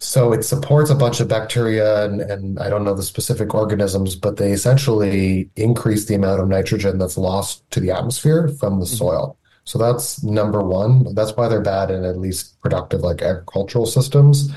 So 0.02 0.32
it 0.32 0.44
supports 0.44 0.88
a 0.88 0.94
bunch 0.94 1.20
of 1.20 1.28
bacteria 1.28 2.04
and, 2.04 2.22
and 2.22 2.58
I 2.58 2.70
don't 2.70 2.84
know 2.84 2.94
the 2.94 3.02
specific 3.02 3.54
organisms, 3.54 4.16
but 4.16 4.38
they 4.38 4.50
essentially 4.50 5.50
increase 5.56 6.06
the 6.06 6.14
amount 6.14 6.40
of 6.40 6.48
nitrogen 6.48 6.98
that's 6.98 7.18
lost 7.18 7.70
to 7.72 7.80
the 7.80 7.90
atmosphere 7.90 8.48
from 8.48 8.80
the 8.80 8.86
mm-hmm. 8.86 8.96
soil. 8.96 9.36
So 9.64 9.78
that's 9.78 10.22
number 10.22 10.62
one. 10.62 11.14
That's 11.14 11.36
why 11.36 11.48
they're 11.48 11.60
bad 11.60 11.90
in 11.90 12.04
at 12.04 12.18
least 12.18 12.58
productive 12.62 13.02
like 13.02 13.20
agricultural 13.20 13.84
systems. 13.84 14.50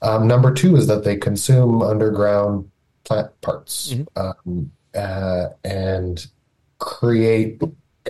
Um, 0.00 0.26
number 0.26 0.52
two 0.52 0.76
is 0.76 0.86
that 0.86 1.04
they 1.04 1.16
consume 1.16 1.82
underground 1.82 2.70
plant 3.04 3.38
parts 3.42 3.92
mm-hmm. 3.92 4.48
um, 4.48 4.72
uh, 4.94 5.48
and 5.62 6.26
create 6.78 7.60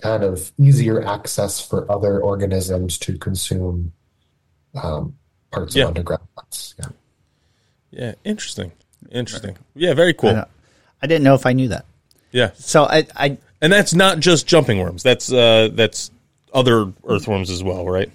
kind 0.01 0.23
of 0.23 0.53
easier 0.57 1.03
access 1.05 1.59
for 1.59 1.89
other 1.91 2.21
organisms 2.21 2.97
to 2.99 3.17
consume 3.17 3.91
um, 4.81 5.15
parts 5.51 5.75
yeah. 5.75 5.83
of 5.83 5.89
underground 5.89 6.23
plants. 6.35 6.75
Yeah. 6.79 6.85
Yeah. 7.91 8.13
Interesting. 8.23 8.71
Interesting. 9.11 9.57
Yeah. 9.75 9.93
Very 9.93 10.13
cool. 10.13 10.31
I, 10.31 10.45
I, 11.01 11.07
didn't 11.07 11.23
know 11.23 11.35
if 11.35 11.45
I 11.45 11.53
knew 11.53 11.69
that. 11.69 11.85
Yeah. 12.31 12.51
So 12.55 12.83
I, 12.83 13.07
I 13.15 13.37
and 13.61 13.71
that's 13.71 13.93
not 13.93 14.19
just 14.19 14.47
jumping 14.47 14.79
worms. 14.79 15.03
That's 15.03 15.31
uh 15.31 15.69
that's 15.73 16.11
other 16.53 16.91
earthworms 17.05 17.49
as 17.49 17.63
well, 17.63 17.85
right? 17.85 18.11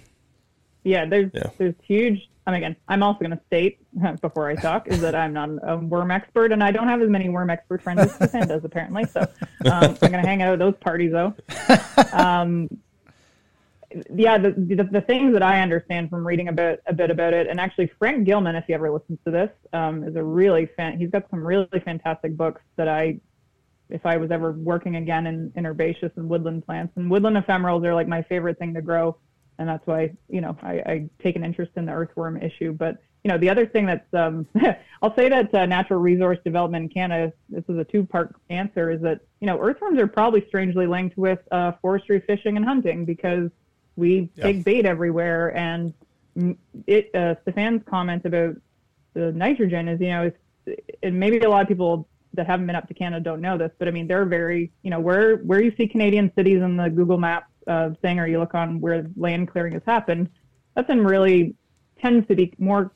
Yeah. 0.85 1.07
There's 1.07 1.31
yeah. 1.33 1.51
there's 1.59 1.75
huge. 1.83 2.29
I 2.45 2.51
mean, 2.51 2.59
again, 2.59 2.77
I'm 2.89 3.05
also 3.05 3.21
going 3.21 3.31
to 3.31 3.41
state 3.47 3.79
before 4.21 4.49
I 4.49 4.57
talk 4.57 4.89
is 4.89 5.01
that 5.03 5.15
I'm 5.15 5.33
not 5.33 5.49
a 5.63 5.77
worm 5.77 6.11
expert, 6.11 6.51
and 6.51 6.63
I 6.63 6.73
don't 6.73 6.89
have 6.89 7.01
as 7.01 7.09
many 7.09 7.29
worm 7.29 7.51
expert 7.51 7.81
friends 7.83 8.01
as 8.01 8.15
Stefan 8.15 8.49
does 8.49 8.65
apparently. 8.65 9.05
So 9.05 9.21
um, 9.21 9.29
I'm 9.65 9.95
going 9.95 10.13
to 10.13 10.19
hang 10.21 10.43
out 10.43 10.55
at 10.55 10.59
those 10.59 10.77
parties 10.81 11.13
though. 11.13 11.35
Um, 12.13 12.69
yeah, 14.15 14.39
the, 14.39 14.51
the, 14.53 14.85
the 14.85 15.01
things 15.01 15.33
that 15.33 15.43
I 15.43 15.61
understand 15.61 16.11
from 16.11 16.27
reading 16.27 16.49
a 16.49 16.53
bit 16.53 16.83
a 16.87 16.93
bit 16.93 17.11
about 17.11 17.33
it, 17.33 17.47
and 17.47 17.61
actually 17.61 17.91
Frank 17.99 18.25
Gilliam, 18.25 18.55
if 18.55 18.65
you 18.69 18.75
ever 18.75 18.91
listens 18.91 19.19
to 19.25 19.31
this, 19.31 19.51
um, 19.73 20.05
is 20.05 20.17
a 20.17 20.23
really 20.23 20.67
fan. 20.77 20.99
He's 20.99 21.11
got 21.11 21.29
some 21.31 21.45
really 21.45 21.69
fantastic 21.85 22.37
books 22.37 22.61
that 22.77 22.89
I, 22.89 23.19
if 23.91 24.05
I 24.07 24.17
was 24.17 24.31
ever 24.31 24.53
working 24.53 24.97
again 24.97 25.27
in, 25.27 25.53
in 25.57 25.67
herbaceous 25.67 26.13
and 26.17 26.29
woodland 26.29 26.65
plants, 26.67 26.93
and 26.97 27.11
woodland 27.11 27.37
ephemerals 27.37 27.85
are 27.85 27.95
like 27.95 28.09
my 28.09 28.23
favorite 28.23 28.59
thing 28.59 28.75
to 28.75 28.83
grow, 28.83 29.17
and 29.59 29.69
that's 29.69 29.87
why 29.87 30.13
you 30.29 30.41
know 30.41 30.57
I, 30.63 30.73
I 30.73 31.09
take 31.23 31.37
an 31.37 31.45
interest 31.45 31.73
in 31.77 31.87
the 31.87 31.93
earthworm 31.93 32.37
issue. 32.37 32.73
But 32.73 32.99
you 33.25 33.31
know 33.31 33.39
the 33.39 33.51
other 33.51 33.67
thing 33.67 33.87
that's 33.87 34.15
um, 34.15 34.47
I'll 35.03 35.15
say 35.17 35.29
that 35.29 35.55
uh, 35.55 35.67
natural 35.67 36.01
resource 36.01 36.39
development 36.45 36.85
in 36.85 36.89
Canada. 36.91 37.33
This 37.49 37.65
is 37.69 37.79
a 37.79 37.85
two 37.85 38.05
part 38.05 38.35
answer. 38.51 38.91
Is 38.91 39.01
that 39.03 39.21
you 39.41 39.47
know 39.47 39.59
earthworms 39.59 40.01
are 40.01 40.07
probably 40.07 40.45
strangely 40.49 40.87
linked 40.87 41.17
with 41.17 41.41
uh, 41.51 41.73
forestry, 41.81 42.21
fishing, 42.27 42.57
and 42.57 42.65
hunting 42.65 43.05
because 43.05 43.51
we 43.97 44.31
yeah. 44.35 44.45
take 44.45 44.65
bait 44.65 44.87
everywhere, 44.87 45.57
and 45.57 45.93
it. 46.87 47.15
Uh, 47.15 47.35
Stefan's 47.43 47.83
comment 47.87 48.25
about 48.25 48.57
the 49.15 49.33
nitrogen 49.33 49.89
is, 49.89 50.01
you 50.01 50.09
know, 50.09 50.33
and 51.03 51.19
maybe 51.19 51.39
a 51.39 51.51
lot 51.51 51.63
of 51.63 51.69
people 51.69 52.09
that 52.35 52.47
haven't 52.47 52.67
been 52.67 52.77
up 52.77 52.89
to 52.89 52.95
Canada 52.95 53.23
don't 53.23 53.41
know 53.41 53.59
this, 53.59 53.71
but 53.79 53.89
I 53.89 53.91
mean, 53.91 54.07
they're 54.07 54.25
very, 54.25 54.73
you 54.83 54.91
know, 54.91 55.01
where 55.01 55.37
where 55.39 55.63
you 55.63 55.75
see 55.77 55.87
Canadian 55.87 56.33
cities 56.35 56.63
in 56.63 56.77
the 56.77 56.89
Google 56.89 57.19
Maps 57.19 57.51
uh, 57.67 57.91
thing, 58.01 58.19
or 58.19 58.27
you 58.27 58.39
look 58.39 58.55
on 58.55 58.81
where 58.81 59.07
land 59.17 59.51
clearing 59.51 59.75
has 59.75 59.83
happened, 59.85 60.31
that's 60.75 60.89
in 60.89 61.05
really 61.05 61.55
tends 62.01 62.27
to 62.29 62.35
be 62.35 62.53
more 62.59 62.93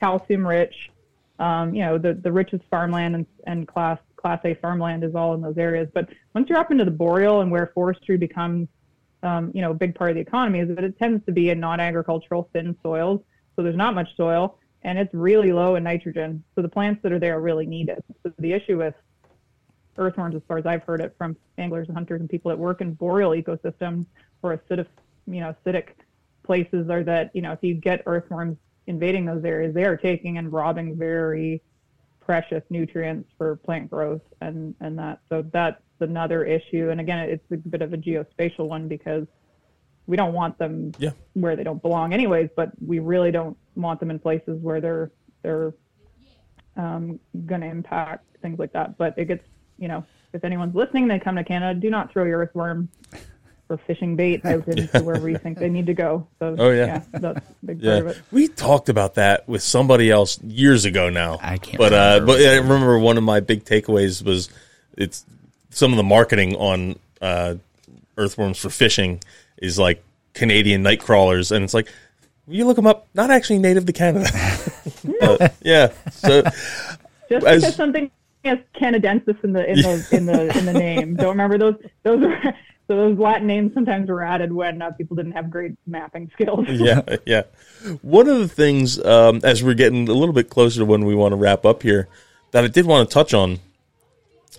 calcium 0.00 0.46
rich. 0.46 0.90
Um, 1.38 1.74
you 1.74 1.82
know, 1.82 1.98
the 1.98 2.14
the 2.14 2.32
richest 2.32 2.64
farmland 2.70 3.14
and, 3.14 3.26
and 3.46 3.68
class 3.68 3.98
class 4.16 4.40
A 4.44 4.54
farmland 4.54 5.04
is 5.04 5.14
all 5.14 5.34
in 5.34 5.40
those 5.40 5.58
areas. 5.58 5.88
But 5.92 6.08
once 6.34 6.48
you're 6.48 6.58
up 6.58 6.70
into 6.70 6.84
the 6.84 6.90
boreal 6.90 7.40
and 7.40 7.50
where 7.50 7.70
forestry 7.74 8.16
becomes 8.16 8.68
um, 9.22 9.50
you 9.54 9.60
know, 9.60 9.72
a 9.72 9.74
big 9.74 9.94
part 9.94 10.10
of 10.10 10.16
the 10.16 10.20
economy 10.20 10.60
is 10.60 10.68
that 10.68 10.84
it 10.84 10.98
tends 10.98 11.24
to 11.26 11.32
be 11.32 11.50
in 11.50 11.60
non-agricultural 11.60 12.48
thin 12.52 12.76
soils. 12.82 13.20
So 13.56 13.62
there's 13.62 13.76
not 13.76 13.94
much 13.94 14.16
soil 14.16 14.58
and 14.82 14.98
it's 14.98 15.12
really 15.12 15.52
low 15.52 15.74
in 15.74 15.82
nitrogen. 15.82 16.44
So 16.54 16.62
the 16.62 16.68
plants 16.68 17.02
that 17.02 17.12
are 17.12 17.18
there 17.18 17.40
really 17.40 17.66
need 17.66 17.88
it. 17.88 18.04
So 18.22 18.32
the 18.38 18.52
issue 18.52 18.78
with 18.78 18.94
earthworms, 19.96 20.36
as 20.36 20.42
far 20.46 20.58
as 20.58 20.66
I've 20.66 20.84
heard 20.84 21.00
it 21.00 21.14
from 21.18 21.36
anglers 21.58 21.88
and 21.88 21.96
hunters 21.96 22.20
and 22.20 22.30
people 22.30 22.50
that 22.50 22.58
work 22.58 22.80
in 22.80 22.94
boreal 22.94 23.30
ecosystems 23.30 24.06
or 24.42 24.56
acidic, 24.56 24.86
you 25.26 25.40
know, 25.40 25.54
acidic 25.66 25.88
places 26.44 26.88
are 26.88 27.02
that, 27.02 27.30
you 27.34 27.42
know, 27.42 27.52
if 27.52 27.58
you 27.62 27.74
get 27.74 28.02
earthworms 28.06 28.56
invading 28.86 29.24
those 29.24 29.44
areas, 29.44 29.74
they 29.74 29.84
are 29.84 29.96
taking 29.96 30.38
and 30.38 30.52
robbing 30.52 30.96
very 30.96 31.60
precious 32.28 32.62
nutrients 32.68 33.30
for 33.38 33.56
plant 33.56 33.88
growth 33.88 34.20
and 34.42 34.74
and 34.80 34.98
that 34.98 35.18
so 35.30 35.40
that's 35.50 35.80
another 36.00 36.44
issue 36.44 36.90
and 36.90 37.00
again 37.00 37.18
it's 37.28 37.44
a 37.52 37.56
bit 37.56 37.82
of 37.82 37.92
a 37.92 37.96
geospatial 37.96 38.66
one 38.68 38.88
because 38.88 39.26
we 40.06 40.16
don't 40.16 40.32
want 40.32 40.56
them 40.58 40.92
Yeah. 40.98 41.10
where 41.34 41.56
they 41.56 41.64
don't 41.64 41.82
belong 41.82 42.12
anyways 42.12 42.48
but 42.56 42.70
we 42.84 42.98
really 42.98 43.30
don't 43.30 43.56
want 43.76 44.00
them 44.00 44.10
in 44.10 44.18
places 44.18 44.60
where 44.62 44.80
they're 44.80 45.10
they're 45.42 45.74
um, 46.76 47.18
going 47.46 47.60
to 47.60 47.66
impact 47.66 48.24
things 48.42 48.58
like 48.58 48.72
that 48.72 48.96
but 48.98 49.14
it 49.18 49.24
gets 49.26 49.44
you 49.78 49.88
know 49.88 50.04
if 50.32 50.44
anyone's 50.44 50.74
listening 50.74 51.08
they 51.08 51.18
come 51.18 51.34
to 51.36 51.44
canada 51.44 51.78
do 51.78 51.90
not 51.90 52.12
throw 52.12 52.24
your 52.24 52.38
earthworm 52.38 52.88
or 53.70 53.76
fishing 53.86 54.16
bait 54.16 54.44
out 54.46 54.66
into 54.68 55.02
wherever 55.02 55.28
you 55.28 55.36
think 55.38 55.58
they 55.58 55.68
need 55.68 55.86
to 55.86 55.92
go 55.94 56.26
so 56.38 56.54
Oh, 56.58 56.70
yeah. 56.70 57.02
that's 57.12 57.38
a 57.38 57.42
big 57.64 57.82
part 57.82 57.98
of 57.98 58.06
it 58.08 58.22
we 58.30 58.46
talked 58.48 58.88
about 58.88 59.14
that 59.16 59.46
with 59.48 59.62
somebody 59.62 60.10
else 60.10 60.40
years 60.42 60.84
ago 60.86 61.10
now. 61.10 61.38
I 61.42 61.58
can't 61.58 61.76
But 61.78 61.92
uh, 61.92 62.20
remember. 62.20 62.26
but 62.26 62.40
I 62.40 62.56
remember 62.56 62.98
one 62.98 63.18
of 63.18 63.24
my 63.24 63.40
big 63.40 63.64
takeaways 63.64 64.22
was 64.24 64.48
it's 64.96 65.26
some 65.70 65.92
of 65.92 65.96
the 65.96 66.02
marketing 66.02 66.56
on 66.56 66.98
uh, 67.20 67.54
earthworms 68.16 68.58
for 68.58 68.70
fishing 68.70 69.20
is 69.58 69.78
like 69.78 70.02
Canadian 70.34 70.82
night 70.82 71.00
crawlers, 71.00 71.52
and 71.52 71.64
it's 71.64 71.74
like 71.74 71.88
you 72.46 72.66
look 72.66 72.76
them 72.76 72.86
up, 72.86 73.06
not 73.14 73.30
actually 73.30 73.58
native 73.58 73.86
to 73.86 73.92
Canada. 73.92 74.28
But, 75.20 75.54
yeah, 75.62 75.92
so 76.12 76.42
just 77.28 77.46
As- 77.46 77.62
because 77.62 77.76
something 77.76 78.10
has 78.44 78.58
canadensis 78.74 79.42
in 79.44 79.52
the 79.52 79.68
in 79.68 79.82
the 79.82 80.08
in 80.12 80.26
the 80.26 80.58
in 80.58 80.64
the 80.66 80.72
name. 80.72 81.14
Don't 81.16 81.30
remember 81.30 81.58
those 81.58 81.74
those 82.02 82.20
were 82.20 82.40
so 82.88 82.96
those 82.96 83.18
Latin 83.18 83.46
names 83.46 83.74
sometimes 83.74 84.08
were 84.08 84.22
added 84.22 84.50
when 84.50 84.80
uh, 84.80 84.90
people 84.92 85.14
didn't 85.14 85.32
have 85.32 85.50
great 85.50 85.72
mapping 85.86 86.30
skills. 86.32 86.66
yeah, 86.70 87.02
yeah. 87.26 87.42
One 88.00 88.28
of 88.28 88.38
the 88.38 88.48
things, 88.48 88.98
um, 89.04 89.40
as 89.44 89.62
we're 89.62 89.74
getting 89.74 90.08
a 90.08 90.14
little 90.14 90.32
bit 90.32 90.48
closer 90.48 90.80
to 90.80 90.86
when 90.86 91.04
we 91.04 91.14
want 91.14 91.32
to 91.32 91.36
wrap 91.36 91.66
up 91.66 91.82
here, 91.82 92.08
that 92.52 92.64
I 92.64 92.68
did 92.68 92.86
want 92.86 93.08
to 93.08 93.12
touch 93.12 93.34
on 93.34 93.58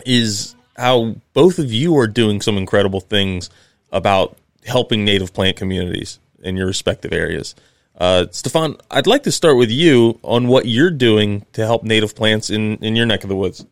is 0.05 0.55
how 0.79 1.15
both 1.33 1.59
of 1.59 1.71
you 1.71 1.97
are 1.97 2.07
doing 2.07 2.41
some 2.41 2.57
incredible 2.57 3.01
things 3.01 3.49
about 3.91 4.37
helping 4.65 5.03
native 5.03 5.33
plant 5.33 5.57
communities 5.57 6.19
in 6.41 6.55
your 6.55 6.67
respective 6.67 7.11
areas. 7.11 7.55
Uh, 7.97 8.27
Stefan, 8.31 8.77
I'd 8.89 9.07
like 9.07 9.23
to 9.23 9.31
start 9.31 9.57
with 9.57 9.69
you 9.69 10.19
on 10.23 10.47
what 10.47 10.65
you're 10.65 10.91
doing 10.91 11.45
to 11.53 11.65
help 11.65 11.83
native 11.83 12.15
plants 12.15 12.49
in, 12.49 12.77
in 12.77 12.95
your 12.95 13.05
neck 13.05 13.23
of 13.23 13.29
the 13.29 13.35
woods. 13.35 13.65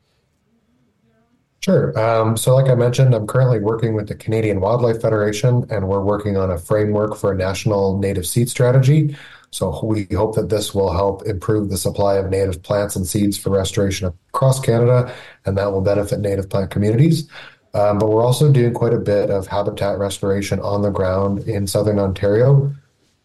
Sure. 1.61 1.97
Um, 1.99 2.37
so, 2.37 2.55
like 2.55 2.69
I 2.69 2.75
mentioned, 2.75 3.13
I'm 3.15 3.25
currently 3.25 3.59
working 3.59 3.93
with 3.93 4.07
the 4.07 4.15
Canadian 4.15 4.61
Wildlife 4.61 5.01
Federation, 5.01 5.65
and 5.69 5.87
we're 5.87 6.03
working 6.03 6.37
on 6.37 6.51
a 6.51 6.57
framework 6.57 7.17
for 7.17 7.31
a 7.31 7.35
national 7.35 7.97
native 7.97 8.25
seed 8.25 8.49
strategy. 8.49 9.15
So, 9.57 9.79
we 9.83 10.05
hope 10.11 10.35
that 10.35 10.49
this 10.49 10.75
will 10.75 10.93
help 10.93 11.25
improve 11.25 11.69
the 11.69 11.77
supply 11.77 12.17
of 12.17 12.29
native 12.29 12.61
plants 12.61 12.95
and 12.95 13.07
seeds 13.07 13.39
for 13.39 13.49
restoration 13.49 14.13
across 14.29 14.59
Canada, 14.59 15.11
and 15.45 15.57
that 15.57 15.71
will 15.71 15.81
benefit 15.81 16.19
native 16.19 16.47
plant 16.47 16.69
communities. 16.69 17.27
Um, 17.73 17.97
but 17.97 18.07
we're 18.09 18.23
also 18.23 18.51
doing 18.51 18.75
quite 18.75 18.93
a 18.93 18.99
bit 18.99 19.31
of 19.31 19.47
habitat 19.47 19.97
restoration 19.97 20.59
on 20.59 20.83
the 20.83 20.91
ground 20.91 21.39
in 21.47 21.65
southern 21.65 21.97
Ontario, 21.97 22.71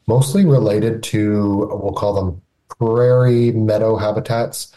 mostly 0.07 0.47
related 0.47 1.03
to, 1.03 1.69
we'll 1.71 1.93
call 1.93 2.15
them 2.15 2.41
prairie 2.79 3.53
meadow 3.53 3.99
habitats 3.99 4.73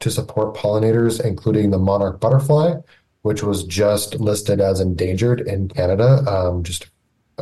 to 0.00 0.10
support 0.10 0.56
pollinators, 0.56 1.24
including 1.24 1.70
the 1.70 1.78
monarch 1.78 2.18
butterfly, 2.18 2.74
which 3.22 3.44
was 3.44 3.62
just 3.62 4.16
listed 4.16 4.60
as 4.60 4.80
endangered 4.80 5.42
in 5.42 5.68
Canada 5.68 6.24
um, 6.28 6.64
just 6.64 6.88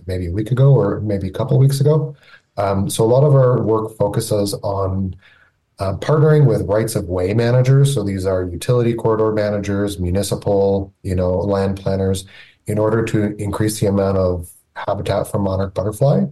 maybe 0.06 0.26
a 0.26 0.32
week 0.32 0.50
ago 0.50 0.74
or 0.74 1.00
maybe 1.00 1.26
a 1.26 1.32
couple 1.32 1.58
weeks 1.58 1.80
ago. 1.80 2.14
Um, 2.56 2.88
so 2.88 3.04
a 3.04 3.06
lot 3.06 3.24
of 3.24 3.34
our 3.34 3.60
work 3.62 3.96
focuses 3.96 4.54
on 4.54 5.14
uh, 5.78 5.94
partnering 5.98 6.46
with 6.46 6.62
rights 6.62 6.94
of 6.94 7.04
way 7.04 7.34
managers. 7.34 7.94
So 7.94 8.02
these 8.02 8.24
are 8.24 8.44
utility 8.44 8.94
corridor 8.94 9.32
managers, 9.32 9.98
municipal, 9.98 10.94
you 11.02 11.14
know, 11.14 11.32
land 11.38 11.78
planners, 11.78 12.24
in 12.66 12.78
order 12.78 13.04
to 13.04 13.36
increase 13.36 13.80
the 13.80 13.86
amount 13.86 14.16
of 14.16 14.50
habitat 14.74 15.30
for 15.30 15.38
monarch 15.38 15.74
butterfly 15.74 16.24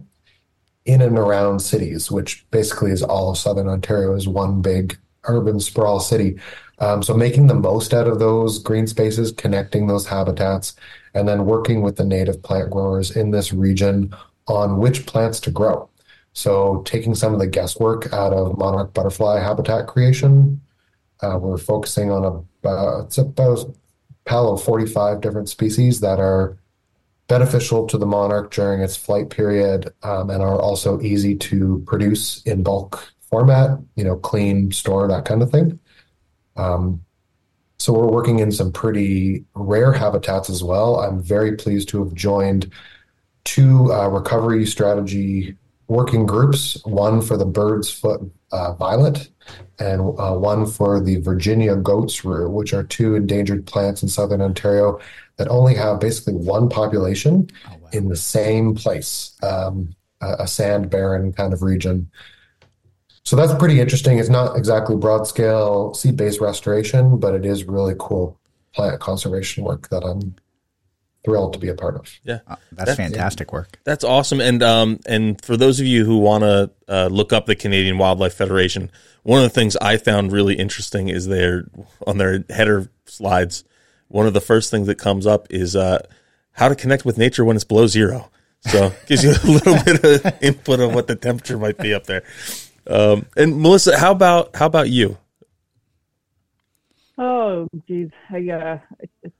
in 0.85 1.01
and 1.01 1.17
around 1.17 1.59
cities, 1.59 2.11
which 2.11 2.45
basically 2.51 2.91
is 2.91 3.01
all 3.01 3.31
of 3.31 3.37
southern 3.37 3.67
Ontario 3.67 4.13
is 4.15 4.27
one 4.27 4.61
big 4.61 4.97
urban 5.23 5.59
sprawl 5.59 5.99
city. 5.99 6.39
Um, 6.79 7.01
so 7.01 7.15
making 7.15 7.47
the 7.47 7.55
most 7.55 7.93
out 7.93 8.07
of 8.07 8.19
those 8.19 8.59
green 8.59 8.85
spaces, 8.85 9.31
connecting 9.31 9.87
those 9.87 10.05
habitats, 10.05 10.75
and 11.13 11.27
then 11.27 11.45
working 11.45 11.81
with 11.81 11.95
the 11.95 12.05
native 12.05 12.43
plant 12.43 12.69
growers 12.69 13.15
in 13.15 13.31
this 13.31 13.53
region 13.53 14.13
on 14.47 14.77
which 14.77 15.05
plants 15.05 15.39
to 15.41 15.51
grow. 15.51 15.89
So 16.35 16.83
taking 16.85 17.15
some 17.15 17.33
of 17.33 17.39
the 17.39 17.47
guesswork 17.47 18.11
out 18.11 18.33
of 18.33 18.57
monarch 18.57 18.93
butterfly 18.93 19.39
habitat 19.39 19.87
creation, 19.87 20.61
uh, 21.21 21.39
we're 21.41 21.57
focusing 21.57 22.11
on 22.11 22.25
about 22.61 23.05
it's 23.05 23.17
about 23.17 23.73
palo 24.25 24.57
45 24.57 25.21
different 25.21 25.47
species 25.47 26.01
that 26.01 26.19
are 26.19 26.57
beneficial 27.27 27.87
to 27.87 27.97
the 27.97 28.05
monarch 28.05 28.51
during 28.51 28.81
its 28.81 28.97
flight 28.97 29.29
period 29.29 29.93
um, 30.03 30.29
and 30.29 30.43
are 30.43 30.59
also 30.59 30.99
easy 30.99 31.35
to 31.35 31.81
produce 31.87 32.43
in 32.43 32.63
bulk 32.63 33.13
format, 33.21 33.79
you 33.95 34.03
know, 34.03 34.17
clean, 34.17 34.71
store, 34.73 35.07
that 35.07 35.23
kind 35.23 35.41
of 35.41 35.49
thing. 35.49 35.79
Um, 36.57 37.01
so 37.79 37.93
we're 37.93 38.11
working 38.11 38.39
in 38.39 38.51
some 38.51 38.73
pretty 38.73 39.45
rare 39.53 39.93
habitats 39.93 40.49
as 40.49 40.63
well. 40.63 40.99
I'm 40.99 41.23
very 41.23 41.55
pleased 41.55 41.87
to 41.89 42.03
have 42.03 42.13
joined 42.13 42.71
two 43.45 43.93
uh, 43.93 44.09
recovery 44.09 44.65
strategy 44.65 45.55
working 45.87 46.25
groups, 46.25 46.83
one 46.85 47.21
for 47.21 47.37
the 47.37 47.45
bird's 47.45 47.91
foot 47.91 48.21
uh, 48.51 48.73
violet 48.73 49.29
and 49.79 50.01
uh, 50.19 50.33
one 50.33 50.65
for 50.65 50.99
the 50.99 51.17
Virginia 51.17 51.75
goat's 51.75 52.25
rue, 52.25 52.49
which 52.49 52.73
are 52.73 52.83
two 52.83 53.15
endangered 53.15 53.65
plants 53.65 54.01
in 54.01 54.09
southern 54.09 54.41
Ontario 54.41 54.99
that 55.37 55.47
only 55.49 55.75
have 55.75 55.99
basically 55.99 56.33
one 56.33 56.69
population 56.69 57.47
in 57.91 58.07
the 58.07 58.15
same 58.15 58.73
place, 58.73 59.37
um, 59.43 59.93
a, 60.21 60.35
a 60.39 60.47
sand 60.47 60.89
barren 60.89 61.33
kind 61.33 61.53
of 61.53 61.61
region. 61.61 62.09
So 63.23 63.35
that's 63.35 63.53
pretty 63.55 63.79
interesting. 63.79 64.17
It's 64.17 64.29
not 64.29 64.55
exactly 64.55 64.95
broad 64.95 65.27
scale 65.27 65.93
seed 65.93 66.15
based 66.15 66.39
restoration, 66.39 67.19
but 67.19 67.33
it 67.33 67.45
is 67.45 67.65
really 67.65 67.95
cool 67.99 68.39
plant 68.73 68.99
conservation 68.99 69.63
work 69.63 69.89
that 69.89 70.03
I'm 70.03 70.35
thrilled 71.25 71.53
to 71.53 71.59
be 71.59 71.67
a 71.67 71.75
part 71.75 71.95
of. 71.95 72.09
Yeah, 72.23 72.39
That's 72.71 72.95
fantastic 72.95 73.51
work. 73.51 73.79
That's 73.83 74.03
awesome. 74.03 74.39
And 74.39 74.63
um, 74.63 74.99
and 75.05 75.43
for 75.43 75.57
those 75.57 75.79
of 75.79 75.85
you 75.85 76.05
who 76.05 76.19
want 76.19 76.43
to 76.43 76.71
uh, 76.87 77.07
look 77.07 77.33
up 77.33 77.45
the 77.45 77.55
Canadian 77.55 77.97
Wildlife 77.97 78.35
Federation, 78.35 78.91
one 79.23 79.39
of 79.39 79.43
the 79.43 79.49
things 79.49 79.75
I 79.77 79.97
found 79.97 80.31
really 80.31 80.55
interesting 80.55 81.09
is 81.09 81.27
their 81.27 81.65
on 82.05 82.17
their 82.17 82.45
header 82.49 82.89
slides. 83.05 83.63
One 84.07 84.27
of 84.27 84.33
the 84.33 84.41
first 84.41 84.71
things 84.71 84.87
that 84.87 84.99
comes 84.99 85.25
up 85.25 85.47
is 85.49 85.75
uh, 85.75 86.05
how 86.51 86.69
to 86.69 86.75
connect 86.75 87.05
with 87.05 87.17
nature 87.17 87.43
when 87.43 87.55
it's 87.55 87.65
below 87.65 87.87
zero. 87.87 88.29
So 88.61 88.93
gives 89.07 89.23
you 89.23 89.31
a 89.31 89.45
little 89.45 89.83
bit 89.83 90.25
of 90.25 90.43
input 90.43 90.79
on 90.79 90.93
what 90.93 91.07
the 91.07 91.15
temperature 91.15 91.57
might 91.57 91.77
be 91.77 91.93
up 91.93 92.05
there. 92.05 92.23
Um, 92.87 93.25
and 93.35 93.59
Melissa, 93.59 93.97
how 93.97 94.11
about 94.11 94.55
how 94.55 94.67
about 94.67 94.89
you? 94.89 95.17
Oh, 97.17 97.69
geez. 97.87 98.09
I, 98.29 98.49
uh, 98.49 98.79
it, 98.99 99.09
it, 99.23 99.33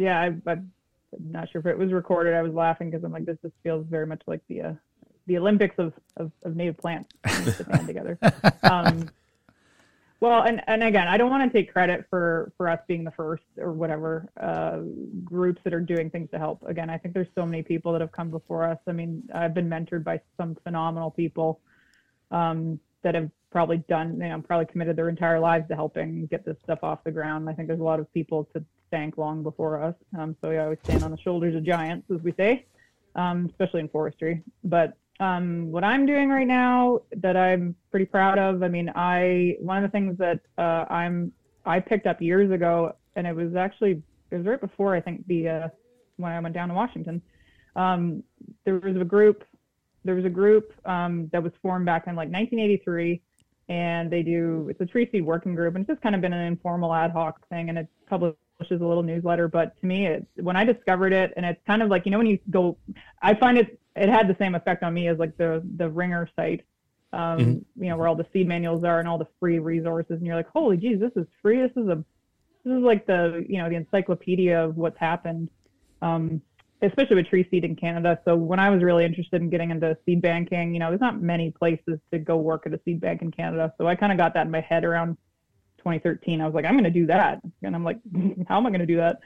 yeah, 0.00 0.20
I, 0.20 0.50
I'm 0.50 0.72
not 1.18 1.50
sure 1.50 1.60
if 1.60 1.66
it 1.66 1.78
was 1.78 1.92
recorded. 1.92 2.34
I 2.34 2.42
was 2.42 2.52
laughing 2.52 2.90
because 2.90 3.04
I'm 3.04 3.12
like, 3.12 3.26
this 3.26 3.38
just 3.42 3.54
feels 3.62 3.86
very 3.86 4.06
much 4.06 4.22
like 4.26 4.40
the 4.48 4.62
uh, 4.62 4.72
the 5.26 5.38
Olympics 5.38 5.76
of, 5.78 5.92
of, 6.16 6.32
of 6.42 6.56
native 6.56 6.76
plants 6.76 7.12
to 7.24 7.64
together. 7.86 8.18
Um, 8.64 9.08
well, 10.20 10.42
and, 10.42 10.60
and 10.66 10.82
again, 10.82 11.08
I 11.08 11.16
don't 11.16 11.30
want 11.30 11.50
to 11.50 11.58
take 11.58 11.72
credit 11.72 12.04
for, 12.10 12.52
for 12.58 12.68
us 12.68 12.80
being 12.86 13.04
the 13.04 13.10
first 13.12 13.44
or 13.56 13.72
whatever 13.72 14.28
uh, 14.38 14.80
groups 15.24 15.60
that 15.64 15.72
are 15.72 15.80
doing 15.80 16.10
things 16.10 16.30
to 16.32 16.38
help. 16.38 16.62
Again, 16.66 16.90
I 16.90 16.98
think 16.98 17.14
there's 17.14 17.28
so 17.34 17.46
many 17.46 17.62
people 17.62 17.92
that 17.92 18.02
have 18.02 18.12
come 18.12 18.30
before 18.30 18.64
us. 18.64 18.78
I 18.86 18.92
mean, 18.92 19.22
I've 19.34 19.54
been 19.54 19.68
mentored 19.68 20.04
by 20.04 20.20
some 20.36 20.56
phenomenal 20.62 21.10
people 21.10 21.60
um, 22.30 22.78
that 23.02 23.14
have 23.14 23.30
probably 23.50 23.78
done, 23.88 24.20
you 24.20 24.28
know, 24.28 24.42
probably 24.42 24.66
committed 24.66 24.94
their 24.94 25.08
entire 25.08 25.40
lives 25.40 25.68
to 25.68 25.74
helping 25.74 26.26
get 26.26 26.44
this 26.44 26.56
stuff 26.64 26.80
off 26.82 27.02
the 27.02 27.10
ground. 27.10 27.48
I 27.48 27.54
think 27.54 27.68
there's 27.68 27.80
a 27.80 27.84
lot 27.84 27.98
of 27.98 28.12
people 28.12 28.44
to 28.52 28.62
thank 28.90 29.18
long 29.18 29.42
before 29.42 29.82
us. 29.82 29.94
Um, 30.18 30.36
so 30.40 30.50
we 30.50 30.58
always 30.58 30.78
stand 30.84 31.02
on 31.02 31.10
the 31.10 31.18
shoulders 31.18 31.54
of 31.54 31.64
giants, 31.64 32.10
as 32.10 32.20
we 32.22 32.32
say, 32.32 32.66
um, 33.14 33.46
especially 33.50 33.80
in 33.80 33.88
forestry. 33.88 34.42
But 34.64 34.96
um, 35.18 35.70
what 35.70 35.84
I'm 35.84 36.06
doing 36.06 36.30
right 36.30 36.46
now 36.46 37.00
that 37.16 37.36
I'm 37.36 37.74
pretty 37.90 38.06
proud 38.06 38.38
of, 38.38 38.62
I 38.62 38.68
mean, 38.68 38.90
I 38.94 39.56
one 39.60 39.76
of 39.76 39.82
the 39.82 39.88
things 39.90 40.16
that 40.18 40.40
uh, 40.58 40.84
I'm 40.90 41.32
I 41.64 41.80
picked 41.80 42.06
up 42.06 42.20
years 42.20 42.50
ago, 42.50 42.96
and 43.16 43.26
it 43.26 43.34
was 43.34 43.54
actually 43.54 44.02
it 44.30 44.36
was 44.36 44.46
right 44.46 44.60
before 44.60 44.94
I 44.94 45.00
think 45.00 45.26
the 45.26 45.48
uh, 45.48 45.68
when 46.16 46.32
I 46.32 46.40
went 46.40 46.54
down 46.54 46.68
to 46.68 46.74
Washington. 46.74 47.20
Um, 47.76 48.22
there 48.64 48.78
was 48.78 48.96
a 48.96 49.04
group 49.04 49.44
there 50.04 50.14
was 50.14 50.24
a 50.24 50.30
group 50.30 50.72
um, 50.86 51.28
that 51.32 51.42
was 51.42 51.52
formed 51.62 51.86
back 51.86 52.06
in 52.06 52.16
like 52.16 52.30
1983 52.30 53.20
and 53.68 54.10
they 54.10 54.22
do 54.22 54.66
it's 54.70 54.80
a 54.80 54.86
tree 54.86 55.08
seed 55.10 55.24
working 55.24 55.54
group 55.54 55.74
and 55.74 55.82
it's 55.82 55.88
just 55.88 56.02
kind 56.02 56.14
of 56.14 56.20
been 56.20 56.32
an 56.32 56.46
informal 56.46 56.92
ad 56.94 57.10
hoc 57.10 57.46
thing 57.48 57.68
and 57.68 57.78
it 57.78 57.88
publishes 58.60 58.82
a 58.82 58.86
little 58.86 59.02
newsletter 59.02 59.48
but 59.48 59.78
to 59.80 59.86
me 59.86 60.06
it, 60.06 60.26
when 60.36 60.54
i 60.54 60.64
discovered 60.64 61.12
it 61.12 61.32
and 61.36 61.46
it's 61.46 61.60
kind 61.66 61.82
of 61.82 61.88
like 61.88 62.04
you 62.04 62.10
know 62.10 62.18
when 62.18 62.26
you 62.26 62.38
go 62.50 62.76
i 63.22 63.32
find 63.32 63.56
it 63.56 63.80
it 63.96 64.08
had 64.08 64.28
the 64.28 64.36
same 64.38 64.54
effect 64.54 64.82
on 64.82 64.92
me 64.92 65.08
as 65.08 65.18
like 65.18 65.36
the 65.38 65.62
the 65.76 65.88
ringer 65.88 66.28
site 66.36 66.64
um, 67.12 67.38
mm-hmm. 67.38 67.82
you 67.82 67.90
know, 67.90 67.96
where 67.96 68.06
all 68.06 68.14
the 68.14 68.26
seed 68.32 68.46
manuals 68.46 68.84
are 68.84 69.00
and 69.00 69.08
all 69.08 69.18
the 69.18 69.26
free 69.38 69.58
resources. 69.58 70.12
And 70.12 70.26
you're 70.26 70.36
like, 70.36 70.48
holy 70.48 70.76
geez, 70.76 71.00
this 71.00 71.12
is 71.16 71.26
free. 71.42 71.60
This 71.60 71.72
is 71.76 71.88
a, 71.88 72.04
this 72.64 72.76
is 72.76 72.82
like 72.82 73.06
the, 73.06 73.44
you 73.48 73.58
know, 73.58 73.68
the 73.68 73.74
encyclopedia 73.74 74.62
of 74.62 74.76
what's 74.76 74.98
happened, 74.98 75.48
um, 76.02 76.40
especially 76.82 77.16
with 77.16 77.26
tree 77.26 77.46
seed 77.50 77.64
in 77.64 77.74
Canada. 77.74 78.20
So 78.24 78.36
when 78.36 78.60
I 78.60 78.70
was 78.70 78.82
really 78.82 79.04
interested 79.04 79.42
in 79.42 79.50
getting 79.50 79.70
into 79.70 79.96
seed 80.06 80.22
banking, 80.22 80.72
you 80.72 80.78
know, 80.78 80.90
there's 80.90 81.00
not 81.00 81.20
many 81.20 81.50
places 81.50 81.98
to 82.12 82.18
go 82.18 82.36
work 82.36 82.62
at 82.66 82.74
a 82.74 82.80
seed 82.84 83.00
bank 83.00 83.22
in 83.22 83.32
Canada. 83.32 83.74
So 83.76 83.88
I 83.88 83.96
kind 83.96 84.12
of 84.12 84.18
got 84.18 84.34
that 84.34 84.46
in 84.46 84.52
my 84.52 84.60
head 84.60 84.84
around 84.84 85.16
2013. 85.80 86.40
I 86.40 86.46
was 86.46 86.54
like, 86.54 86.64
I'm 86.64 86.74
going 86.74 86.84
to 86.84 86.90
do 86.90 87.06
that. 87.06 87.40
And 87.62 87.74
I'm 87.74 87.84
like, 87.84 87.98
how 88.48 88.58
am 88.58 88.66
I 88.66 88.70
going 88.70 88.80
to 88.80 88.86
do 88.86 88.96
that? 88.96 89.20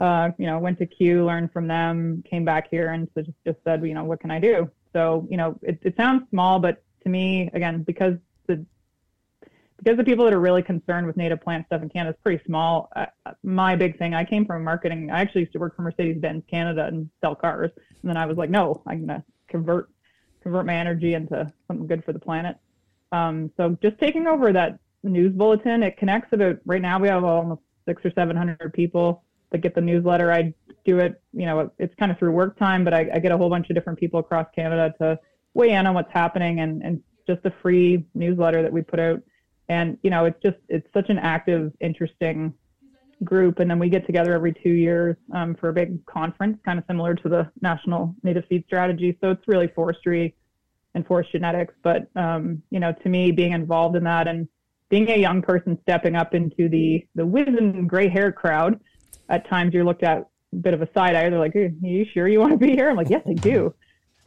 Uh, 0.00 0.30
you 0.38 0.46
know, 0.46 0.58
went 0.58 0.78
to 0.78 0.86
Kew, 0.86 1.24
learned 1.24 1.52
from 1.52 1.66
them, 1.68 2.22
came 2.28 2.44
back 2.44 2.68
here 2.70 2.90
and 2.90 3.08
so 3.14 3.22
just, 3.22 3.36
just 3.46 3.58
said, 3.64 3.84
you 3.86 3.94
know, 3.94 4.04
what 4.04 4.20
can 4.20 4.30
I 4.30 4.40
do? 4.40 4.70
So, 4.92 5.26
you 5.30 5.36
know, 5.36 5.58
it, 5.62 5.78
it 5.82 5.96
sounds 5.96 6.28
small, 6.30 6.58
but 6.58 6.82
to 7.02 7.08
me, 7.08 7.50
again, 7.54 7.82
because 7.82 8.16
the 8.46 8.64
because 9.78 9.96
the 9.96 10.04
people 10.04 10.24
that 10.24 10.32
are 10.32 10.40
really 10.40 10.62
concerned 10.62 11.08
with 11.08 11.16
native 11.16 11.40
plant 11.40 11.66
stuff 11.66 11.82
in 11.82 11.88
Canada 11.88 12.14
is 12.14 12.22
pretty 12.22 12.42
small. 12.44 12.88
Uh, 12.94 13.06
my 13.42 13.74
big 13.74 13.98
thing, 13.98 14.14
I 14.14 14.24
came 14.24 14.46
from 14.46 14.62
marketing. 14.62 15.10
I 15.10 15.20
actually 15.20 15.40
used 15.40 15.54
to 15.54 15.58
work 15.58 15.74
for 15.74 15.82
Mercedes 15.82 16.18
Benz 16.18 16.44
Canada 16.48 16.86
and 16.86 17.10
sell 17.20 17.34
cars, 17.34 17.70
and 17.76 18.08
then 18.08 18.16
I 18.16 18.26
was 18.26 18.36
like, 18.36 18.50
no, 18.50 18.82
I'm 18.86 19.06
gonna 19.06 19.24
convert 19.48 19.88
convert 20.42 20.66
my 20.66 20.74
energy 20.74 21.14
into 21.14 21.52
something 21.66 21.86
good 21.86 22.04
for 22.04 22.12
the 22.12 22.18
planet. 22.18 22.56
Um, 23.12 23.50
so 23.56 23.76
just 23.82 23.98
taking 23.98 24.26
over 24.26 24.52
that 24.52 24.78
news 25.08 25.32
bulletin, 25.32 25.82
it 25.82 25.96
connects 25.96 26.32
about 26.32 26.58
right 26.64 26.82
now 26.82 26.98
we 26.98 27.08
have 27.08 27.24
almost 27.24 27.62
six 27.86 28.04
or 28.04 28.12
seven 28.12 28.36
hundred 28.36 28.72
people 28.72 29.24
that 29.50 29.58
get 29.58 29.74
the 29.74 29.80
newsletter. 29.80 30.32
I 30.32 30.54
do 30.84 30.98
it, 30.98 31.20
you 31.32 31.46
know, 31.46 31.70
it's 31.78 31.94
kind 31.96 32.10
of 32.10 32.18
through 32.18 32.32
work 32.32 32.58
time, 32.58 32.84
but 32.84 32.94
I, 32.94 33.10
I 33.14 33.18
get 33.18 33.32
a 33.32 33.36
whole 33.36 33.50
bunch 33.50 33.68
of 33.70 33.76
different 33.76 33.98
people 33.98 34.20
across 34.20 34.46
Canada 34.54 34.94
to 35.00 35.18
weigh 35.54 35.72
in 35.72 35.86
on 35.86 35.94
what's 35.94 36.12
happening 36.12 36.60
and, 36.60 36.82
and 36.82 37.02
just 37.26 37.44
a 37.44 37.52
free 37.62 38.04
newsletter 38.14 38.62
that 38.62 38.72
we 38.72 38.82
put 38.82 38.98
out. 38.98 39.20
And, 39.68 39.98
you 40.02 40.10
know, 40.10 40.24
it's 40.24 40.40
just, 40.42 40.56
it's 40.68 40.86
such 40.92 41.08
an 41.08 41.18
active, 41.18 41.72
interesting 41.80 42.52
group. 43.22 43.60
And 43.60 43.70
then 43.70 43.78
we 43.78 43.88
get 43.88 44.06
together 44.06 44.32
every 44.32 44.52
two 44.52 44.70
years 44.70 45.16
um, 45.32 45.54
for 45.54 45.68
a 45.68 45.72
big 45.72 46.04
conference, 46.06 46.58
kind 46.64 46.78
of 46.78 46.84
similar 46.88 47.14
to 47.14 47.28
the 47.28 47.50
National 47.60 48.14
Native 48.22 48.44
Seed 48.48 48.64
Strategy. 48.66 49.16
So 49.20 49.30
it's 49.30 49.46
really 49.46 49.68
forestry 49.68 50.34
and 50.94 51.06
forest 51.06 51.30
genetics. 51.30 51.74
But, 51.82 52.08
um, 52.16 52.62
you 52.70 52.80
know, 52.80 52.92
to 52.92 53.08
me, 53.08 53.30
being 53.30 53.52
involved 53.52 53.96
in 53.96 54.04
that 54.04 54.26
and 54.26 54.48
being 54.92 55.10
a 55.10 55.16
young 55.16 55.40
person 55.40 55.78
stepping 55.80 56.14
up 56.14 56.34
into 56.34 56.68
the, 56.68 57.02
the 57.14 57.24
wizened 57.24 57.88
gray 57.88 58.10
hair 58.10 58.30
crowd, 58.30 58.78
at 59.30 59.48
times 59.48 59.72
you're 59.72 59.86
looked 59.86 60.02
at 60.02 60.18
a 60.18 60.56
bit 60.56 60.74
of 60.74 60.82
a 60.82 60.88
side 60.92 61.16
eye. 61.16 61.30
They're 61.30 61.38
like, 61.38 61.56
are 61.56 61.70
you 61.80 62.04
sure 62.12 62.28
you 62.28 62.38
want 62.38 62.52
to 62.52 62.58
be 62.58 62.72
here? 62.72 62.90
I'm 62.90 62.96
like, 62.96 63.08
yes, 63.08 63.22
I 63.26 63.32
do. 63.32 63.74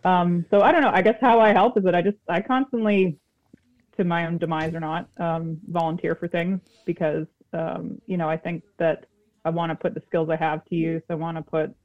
Um, 0.03 0.43
so 0.49 0.61
I 0.61 0.71
don't 0.71 0.81
know. 0.81 0.89
I 0.91 1.03
guess 1.03 1.17
how 1.21 1.39
I 1.39 1.53
help 1.53 1.77
is 1.77 1.83
that 1.83 1.93
I 1.93 2.01
just 2.01 2.17
I 2.27 2.41
constantly, 2.41 3.19
to 3.95 4.03
my 4.03 4.25
own 4.25 4.39
demise 4.39 4.73
or 4.73 4.79
not, 4.79 5.07
um, 5.19 5.59
volunteer 5.67 6.15
for 6.15 6.27
things 6.27 6.59
because 6.87 7.27
um, 7.53 8.01
you 8.07 8.17
know 8.17 8.27
I 8.27 8.37
think 8.37 8.63
that 8.79 9.05
I 9.45 9.51
want 9.51 9.69
to 9.69 9.75
put 9.75 9.93
the 9.93 10.01
skills 10.07 10.29
I 10.31 10.35
have 10.35 10.65
to 10.65 10.75
use. 10.75 11.03
I 11.11 11.15
want 11.15 11.37
to 11.37 11.43
put 11.43 11.75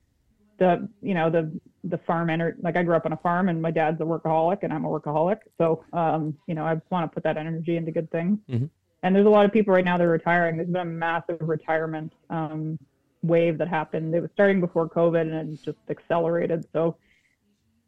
the 0.58 0.88
you 1.02 1.12
know 1.12 1.28
the 1.28 1.60
the 1.84 1.98
farm 1.98 2.30
energy. 2.30 2.58
Like 2.62 2.76
I 2.76 2.82
grew 2.82 2.94
up 2.94 3.06
on 3.06 3.12
a 3.12 3.16
farm, 3.16 3.48
and 3.48 3.60
my 3.60 3.70
dad's 3.70 4.00
a 4.00 4.04
workaholic, 4.04 4.58
and 4.62 4.72
I'm 4.72 4.84
a 4.84 4.88
workaholic. 4.88 5.38
So 5.58 5.84
um, 5.92 6.36
you 6.46 6.54
know 6.54 6.64
I 6.64 6.74
just 6.74 6.90
want 6.90 7.10
to 7.10 7.14
put 7.14 7.22
that 7.24 7.36
energy 7.36 7.76
into 7.76 7.90
good 7.90 8.10
things. 8.10 8.38
Mm-hmm. 8.48 8.66
And 9.02 9.16
there's 9.16 9.26
a 9.26 9.30
lot 9.30 9.46
of 9.46 9.52
people 9.52 9.72
right 9.72 9.84
now 9.84 9.96
that 9.96 10.04
are 10.04 10.10
retiring. 10.10 10.56
There's 10.56 10.68
been 10.68 10.82
a 10.82 10.84
massive 10.84 11.38
retirement 11.40 12.12
um, 12.28 12.78
wave 13.22 13.56
that 13.58 13.68
happened. 13.68 14.14
It 14.14 14.20
was 14.20 14.30
starting 14.34 14.60
before 14.60 14.88
COVID, 14.88 15.22
and 15.22 15.54
it 15.54 15.64
just 15.64 15.78
accelerated. 15.88 16.66
So 16.72 16.96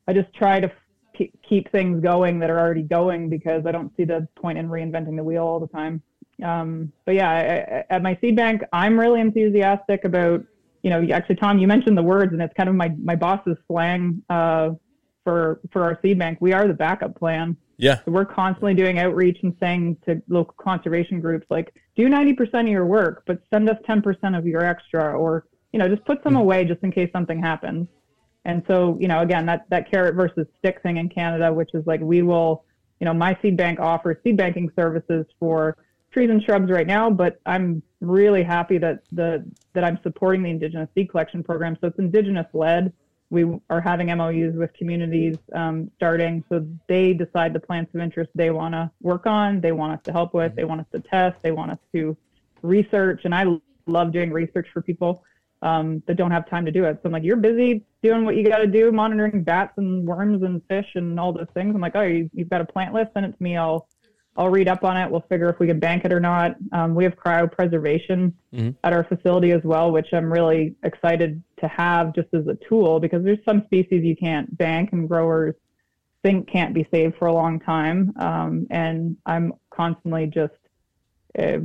I 0.08 0.14
just 0.14 0.32
try 0.32 0.60
to 0.60 0.70
f- 0.70 1.28
keep 1.46 1.70
things 1.70 2.02
going 2.02 2.38
that 2.38 2.48
are 2.48 2.58
already 2.58 2.82
going 2.82 3.28
because 3.28 3.66
I 3.66 3.72
don't 3.72 3.94
see 3.96 4.04
the 4.04 4.26
point 4.36 4.56
in 4.58 4.68
reinventing 4.68 5.16
the 5.16 5.22
wheel 5.22 5.42
all 5.42 5.60
the 5.60 5.68
time. 5.68 6.02
Um, 6.42 6.92
but 7.04 7.14
yeah, 7.14 7.30
I, 7.30 7.38
I, 7.38 7.84
at 7.90 8.02
my 8.02 8.16
seed 8.20 8.34
bank, 8.34 8.62
I'm 8.72 8.98
really 8.98 9.20
enthusiastic 9.20 10.04
about, 10.04 10.44
you 10.82 10.90
know, 10.90 11.06
actually, 11.14 11.36
Tom, 11.36 11.58
you 11.58 11.66
mentioned 11.66 11.96
the 11.96 12.02
words, 12.02 12.32
and 12.32 12.42
it's 12.42 12.54
kind 12.54 12.68
of 12.68 12.74
my 12.74 12.90
my 13.02 13.16
boss's 13.16 13.56
slang 13.66 14.22
uh, 14.28 14.70
for 15.24 15.60
for 15.70 15.84
our 15.84 15.98
seed 16.02 16.18
bank. 16.18 16.38
We 16.40 16.52
are 16.52 16.66
the 16.66 16.74
backup 16.74 17.18
plan. 17.18 17.56
Yeah. 17.78 17.96
So 18.04 18.12
we're 18.12 18.24
constantly 18.24 18.74
doing 18.74 18.98
outreach 18.98 19.38
and 19.42 19.56
saying 19.58 19.96
to 20.06 20.22
local 20.28 20.54
conservation 20.56 21.20
groups, 21.20 21.46
like, 21.50 21.74
do 21.96 22.08
90% 22.08 22.60
of 22.60 22.68
your 22.68 22.86
work, 22.86 23.24
but 23.26 23.40
send 23.52 23.68
us 23.68 23.76
10% 23.88 24.38
of 24.38 24.46
your 24.46 24.64
extra, 24.64 25.18
or 25.18 25.46
you 25.72 25.80
know, 25.80 25.88
just 25.88 26.04
put 26.04 26.22
some 26.22 26.34
mm-hmm. 26.34 26.42
away 26.42 26.64
just 26.64 26.82
in 26.84 26.92
case 26.92 27.10
something 27.12 27.40
happens. 27.40 27.88
And 28.44 28.62
so, 28.68 28.96
you 29.00 29.08
know, 29.08 29.20
again, 29.20 29.46
that, 29.46 29.64
that 29.70 29.90
carrot 29.90 30.14
versus 30.14 30.46
stick 30.58 30.80
thing 30.82 30.98
in 30.98 31.08
Canada, 31.08 31.52
which 31.52 31.70
is 31.74 31.84
like 31.86 32.00
we 32.00 32.22
will, 32.22 32.64
you 33.00 33.04
know, 33.04 33.14
my 33.14 33.36
seed 33.40 33.56
bank 33.56 33.80
offers 33.80 34.16
seed 34.22 34.36
banking 34.36 34.70
services 34.76 35.26
for 35.38 35.76
trees 36.12 36.30
and 36.30 36.42
shrubs 36.42 36.70
right 36.70 36.86
now, 36.86 37.10
but 37.10 37.40
I'm 37.46 37.82
really 38.00 38.42
happy 38.42 38.78
that 38.78 39.02
the 39.12 39.44
that 39.72 39.84
I'm 39.84 39.98
supporting 40.02 40.42
the 40.42 40.50
Indigenous 40.50 40.88
seed 40.94 41.10
collection 41.10 41.42
program. 41.42 41.76
So 41.80 41.88
it's 41.88 41.98
Indigenous 41.98 42.46
led. 42.52 42.92
We 43.30 43.46
are 43.70 43.80
having 43.80 44.14
MOUs 44.14 44.54
with 44.54 44.74
communities 44.74 45.38
um, 45.54 45.90
starting, 45.96 46.44
so 46.50 46.66
they 46.86 47.14
decide 47.14 47.54
the 47.54 47.60
plants 47.60 47.94
of 47.94 48.00
interest 48.00 48.30
they 48.34 48.50
want 48.50 48.74
to 48.74 48.90
work 49.00 49.26
on, 49.26 49.60
they 49.62 49.72
want 49.72 49.94
us 49.94 50.00
to 50.04 50.12
help 50.12 50.34
with, 50.34 50.54
they 50.54 50.64
want 50.64 50.82
us 50.82 50.86
to 50.92 51.00
test, 51.00 51.40
they 51.42 51.50
want 51.50 51.70
us 51.70 51.78
to 51.94 52.14
research, 52.60 53.22
and 53.24 53.34
I 53.34 53.46
love 53.86 54.12
doing 54.12 54.30
research 54.32 54.68
for 54.70 54.82
people 54.82 55.24
um, 55.62 56.02
that 56.06 56.16
don't 56.16 56.30
have 56.30 56.48
time 56.48 56.66
to 56.66 56.70
do 56.70 56.84
it. 56.84 56.96
So 56.96 57.06
I'm 57.06 57.12
like, 57.12 57.22
you're 57.22 57.36
busy 57.36 57.84
doing 58.02 58.26
what 58.26 58.36
you 58.36 58.46
got 58.46 58.58
to 58.58 58.66
do, 58.66 58.92
monitoring 58.92 59.42
bats 59.42 59.78
and 59.78 60.06
worms 60.06 60.42
and 60.42 60.60
fish 60.68 60.88
and 60.94 61.18
all 61.18 61.32
those 61.32 61.46
things. 61.54 61.74
I'm 61.74 61.80
like, 61.80 61.96
oh, 61.96 62.02
you, 62.02 62.28
have 62.36 62.50
got 62.50 62.60
a 62.60 62.66
plant 62.66 62.92
list, 62.92 63.12
send 63.14 63.24
it 63.24 63.36
to 63.36 63.42
me. 63.42 63.56
I'll 63.56 63.88
I'll 64.36 64.48
read 64.48 64.68
up 64.68 64.82
on 64.82 64.96
it. 64.96 65.10
We'll 65.10 65.24
figure 65.28 65.48
if 65.50 65.58
we 65.58 65.66
can 65.66 65.78
bank 65.78 66.04
it 66.04 66.12
or 66.12 66.20
not. 66.20 66.56
Um, 66.72 66.94
we 66.94 67.04
have 67.04 67.16
cryopreservation 67.16 68.32
mm-hmm. 68.54 68.70
at 68.82 68.92
our 68.92 69.04
facility 69.04 69.52
as 69.52 69.62
well, 69.62 69.92
which 69.92 70.08
I'm 70.12 70.32
really 70.32 70.74
excited 70.82 71.42
to 71.60 71.68
have 71.68 72.14
just 72.14 72.28
as 72.32 72.46
a 72.46 72.56
tool 72.66 72.98
because 72.98 73.22
there's 73.22 73.44
some 73.44 73.62
species 73.66 74.04
you 74.04 74.16
can't 74.16 74.56
bank 74.56 74.90
and 74.92 75.08
growers 75.08 75.54
think 76.22 76.48
can't 76.48 76.72
be 76.72 76.86
saved 76.90 77.16
for 77.18 77.26
a 77.26 77.32
long 77.32 77.60
time. 77.60 78.12
Um, 78.18 78.66
and 78.70 79.16
I'm 79.26 79.52
constantly 79.70 80.26
just, 80.26 80.54
uh, 81.38 81.58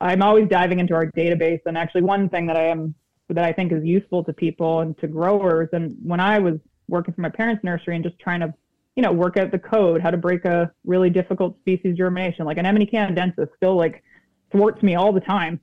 I'm 0.00 0.22
always 0.22 0.48
diving 0.48 0.80
into 0.80 0.94
our 0.94 1.06
database. 1.12 1.60
And 1.66 1.78
actually, 1.78 2.02
one 2.02 2.28
thing 2.28 2.46
that 2.46 2.56
I 2.56 2.64
am 2.68 2.94
that 3.28 3.44
I 3.44 3.52
think 3.52 3.72
is 3.72 3.84
useful 3.84 4.24
to 4.24 4.32
people 4.32 4.80
and 4.80 4.96
to 4.98 5.06
growers. 5.08 5.68
And 5.72 5.96
when 6.02 6.20
I 6.20 6.38
was 6.38 6.54
working 6.88 7.14
for 7.14 7.20
my 7.20 7.28
parents' 7.28 7.64
nursery 7.64 7.96
and 7.96 8.04
just 8.04 8.18
trying 8.18 8.40
to, 8.40 8.54
you 8.96 9.02
know, 9.02 9.12
work 9.12 9.36
out 9.36 9.50
the 9.52 9.58
code, 9.58 10.00
how 10.00 10.10
to 10.10 10.16
break 10.16 10.44
a 10.44 10.72
really 10.84 11.10
difficult 11.10 11.58
species 11.60 11.96
germination, 11.96 12.46
like 12.46 12.56
anemone 12.56 12.86
canadensis 12.86 13.48
still 13.56 13.76
like 13.76 14.02
thwarts 14.50 14.82
me 14.82 14.94
all 14.94 15.12
the 15.12 15.20
time. 15.20 15.60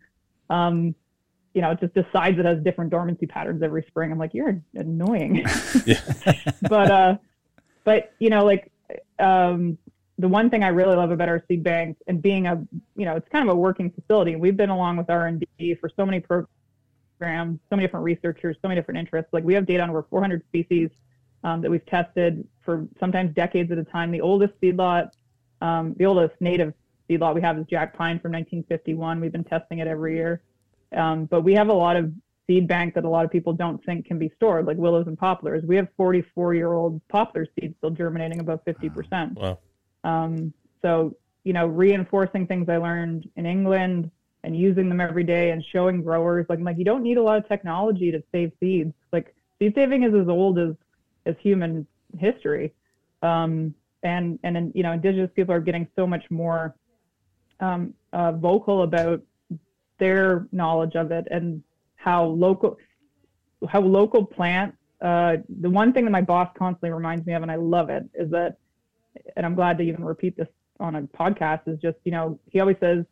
Um, 0.49 0.95
you 1.53 1.61
know, 1.61 1.71
it 1.71 1.79
just 1.79 1.93
decides 1.93 2.39
it 2.39 2.45
has 2.45 2.63
different 2.63 2.91
dormancy 2.91 3.27
patterns 3.27 3.61
every 3.61 3.83
spring. 3.87 4.11
I'm 4.11 4.17
like, 4.17 4.33
you're 4.33 4.61
annoying. 4.75 5.45
but, 6.69 6.91
uh, 6.91 7.17
but, 7.83 8.13
you 8.19 8.29
know, 8.29 8.45
like, 8.45 8.71
um, 9.19 9.77
the 10.19 10.27
one 10.27 10.49
thing 10.49 10.63
I 10.63 10.69
really 10.69 10.95
love 10.95 11.11
about 11.11 11.27
our 11.27 11.43
seed 11.47 11.63
bank 11.63 11.97
and 12.07 12.21
being 12.21 12.47
a, 12.47 12.63
you 12.95 13.05
know, 13.05 13.15
it's 13.15 13.27
kind 13.29 13.47
of 13.47 13.55
a 13.55 13.57
working 13.57 13.91
facility. 13.91 14.35
We've 14.35 14.55
been 14.57 14.69
along 14.69 14.97
with 14.97 15.09
R&D 15.09 15.75
for 15.75 15.89
so 15.95 16.05
many 16.05 16.19
programs 16.19 17.59
so 17.69 17.75
many 17.75 17.83
different 17.83 18.03
researchers, 18.03 18.57
so 18.61 18.67
many 18.67 18.79
different 18.79 18.99
interests. 18.99 19.29
Like 19.31 19.43
we 19.43 19.53
have 19.53 19.65
data 19.65 19.81
on 19.83 19.89
over 19.89 20.05
400 20.09 20.43
species 20.47 20.89
um, 21.43 21.61
that 21.61 21.71
we've 21.71 21.85
tested 21.85 22.45
for 22.63 22.87
sometimes 22.99 23.33
decades 23.33 23.71
at 23.71 23.77
a 23.77 23.83
time. 23.83 24.11
The 24.11 24.21
oldest 24.21 24.53
seedlot, 24.61 25.11
um, 25.61 25.95
the 25.97 26.05
oldest 26.05 26.35
native 26.39 26.73
seedlot 27.09 27.35
we 27.35 27.41
have 27.41 27.57
is 27.57 27.65
Jack 27.69 27.95
Pine 27.95 28.19
from 28.19 28.31
1951. 28.31 29.19
We've 29.19 29.31
been 29.31 29.43
testing 29.43 29.79
it 29.79 29.87
every 29.87 30.15
year. 30.15 30.41
Um, 30.95 31.25
but 31.25 31.41
we 31.41 31.53
have 31.53 31.69
a 31.69 31.73
lot 31.73 31.95
of 31.95 32.11
seed 32.47 32.67
bank 32.67 32.93
that 32.95 33.05
a 33.05 33.09
lot 33.09 33.25
of 33.25 33.31
people 33.31 33.53
don't 33.53 33.83
think 33.85 34.05
can 34.05 34.19
be 34.19 34.31
stored, 34.35 34.65
like 34.65 34.77
willows 34.77 35.07
and 35.07 35.17
poplars. 35.17 35.63
We 35.65 35.75
have 35.77 35.87
44 35.97 36.53
year 36.53 36.73
old 36.73 37.01
poplar 37.07 37.47
seeds 37.59 37.75
still 37.77 37.89
germinating 37.89 38.39
above 38.39 38.63
50%. 38.65 39.33
Wow. 39.33 39.59
Um, 40.03 40.53
so, 40.81 41.15
you 41.43 41.53
know, 41.53 41.65
reinforcing 41.67 42.45
things 42.45 42.69
I 42.69 42.77
learned 42.77 43.29
in 43.35 43.45
England, 43.45 44.11
and 44.43 44.57
using 44.57 44.89
them 44.89 44.99
every 44.99 45.23
day 45.23 45.51
and 45.51 45.63
showing 45.63 46.01
growers 46.01 46.45
like 46.49 46.59
like 46.59 46.77
you 46.77 46.85
don't 46.85 47.01
need 47.01 47.17
a 47.17 47.23
lot 47.23 47.37
of 47.37 47.47
technology 47.47 48.11
to 48.11 48.21
save 48.31 48.51
seeds. 48.59 48.93
Like 49.11 49.33
seed 49.59 49.73
saving 49.75 50.03
is 50.03 50.13
as 50.13 50.27
old 50.27 50.59
as 50.59 50.75
as 51.25 51.35
human 51.41 51.87
history. 52.19 52.73
Um, 53.21 53.73
and 54.03 54.37
and 54.43 54.71
you 54.75 54.83
know 54.83 54.91
indigenous 54.91 55.31
people 55.35 55.53
are 55.53 55.59
getting 55.59 55.87
so 55.95 56.05
much 56.05 56.23
more 56.29 56.75
um, 57.59 57.93
uh, 58.11 58.31
vocal 58.33 58.83
about 58.83 59.21
their 59.97 60.47
knowledge 60.51 60.95
of 60.95 61.11
it 61.11 61.25
and 61.31 61.63
how 61.95 62.25
local 62.25 62.77
how 63.69 63.81
local 63.81 64.25
plants 64.25 64.77
uh, 65.01 65.37
the 65.61 65.69
one 65.69 65.93
thing 65.93 66.05
that 66.05 66.11
my 66.11 66.21
boss 66.21 66.49
constantly 66.57 66.91
reminds 66.91 67.25
me 67.25 67.33
of 67.33 67.41
and 67.41 67.51
i 67.51 67.55
love 67.55 67.89
it 67.89 68.03
is 68.13 68.29
that 68.29 68.57
and 69.35 69.45
i'm 69.45 69.55
glad 69.55 69.77
to 69.77 69.83
even 69.83 70.03
repeat 70.03 70.35
this 70.35 70.47
on 70.79 70.95
a 70.95 71.01
podcast 71.01 71.61
is 71.67 71.79
just 71.79 71.97
you 72.03 72.11
know 72.11 72.37
he 72.49 72.59
always 72.59 72.77
says 72.79 73.05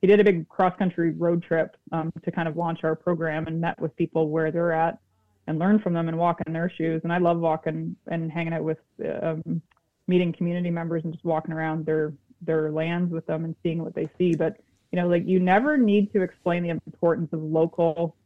he 0.00 0.06
did 0.06 0.20
a 0.20 0.24
big 0.24 0.46
cross 0.48 0.76
country 0.78 1.12
road 1.12 1.42
trip 1.42 1.76
um, 1.92 2.12
to 2.22 2.30
kind 2.30 2.46
of 2.46 2.56
launch 2.56 2.80
our 2.84 2.94
program 2.94 3.46
and 3.46 3.58
met 3.58 3.80
with 3.80 3.96
people 3.96 4.28
where 4.28 4.50
they're 4.50 4.72
at 4.72 4.98
and 5.46 5.58
learn 5.58 5.78
from 5.78 5.92
them 5.92 6.08
and 6.08 6.18
walk 6.18 6.40
in 6.46 6.52
their 6.52 6.70
shoes. 6.70 7.00
And 7.04 7.12
I 7.12 7.18
love 7.18 7.38
walking 7.38 7.96
and 8.06 8.30
hanging 8.30 8.54
out 8.54 8.64
with 8.64 8.78
um, 9.22 9.62
meeting 10.06 10.32
community 10.32 10.70
members 10.70 11.04
and 11.04 11.12
just 11.12 11.24
walking 11.24 11.52
around 11.52 11.86
their 11.86 12.12
their 12.42 12.70
lands 12.70 13.10
with 13.10 13.26
them 13.26 13.44
and 13.44 13.54
seeing 13.62 13.82
what 13.82 13.94
they 13.94 14.08
see. 14.18 14.34
But 14.34 14.58
you 14.92 15.00
know, 15.00 15.08
like 15.08 15.26
you 15.26 15.40
never 15.40 15.76
need 15.76 16.12
to 16.12 16.22
explain 16.22 16.62
the 16.62 16.70
importance 16.70 17.32
of 17.32 17.42
local 17.42 18.16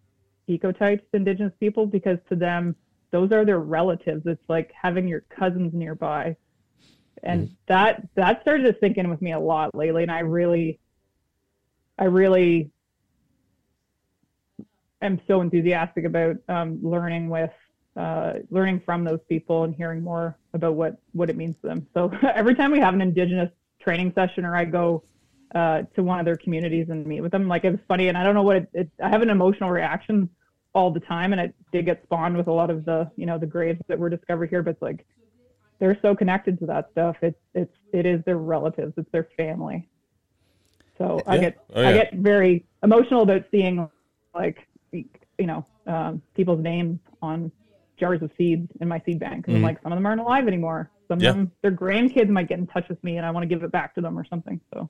ecotypes 0.48 1.02
to 1.10 1.16
indigenous 1.16 1.52
people 1.60 1.86
because 1.86 2.18
to 2.28 2.36
them 2.36 2.74
those 3.10 3.32
are 3.32 3.44
their 3.44 3.60
relatives. 3.60 4.26
It's 4.26 4.48
like 4.48 4.72
having 4.72 5.08
your 5.08 5.20
cousins 5.30 5.72
nearby. 5.72 6.36
And 7.22 7.48
mm. 7.48 7.56
that 7.66 8.06
that 8.14 8.42
started 8.42 8.64
to 8.64 8.78
sink 8.80 8.96
in 8.96 9.10
with 9.10 9.22
me 9.22 9.32
a 9.32 9.40
lot 9.40 9.74
lately 9.74 10.02
and 10.02 10.12
I 10.12 10.20
really 10.20 10.78
I 11.98 12.04
really 12.04 12.70
am 15.02 15.20
so 15.26 15.40
enthusiastic 15.40 16.04
about 16.04 16.36
um, 16.48 16.78
learning 16.82 17.28
with 17.28 17.50
uh, 17.96 18.34
learning 18.50 18.80
from 18.84 19.02
those 19.02 19.18
people 19.28 19.64
and 19.64 19.74
hearing 19.74 20.02
more 20.02 20.36
about 20.54 20.74
what 20.74 20.98
what 21.12 21.28
it 21.30 21.36
means 21.36 21.56
to 21.62 21.68
them. 21.68 21.86
So 21.94 22.12
every 22.34 22.54
time 22.54 22.70
we 22.70 22.78
have 22.78 22.94
an 22.94 23.00
indigenous 23.00 23.50
training 23.80 24.12
session 24.14 24.44
or 24.44 24.56
I 24.56 24.64
go 24.64 25.02
uh, 25.54 25.82
to 25.96 26.02
one 26.02 26.20
of 26.20 26.24
their 26.24 26.36
communities 26.36 26.88
and 26.90 27.06
meet 27.06 27.20
with 27.20 27.32
them, 27.32 27.48
like 27.48 27.64
it's 27.64 27.82
funny 27.88 28.08
and 28.08 28.16
I 28.16 28.22
don't 28.22 28.34
know 28.34 28.42
what 28.42 28.56
it, 28.56 28.68
it, 28.72 28.90
I 29.02 29.08
have 29.08 29.22
an 29.22 29.30
emotional 29.30 29.70
reaction 29.70 30.28
all 30.74 30.90
the 30.92 31.00
time 31.00 31.32
and 31.32 31.40
it 31.40 31.54
did 31.72 31.86
get 31.86 32.02
spawned 32.04 32.36
with 32.36 32.46
a 32.46 32.52
lot 32.52 32.70
of 32.70 32.84
the 32.84 33.10
you 33.16 33.26
know 33.26 33.38
the 33.38 33.46
graves 33.46 33.80
that 33.88 33.98
were 33.98 34.10
discovered 34.10 34.48
here, 34.48 34.62
but 34.62 34.70
it's 34.70 34.82
like 34.82 35.04
they're 35.80 35.98
so 36.02 36.14
connected 36.14 36.58
to 36.60 36.66
that 36.66 36.90
stuff. 36.92 37.16
It's 37.22 37.40
it's 37.54 37.74
it 37.92 38.06
is 38.06 38.22
their 38.24 38.38
relatives, 38.38 38.94
it's 38.96 39.10
their 39.10 39.28
family. 39.36 39.88
So 40.98 41.20
yeah. 41.26 41.32
I 41.32 41.38
get 41.38 41.58
oh, 41.74 41.80
yeah. 41.80 41.88
I 41.88 41.92
get 41.94 42.14
very 42.14 42.64
emotional 42.82 43.22
about 43.22 43.44
seeing 43.50 43.88
like 44.34 44.67
you 44.92 45.46
know 45.46 45.64
um, 45.86 46.22
people's 46.34 46.62
names 46.62 46.98
on 47.22 47.50
jars 47.98 48.22
of 48.22 48.30
seeds 48.38 48.68
in 48.80 48.88
my 48.88 49.00
seed 49.04 49.18
bank. 49.18 49.46
Mm-hmm. 49.46 49.64
like 49.64 49.82
some 49.82 49.92
of 49.92 49.96
them 49.96 50.06
aren't 50.06 50.20
alive 50.20 50.46
anymore. 50.46 50.90
Some 51.08 51.20
yeah. 51.20 51.30
of 51.30 51.36
them 51.36 51.52
their 51.62 51.72
grandkids 51.72 52.28
might 52.28 52.48
get 52.48 52.58
in 52.58 52.66
touch 52.66 52.88
with 52.88 53.02
me 53.02 53.16
and 53.16 53.26
I 53.26 53.30
want 53.30 53.42
to 53.42 53.48
give 53.48 53.62
it 53.62 53.72
back 53.72 53.94
to 53.94 54.00
them 54.00 54.18
or 54.18 54.24
something. 54.24 54.60
So 54.72 54.88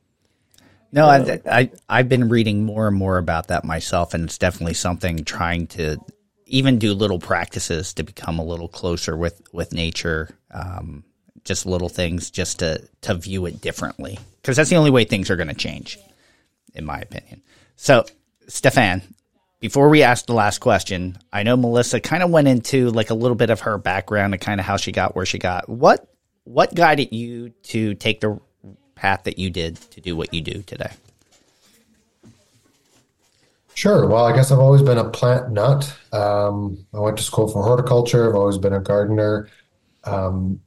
no, 0.90 1.06
I, 1.06 1.40
I 1.46 1.70
I've 1.88 2.08
been 2.08 2.28
reading 2.28 2.64
more 2.64 2.88
and 2.88 2.96
more 2.96 3.18
about 3.18 3.48
that 3.48 3.64
myself, 3.64 4.14
and 4.14 4.24
it's 4.24 4.38
definitely 4.38 4.74
something 4.74 5.24
trying 5.24 5.66
to 5.68 5.98
even 6.46 6.78
do 6.78 6.94
little 6.94 7.18
practices 7.18 7.92
to 7.94 8.02
become 8.02 8.38
a 8.38 8.44
little 8.44 8.68
closer 8.68 9.16
with 9.16 9.42
with 9.52 9.72
nature. 9.72 10.30
Um, 10.50 11.04
just 11.44 11.66
little 11.66 11.88
things, 11.88 12.30
just 12.30 12.60
to 12.60 12.82
to 13.02 13.14
view 13.14 13.44
it 13.46 13.60
differently, 13.60 14.18
because 14.40 14.56
that's 14.56 14.70
the 14.70 14.76
only 14.76 14.90
way 14.90 15.04
things 15.04 15.30
are 15.30 15.36
going 15.36 15.48
to 15.48 15.54
change, 15.54 15.98
in 16.74 16.84
my 16.84 16.98
opinion. 16.98 17.42
So, 17.76 18.06
Stefan, 18.48 19.02
before 19.60 19.88
we 19.88 20.02
ask 20.02 20.26
the 20.26 20.34
last 20.34 20.58
question, 20.58 21.18
I 21.32 21.42
know 21.42 21.56
Melissa 21.56 22.00
kind 22.00 22.22
of 22.22 22.30
went 22.30 22.48
into 22.48 22.90
like 22.90 23.10
a 23.10 23.14
little 23.14 23.34
bit 23.34 23.50
of 23.50 23.60
her 23.60 23.78
background 23.78 24.34
and 24.34 24.40
kind 24.40 24.60
of 24.60 24.66
how 24.66 24.76
she 24.76 24.92
got 24.92 25.16
where 25.16 25.26
she 25.26 25.38
got. 25.38 25.68
What 25.68 26.08
what 26.44 26.74
guided 26.74 27.12
you 27.12 27.50
to 27.64 27.94
take 27.94 28.20
the 28.20 28.40
path 28.94 29.24
that 29.24 29.38
you 29.38 29.50
did 29.50 29.76
to 29.92 30.00
do 30.00 30.16
what 30.16 30.32
you 30.32 30.40
do 30.40 30.62
today? 30.62 30.90
Sure. 33.74 34.08
Well, 34.08 34.24
I 34.24 34.34
guess 34.34 34.50
I've 34.50 34.58
always 34.58 34.82
been 34.82 34.98
a 34.98 35.08
plant 35.08 35.52
nut. 35.52 35.94
Um, 36.12 36.84
I 36.92 36.98
went 36.98 37.16
to 37.18 37.22
school 37.22 37.46
for 37.46 37.62
horticulture. 37.62 38.28
I've 38.28 38.34
always 38.34 38.58
been 38.58 38.72
a 38.72 38.80
gardener. 38.80 39.48
Um, 40.02 40.60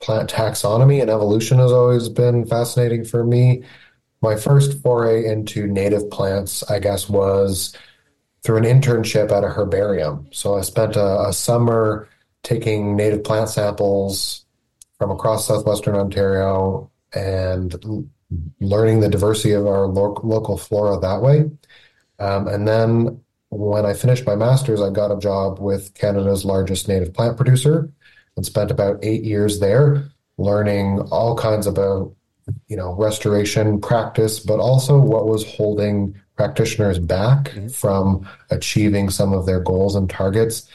plant 0.00 0.30
taxonomy 0.30 1.00
and 1.00 1.10
evolution 1.10 1.58
has 1.58 1.70
always 1.70 2.08
been 2.08 2.46
fascinating 2.46 3.04
for 3.04 3.22
me. 3.22 3.62
My 4.22 4.34
first 4.34 4.82
foray 4.82 5.26
into 5.26 5.68
native 5.68 6.10
plants, 6.10 6.68
I 6.68 6.80
guess, 6.80 7.08
was 7.08 7.76
through 8.48 8.56
an 8.56 8.64
internship 8.64 9.30
at 9.30 9.44
a 9.44 9.48
herbarium. 9.48 10.26
So 10.30 10.56
I 10.56 10.62
spent 10.62 10.96
a, 10.96 11.28
a 11.28 11.34
summer 11.34 12.08
taking 12.42 12.96
native 12.96 13.22
plant 13.22 13.50
samples 13.50 14.46
from 14.96 15.10
across 15.10 15.46
southwestern 15.46 15.94
Ontario 15.94 16.90
and 17.12 17.76
learning 18.58 19.00
the 19.00 19.10
diversity 19.10 19.52
of 19.52 19.66
our 19.66 19.86
lo- 19.86 20.18
local 20.24 20.56
flora 20.56 20.98
that 20.98 21.20
way. 21.20 21.40
Um, 22.20 22.48
and 22.48 22.66
then 22.66 23.20
when 23.50 23.84
I 23.84 23.92
finished 23.92 24.24
my 24.24 24.34
master's, 24.34 24.80
I 24.80 24.88
got 24.88 25.12
a 25.14 25.18
job 25.18 25.60
with 25.60 25.92
Canada's 25.92 26.46
largest 26.46 26.88
native 26.88 27.12
plant 27.12 27.36
producer 27.36 27.92
and 28.34 28.46
spent 28.46 28.70
about 28.70 28.98
eight 29.02 29.24
years 29.24 29.60
there 29.60 30.08
learning 30.38 31.00
all 31.10 31.36
kinds 31.36 31.66
about 31.66 32.14
you 32.66 32.78
know 32.78 32.94
restoration 32.94 33.78
practice 33.78 34.40
but 34.40 34.58
also 34.58 34.98
what 34.98 35.26
was 35.26 35.44
holding 35.44 36.18
practitioners 36.38 36.98
back 36.98 37.50
mm-hmm. 37.50 37.68
from 37.68 38.26
achieving 38.50 39.10
some 39.10 39.34
of 39.34 39.44
their 39.44 39.60
goals 39.60 39.94
and 39.94 40.08
targets 40.08 40.68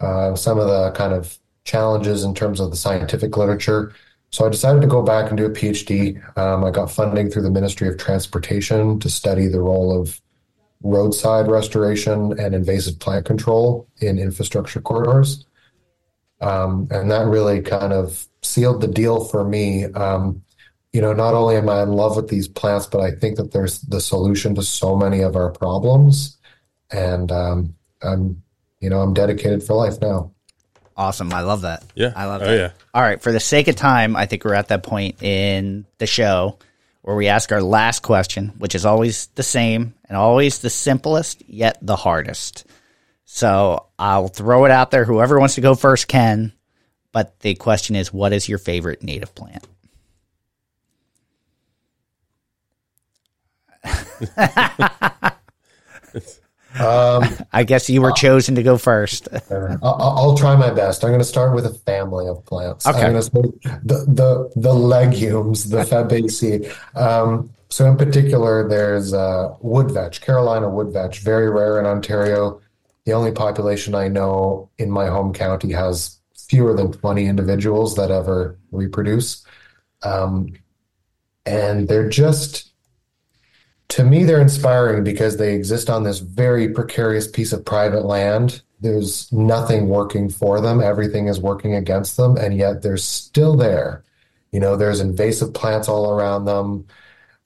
uh, 0.00 0.34
some 0.34 0.58
of 0.58 0.66
the 0.66 0.90
kind 0.92 1.14
of 1.14 1.38
challenges 1.64 2.24
in 2.24 2.34
terms 2.34 2.60
of 2.60 2.70
the 2.70 2.76
scientific 2.76 3.36
literature 3.36 3.94
so 4.32 4.46
I 4.46 4.48
decided 4.48 4.80
to 4.82 4.86
go 4.86 5.02
back 5.02 5.28
and 5.28 5.36
do 5.36 5.44
a 5.44 5.50
PhD. 5.50 6.16
Um, 6.38 6.64
I 6.64 6.70
got 6.70 6.90
funding 6.90 7.30
through 7.30 7.42
the 7.42 7.50
Ministry 7.50 7.88
of 7.88 7.98
Transportation 7.98 9.00
to 9.00 9.10
study 9.10 9.48
the 9.48 9.60
role 9.60 9.98
of 9.98 10.20
roadside 10.82 11.48
restoration 11.48 12.38
and 12.38 12.54
invasive 12.54 12.98
plant 13.00 13.26
control 13.26 13.88
in 14.00 14.18
infrastructure 14.18 14.80
corridors. 14.80 15.46
Um, 16.40 16.88
and 16.90 17.10
that 17.10 17.26
really 17.26 17.60
kind 17.60 17.92
of 17.92 18.28
sealed 18.42 18.80
the 18.80 18.88
deal 18.88 19.24
for 19.24 19.44
me. 19.44 19.86
Um, 19.86 20.42
you 20.92 21.00
know, 21.00 21.12
not 21.12 21.34
only 21.34 21.56
am 21.56 21.68
I 21.68 21.82
in 21.82 21.92
love 21.92 22.16
with 22.16 22.28
these 22.28 22.48
plants, 22.48 22.86
but 22.86 23.00
I 23.00 23.12
think 23.12 23.36
that 23.36 23.52
there's 23.52 23.80
the 23.82 24.00
solution 24.00 24.54
to 24.56 24.62
so 24.62 24.96
many 24.96 25.20
of 25.20 25.36
our 25.36 25.50
problems. 25.50 26.38
And 26.90 27.30
um, 27.30 27.74
I'm, 28.02 28.42
you 28.80 28.90
know, 28.90 29.00
I'm 29.00 29.14
dedicated 29.14 29.62
for 29.62 29.74
life 29.74 30.00
now. 30.00 30.32
Awesome. 30.96 31.32
I 31.32 31.42
love 31.42 31.62
that. 31.62 31.84
Yeah. 31.94 32.12
I 32.16 32.26
love 32.26 32.42
oh, 32.42 32.46
that. 32.46 32.56
Yeah. 32.56 32.70
All 32.92 33.02
right. 33.02 33.22
For 33.22 33.32
the 33.32 33.40
sake 33.40 33.68
of 33.68 33.76
time, 33.76 34.16
I 34.16 34.26
think 34.26 34.44
we're 34.44 34.54
at 34.54 34.68
that 34.68 34.82
point 34.82 35.22
in 35.22 35.86
the 35.98 36.06
show 36.06 36.58
where 37.02 37.16
we 37.16 37.28
ask 37.28 37.52
our 37.52 37.62
last 37.62 38.00
question, 38.00 38.48
which 38.58 38.74
is 38.74 38.84
always 38.84 39.28
the 39.28 39.42
same 39.42 39.94
and 40.06 40.16
always 40.16 40.58
the 40.58 40.70
simplest, 40.70 41.48
yet 41.48 41.78
the 41.80 41.96
hardest. 41.96 42.66
So 43.24 43.86
I'll 43.98 44.28
throw 44.28 44.64
it 44.64 44.70
out 44.72 44.90
there. 44.90 45.04
Whoever 45.04 45.38
wants 45.38 45.54
to 45.54 45.60
go 45.60 45.74
first 45.74 46.08
can. 46.08 46.52
But 47.12 47.38
the 47.40 47.54
question 47.54 47.96
is, 47.96 48.12
what 48.12 48.32
is 48.32 48.48
your 48.48 48.58
favorite 48.58 49.02
native 49.02 49.34
plant? 49.34 49.66
Um, 56.78 57.24
I 57.52 57.64
guess 57.64 57.90
you 57.90 58.00
were 58.00 58.12
chosen 58.12 58.54
to 58.54 58.62
go 58.62 58.78
first. 58.78 59.28
I'll, 59.50 59.78
I'll, 59.82 60.36
try 60.36 60.54
my 60.54 60.70
best. 60.70 61.02
I'm 61.02 61.10
going 61.10 61.20
to 61.20 61.24
start 61.24 61.54
with 61.54 61.66
a 61.66 61.74
family 61.74 62.28
of 62.28 62.44
plants. 62.46 62.86
Okay. 62.86 62.98
I'm 62.98 63.12
going 63.12 63.22
to 63.22 63.22
say 63.22 63.78
the, 63.82 64.04
the, 64.06 64.52
the 64.54 64.72
legumes, 64.72 65.68
the 65.68 65.78
fabaceae. 65.78 66.72
Um, 66.96 67.50
so 67.70 67.86
in 67.86 67.96
particular, 67.96 68.68
there's 68.68 69.12
uh, 69.12 69.54
wood 69.60 69.90
vetch, 69.90 70.20
Carolina 70.20 70.68
wood 70.68 70.92
vetch, 70.92 71.20
very 71.20 71.50
rare 71.50 71.78
in 71.80 71.86
Ontario. 71.86 72.60
The 73.04 73.12
only 73.12 73.32
population 73.32 73.94
I 73.94 74.08
know 74.08 74.70
in 74.78 74.90
my 74.90 75.06
home 75.06 75.32
county 75.32 75.72
has 75.72 76.18
fewer 76.48 76.74
than 76.74 76.92
20 76.92 77.26
individuals 77.26 77.96
that 77.96 78.10
ever 78.10 78.58
reproduce. 78.70 79.44
Um, 80.02 80.52
and 81.46 81.88
they're 81.88 82.08
just 82.08 82.69
to 83.90 84.04
me, 84.04 84.24
they're 84.24 84.40
inspiring 84.40 85.02
because 85.02 85.36
they 85.36 85.54
exist 85.54 85.90
on 85.90 86.04
this 86.04 86.20
very 86.20 86.68
precarious 86.68 87.26
piece 87.26 87.52
of 87.52 87.64
private 87.64 88.04
land. 88.04 88.62
There's 88.80 89.30
nothing 89.32 89.88
working 89.88 90.30
for 90.30 90.60
them, 90.60 90.80
everything 90.80 91.26
is 91.26 91.40
working 91.40 91.74
against 91.74 92.16
them, 92.16 92.36
and 92.36 92.56
yet 92.56 92.82
they're 92.82 92.96
still 92.96 93.56
there. 93.56 94.04
You 94.52 94.60
know, 94.60 94.76
there's 94.76 95.00
invasive 95.00 95.52
plants 95.54 95.88
all 95.88 96.10
around 96.10 96.44
them, 96.44 96.86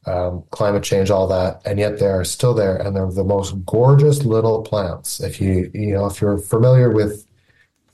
um, 0.07 0.45
climate 0.51 0.83
change, 0.83 1.11
all 1.11 1.27
that, 1.29 1.63
and 1.65 1.79
yet 1.79 1.99
they're 1.99 2.25
still 2.25 2.55
there, 2.55 2.77
and 2.77 2.95
they're 2.95 3.11
the 3.11 3.25
most 3.25 3.53
gorgeous 3.65 4.25
little 4.25 4.63
plants. 4.63 5.21
If 5.21 5.41
you, 5.41 5.71
you 5.73 5.95
know, 5.95 6.07
if 6.07 6.21
you're 6.21 6.39
familiar 6.39 6.91
with 6.91 7.27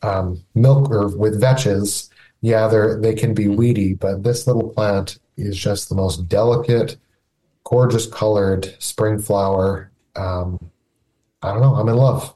um, 0.03 0.43
milk 0.57 0.91
or 0.91 1.17
with 1.17 1.41
vetches, 1.41 2.11
yeah, 2.41 2.67
they're 2.67 3.01
they 3.01 3.15
can 3.15 3.33
be 3.33 3.49
weedy, 3.49 3.95
but 3.95 4.25
this 4.25 4.47
little 4.47 4.71
plant 4.71 5.19
is 5.37 5.57
just 5.57 5.89
the 5.89 5.95
most 5.95 6.29
delicate 6.29 6.97
gorgeous 7.65 8.07
colored 8.07 8.75
spring 8.79 9.19
flower. 9.19 9.91
Um, 10.17 10.71
I 11.43 11.53
don't 11.53 11.61
know. 11.61 11.75
I'm 11.75 11.89
in 11.89 11.97
love. 11.97 12.35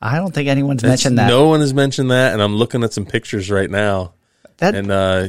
I 0.00 0.16
don't 0.16 0.34
think 0.34 0.48
anyone's 0.48 0.82
mentioned 0.82 1.18
that. 1.18 1.28
No 1.28 1.48
one 1.48 1.60
has 1.60 1.72
mentioned 1.72 2.10
that, 2.10 2.32
and 2.32 2.42
I'm 2.42 2.56
looking 2.56 2.82
at 2.82 2.92
some 2.92 3.06
pictures 3.06 3.50
right 3.50 3.70
now. 3.70 4.14
That 4.58 4.74
and 4.74 4.90
uh, 4.90 5.28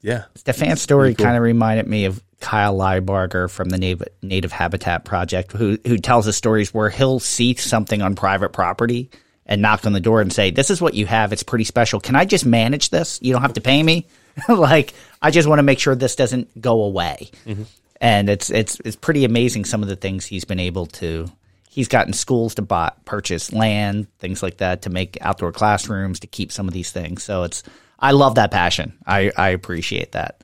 yeah, 0.00 0.24
Stefan's 0.34 0.82
story 0.82 1.14
cool. 1.14 1.24
kind 1.24 1.36
of 1.36 1.42
reminded 1.42 1.86
me 1.86 2.06
of 2.06 2.22
Kyle 2.40 2.76
Lybarger 2.76 3.48
from 3.48 3.68
the 3.68 3.78
Native, 3.78 4.08
Native 4.20 4.50
Habitat 4.50 5.04
Project, 5.04 5.52
who 5.52 5.78
who 5.86 5.98
tells 5.98 6.24
the 6.24 6.32
stories 6.32 6.74
where 6.74 6.90
he'll 6.90 7.20
see 7.20 7.54
something 7.54 8.02
on 8.02 8.16
private 8.16 8.52
property 8.52 9.10
and 9.46 9.62
knock 9.62 9.86
on 9.86 9.92
the 9.92 10.00
door 10.00 10.20
and 10.20 10.32
say, 10.32 10.50
"This 10.50 10.70
is 10.70 10.80
what 10.80 10.94
you 10.94 11.06
have. 11.06 11.32
It's 11.32 11.44
pretty 11.44 11.64
special. 11.64 12.00
Can 12.00 12.16
I 12.16 12.24
just 12.24 12.44
manage 12.44 12.90
this? 12.90 13.20
You 13.22 13.32
don't 13.32 13.42
have 13.42 13.54
to 13.54 13.60
pay 13.60 13.80
me. 13.80 14.08
like 14.48 14.94
I 15.20 15.30
just 15.30 15.46
want 15.46 15.60
to 15.60 15.64
make 15.64 15.78
sure 15.78 15.94
this 15.94 16.16
doesn't 16.16 16.60
go 16.60 16.82
away." 16.82 17.30
Mm-hmm 17.46 17.62
and 18.02 18.28
it's 18.28 18.50
it's 18.50 18.80
it's 18.84 18.96
pretty 18.96 19.24
amazing 19.24 19.64
some 19.64 19.82
of 19.82 19.88
the 19.88 19.96
things 19.96 20.26
he's 20.26 20.44
been 20.44 20.60
able 20.60 20.86
to. 20.86 21.30
He's 21.70 21.88
gotten 21.88 22.12
schools 22.12 22.56
to 22.56 22.62
buy, 22.62 22.92
purchase 23.06 23.50
land, 23.50 24.06
things 24.18 24.42
like 24.42 24.58
that, 24.58 24.82
to 24.82 24.90
make 24.90 25.16
outdoor 25.22 25.52
classrooms, 25.52 26.20
to 26.20 26.26
keep 26.26 26.52
some 26.52 26.68
of 26.68 26.74
these 26.74 26.90
things. 26.90 27.22
So 27.22 27.44
it's 27.44 27.62
I 27.98 28.10
love 28.10 28.34
that 28.34 28.50
passion. 28.50 28.98
I, 29.06 29.30
I 29.38 29.50
appreciate 29.50 30.12
that. 30.12 30.42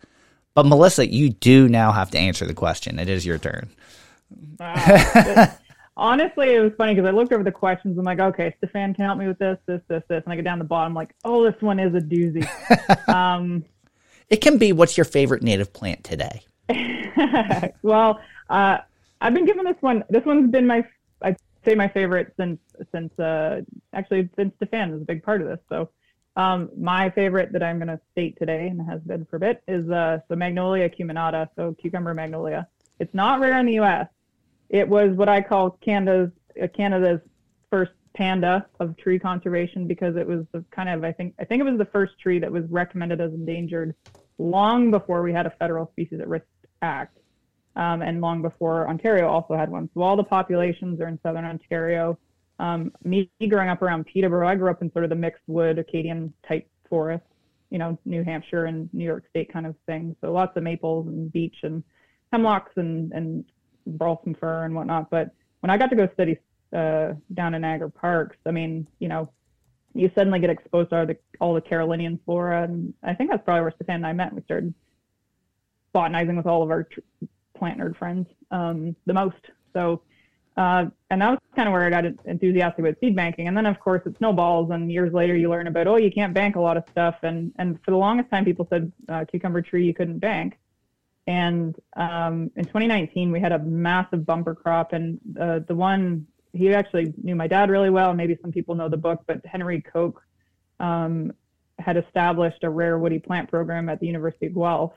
But 0.54 0.64
Melissa, 0.64 1.06
you 1.06 1.30
do 1.30 1.68
now 1.68 1.92
have 1.92 2.10
to 2.12 2.18
answer 2.18 2.46
the 2.46 2.54
question. 2.54 2.98
It 2.98 3.08
is 3.08 3.26
your 3.26 3.38
turn. 3.38 3.68
Honestly, 5.96 6.54
it 6.54 6.60
was 6.60 6.72
funny 6.78 6.94
because 6.94 7.08
I 7.08 7.10
looked 7.10 7.32
over 7.32 7.42
the 7.42 7.50
questions. 7.50 7.98
I'm 7.98 8.04
like, 8.04 8.20
okay, 8.20 8.54
Stefan 8.58 8.94
can 8.94 9.04
help 9.04 9.18
me 9.18 9.26
with 9.26 9.38
this, 9.38 9.58
this, 9.66 9.80
this, 9.88 10.02
this, 10.08 10.22
and 10.24 10.32
I 10.32 10.36
get 10.36 10.44
down 10.44 10.60
the 10.60 10.64
bottom, 10.64 10.94
like, 10.94 11.12
oh, 11.24 11.42
this 11.42 11.60
one 11.60 11.80
is 11.80 11.92
a 11.94 12.00
doozy. 12.00 12.46
um, 13.08 13.64
it 14.28 14.36
can 14.36 14.58
be. 14.58 14.72
What's 14.72 14.96
your 14.96 15.04
favorite 15.04 15.42
native 15.42 15.72
plant 15.72 16.04
today? 16.04 16.42
well, 17.82 18.20
uh, 18.50 18.78
I've 19.20 19.34
been 19.34 19.46
given 19.46 19.64
this 19.64 19.76
one. 19.80 20.04
This 20.10 20.24
one's 20.24 20.50
been 20.50 20.66
my, 20.66 20.86
I'd 21.22 21.36
say 21.64 21.74
my 21.74 21.88
favorite 21.88 22.34
since 22.36 22.60
since 22.92 23.18
uh, 23.18 23.62
actually 23.92 24.28
since 24.36 24.54
Stefan 24.56 24.92
is 24.92 25.02
a 25.02 25.04
big 25.04 25.22
part 25.22 25.40
of 25.40 25.48
this. 25.48 25.58
So, 25.68 25.90
um, 26.36 26.70
my 26.76 27.10
favorite 27.10 27.52
that 27.52 27.62
I'm 27.62 27.78
going 27.78 27.88
to 27.88 28.00
state 28.12 28.38
today 28.38 28.68
and 28.68 28.80
has 28.88 29.00
been 29.00 29.24
for 29.26 29.36
a 29.36 29.40
bit 29.40 29.62
is 29.66 29.88
uh, 29.90 30.20
the 30.28 30.36
Magnolia 30.36 30.88
acuminata, 30.88 31.48
so 31.56 31.74
cucumber 31.80 32.14
magnolia. 32.14 32.68
It's 33.00 33.12
not 33.14 33.40
rare 33.40 33.58
in 33.58 33.66
the 33.66 33.74
U.S. 33.74 34.08
It 34.68 34.88
was 34.88 35.16
what 35.16 35.28
I 35.28 35.40
call 35.40 35.70
Canada's 35.70 36.30
uh, 36.62 36.68
Canada's 36.68 37.20
first 37.70 37.92
panda 38.14 38.66
of 38.80 38.96
tree 38.96 39.18
conservation 39.18 39.86
because 39.86 40.16
it 40.16 40.26
was 40.26 40.44
the 40.52 40.64
kind 40.70 40.88
of 40.88 41.04
I 41.04 41.12
think 41.12 41.34
I 41.38 41.44
think 41.44 41.60
it 41.60 41.64
was 41.64 41.78
the 41.78 41.86
first 41.86 42.18
tree 42.20 42.38
that 42.40 42.50
was 42.50 42.64
recommended 42.68 43.20
as 43.20 43.32
endangered 43.32 43.94
long 44.38 44.90
before 44.90 45.22
we 45.22 45.32
had 45.32 45.46
a 45.46 45.50
federal 45.50 45.88
species 45.92 46.20
at 46.20 46.28
risk 46.28 46.46
act, 46.82 47.18
um, 47.76 48.02
and 48.02 48.20
long 48.20 48.42
before 48.42 48.88
Ontario 48.88 49.28
also 49.28 49.54
had 49.54 49.70
one. 49.70 49.88
So 49.94 50.02
all 50.02 50.16
the 50.16 50.24
populations 50.24 51.00
are 51.00 51.08
in 51.08 51.18
southern 51.22 51.44
Ontario. 51.44 52.18
Um, 52.58 52.92
me 53.04 53.30
growing 53.48 53.68
up 53.68 53.82
around 53.82 54.06
Peterborough, 54.06 54.48
I 54.48 54.56
grew 54.56 54.70
up 54.70 54.82
in 54.82 54.92
sort 54.92 55.04
of 55.04 55.10
the 55.10 55.16
mixed 55.16 55.42
wood 55.46 55.78
Acadian 55.78 56.32
type 56.46 56.68
forest, 56.88 57.24
you 57.70 57.78
know, 57.78 57.96
New 58.04 58.24
Hampshire 58.24 58.64
and 58.64 58.92
New 58.92 59.04
York 59.04 59.24
State 59.30 59.52
kind 59.52 59.66
of 59.66 59.76
thing. 59.86 60.16
So 60.20 60.32
lots 60.32 60.56
of 60.56 60.62
maples 60.62 61.06
and 61.06 61.30
beech 61.32 61.56
and 61.62 61.84
hemlocks 62.32 62.72
and 62.76 63.12
and 63.12 63.44
balsam 63.86 64.34
fir 64.34 64.64
and 64.64 64.74
whatnot. 64.74 65.10
But 65.10 65.30
when 65.60 65.70
I 65.70 65.76
got 65.76 65.90
to 65.90 65.96
go 65.96 66.08
study 66.14 66.38
uh, 66.76 67.14
down 67.34 67.54
in 67.54 67.62
Niagara 67.62 67.90
Parks, 67.90 68.36
I 68.46 68.50
mean, 68.50 68.86
you 68.98 69.08
know, 69.08 69.30
you 69.94 70.10
suddenly 70.14 70.38
get 70.38 70.50
exposed 70.50 70.90
to 70.90 70.98
all 70.98 71.06
the, 71.06 71.16
all 71.40 71.54
the 71.54 71.60
Carolinian 71.60 72.20
flora, 72.24 72.64
and 72.64 72.92
I 73.02 73.14
think 73.14 73.30
that's 73.30 73.42
probably 73.44 73.62
where 73.62 73.72
Stefan 73.76 73.96
and 73.96 74.06
I 74.06 74.12
met. 74.12 74.34
We 74.34 74.42
started 74.42 74.74
botanizing 75.98 76.36
with 76.36 76.46
all 76.46 76.62
of 76.62 76.70
our 76.70 76.84
tr- 76.84 77.00
plant 77.56 77.78
nerd 77.78 77.96
friends 77.96 78.26
um, 78.50 78.94
the 79.06 79.12
most. 79.12 79.42
So, 79.72 80.02
uh, 80.56 80.86
and 81.10 81.22
that 81.22 81.30
was 81.30 81.38
kind 81.54 81.68
of 81.68 81.72
where 81.72 81.84
I 81.84 81.90
got 81.90 82.04
enthusiastic 82.24 82.80
about 82.80 82.96
seed 83.00 83.14
banking. 83.14 83.48
And 83.48 83.56
then, 83.56 83.66
of 83.66 83.78
course, 83.80 84.02
it 84.06 84.16
snowballs, 84.18 84.70
and 84.70 84.90
years 84.90 85.12
later, 85.12 85.36
you 85.36 85.50
learn 85.50 85.66
about 85.66 85.86
oh, 85.86 85.96
you 85.96 86.10
can't 86.10 86.34
bank 86.34 86.56
a 86.56 86.60
lot 86.60 86.76
of 86.76 86.84
stuff. 86.90 87.16
And 87.22 87.52
and 87.58 87.78
for 87.84 87.90
the 87.90 87.96
longest 87.96 88.30
time, 88.30 88.44
people 88.44 88.66
said 88.70 88.92
uh, 89.08 89.24
cucumber 89.30 89.62
tree 89.62 89.84
you 89.84 89.94
couldn't 89.94 90.18
bank. 90.18 90.58
And 91.26 91.76
um, 91.96 92.50
in 92.56 92.64
2019, 92.64 93.30
we 93.30 93.40
had 93.40 93.52
a 93.52 93.58
massive 93.58 94.24
bumper 94.24 94.54
crop, 94.54 94.92
and 94.92 95.20
uh, 95.38 95.60
the 95.66 95.74
one 95.74 96.26
he 96.52 96.72
actually 96.72 97.12
knew 97.22 97.36
my 97.36 97.46
dad 97.46 97.70
really 97.70 97.90
well. 97.90 98.14
Maybe 98.14 98.38
some 98.40 98.50
people 98.50 98.74
know 98.74 98.88
the 98.88 98.96
book, 98.96 99.22
but 99.26 99.44
Henry 99.44 99.80
Kock 99.82 100.22
um, 100.80 101.32
had 101.78 101.96
established 101.96 102.64
a 102.64 102.70
rare 102.70 102.98
woody 102.98 103.18
plant 103.18 103.48
program 103.48 103.88
at 103.88 104.00
the 104.00 104.06
University 104.06 104.46
of 104.46 104.54
Guelph, 104.54 104.92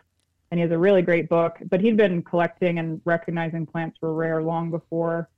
and 0.52 0.60
he 0.60 0.61
has 0.61 0.72
a 0.72 0.78
really 0.78 1.02
great 1.02 1.30
book. 1.30 1.57
But 1.69 1.82
he'd 1.82 1.98
been 1.98 2.22
collecting 2.22 2.80
and 2.80 3.02
recognizing 3.06 3.65
plants 3.65 3.98
were 4.02 4.14
rare 4.14 4.44
long 4.44 4.69
before, 4.69 5.30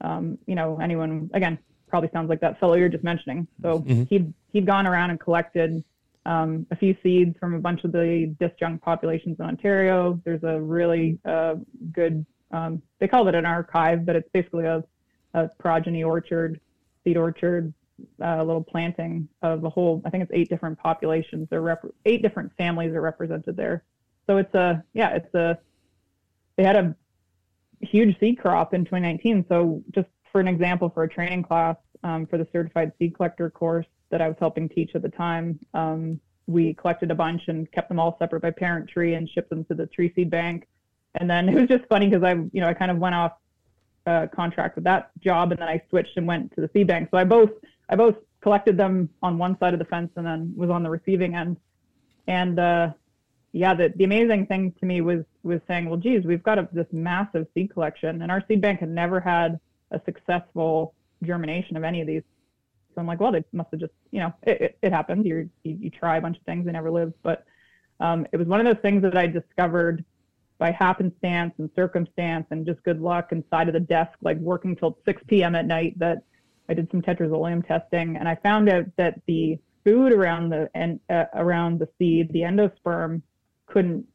um, 0.00 0.38
you 0.46 0.54
know, 0.54 0.78
anyone. 0.80 1.30
Again, 1.34 1.58
probably 1.88 2.10
sounds 2.12 2.28
like 2.28 2.40
that 2.40 2.58
fellow 2.58 2.74
you're 2.74 2.88
just 2.88 3.04
mentioning. 3.04 3.46
So 3.60 3.80
mm-hmm. 3.80 4.04
he'd 4.04 4.32
he'd 4.52 4.66
gone 4.66 4.86
around 4.86 5.10
and 5.10 5.20
collected 5.20 5.84
um, 6.24 6.66
a 6.70 6.76
few 6.76 6.96
seeds 7.02 7.36
from 7.38 7.54
a 7.54 7.58
bunch 7.58 7.84
of 7.84 7.92
the 7.92 8.34
disjunct 8.40 8.80
populations 8.80 9.38
in 9.38 9.44
Ontario. 9.44 10.20
There's 10.24 10.42
a 10.42 10.60
really 10.60 11.18
uh, 11.24 11.56
good, 11.92 12.24
um, 12.50 12.82
they 12.98 13.08
call 13.08 13.26
it 13.28 13.34
an 13.34 13.46
archive, 13.46 14.06
but 14.06 14.16
it's 14.16 14.28
basically 14.32 14.66
a, 14.66 14.84
a 15.34 15.48
progeny 15.58 16.04
orchard, 16.04 16.60
seed 17.02 17.16
orchard, 17.16 17.72
uh, 18.22 18.42
little 18.42 18.62
planting 18.62 19.28
of 19.42 19.64
a 19.64 19.70
whole, 19.70 20.02
I 20.04 20.10
think 20.10 20.22
it's 20.22 20.32
eight 20.34 20.48
different 20.48 20.78
populations. 20.78 21.48
There 21.50 21.58
are 21.58 21.62
rep- 21.62 21.94
eight 22.04 22.22
different 22.22 22.52
families 22.56 22.92
are 22.92 23.00
represented 23.00 23.56
there. 23.56 23.82
So 24.26 24.36
it's 24.38 24.54
a, 24.54 24.82
yeah, 24.94 25.10
it's 25.10 25.34
a, 25.34 25.58
they 26.56 26.64
had 26.64 26.76
a 26.76 26.96
huge 27.80 28.18
seed 28.20 28.38
crop 28.38 28.74
in 28.74 28.84
2019. 28.84 29.46
So 29.48 29.82
just 29.92 30.08
for 30.30 30.40
an 30.40 30.48
example, 30.48 30.90
for 30.90 31.02
a 31.02 31.08
training 31.08 31.42
class 31.42 31.76
um, 32.04 32.26
for 32.26 32.38
the 32.38 32.46
certified 32.52 32.92
seed 32.98 33.14
collector 33.16 33.50
course, 33.50 33.86
that 34.12 34.20
I 34.20 34.28
was 34.28 34.36
helping 34.38 34.68
teach 34.68 34.92
at 34.94 35.02
the 35.02 35.08
time, 35.08 35.58
um, 35.74 36.20
we 36.46 36.74
collected 36.74 37.10
a 37.10 37.14
bunch 37.14 37.42
and 37.48 37.70
kept 37.72 37.88
them 37.88 37.98
all 37.98 38.16
separate 38.18 38.42
by 38.42 38.50
parent 38.50 38.88
tree 38.88 39.14
and 39.14 39.28
shipped 39.28 39.48
them 39.50 39.64
to 39.64 39.74
the 39.74 39.86
tree 39.86 40.12
seed 40.14 40.30
bank. 40.30 40.68
And 41.16 41.28
then 41.28 41.48
it 41.50 41.54
was 41.54 41.68
just 41.68 41.84
funny 41.88 42.08
because 42.08 42.22
I, 42.22 42.32
you 42.52 42.60
know, 42.60 42.68
I 42.68 42.74
kind 42.74 42.90
of 42.90 42.98
went 42.98 43.14
off 43.14 43.32
uh, 44.06 44.26
contract 44.34 44.76
with 44.76 44.84
that 44.84 45.10
job 45.20 45.50
and 45.52 45.60
then 45.60 45.68
I 45.68 45.82
switched 45.88 46.16
and 46.16 46.26
went 46.26 46.54
to 46.54 46.60
the 46.60 46.70
seed 46.72 46.86
bank. 46.86 47.08
So 47.10 47.16
I 47.16 47.24
both, 47.24 47.50
I 47.88 47.96
both 47.96 48.16
collected 48.40 48.76
them 48.76 49.08
on 49.22 49.38
one 49.38 49.58
side 49.58 49.72
of 49.72 49.78
the 49.78 49.86
fence 49.86 50.10
and 50.16 50.26
then 50.26 50.52
was 50.56 50.70
on 50.70 50.82
the 50.82 50.90
receiving 50.90 51.34
end. 51.34 51.56
And 52.26 52.58
uh, 52.58 52.90
yeah, 53.52 53.74
the, 53.74 53.92
the 53.96 54.04
amazing 54.04 54.46
thing 54.46 54.72
to 54.80 54.86
me 54.86 55.00
was 55.00 55.24
was 55.42 55.60
saying, 55.68 55.88
well, 55.88 55.98
geez, 55.98 56.24
we've 56.24 56.42
got 56.42 56.58
a, 56.58 56.68
this 56.72 56.86
massive 56.92 57.46
seed 57.54 57.72
collection, 57.72 58.22
and 58.22 58.30
our 58.30 58.42
seed 58.48 58.60
bank 58.60 58.80
had 58.80 58.88
never 58.88 59.20
had 59.20 59.60
a 59.90 60.00
successful 60.04 60.94
germination 61.22 61.76
of 61.76 61.84
any 61.84 62.00
of 62.00 62.06
these 62.06 62.22
so 62.94 63.00
I'm 63.00 63.06
like, 63.06 63.20
well, 63.20 63.32
they 63.32 63.44
must 63.52 63.70
have 63.70 63.80
just, 63.80 63.92
you 64.10 64.20
know, 64.20 64.32
it, 64.42 64.60
it, 64.60 64.78
it 64.82 64.92
happens. 64.92 65.24
you 65.24 65.48
you, 65.62 65.90
try 65.90 66.16
a 66.16 66.20
bunch 66.20 66.36
of 66.36 66.42
things, 66.44 66.66
they 66.66 66.72
never 66.72 66.90
live. 66.90 67.12
But 67.22 67.44
um, 68.00 68.26
it 68.32 68.36
was 68.36 68.46
one 68.46 68.64
of 68.64 68.66
those 68.66 68.82
things 68.82 69.02
that 69.02 69.16
I 69.16 69.26
discovered 69.26 70.04
by 70.58 70.70
happenstance 70.70 71.54
and 71.58 71.70
circumstance 71.74 72.46
and 72.50 72.66
just 72.66 72.82
good 72.82 73.00
luck 73.00 73.32
inside 73.32 73.68
of 73.68 73.74
the 73.74 73.80
desk, 73.80 74.12
like 74.20 74.38
working 74.38 74.76
till 74.76 74.98
6 75.04 75.22
p.m. 75.26 75.54
at 75.54 75.66
night. 75.66 75.98
That 75.98 76.22
I 76.68 76.74
did 76.74 76.90
some 76.90 77.02
tetrazolium 77.02 77.66
testing, 77.66 78.16
and 78.16 78.28
I 78.28 78.36
found 78.36 78.68
out 78.68 78.84
that 78.96 79.20
the 79.26 79.58
food 79.84 80.12
around 80.12 80.50
the 80.50 80.70
and 80.74 81.00
uh, 81.08 81.24
around 81.34 81.78
the 81.78 81.88
seed, 81.98 82.32
the 82.32 82.40
endosperm, 82.40 83.22
couldn't 83.72 84.06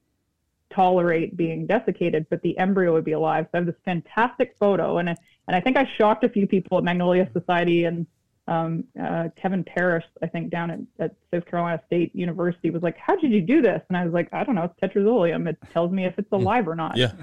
tolerate 0.69 1.35
being 1.35 1.65
desiccated, 1.65 2.27
but 2.29 2.41
the 2.41 2.57
embryo 2.57 2.93
would 2.93 3.05
be 3.05 3.13
alive. 3.13 3.45
So 3.45 3.49
I 3.55 3.57
have 3.57 3.65
this 3.65 3.75
fantastic 3.83 4.55
photo, 4.59 4.97
and 4.99 5.09
and 5.09 5.55
I 5.55 5.59
think 5.59 5.77
I 5.77 5.89
shocked 5.97 6.23
a 6.23 6.29
few 6.29 6.45
people 6.47 6.77
at 6.77 6.83
Magnolia 6.83 7.29
Society 7.33 7.85
and 7.85 8.05
um, 8.47 8.85
uh, 9.01 9.27
Kevin 9.35 9.63
Parris, 9.63 10.05
I 10.23 10.27
think, 10.27 10.49
down 10.49 10.71
at, 10.71 10.79
at, 10.99 11.15
South 11.33 11.45
Carolina 11.45 11.81
State 11.85 12.15
University, 12.15 12.69
was 12.69 12.81
like, 12.81 12.97
"How 12.97 13.15
did 13.15 13.31
you 13.31 13.41
do 13.41 13.61
this?" 13.61 13.81
And 13.89 13.97
I 13.97 14.05
was 14.05 14.13
like, 14.13 14.29
"I 14.31 14.43
don't 14.43 14.55
know. 14.55 14.63
It's 14.63 14.79
tetrazolium. 14.79 15.49
It 15.49 15.57
tells 15.73 15.91
me 15.91 16.05
if 16.05 16.17
it's 16.17 16.29
hmm. 16.29 16.35
alive 16.35 16.67
or 16.67 16.75
not." 16.75 16.95
Yeah. 16.95 17.13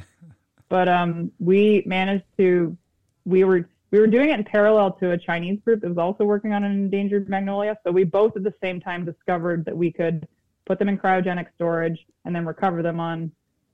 But 0.69 0.89
um, 0.89 1.31
we 1.39 1.83
managed 1.87 2.25
to. 2.39 2.77
We 3.25 3.45
were 3.45 3.69
we 3.91 4.01
were 4.01 4.07
doing 4.07 4.31
it 4.31 4.39
in 4.39 4.45
parallel 4.45 4.93
to 4.95 5.13
a 5.13 5.19
Chinese 5.19 5.61
group 5.65 5.81
that 5.83 5.89
was 5.89 5.99
also 5.99 6.25
working 6.25 6.53
on 6.53 6.65
an 6.65 6.73
endangered 6.73 7.29
magnolia. 7.29 7.79
So 7.85 7.93
we 7.93 8.05
both 8.05 8.37
at 8.37 8.43
the 8.43 8.55
same 8.61 8.81
time 8.81 9.05
discovered 9.05 9.65
that 9.67 9.77
we 9.77 9.93
could 9.93 10.27
put 10.67 10.79
them 10.79 10.89
in 10.89 10.99
cryogenic 10.99 11.47
storage 11.55 12.07
and 12.25 12.35
then 12.35 12.45
recover 12.47 12.83
them 12.83 13.01
on 13.01 13.31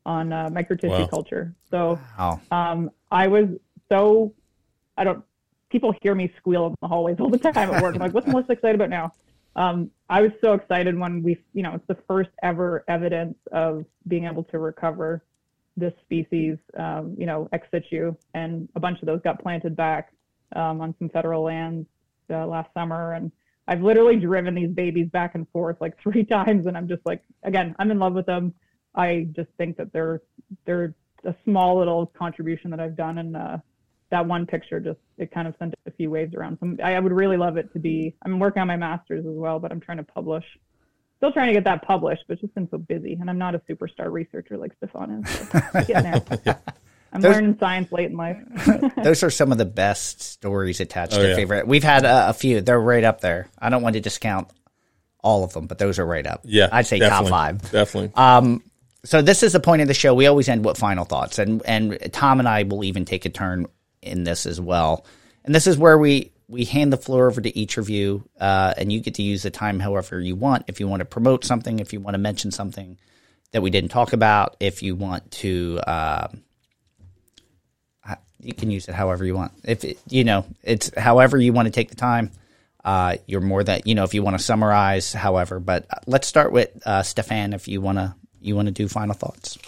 on 0.06 0.32
uh, 0.32 0.48
microtissue 0.48 1.00
wow. 1.00 1.06
culture. 1.06 1.54
So 1.70 1.98
wow. 2.18 2.40
um, 2.50 2.90
I 3.10 3.26
was 3.26 3.48
so 3.90 4.32
I 4.96 5.04
don't 5.04 5.24
people 5.70 5.94
hear 6.02 6.14
me 6.14 6.32
squeal 6.36 6.66
in 6.66 6.74
the 6.80 6.88
hallways 6.88 7.16
all 7.20 7.30
the 7.30 7.38
time 7.38 7.56
at 7.56 7.82
work. 7.82 7.94
I'm 7.94 8.00
like, 8.00 8.12
what's 8.12 8.26
most 8.26 8.50
excited 8.50 8.74
about 8.74 8.90
now? 8.90 9.12
Um, 9.56 9.90
I 10.08 10.22
was 10.22 10.32
so 10.40 10.52
excited 10.54 10.98
when 10.98 11.22
we, 11.22 11.38
you 11.54 11.62
know, 11.62 11.74
it's 11.74 11.86
the 11.86 11.96
first 12.06 12.30
ever 12.42 12.84
evidence 12.88 13.36
of 13.52 13.84
being 14.06 14.24
able 14.24 14.44
to 14.44 14.58
recover 14.58 15.24
this 15.76 15.92
species, 16.02 16.58
um, 16.78 17.14
you 17.18 17.26
know, 17.26 17.48
ex 17.52 17.66
situ, 17.70 18.14
and 18.34 18.68
a 18.74 18.80
bunch 18.80 19.00
of 19.00 19.06
those 19.06 19.20
got 19.22 19.40
planted 19.40 19.76
back 19.76 20.12
um, 20.54 20.80
on 20.80 20.94
some 20.98 21.08
federal 21.08 21.42
lands 21.42 21.86
uh, 22.30 22.46
last 22.46 22.72
summer. 22.74 23.14
And 23.14 23.32
I've 23.70 23.82
literally 23.82 24.16
driven 24.16 24.56
these 24.56 24.68
babies 24.68 25.09
back 25.09 25.36
and 25.36 25.48
forth 25.51 25.80
like 25.80 25.98
three 26.02 26.24
times, 26.24 26.66
and 26.66 26.76
I'm 26.76 26.88
just 26.88 27.06
like, 27.06 27.22
again, 27.44 27.74
I'm 27.78 27.90
in 27.90 27.98
love 27.98 28.14
with 28.14 28.26
them. 28.26 28.52
I 28.94 29.28
just 29.32 29.48
think 29.56 29.76
that 29.78 29.92
they're 29.92 30.20
they're 30.66 30.94
a 31.24 31.34
small 31.44 31.78
little 31.78 32.06
contribution 32.06 32.70
that 32.72 32.80
I've 32.80 32.97
done, 32.97 33.18
and 33.18 33.36
uh, 33.36 33.59
that 34.10 34.26
one 34.26 34.44
picture 34.44 34.80
just 34.80 34.98
it 35.16 35.30
kind 35.30 35.47
of 35.47 35.55
sent 35.59 35.74
a 35.86 35.92
few 35.92 36.10
waves 36.10 36.34
around. 36.34 36.59
So 36.60 36.76
I, 36.82 36.94
I 36.97 37.01
would 37.01 37.12
really 37.12 37.36
love 37.36 37.56
it 37.56 37.72
to 37.72 37.78
be. 37.78 38.16
I'm 38.24 38.40
working 38.40 38.60
on 38.60 38.66
my 38.66 38.76
master's 38.76 39.24
as 39.24 39.36
well, 39.36 39.60
but 39.60 39.70
I'm 39.70 39.80
trying 39.80 39.98
to 39.98 40.05
publish. 40.05 40.44
Still 41.18 41.30
trying 41.30 41.48
to 41.48 41.52
get 41.52 41.64
that 41.64 41.82
published, 41.82 42.24
but 42.26 42.40
just 42.40 42.55
been 42.55 42.68
so 42.70 42.78
busy, 42.78 43.12
and 43.20 43.30
I'm 43.30 43.38
not 43.38 43.55
a 43.55 43.60
superstar 43.70 44.10
researcher 44.10 44.56
like 44.56 44.72
Stefan 44.78 45.22
is. 45.22 45.30
So 45.30 45.60
getting 45.86 46.10
there. 46.10 46.60
I'm 47.12 47.20
those, 47.20 47.35
learning 47.35 47.59
science 47.59 47.91
late 47.91 48.11
in 48.11 48.16
life. 48.16 48.39
those 49.03 49.23
are 49.23 49.31
some 49.31 49.53
of 49.53 49.59
the 49.59 49.65
best 49.65 50.20
stories 50.23 50.81
attached 50.81 51.15
oh, 51.15 51.23
to 51.23 51.28
yeah. 51.31 51.35
favorite. 51.35 51.66
We've 51.66 51.82
had 51.82 52.05
a, 52.05 52.31
a, 52.31 52.32
few. 52.32 52.61
They're 52.61 52.81
right 52.81 53.03
up 53.03 53.20
there. 53.20 53.49
I 53.59 53.69
don't 53.69 53.82
want 53.82 53.95
to 53.95 54.01
discount 54.01 54.49
all 55.23 55.43
of 55.43 55.53
them, 55.53 55.66
but 55.66 55.78
those 55.78 55.99
are 55.99 56.07
right 56.07 56.27
up. 56.27 56.43
Yeah, 56.45 56.69
I'd 56.70 56.87
say 56.87 56.99
top 57.01 57.27
five. 57.27 57.70
Definitely. 57.70 58.12
Um, 58.15 58.62
so 59.05 59.23
this 59.23 59.43
is 59.43 59.53
the 59.53 59.61
point 59.61 59.82
of 59.82 59.89
the 59.89 59.95
show. 59.95 60.15
We 60.15 60.27
always 60.27 60.49
end 60.49 60.65
with 60.65 60.78
final 60.78 61.05
thoughts, 61.05 61.39
and 61.39 61.62
and 61.65 61.99
Tom 62.12 62.39
and 62.39 62.49
I 62.49 62.62
will 62.62 62.85
even 62.85 63.05
take 63.05 63.24
a 63.24 63.31
turn 63.31 63.66
in 64.03 64.24
this 64.24 64.47
as 64.47 64.61
well. 64.61 65.05
And 65.45 65.55
this 65.55 65.66
is 65.66 65.77
where 65.77 65.99
we 65.99 66.32
we 66.49 66.65
hand 66.65 66.93
the 66.93 66.97
floor 66.97 67.28
over 67.28 67.41
to 67.41 67.59
each 67.59 67.78
of 67.78 67.89
you, 67.89 68.24
uh, 68.41 68.74
and 68.77 68.93
you 68.93 69.01
get 69.01 69.15
to 69.15 69.23
use 69.23 69.43
the 69.43 69.51
time 69.51 69.81
however 69.81 70.20
you 70.20 70.37
want. 70.37 70.65
If 70.69 70.81
you 70.81 70.89
want 70.89 71.01
to 71.01 71.07
promote 71.07 71.45
something, 71.45 71.78
if 71.78 71.93
you 71.93 72.01
want 72.01 72.15
to 72.15 72.19
mention 72.19 72.51
something 72.51 72.99
that 73.53 73.62
we 73.62 73.70
didn't 73.70 73.91
talk 73.91 74.12
about, 74.12 74.57
if 74.61 74.82
you 74.82 74.95
want 74.95 75.31
to, 75.31 75.81
um, 75.87 75.95
uh, 75.95 76.28
you 78.42 78.52
can 78.52 78.70
use 78.70 78.88
it 78.88 78.94
however 78.94 79.24
you 79.24 79.34
want. 79.34 79.52
If 79.64 79.84
it, 79.84 79.98
you 80.08 80.24
know, 80.24 80.44
it's 80.62 80.90
however 80.96 81.38
you 81.38 81.52
want 81.52 81.66
to 81.66 81.72
take 81.72 81.90
the 81.90 81.96
time. 81.96 82.30
Uh, 82.82 83.16
you're 83.26 83.42
more 83.42 83.62
that 83.62 83.86
you 83.86 83.94
know 83.94 84.04
if 84.04 84.14
you 84.14 84.22
want 84.22 84.38
to 84.38 84.42
summarize, 84.42 85.12
however. 85.12 85.60
But 85.60 85.86
uh, 85.90 85.98
let's 86.06 86.26
start 86.26 86.50
with 86.52 86.70
uh, 86.86 87.02
Stefan. 87.02 87.52
If 87.52 87.68
you 87.68 87.80
want 87.80 87.98
to, 87.98 88.14
you 88.40 88.56
want 88.56 88.66
to 88.66 88.72
do 88.72 88.88
final 88.88 89.14
thoughts. 89.14 89.58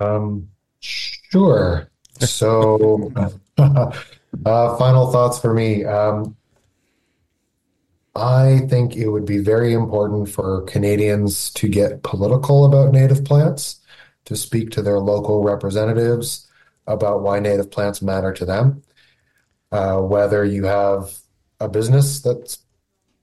Um, 0.00 0.48
sure. 0.80 1.90
So, 2.20 3.12
uh, 3.58 4.76
final 4.76 5.12
thoughts 5.12 5.38
for 5.38 5.52
me. 5.52 5.84
Um, 5.84 6.36
I 8.16 8.60
think 8.68 8.96
it 8.96 9.08
would 9.08 9.24
be 9.24 9.38
very 9.38 9.72
important 9.72 10.28
for 10.28 10.62
Canadians 10.62 11.50
to 11.54 11.68
get 11.68 12.02
political 12.02 12.64
about 12.64 12.92
native 12.92 13.24
plants, 13.24 13.80
to 14.26 14.36
speak 14.36 14.70
to 14.70 14.82
their 14.82 15.00
local 15.00 15.42
representatives 15.42 16.46
about 16.86 17.22
why 17.22 17.40
native 17.40 17.70
plants 17.70 18.02
matter 18.02 18.32
to 18.32 18.44
them. 18.44 18.82
Uh, 19.72 19.98
whether 19.98 20.44
you 20.44 20.64
have 20.64 21.12
a 21.58 21.68
business 21.68 22.20
that's, 22.20 22.58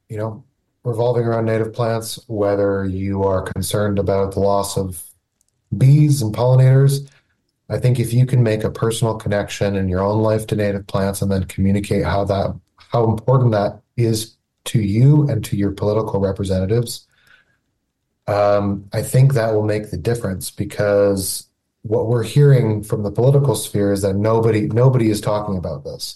you 0.09 0.17
know, 0.17 0.43
revolving 0.83 1.23
around 1.23 1.45
native 1.45 1.73
plants, 1.73 2.19
whether 2.27 2.83
you 2.85 3.23
are 3.23 3.43
concerned 3.43 3.99
about 3.99 4.33
the 4.33 4.39
loss 4.39 4.77
of 4.77 5.03
bees 5.77 6.21
and 6.21 6.35
pollinators. 6.35 7.09
I 7.69 7.77
think 7.77 7.99
if 7.99 8.11
you 8.11 8.25
can 8.25 8.43
make 8.43 8.63
a 8.63 8.71
personal 8.71 9.15
connection 9.15 9.75
in 9.75 9.87
your 9.87 10.01
own 10.01 10.21
life 10.21 10.47
to 10.47 10.55
native 10.55 10.87
plants 10.87 11.21
and 11.21 11.31
then 11.31 11.45
communicate 11.45 12.03
how 12.03 12.25
that 12.25 12.53
how 12.77 13.09
important 13.09 13.53
that 13.53 13.81
is 13.95 14.35
to 14.65 14.81
you 14.81 15.27
and 15.29 15.43
to 15.45 15.55
your 15.57 15.71
political 15.71 16.19
representatives, 16.19 17.07
um, 18.27 18.85
I 18.93 19.01
think 19.01 19.33
that 19.33 19.53
will 19.53 19.65
make 19.65 19.91
the 19.91 19.97
difference 19.97 20.51
because 20.51 21.47
what 21.83 22.07
we're 22.07 22.23
hearing 22.23 22.83
from 22.83 23.03
the 23.03 23.11
political 23.11 23.55
sphere 23.55 23.91
is 23.91 24.01
that 24.03 24.15
nobody 24.15 24.67
nobody 24.67 25.09
is 25.09 25.19
talking 25.19 25.57
about 25.57 25.83
this. 25.83 26.15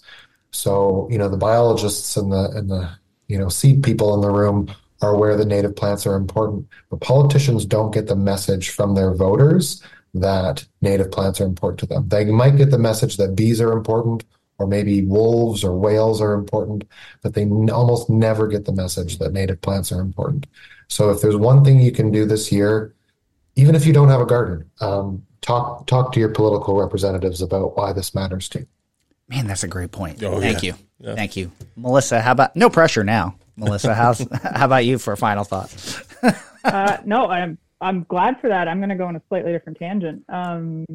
So 0.51 1.07
you 1.11 1.17
know 1.17 1.29
the 1.29 1.37
biologists 1.37 2.15
and 2.15 2.31
the 2.31 2.49
and 2.55 2.69
the 2.69 2.89
you 3.27 3.37
know 3.37 3.49
seed 3.49 3.83
people 3.83 4.13
in 4.13 4.21
the 4.21 4.29
room 4.29 4.73
are 5.01 5.13
aware 5.13 5.35
that 5.35 5.47
native 5.47 5.75
plants 5.75 6.05
are 6.05 6.15
important, 6.15 6.67
but 6.89 7.01
politicians 7.01 7.65
don't 7.65 7.93
get 7.93 8.07
the 8.07 8.15
message 8.15 8.69
from 8.69 8.95
their 8.95 9.13
voters 9.13 9.81
that 10.13 10.65
native 10.81 11.11
plants 11.11 11.41
are 11.41 11.45
important 11.45 11.79
to 11.79 11.85
them. 11.85 12.07
They 12.07 12.25
might 12.25 12.55
get 12.55 12.71
the 12.71 12.79
message 12.79 13.17
that 13.17 13.35
bees 13.35 13.59
are 13.59 13.73
important, 13.73 14.23
or 14.57 14.67
maybe 14.67 15.03
wolves 15.03 15.63
or 15.63 15.77
whales 15.77 16.21
are 16.21 16.33
important, 16.33 16.85
but 17.21 17.33
they 17.33 17.41
n- 17.41 17.69
almost 17.69 18.09
never 18.09 18.47
get 18.47 18.65
the 18.65 18.71
message 18.71 19.17
that 19.19 19.33
native 19.33 19.61
plants 19.61 19.91
are 19.91 20.01
important. 20.01 20.47
So 20.87 21.09
if 21.09 21.21
there's 21.21 21.35
one 21.35 21.63
thing 21.63 21.79
you 21.79 21.91
can 21.91 22.11
do 22.11 22.25
this 22.25 22.51
year, 22.51 22.93
even 23.55 23.75
if 23.75 23.85
you 23.85 23.93
don't 23.93 24.09
have 24.09 24.21
a 24.21 24.25
garden, 24.25 24.69
um, 24.81 25.25
talk 25.41 25.87
talk 25.87 26.11
to 26.13 26.19
your 26.19 26.29
political 26.29 26.79
representatives 26.79 27.41
about 27.41 27.77
why 27.77 27.93
this 27.93 28.13
matters 28.15 28.49
to 28.49 28.59
you. 28.59 28.67
Man, 29.27 29.47
that's 29.47 29.63
a 29.63 29.67
great 29.67 29.91
point. 29.91 30.21
Oh, 30.23 30.39
Thank 30.39 30.63
yeah. 30.63 30.73
you. 31.01 31.15
Thank 31.15 31.35
you. 31.35 31.51
Melissa, 31.75 32.21
how 32.21 32.31
about 32.31 32.55
no 32.55 32.69
pressure 32.69 33.03
now? 33.03 33.35
Melissa, 33.57 33.93
how's 33.93 34.19
how 34.43 34.65
about 34.65 34.85
you 34.85 34.97
for 34.97 35.13
a 35.13 35.17
final 35.17 35.43
thought? 35.43 35.73
uh, 36.63 36.97
no, 37.05 37.27
I'm 37.27 37.57
I'm 37.81 38.03
glad 38.03 38.39
for 38.39 38.49
that. 38.49 38.67
I'm 38.67 38.79
going 38.79 38.89
to 38.89 38.95
go 38.95 39.05
on 39.05 39.15
a 39.15 39.21
slightly 39.29 39.51
different 39.51 39.77
tangent. 39.77 40.23
Um, 40.29 40.85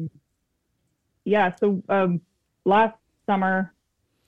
yeah, 1.23 1.53
so 1.55 1.81
um, 1.89 2.21
last 2.65 2.95
summer 3.31 3.73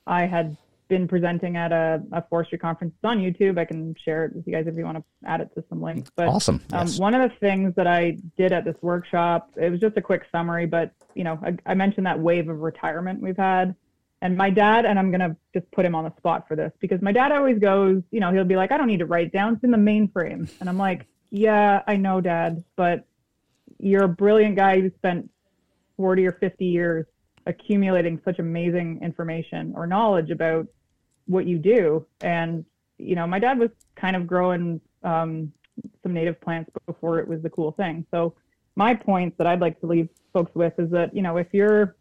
I 0.06 0.24
had 0.26 0.56
been 0.88 1.06
presenting 1.08 1.56
at 1.56 1.72
a, 1.72 2.02
a 2.12 2.22
forestry 2.28 2.58
conference 2.58 2.92
it's 2.94 3.04
on 3.04 3.18
YouTube. 3.18 3.58
I 3.58 3.64
can 3.64 3.94
share 4.04 4.24
it 4.26 4.34
with 4.36 4.46
you 4.46 4.52
guys 4.54 4.66
if 4.66 4.76
you 4.76 4.84
want 4.84 4.98
to 4.98 5.04
add 5.26 5.40
it 5.40 5.50
to 5.54 5.64
some 5.68 5.80
links. 5.82 6.10
But 6.14 6.28
Awesome. 6.28 6.60
um, 6.72 6.86
Yes. 6.86 6.98
one 6.98 7.14
of 7.14 7.22
the 7.30 7.34
things 7.38 7.74
that 7.76 7.86
I 7.86 8.18
did 8.36 8.52
at 8.52 8.64
this 8.66 8.76
workshop, 8.82 9.50
it 9.56 9.70
was 9.70 9.80
just 9.80 9.96
a 9.96 10.02
quick 10.02 10.22
summary, 10.32 10.66
but 10.66 10.92
you 11.14 11.24
know, 11.24 11.38
I, 11.42 11.56
I 11.70 11.74
mentioned 11.74 12.06
that 12.06 12.18
wave 12.18 12.48
of 12.48 12.60
retirement 12.60 13.20
we've 13.22 13.36
had. 13.36 13.74
And 14.22 14.36
my 14.38 14.48
dad, 14.50 14.84
and 14.86 14.98
I'm 14.98 15.10
gonna 15.10 15.36
just 15.54 15.70
put 15.70 15.84
him 15.84 15.94
on 15.94 16.04
the 16.04 16.12
spot 16.16 16.48
for 16.48 16.56
this 16.56 16.72
because 16.80 17.00
my 17.02 17.12
dad 17.12 17.30
always 17.32 17.58
goes, 17.58 18.02
you 18.10 18.20
know, 18.20 18.30
he'll 18.32 18.44
be 18.44 18.56
like, 18.56 18.72
I 18.72 18.76
don't 18.78 18.86
need 18.86 19.00
to 19.00 19.06
write 19.06 19.32
down, 19.32 19.54
it's 19.54 19.64
in 19.64 19.70
the 19.70 19.76
mainframe. 19.78 20.50
And 20.60 20.68
I'm 20.68 20.78
like, 20.78 21.06
Yeah, 21.30 21.82
I 21.86 21.96
know, 21.96 22.20
Dad, 22.22 22.62
but 22.76 23.06
you're 23.78 24.04
a 24.04 24.08
brilliant 24.08 24.56
guy 24.56 24.80
who 24.80 24.90
spent 24.90 25.30
40 25.98 26.26
or 26.26 26.32
50 26.32 26.64
years 26.64 27.06
accumulating 27.46 28.20
such 28.24 28.38
amazing 28.38 29.00
information 29.02 29.72
or 29.76 29.86
knowledge 29.86 30.30
about 30.30 30.66
what 31.26 31.46
you 31.46 31.58
do. 31.58 32.06
And, 32.20 32.64
you 32.98 33.14
know, 33.14 33.26
my 33.26 33.38
dad 33.38 33.58
was 33.58 33.70
kind 33.96 34.16
of 34.16 34.26
growing 34.26 34.80
um, 35.02 35.52
some 36.02 36.14
native 36.14 36.40
plants 36.40 36.70
before 36.86 37.18
it 37.18 37.28
was 37.28 37.42
the 37.42 37.50
cool 37.50 37.72
thing. 37.72 38.06
So, 38.10 38.34
my 38.76 38.92
points 38.92 39.38
that 39.38 39.46
I'd 39.46 39.60
like 39.60 39.80
to 39.80 39.86
leave 39.86 40.08
folks 40.32 40.52
with 40.54 40.72
is 40.78 40.90
that, 40.90 41.14
you 41.14 41.22
know, 41.22 41.36
if 41.36 41.46
you're 41.52 41.94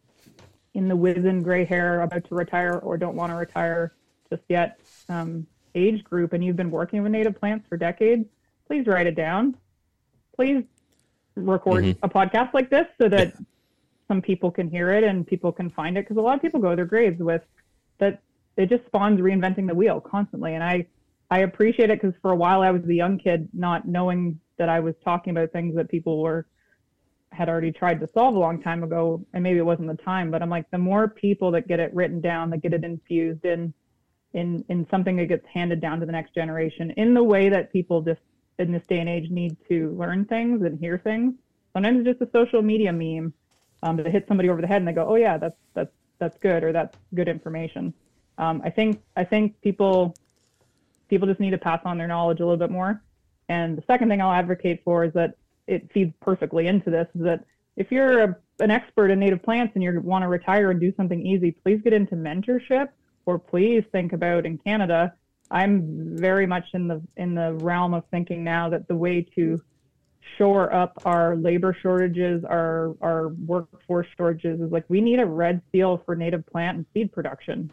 in 0.74 0.88
the 0.88 0.96
wizened 0.96 1.44
gray 1.44 1.66
hair 1.66 2.02
about 2.02 2.28
to 2.28 2.36
retire 2.36 2.80
or 2.80 2.98
don't 2.98 3.16
want 3.16 3.32
to 3.32 3.36
retire 3.36 3.94
just 4.30 4.42
yet 4.50 4.80
um, 5.08 5.46
age 5.76 6.04
group 6.04 6.34
and 6.34 6.44
you've 6.44 6.56
been 6.56 6.72
working 6.72 7.04
with 7.04 7.12
native 7.12 7.40
plants 7.40 7.68
for 7.70 7.78
decades, 7.78 8.26
please 8.68 8.88
write 8.88 9.06
it 9.06 9.16
down. 9.16 9.56
Please 10.36 10.64
record 11.36 11.96
a 12.02 12.10
podcast 12.10 12.54
like 12.54 12.70
this 12.70 12.88
so 13.00 13.08
that 13.10 13.34
some 14.08 14.22
people 14.22 14.52
can 14.52 14.70
hear 14.70 14.90
it 14.92 15.04
and 15.04 15.26
people 15.26 15.52
can 15.52 15.70
find 15.70 15.98
it 15.98 16.02
because 16.02 16.18
a 16.18 16.22
lot 16.22 16.36
of 16.36 16.42
people 16.42 16.60
go 16.60 16.72
to 16.72 16.76
their 16.76 16.86
graves 16.86 17.20
with 17.20 17.42
that 18.00 18.22
it 18.58 18.70
just 18.70 18.86
spawns 18.86 19.20
reinventing 19.20 19.68
the 19.68 19.76
wheel 19.76 20.00
constantly. 20.00 20.56
And 20.56 20.64
i 20.64 20.86
i 21.30 21.40
appreciate 21.40 21.90
it 21.90 22.02
because 22.02 22.16
for 22.22 22.32
a 22.32 22.36
while 22.36 22.62
i 22.62 22.72
was 22.72 22.82
the 22.84 22.96
young 22.96 23.18
kid 23.18 23.48
not 23.54 23.88
knowing 23.88 24.40
that 24.58 24.70
i 24.70 24.80
was 24.80 24.96
talking 25.04 25.32
about 25.32 25.52
things 25.52 25.76
that 25.76 25.90
people 25.90 26.22
were 26.22 26.46
had 27.32 27.50
already 27.50 27.72
tried 27.72 28.00
to 28.00 28.10
solve 28.14 28.36
a 28.36 28.40
long 28.40 28.62
time 28.62 28.84
ago 28.84 29.26
and 29.34 29.42
maybe 29.42 29.58
it 29.58 29.66
wasn't 29.66 29.88
the 29.88 30.04
time 30.04 30.30
but 30.30 30.42
i'm 30.42 30.50
like 30.50 30.70
the 30.72 30.78
more 30.78 31.08
people 31.08 31.50
that 31.50 31.68
get 31.68 31.80
it 31.80 31.94
written 31.96 32.20
down 32.22 32.50
that 32.50 32.62
get 32.62 32.74
it 32.74 32.84
infused 32.84 33.46
in 33.46 33.74
in 34.34 34.64
in 34.70 34.86
something 34.92 35.16
that 35.16 35.28
gets 35.28 35.46
handed 35.52 35.80
down 35.80 36.00
to 36.00 36.06
the 36.06 36.12
next 36.12 36.36
generation 36.36 36.92
in 36.98 37.14
the 37.14 37.24
way 37.24 37.50
that 37.50 37.72
people 37.72 38.02
just 38.02 38.22
in 38.60 38.72
this 38.72 38.86
day 38.88 39.00
and 39.00 39.10
age 39.10 39.30
need 39.30 39.56
to 39.68 39.96
learn 39.98 40.26
things 40.26 40.62
and 40.64 40.80
hear 40.80 40.98
things. 40.98 41.34
Sometimes 41.74 42.06
it's 42.06 42.20
just 42.20 42.30
a 42.30 42.38
social 42.38 42.62
media 42.62 42.92
meme 42.92 43.34
um, 43.84 43.98
to 43.98 44.10
hit 44.10 44.26
somebody 44.28 44.50
over 44.50 44.62
the 44.62 44.68
head 44.68 44.78
and 44.78 44.88
they 44.88 44.94
go, 44.94 45.06
oh 45.08 45.16
yeah, 45.16 45.38
that's 45.38 45.58
that's 45.74 45.92
that's 46.18 46.38
good 46.40 46.64
or 46.64 46.72
that's 46.72 46.98
good 47.14 47.28
information. 47.28 47.94
Um, 48.38 48.62
I 48.64 48.70
think 48.70 49.02
I 49.16 49.24
think 49.24 49.60
people 49.62 50.16
people 51.10 51.28
just 51.28 51.40
need 51.40 51.52
to 51.52 51.58
pass 51.58 51.82
on 51.86 51.98
their 51.98 52.08
knowledge 52.08 52.40
a 52.40 52.46
little 52.46 52.58
bit 52.58 52.72
more. 52.72 53.04
And 53.50 53.78
the 53.78 53.84
second 53.86 54.10
thing 54.10 54.22
I'll 54.22 54.32
advocate 54.32 54.82
for 54.84 55.04
is 55.04 55.14
that 55.14 55.36
it 55.68 55.92
feeds 55.92 56.14
perfectly 56.22 56.68
into 56.68 56.90
this 56.90 57.08
is 57.14 57.22
that 57.24 57.46
if 57.76 57.92
you're 57.92 58.24
a, 58.24 58.38
an 58.60 58.72
expert 58.72 59.12
in 59.12 59.20
native 59.20 59.44
plants 59.44 59.74
and 59.76 59.84
you 59.84 60.00
want 60.02 60.24
to 60.24 60.28
retire 60.28 60.72
and 60.72 60.80
do 60.80 60.94
something 60.96 61.26
easy, 61.26 61.52
please 61.52 61.82
get 61.84 61.94
into 61.94 62.16
mentorship 62.16 62.90
or 63.26 63.38
please 63.38 63.84
think 63.92 64.14
about 64.14 64.46
in 64.46 64.58
Canada. 64.58 65.14
I'm 65.52 66.18
very 66.18 66.48
much 66.48 66.66
in 66.74 66.88
the 66.88 67.02
in 67.18 67.36
the 67.36 67.54
realm 67.56 67.94
of 67.94 68.06
thinking 68.12 68.44
now 68.44 68.70
that 68.70 68.88
the 68.88 68.96
way 68.96 69.22
to 69.36 69.62
shore 70.38 70.74
up 70.74 71.02
our 71.06 71.36
labor 71.36 71.76
shortages, 71.82 72.44
our 72.44 72.96
our 73.02 73.30
workforce 73.46 74.08
shortages 74.18 74.62
is 74.62 74.72
like 74.72 74.86
we 74.90 75.02
need 75.02 75.20
a 75.20 75.26
red 75.26 75.62
seal 75.72 76.02
for 76.06 76.16
native 76.16 76.46
plant 76.46 76.78
and 76.78 76.86
seed 76.94 77.12
production. 77.12 77.72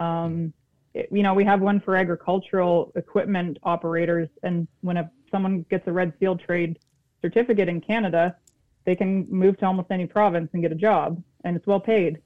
Um, 0.00 0.52
it- 0.94 1.08
you 1.10 1.22
know, 1.22 1.34
we 1.34 1.44
have 1.44 1.60
one 1.60 1.80
for 1.80 1.96
agricultural 1.96 2.92
equipment 2.96 3.58
operators, 3.62 4.28
and 4.42 4.66
when 4.80 4.96
a, 4.96 5.10
someone 5.30 5.64
gets 5.70 5.86
a 5.86 5.92
red 5.92 6.12
seal 6.18 6.36
trade 6.36 6.78
certificate 7.22 7.68
in 7.68 7.80
Canada, 7.80 8.36
they 8.84 8.94
can 8.94 9.26
move 9.30 9.58
to 9.58 9.66
almost 9.66 9.90
any 9.90 10.06
province 10.06 10.50
and 10.52 10.62
get 10.62 10.72
a 10.72 10.76
job, 10.76 11.22
and 11.44 11.56
it's 11.56 11.66
well 11.66 11.80
paid, 11.80 12.20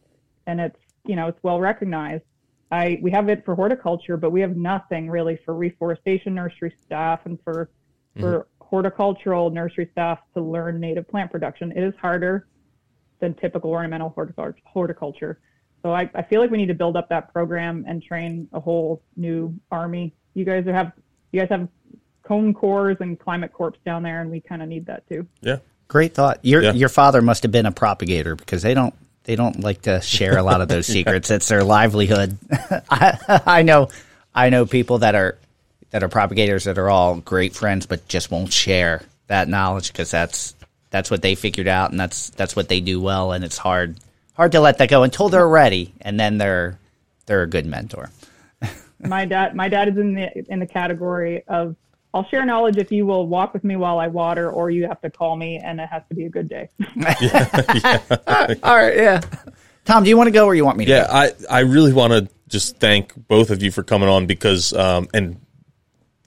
and 0.46 0.60
it's 0.60 0.78
you 1.04 1.16
know 1.16 1.28
it's 1.28 1.42
well 1.42 1.60
recognized. 1.60 2.24
I 2.72 2.98
we 3.02 3.10
have 3.10 3.28
it 3.28 3.44
for 3.44 3.54
horticulture, 3.54 4.16
but 4.16 4.30
we 4.30 4.40
have 4.40 4.56
nothing 4.56 5.10
really 5.10 5.36
for 5.44 5.54
reforestation 5.54 6.34
nursery 6.34 6.74
staff 6.84 7.26
and 7.26 7.38
for 7.42 7.70
for 8.20 8.46
horticultural 8.70 9.50
nursery 9.50 9.88
staff 9.92 10.20
to 10.34 10.40
learn 10.40 10.78
native 10.78 11.08
plant 11.08 11.30
production. 11.30 11.72
It 11.72 11.82
is 11.82 11.92
harder 12.00 12.46
than 13.18 13.34
typical 13.34 13.70
ornamental 13.70 14.14
horticulture. 14.64 15.40
So 15.82 15.92
I, 15.92 16.08
I 16.14 16.22
feel 16.22 16.40
like 16.40 16.50
we 16.50 16.58
need 16.58 16.68
to 16.68 16.74
build 16.74 16.96
up 16.96 17.08
that 17.08 17.32
program 17.32 17.84
and 17.88 18.00
train 18.02 18.48
a 18.52 18.60
whole 18.60 19.02
new 19.16 19.54
army. 19.72 20.14
You 20.34 20.44
guys 20.44 20.64
have 20.66 20.92
you 21.32 21.40
guys 21.40 21.48
have 21.50 21.68
cone 22.22 22.54
cores 22.54 22.96
and 23.00 23.18
climate 23.18 23.52
corps 23.52 23.74
down 23.84 24.02
there, 24.04 24.20
and 24.20 24.30
we 24.30 24.40
kind 24.40 24.62
of 24.62 24.68
need 24.68 24.86
that 24.86 25.06
too. 25.08 25.26
Yeah. 25.40 25.56
Great 25.88 26.14
thought. 26.14 26.38
Your 26.42 26.62
Yeah. 26.62 26.72
your 26.72 26.88
father 26.88 27.20
must 27.22 27.42
have 27.42 27.50
been 27.50 27.66
a 27.66 27.72
propagator 27.72 28.36
because 28.36 28.62
they 28.62 28.74
don't 28.74 28.94
they 29.24 29.34
don't 29.36 29.60
like 29.60 29.82
to 29.82 30.00
share 30.00 30.38
a 30.38 30.42
lot 30.42 30.60
of 30.60 30.68
those 30.68 30.86
secrets. 30.86 31.30
It's 31.30 31.48
their 31.48 31.64
livelihood. 31.64 32.38
I, 32.90 33.40
I 33.46 33.62
know 33.62 33.88
I 34.34 34.50
know 34.50 34.64
people 34.66 34.98
that 34.98 35.14
are 35.16 35.38
that 35.90 36.02
are 36.02 36.08
propagators 36.08 36.64
that 36.64 36.78
are 36.78 36.90
all 36.90 37.16
great 37.16 37.54
friends, 37.54 37.86
but 37.86 38.06
just 38.08 38.30
won't 38.30 38.52
share 38.52 39.02
that 39.26 39.48
knowledge 39.48 39.92
because 39.92 40.10
that's 40.10 40.54
that's 40.90 41.10
what 41.10 41.22
they 41.22 41.34
figured 41.34 41.68
out, 41.68 41.90
and 41.90 42.00
that's 42.00 42.30
that's 42.30 42.56
what 42.56 42.68
they 42.68 42.80
do 42.80 43.00
well, 43.00 43.32
and 43.32 43.44
it's 43.44 43.58
hard 43.58 43.98
hard 44.34 44.52
to 44.52 44.60
let 44.60 44.78
that 44.78 44.88
go 44.88 45.02
until 45.02 45.28
they're 45.28 45.48
ready, 45.48 45.94
and 46.00 46.18
then 46.18 46.38
they're 46.38 46.78
they're 47.26 47.42
a 47.42 47.48
good 47.48 47.66
mentor. 47.66 48.10
my 49.00 49.24
dad 49.24 49.54
my 49.54 49.68
dad 49.68 49.88
is 49.88 49.96
in 49.96 50.14
the 50.14 50.52
in 50.52 50.58
the 50.58 50.66
category 50.66 51.44
of 51.46 51.76
I'll 52.12 52.24
share 52.28 52.44
knowledge 52.44 52.76
if 52.76 52.90
you 52.90 53.06
will 53.06 53.28
walk 53.28 53.54
with 53.54 53.62
me 53.62 53.76
while 53.76 53.98
I 53.98 54.08
water, 54.08 54.50
or 54.50 54.70
you 54.70 54.88
have 54.88 55.00
to 55.02 55.10
call 55.10 55.36
me, 55.36 55.58
and 55.58 55.80
it 55.80 55.88
has 55.88 56.02
to 56.08 56.14
be 56.14 56.24
a 56.24 56.28
good 56.28 56.48
day. 56.48 56.68
All 58.64 58.76
right, 58.76 58.96
yeah. 58.96 59.20
Tom, 59.84 60.02
do 60.02 60.10
you 60.10 60.16
want 60.16 60.26
to 60.26 60.32
go, 60.32 60.46
or 60.46 60.54
you 60.54 60.64
want 60.64 60.76
me 60.76 60.86
to? 60.86 60.90
Yeah, 60.90 61.06
go? 61.06 61.12
I, 61.12 61.58
I 61.58 61.60
really 61.60 61.92
want 61.92 62.12
to 62.12 62.28
just 62.48 62.78
thank 62.78 63.14
both 63.28 63.50
of 63.50 63.62
you 63.62 63.70
for 63.70 63.84
coming 63.84 64.08
on 64.08 64.26
because 64.26 64.72
um, 64.72 65.06
and 65.14 65.40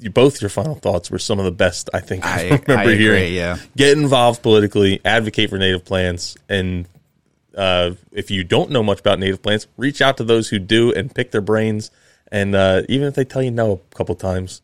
you, 0.04 0.10
both 0.12 0.42
your 0.42 0.50
final 0.50 0.76
thoughts 0.76 1.10
were 1.10 1.20
some 1.20 1.40
of 1.40 1.46
the 1.46 1.52
best 1.52 1.90
I 1.94 2.00
think 2.02 2.26
I, 2.26 2.30
I- 2.40 2.44
remember 2.44 2.74
I 2.78 2.84
agree, 2.84 2.98
hearing. 2.98 3.34
yeah. 3.34 3.58
Get 3.78 3.98
involved 3.98 4.42
politically, 4.44 5.00
advocate 5.06 5.50
for 5.50 5.58
native 5.58 5.86
plants, 5.86 6.36
and 6.50 6.88
uh, 7.56 7.92
if 8.12 8.32
you 8.32 8.44
don't 8.44 8.72
know 8.72 8.84
much 8.84 9.00
about 9.00 9.20
native 9.20 9.42
plants, 9.42 9.68
reach 9.78 10.02
out 10.02 10.18
to 10.18 10.24
those 10.24 10.50
who 10.50 10.60
do 10.60 10.92
and 10.94 11.14
pick 11.14 11.32
their 11.32 11.42
brains. 11.42 11.92
And 12.32 12.56
uh, 12.56 12.82
even 12.90 13.08
if 13.08 13.14
they 13.16 13.26
tell 13.26 13.44
you 13.44 13.52
no 13.52 13.74
a 13.92 13.96
couple 13.96 14.16
times, 14.16 14.62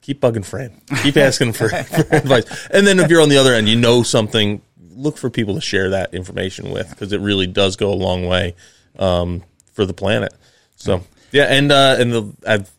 keep 0.00 0.20
bugging 0.20 0.44
Fran. 0.44 0.80
Keep 1.02 1.16
asking 1.16 1.54
for, 1.54 1.68
for 1.84 2.02
advice. 2.14 2.68
And 2.68 2.86
then 2.86 3.00
if 3.00 3.10
you're 3.10 3.20
on 3.20 3.30
the 3.30 3.38
other 3.38 3.52
end, 3.52 3.68
you 3.68 3.74
know 3.76 4.04
something, 4.04 4.62
look 4.94 5.16
for 5.18 5.28
people 5.28 5.54
to 5.56 5.60
share 5.60 5.90
that 5.90 6.14
information 6.14 6.70
with 6.70 6.88
because 6.90 7.12
it 7.12 7.20
really 7.20 7.48
does 7.48 7.74
go 7.74 7.90
a 7.92 7.94
long 7.94 8.26
way 8.26 8.54
um, 8.98 9.42
for 9.72 9.84
the 9.84 9.94
planet. 9.94 10.32
So 10.76 11.02
yeah, 11.32 11.44
and 11.44 11.72
uh, 11.72 11.96
and 11.98 12.12
the 12.12 12.32
I've 12.46 12.70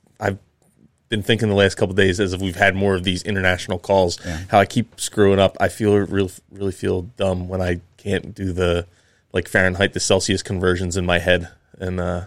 been 1.10 1.22
thinking 1.24 1.50
the 1.50 1.56
last 1.56 1.76
couple 1.76 1.92
of 1.92 1.98
days 1.98 2.20
as 2.20 2.34
if 2.34 2.42
we've 2.42 2.56
had 2.56 2.76
more 2.76 2.96
of 2.96 3.04
these 3.04 3.22
international 3.24 3.78
calls, 3.80 4.18
how 4.50 4.60
I 4.60 4.66
keep 4.66 5.00
screwing 5.00 5.40
up. 5.40 5.56
I 5.60 5.68
feel 5.70 5.96
real 5.98 6.32
really 6.52 6.72
feel 6.72 7.04
dumb 7.04 7.48
when 7.48 7.62
I 7.62 7.80
can't 7.98 8.34
do 8.34 8.52
the 8.54 8.88
like 9.32 9.48
Fahrenheit 9.48 9.94
to 9.94 10.00
Celsius 10.00 10.42
conversions 10.44 10.98
in 10.98 11.06
my 11.06 11.20
head, 11.20 11.50
and 11.80 12.00
uh, 12.00 12.26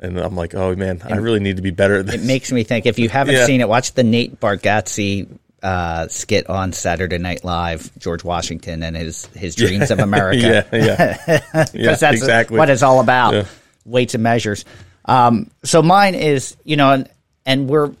and 0.00 0.18
I'm 0.18 0.36
like, 0.36 0.54
oh 0.54 0.74
man, 0.76 1.02
I 1.04 1.16
really 1.16 1.40
need 1.40 1.56
to 1.56 1.62
be 1.62 1.70
better 1.70 1.96
at 2.00 2.06
this. 2.06 2.14
It 2.16 2.24
makes 2.26 2.52
me 2.52 2.62
think. 2.64 2.86
If 2.86 2.98
you 2.98 3.08
haven't 3.08 3.34
Yeah. 3.34 3.46
seen 3.46 3.60
it, 3.60 3.68
watch 3.68 3.92
the 3.94 4.04
Nate 4.04 4.38
Bargatze 4.38 5.26
uh, 5.62 6.06
skit 6.06 6.48
on 6.48 6.72
Saturday 6.72 7.18
Night 7.18 7.42
Live. 7.44 7.90
George 7.98 8.22
Washington 8.22 8.82
and 8.84 8.96
his 8.96 9.26
his 9.34 9.56
dreams 9.56 9.90
of 9.90 9.98
America. 10.08 10.66
yeah, 10.72 10.78
yeah, 10.78 11.40
yeah, 11.74 11.96
that's 11.96 12.02
exactly 12.02 12.58
what 12.58 12.70
it's 12.70 12.82
all 12.84 13.00
about 13.00 13.34
Yeah. 13.34 13.44
weights 13.84 14.14
and 14.14 14.22
measures 14.22 14.64
um, 15.06 15.50
so 15.64 15.80
mine 15.82 16.14
is 16.14 16.56
you 16.64 16.76
know 16.76 17.04
and, 17.48 17.68
we're 17.68 17.92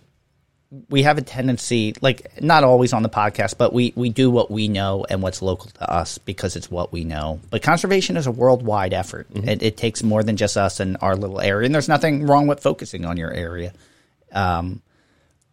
we 0.90 1.02
have 1.02 1.16
a 1.16 1.22
tendency 1.22 1.94
like 2.02 2.42
not 2.42 2.62
always 2.62 2.92
on 2.92 3.02
the 3.02 3.08
podcast 3.08 3.56
but 3.56 3.72
we 3.72 3.90
we 3.96 4.10
do 4.10 4.30
what 4.30 4.50
we 4.50 4.68
know 4.68 5.06
and 5.08 5.22
what's 5.22 5.40
local 5.40 5.70
to 5.70 5.90
us 5.90 6.18
because 6.18 6.56
it's 6.56 6.70
what 6.70 6.92
we 6.92 7.04
know. 7.04 7.40
But 7.48 7.62
conservation 7.62 8.18
is 8.18 8.26
a 8.26 8.30
worldwide 8.30 8.92
effort. 8.92 9.28
It, 9.34 9.62
it 9.62 9.76
takes 9.78 10.02
more 10.02 10.22
than 10.22 10.36
just 10.36 10.58
us 10.58 10.78
and 10.78 10.98
our 11.00 11.16
little 11.16 11.40
area. 11.40 11.64
And 11.64 11.74
there's 11.74 11.88
nothing 11.88 12.26
wrong 12.26 12.46
with 12.48 12.60
focusing 12.60 13.06
on 13.06 13.16
your 13.16 13.32
area. 13.32 13.72
Um, 14.30 14.82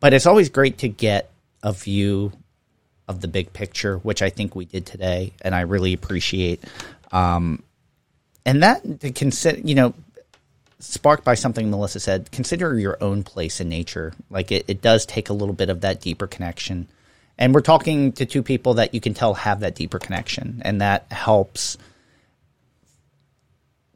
but 0.01 0.13
it's 0.13 0.25
always 0.25 0.49
great 0.49 0.79
to 0.79 0.89
get 0.89 1.31
a 1.63 1.71
view 1.71 2.33
of 3.07 3.21
the 3.21 3.27
big 3.27 3.53
picture, 3.53 3.97
which 3.97 4.21
I 4.21 4.29
think 4.29 4.55
we 4.55 4.65
did 4.65 4.85
today, 4.85 5.33
and 5.41 5.55
I 5.55 5.61
really 5.61 5.93
appreciate. 5.93 6.63
Um, 7.11 7.63
and 8.45 8.63
that 8.63 8.99
to 9.01 9.11
consider, 9.11 9.59
you 9.61 9.75
know, 9.75 9.93
sparked 10.93 11.23
by 11.23 11.35
something 11.35 11.69
Melissa 11.69 11.99
said, 11.99 12.31
consider 12.31 12.77
your 12.77 12.97
own 13.01 13.23
place 13.23 13.59
in 13.59 13.69
nature. 13.69 14.13
Like 14.29 14.51
it, 14.51 14.65
it 14.67 14.81
does 14.81 15.05
take 15.05 15.29
a 15.29 15.33
little 15.33 15.55
bit 15.55 15.69
of 15.69 15.81
that 15.81 16.01
deeper 16.01 16.27
connection. 16.27 16.87
And 17.37 17.53
we're 17.53 17.61
talking 17.61 18.13
to 18.13 18.25
two 18.25 18.43
people 18.43 18.75
that 18.75 18.93
you 18.93 19.01
can 19.01 19.13
tell 19.13 19.33
have 19.33 19.59
that 19.59 19.75
deeper 19.75 19.99
connection, 19.99 20.61
and 20.63 20.79
that 20.79 21.11
helps 21.11 21.77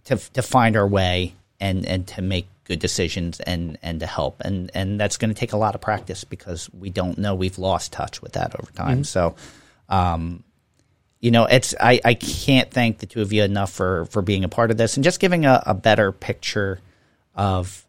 to 0.05 0.17
to 0.33 0.41
find 0.41 0.75
our 0.75 0.87
way 0.87 1.35
and 1.59 1.85
and 1.85 2.07
to 2.07 2.21
make 2.21 2.47
good 2.65 2.79
decisions 2.79 3.39
and 3.39 3.77
and 3.81 4.01
to 4.01 4.05
help 4.05 4.41
and 4.41 4.71
and 4.73 4.99
that's 4.99 5.17
going 5.17 5.29
to 5.29 5.39
take 5.39 5.53
a 5.53 5.57
lot 5.57 5.73
of 5.73 5.81
practice 5.81 6.23
because 6.23 6.69
we 6.73 6.89
don't 6.89 7.17
know 7.17 7.33
we've 7.33 7.57
lost 7.57 7.93
touch 7.93 8.21
with 8.21 8.33
that 8.33 8.53
over 8.59 8.71
time 8.73 9.03
so 9.03 9.35
um 9.87 10.43
you 11.19 11.31
know 11.31 11.45
it's 11.45 11.75
I, 11.79 11.99
I 12.03 12.13
can't 12.13 12.71
thank 12.71 12.99
the 12.99 13.05
two 13.05 13.21
of 13.21 13.33
you 13.33 13.43
enough 13.43 13.71
for 13.71 14.05
for 14.05 14.21
being 14.21 14.43
a 14.43 14.49
part 14.49 14.71
of 14.71 14.77
this 14.77 14.97
and 14.97 15.03
just 15.03 15.19
giving 15.19 15.45
a, 15.45 15.61
a 15.65 15.73
better 15.73 16.11
picture 16.11 16.79
of 17.35 17.85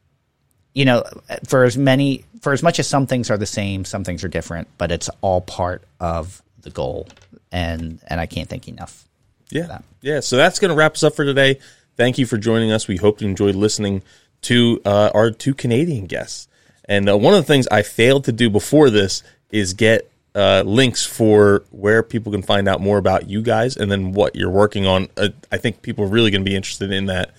you 0.75 0.85
know 0.85 1.05
for 1.47 1.65
as 1.65 1.77
many 1.77 2.25
for 2.41 2.53
as 2.53 2.63
much 2.63 2.79
as 2.79 2.87
some 2.87 3.07
things 3.07 3.31
are 3.31 3.39
the 3.39 3.47
same 3.47 3.85
some 3.85 4.05
things 4.05 4.25
are 4.25 4.29
different 4.29 4.69
but 4.79 4.91
it's 4.91 5.09
all 5.21 5.41
part 5.41 5.83
of 6.01 6.43
the 6.63 6.71
goal 6.71 7.09
and 7.53 8.01
and 8.07 8.21
i 8.21 8.27
can't 8.27 8.49
thank 8.49 8.67
you 8.67 8.75
enough 8.75 9.07
Yeah. 9.51 9.79
Yeah. 10.01 10.21
So 10.21 10.37
that's 10.37 10.59
going 10.61 10.71
to 10.71 10.77
wrap 10.77 10.95
us 10.95 11.03
up 11.03 11.17
for 11.17 11.25
today. 11.25 11.59
Thank 11.97 12.19
you 12.19 12.25
for 12.27 12.39
joining 12.39 12.71
us. 12.71 12.87
We 12.87 12.97
hope 12.97 13.21
you 13.21 13.29
enjoyed 13.29 13.57
listening 13.57 14.03
to 14.43 14.81
uh, 14.85 15.11
our 15.13 15.33
two 15.33 15.55
Canadian 15.55 16.07
guests. 16.07 16.47
And 16.85 17.09
uh, 17.11 17.19
one 17.19 17.35
of 17.35 17.41
the 17.41 17.53
things 17.53 17.67
I 17.69 17.83
failed 17.83 18.25
to 18.27 18.33
do 18.33 18.49
before 18.49 18.91
this 18.91 19.25
is 19.51 19.75
get 19.75 20.09
uh, 20.35 20.63
links 20.65 21.05
for 21.05 21.65
where 21.71 22.03
people 22.03 22.31
can 22.33 22.43
find 22.43 22.69
out 22.69 22.81
more 22.81 22.99
about 22.99 23.29
you 23.29 23.43
guys 23.43 23.77
and 23.77 23.91
then 23.91 24.13
what 24.13 24.37
you're 24.37 24.51
working 24.51 24.87
on. 24.87 25.09
Uh, 25.17 25.31
I 25.51 25.57
think 25.57 25.83
people 25.83 26.05
are 26.05 26.09
really 26.09 26.31
going 26.31 26.45
to 26.45 26.49
be 26.49 26.55
interested 26.57 26.93
in 26.93 27.07
that 27.07 27.33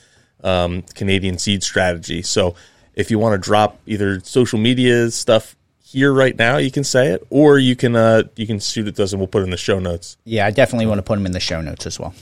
um, 0.44 0.82
Canadian 0.96 1.38
seed 1.38 1.64
strategy. 1.64 2.22
So 2.22 2.56
if 2.96 3.10
you 3.10 3.18
want 3.20 3.34
to 3.34 3.38
drop 3.46 3.80
either 3.86 4.20
social 4.22 4.60
media 4.60 5.10
stuff 5.12 5.56
here 5.80 6.14
right 6.14 6.38
now, 6.38 6.58
you 6.58 6.72
can 6.72 6.84
say 6.84 7.10
it, 7.10 7.26
or 7.30 7.60
you 7.60 7.76
can 7.76 7.96
uh, 7.96 8.24
you 8.36 8.48
can 8.48 8.60
shoot 8.60 8.88
it 8.88 8.96
to 8.96 9.04
us 9.04 9.12
and 9.14 9.20
we'll 9.20 9.28
put 9.28 9.42
it 9.42 9.46
in 9.46 9.52
the 9.52 9.58
show 9.58 9.78
notes. 9.80 10.18
yeah 10.24 10.46
i 10.46 10.52
definitely 10.52 10.86
want 10.86 10.98
to 11.00 11.04
put 11.04 11.16
them 11.16 11.26
in 11.26 11.32
the 11.34 11.40
show 11.40 11.62
notes 11.62 11.86
as 11.86 12.00
well 12.00 12.14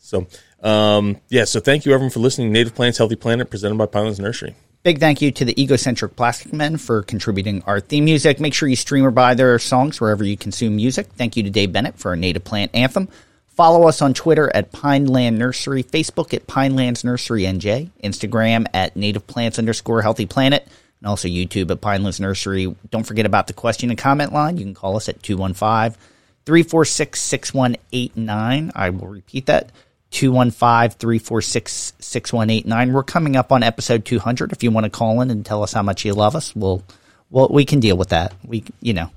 So, 0.00 0.26
um, 0.62 1.16
yeah, 1.28 1.44
so 1.44 1.58
thank 1.60 1.84
you 1.84 1.92
everyone 1.92 2.10
for 2.10 2.20
listening 2.20 2.52
Native 2.52 2.74
Plants 2.76 2.98
Healthy 2.98 3.16
Planet 3.16 3.50
presented 3.50 3.76
by 3.76 3.86
Pinelands 3.86 4.20
Nursery. 4.20 4.54
Big 4.86 5.00
thank 5.00 5.20
you 5.20 5.32
to 5.32 5.44
the 5.44 5.60
Egocentric 5.60 6.14
Plastic 6.14 6.52
Men 6.52 6.76
for 6.76 7.02
contributing 7.02 7.60
our 7.66 7.80
theme 7.80 8.04
music. 8.04 8.38
Make 8.38 8.54
sure 8.54 8.68
you 8.68 8.76
stream 8.76 9.04
or 9.04 9.10
buy 9.10 9.34
their 9.34 9.58
songs 9.58 10.00
wherever 10.00 10.22
you 10.22 10.36
consume 10.36 10.76
music. 10.76 11.08
Thank 11.16 11.36
you 11.36 11.42
to 11.42 11.50
Dave 11.50 11.72
Bennett 11.72 11.98
for 11.98 12.10
our 12.10 12.16
native 12.16 12.44
plant 12.44 12.70
anthem. 12.72 13.08
Follow 13.48 13.88
us 13.88 14.00
on 14.00 14.14
Twitter 14.14 14.48
at 14.54 14.70
Pineland 14.70 15.40
Nursery, 15.40 15.82
Facebook 15.82 16.32
at 16.32 16.46
Pinelands 16.46 17.02
Nursery 17.02 17.42
NJ, 17.42 17.90
Instagram 18.04 18.66
at 18.72 18.94
Native 18.94 19.26
Plants 19.26 19.58
underscore 19.58 20.02
Healthy 20.02 20.26
Planet, 20.26 20.68
and 21.00 21.08
also 21.08 21.26
YouTube 21.26 21.72
at 21.72 21.80
Pinelands 21.80 22.20
Nursery. 22.20 22.72
Don't 22.92 23.02
forget 23.02 23.26
about 23.26 23.48
the 23.48 23.54
question 23.54 23.90
and 23.90 23.98
comment 23.98 24.32
line. 24.32 24.56
You 24.56 24.66
can 24.66 24.74
call 24.74 24.96
us 24.96 25.08
at 25.08 25.20
215 25.20 26.00
346 26.44 27.20
6189. 27.20 28.70
I 28.76 28.90
will 28.90 29.08
repeat 29.08 29.46
that 29.46 29.72
215 30.10 30.98
346 30.98 31.92
6189. 31.98 32.92
We're 32.92 33.02
coming 33.02 33.36
up 33.36 33.52
on 33.52 33.62
episode 33.62 34.04
200. 34.04 34.52
If 34.52 34.62
you 34.62 34.70
want 34.70 34.84
to 34.84 34.90
call 34.90 35.20
in 35.20 35.30
and 35.30 35.44
tell 35.44 35.62
us 35.62 35.72
how 35.72 35.82
much 35.82 36.04
you 36.04 36.14
love 36.14 36.36
us, 36.36 36.54
we'll, 36.54 36.82
well, 37.30 37.48
we 37.50 37.64
can 37.64 37.80
deal 37.80 37.96
with 37.96 38.10
that. 38.10 38.34
We, 38.44 38.64
you 38.80 38.94
know, 38.94 39.10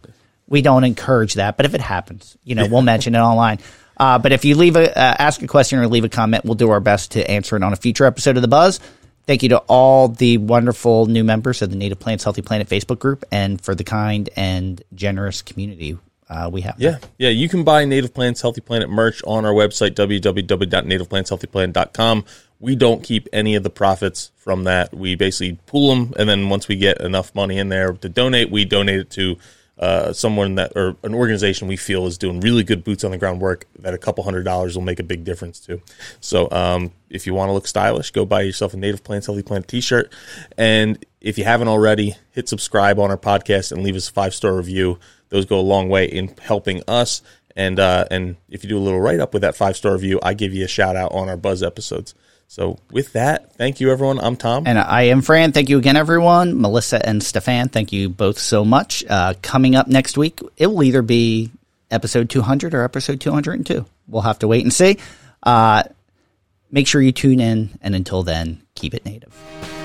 we 0.47 0.61
don't 0.61 0.83
encourage 0.83 1.35
that, 1.35 1.57
but 1.57 1.65
if 1.65 1.73
it 1.73 1.81
happens, 1.81 2.37
you 2.43 2.55
know, 2.55 2.67
we'll 2.67 2.81
mention 2.81 3.15
it 3.15 3.19
online. 3.19 3.59
Uh, 3.97 4.17
but 4.17 4.31
if 4.31 4.45
you 4.45 4.55
leave 4.55 4.75
a, 4.75 4.89
uh, 4.97 5.15
ask 5.19 5.41
a 5.41 5.47
question 5.47 5.79
or 5.79 5.87
leave 5.87 6.05
a 6.05 6.09
comment, 6.09 6.45
we'll 6.45 6.55
do 6.55 6.69
our 6.71 6.79
best 6.79 7.11
to 7.11 7.29
answer 7.29 7.55
it 7.55 7.63
on 7.63 7.73
a 7.73 7.75
future 7.75 8.05
episode 8.05 8.37
of 8.37 8.41
The 8.41 8.47
Buzz. 8.47 8.79
Thank 9.27 9.43
you 9.43 9.49
to 9.49 9.59
all 9.67 10.07
the 10.07 10.37
wonderful 10.37 11.05
new 11.05 11.23
members 11.23 11.61
of 11.61 11.69
the 11.69 11.75
Native 11.75 11.99
Plants 11.99 12.23
Healthy 12.23 12.41
Planet 12.41 12.67
Facebook 12.67 12.97
group 12.97 13.25
and 13.31 13.61
for 13.61 13.75
the 13.75 13.83
kind 13.83 14.27
and 14.35 14.81
generous 14.95 15.43
community 15.43 15.99
uh, 16.29 16.49
we 16.51 16.61
have. 16.61 16.75
Yeah, 16.77 16.97
yeah, 17.17 17.29
you 17.29 17.47
can 17.49 17.63
buy 17.63 17.85
Native 17.85 18.13
Plants 18.13 18.41
Healthy 18.41 18.61
Planet 18.61 18.87
merch 18.89 19.23
on 19.25 19.45
our 19.45 19.53
website, 19.53 19.95
www.nativeplantshealthyplanet.com. 19.95 22.25
We 22.59 22.75
don't 22.75 23.03
keep 23.03 23.27
any 23.31 23.55
of 23.55 23.63
the 23.63 23.69
profits 23.69 24.31
from 24.35 24.65
that. 24.65 24.93
We 24.93 25.15
basically 25.15 25.57
pool 25.65 25.95
them, 25.95 26.13
and 26.17 26.27
then 26.29 26.49
once 26.49 26.67
we 26.67 26.75
get 26.75 26.99
enough 27.01 27.33
money 27.33 27.57
in 27.57 27.69
there 27.69 27.93
to 27.93 28.09
donate, 28.09 28.51
we 28.51 28.65
donate 28.65 28.99
it 28.99 29.09
to 29.11 29.37
uh, 29.79 30.11
someone 30.11 30.55
that 30.55 30.73
or 30.75 30.97
an 31.03 31.13
organization 31.13 31.67
we 31.67 31.77
feel 31.77 32.05
is 32.05 32.17
doing 32.17 32.41
really 32.41 32.63
good 32.63 32.83
boots 32.83 33.05
on 33.05 33.11
the 33.11 33.17
ground 33.17 33.39
work 33.39 33.65
that 33.79 33.93
a 33.93 33.97
couple 33.97 34.23
hundred 34.25 34.43
dollars 34.43 34.75
will 34.75 34.83
make 34.83 34.99
a 34.99 35.03
big 35.03 35.23
difference 35.23 35.61
to. 35.61 35.81
So 36.19 36.51
um, 36.51 36.91
if 37.09 37.25
you 37.25 37.33
want 37.33 37.47
to 37.47 37.53
look 37.53 37.65
stylish, 37.65 38.11
go 38.11 38.25
buy 38.25 38.41
yourself 38.41 38.73
a 38.73 38.77
Native 38.77 39.05
Plants 39.05 39.27
Healthy 39.27 39.43
Planet 39.43 39.69
t-shirt. 39.69 40.11
And 40.57 41.03
if 41.21 41.37
you 41.37 41.45
haven't 41.45 41.69
already, 41.69 42.17
hit 42.31 42.49
subscribe 42.49 42.99
on 42.99 43.09
our 43.09 43.17
podcast 43.17 43.71
and 43.71 43.81
leave 43.81 43.95
us 43.95 44.09
a 44.09 44.11
five 44.11 44.35
star 44.35 44.53
review. 44.53 44.99
Those 45.29 45.45
go 45.45 45.59
a 45.59 45.61
long 45.61 45.89
way 45.89 46.05
in 46.05 46.35
helping 46.41 46.81
us. 46.87 47.21
And 47.55 47.79
uh, 47.79 48.05
and 48.11 48.37
if 48.49 48.63
you 48.63 48.69
do 48.69 48.77
a 48.77 48.79
little 48.79 49.01
write 49.01 49.19
up 49.19 49.33
with 49.33 49.41
that 49.41 49.55
five 49.55 49.75
star 49.75 49.93
review, 49.93 50.19
I 50.21 50.33
give 50.33 50.53
you 50.53 50.65
a 50.65 50.67
shout 50.67 50.95
out 50.95 51.11
on 51.11 51.29
our 51.29 51.37
Buzz 51.37 51.63
episodes. 51.63 52.15
So 52.47 52.79
with 52.89 53.13
that, 53.13 53.53
thank 53.53 53.79
you 53.79 53.91
everyone. 53.91 54.19
I'm 54.19 54.35
Tom. 54.35 54.63
And 54.65 54.79
I 54.79 55.03
am 55.03 55.21
Fran. 55.21 55.51
Thank 55.51 55.69
you 55.69 55.77
again, 55.77 55.95
everyone. 55.95 56.59
Melissa 56.59 57.05
and 57.05 57.21
Stefan, 57.21 57.69
thank 57.69 57.93
you 57.93 58.09
both 58.09 58.39
so 58.39 58.65
much. 58.65 59.03
Uh, 59.07 59.35
coming 59.43 59.75
up 59.75 59.87
next 59.87 60.17
week, 60.17 60.39
it 60.57 60.65
will 60.65 60.81
either 60.81 61.03
be 61.03 61.51
episode 61.91 62.29
200 62.29 62.73
or 62.73 62.83
episode 62.83 63.21
202. 63.21 63.85
We'll 64.07 64.23
have 64.23 64.39
to 64.39 64.47
wait 64.47 64.63
and 64.63 64.73
see. 64.73 64.97
Uh, 65.43 65.83
make 66.71 66.87
sure 66.87 67.01
you 67.01 67.11
tune 67.11 67.39
in, 67.39 67.69
and 67.81 67.93
until 67.93 68.23
then, 68.23 68.63
keep 68.73 68.95
it 68.95 69.05
native. 69.05 69.78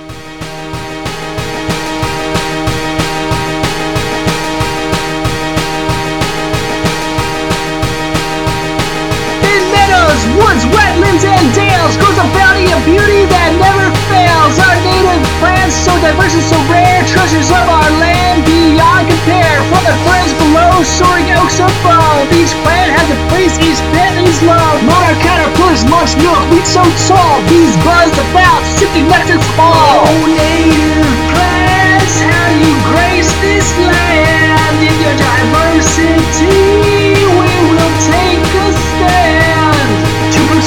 Trails 11.84 12.00
grows 12.00 12.16
a 12.16 12.26
bounty 12.32 12.64
of 12.72 12.80
beauty 12.88 13.28
that 13.28 13.50
never 13.60 13.92
fails. 14.08 14.56
Our 14.56 14.76
native 14.80 15.20
plants, 15.36 15.76
so 15.76 15.92
diverse 16.00 16.32
and 16.32 16.46
so 16.48 16.56
rare, 16.72 17.04
treasures 17.04 17.52
of 17.52 17.66
our 17.68 17.90
land 18.00 18.40
beyond 18.48 19.04
compare. 19.04 19.60
From 19.68 19.84
the 19.84 19.92
threads 20.08 20.32
below, 20.40 20.80
soaring 20.80 21.28
oaks 21.36 21.60
above, 21.60 22.32
each 22.32 22.56
plant 22.64 22.96
has 22.96 23.08
a 23.12 23.18
place, 23.28 23.60
each 23.60 23.76
plant 23.92 24.24
is 24.24 24.40
love. 24.48 24.80
Monarch 24.88 25.20
caterpillars 25.20 25.84
launch 25.92 26.16
milkweed 26.16 26.64
so 26.64 26.80
tall, 27.04 27.36
bees 27.52 27.76
buzz 27.84 28.14
about, 28.32 28.64
sipping 28.80 29.04
nectar 29.12 29.36
from 29.36 29.60
all. 29.60 30.08
Oh, 30.08 30.24
native 30.24 31.12
plants, 31.36 32.14
how 32.24 32.48
you 32.56 32.72
grace 32.88 33.28
this 33.44 33.68
land 33.84 34.78
in 34.80 34.96
your 35.04 35.16
diversity. 35.20 37.12
We 37.28 37.52
will 37.68 37.94
take 38.08 38.63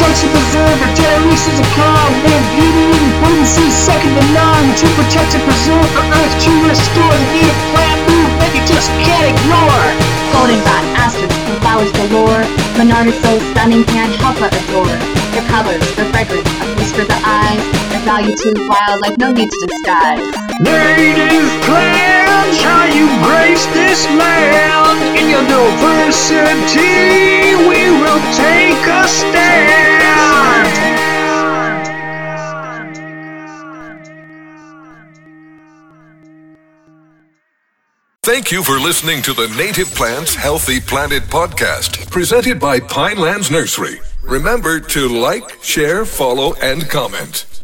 to 0.08 0.14
protect 0.14 0.24
and 0.24 0.32
preserve 0.32 0.80
our 0.88 0.94
generations 0.96 1.58
to 1.60 1.66
come. 1.76 2.12
Their 2.24 2.44
beauty 2.56 2.88
and 2.96 3.12
potency 3.20 3.68
second 3.72 4.16
to 4.16 4.24
none. 4.32 4.68
To 4.80 4.88
protect 4.96 5.36
and 5.36 5.44
preserve 5.44 5.90
the 5.92 6.04
earth 6.16 6.36
to 6.48 6.52
restore 6.64 7.12
the 7.12 7.28
native 7.36 7.60
plant 7.76 8.00
movement 8.08 8.52
you 8.56 8.64
just 8.68 8.90
can't 9.04 9.28
ignore. 9.28 9.86
Goldenrod, 10.32 10.86
asters, 10.96 11.34
and 11.52 11.58
flowers 11.60 11.92
galore. 11.92 12.44
Monarch 12.78 13.08
is 13.12 13.20
so 13.20 13.32
stunning, 13.52 13.84
can't 13.86 14.14
help 14.24 14.40
but 14.40 14.54
adore. 14.56 14.96
Their 15.36 15.46
colors, 15.52 15.84
their 15.96 16.08
fragrance, 16.12 16.48
a 16.48 16.66
feast 16.78 16.96
for 16.96 17.04
the 17.04 17.20
eyes. 17.26 17.64
Their 17.92 18.04
value 18.08 18.36
to 18.36 18.50
wildlife, 18.70 19.18
no 19.18 19.32
need 19.32 19.50
to 19.50 19.60
disguise. 19.68 20.24
Native 20.62 22.17
how 22.62 22.86
you 22.86 23.08
grace 23.26 23.66
this 23.68 24.06
land. 24.06 25.18
In 25.18 25.30
your 25.30 25.46
diversity, 25.48 27.56
we 27.70 27.90
will 28.02 28.22
take 28.36 28.86
a 28.88 29.08
stand. 29.08 29.88
Thank 38.24 38.52
you 38.52 38.62
for 38.62 38.78
listening 38.78 39.22
to 39.22 39.32
the 39.32 39.48
Native 39.58 39.88
Plants 39.96 40.36
Healthy 40.36 40.82
Planet 40.82 41.24
podcast, 41.24 42.12
presented 42.12 42.60
by 42.60 42.82
Pinelands 42.82 43.50
Nursery. 43.50 44.02
Remember 44.22 44.82
to 44.82 45.08
like, 45.08 45.64
share, 45.64 46.04
follow, 46.04 46.54
and 46.56 46.90
comment. 46.90 47.57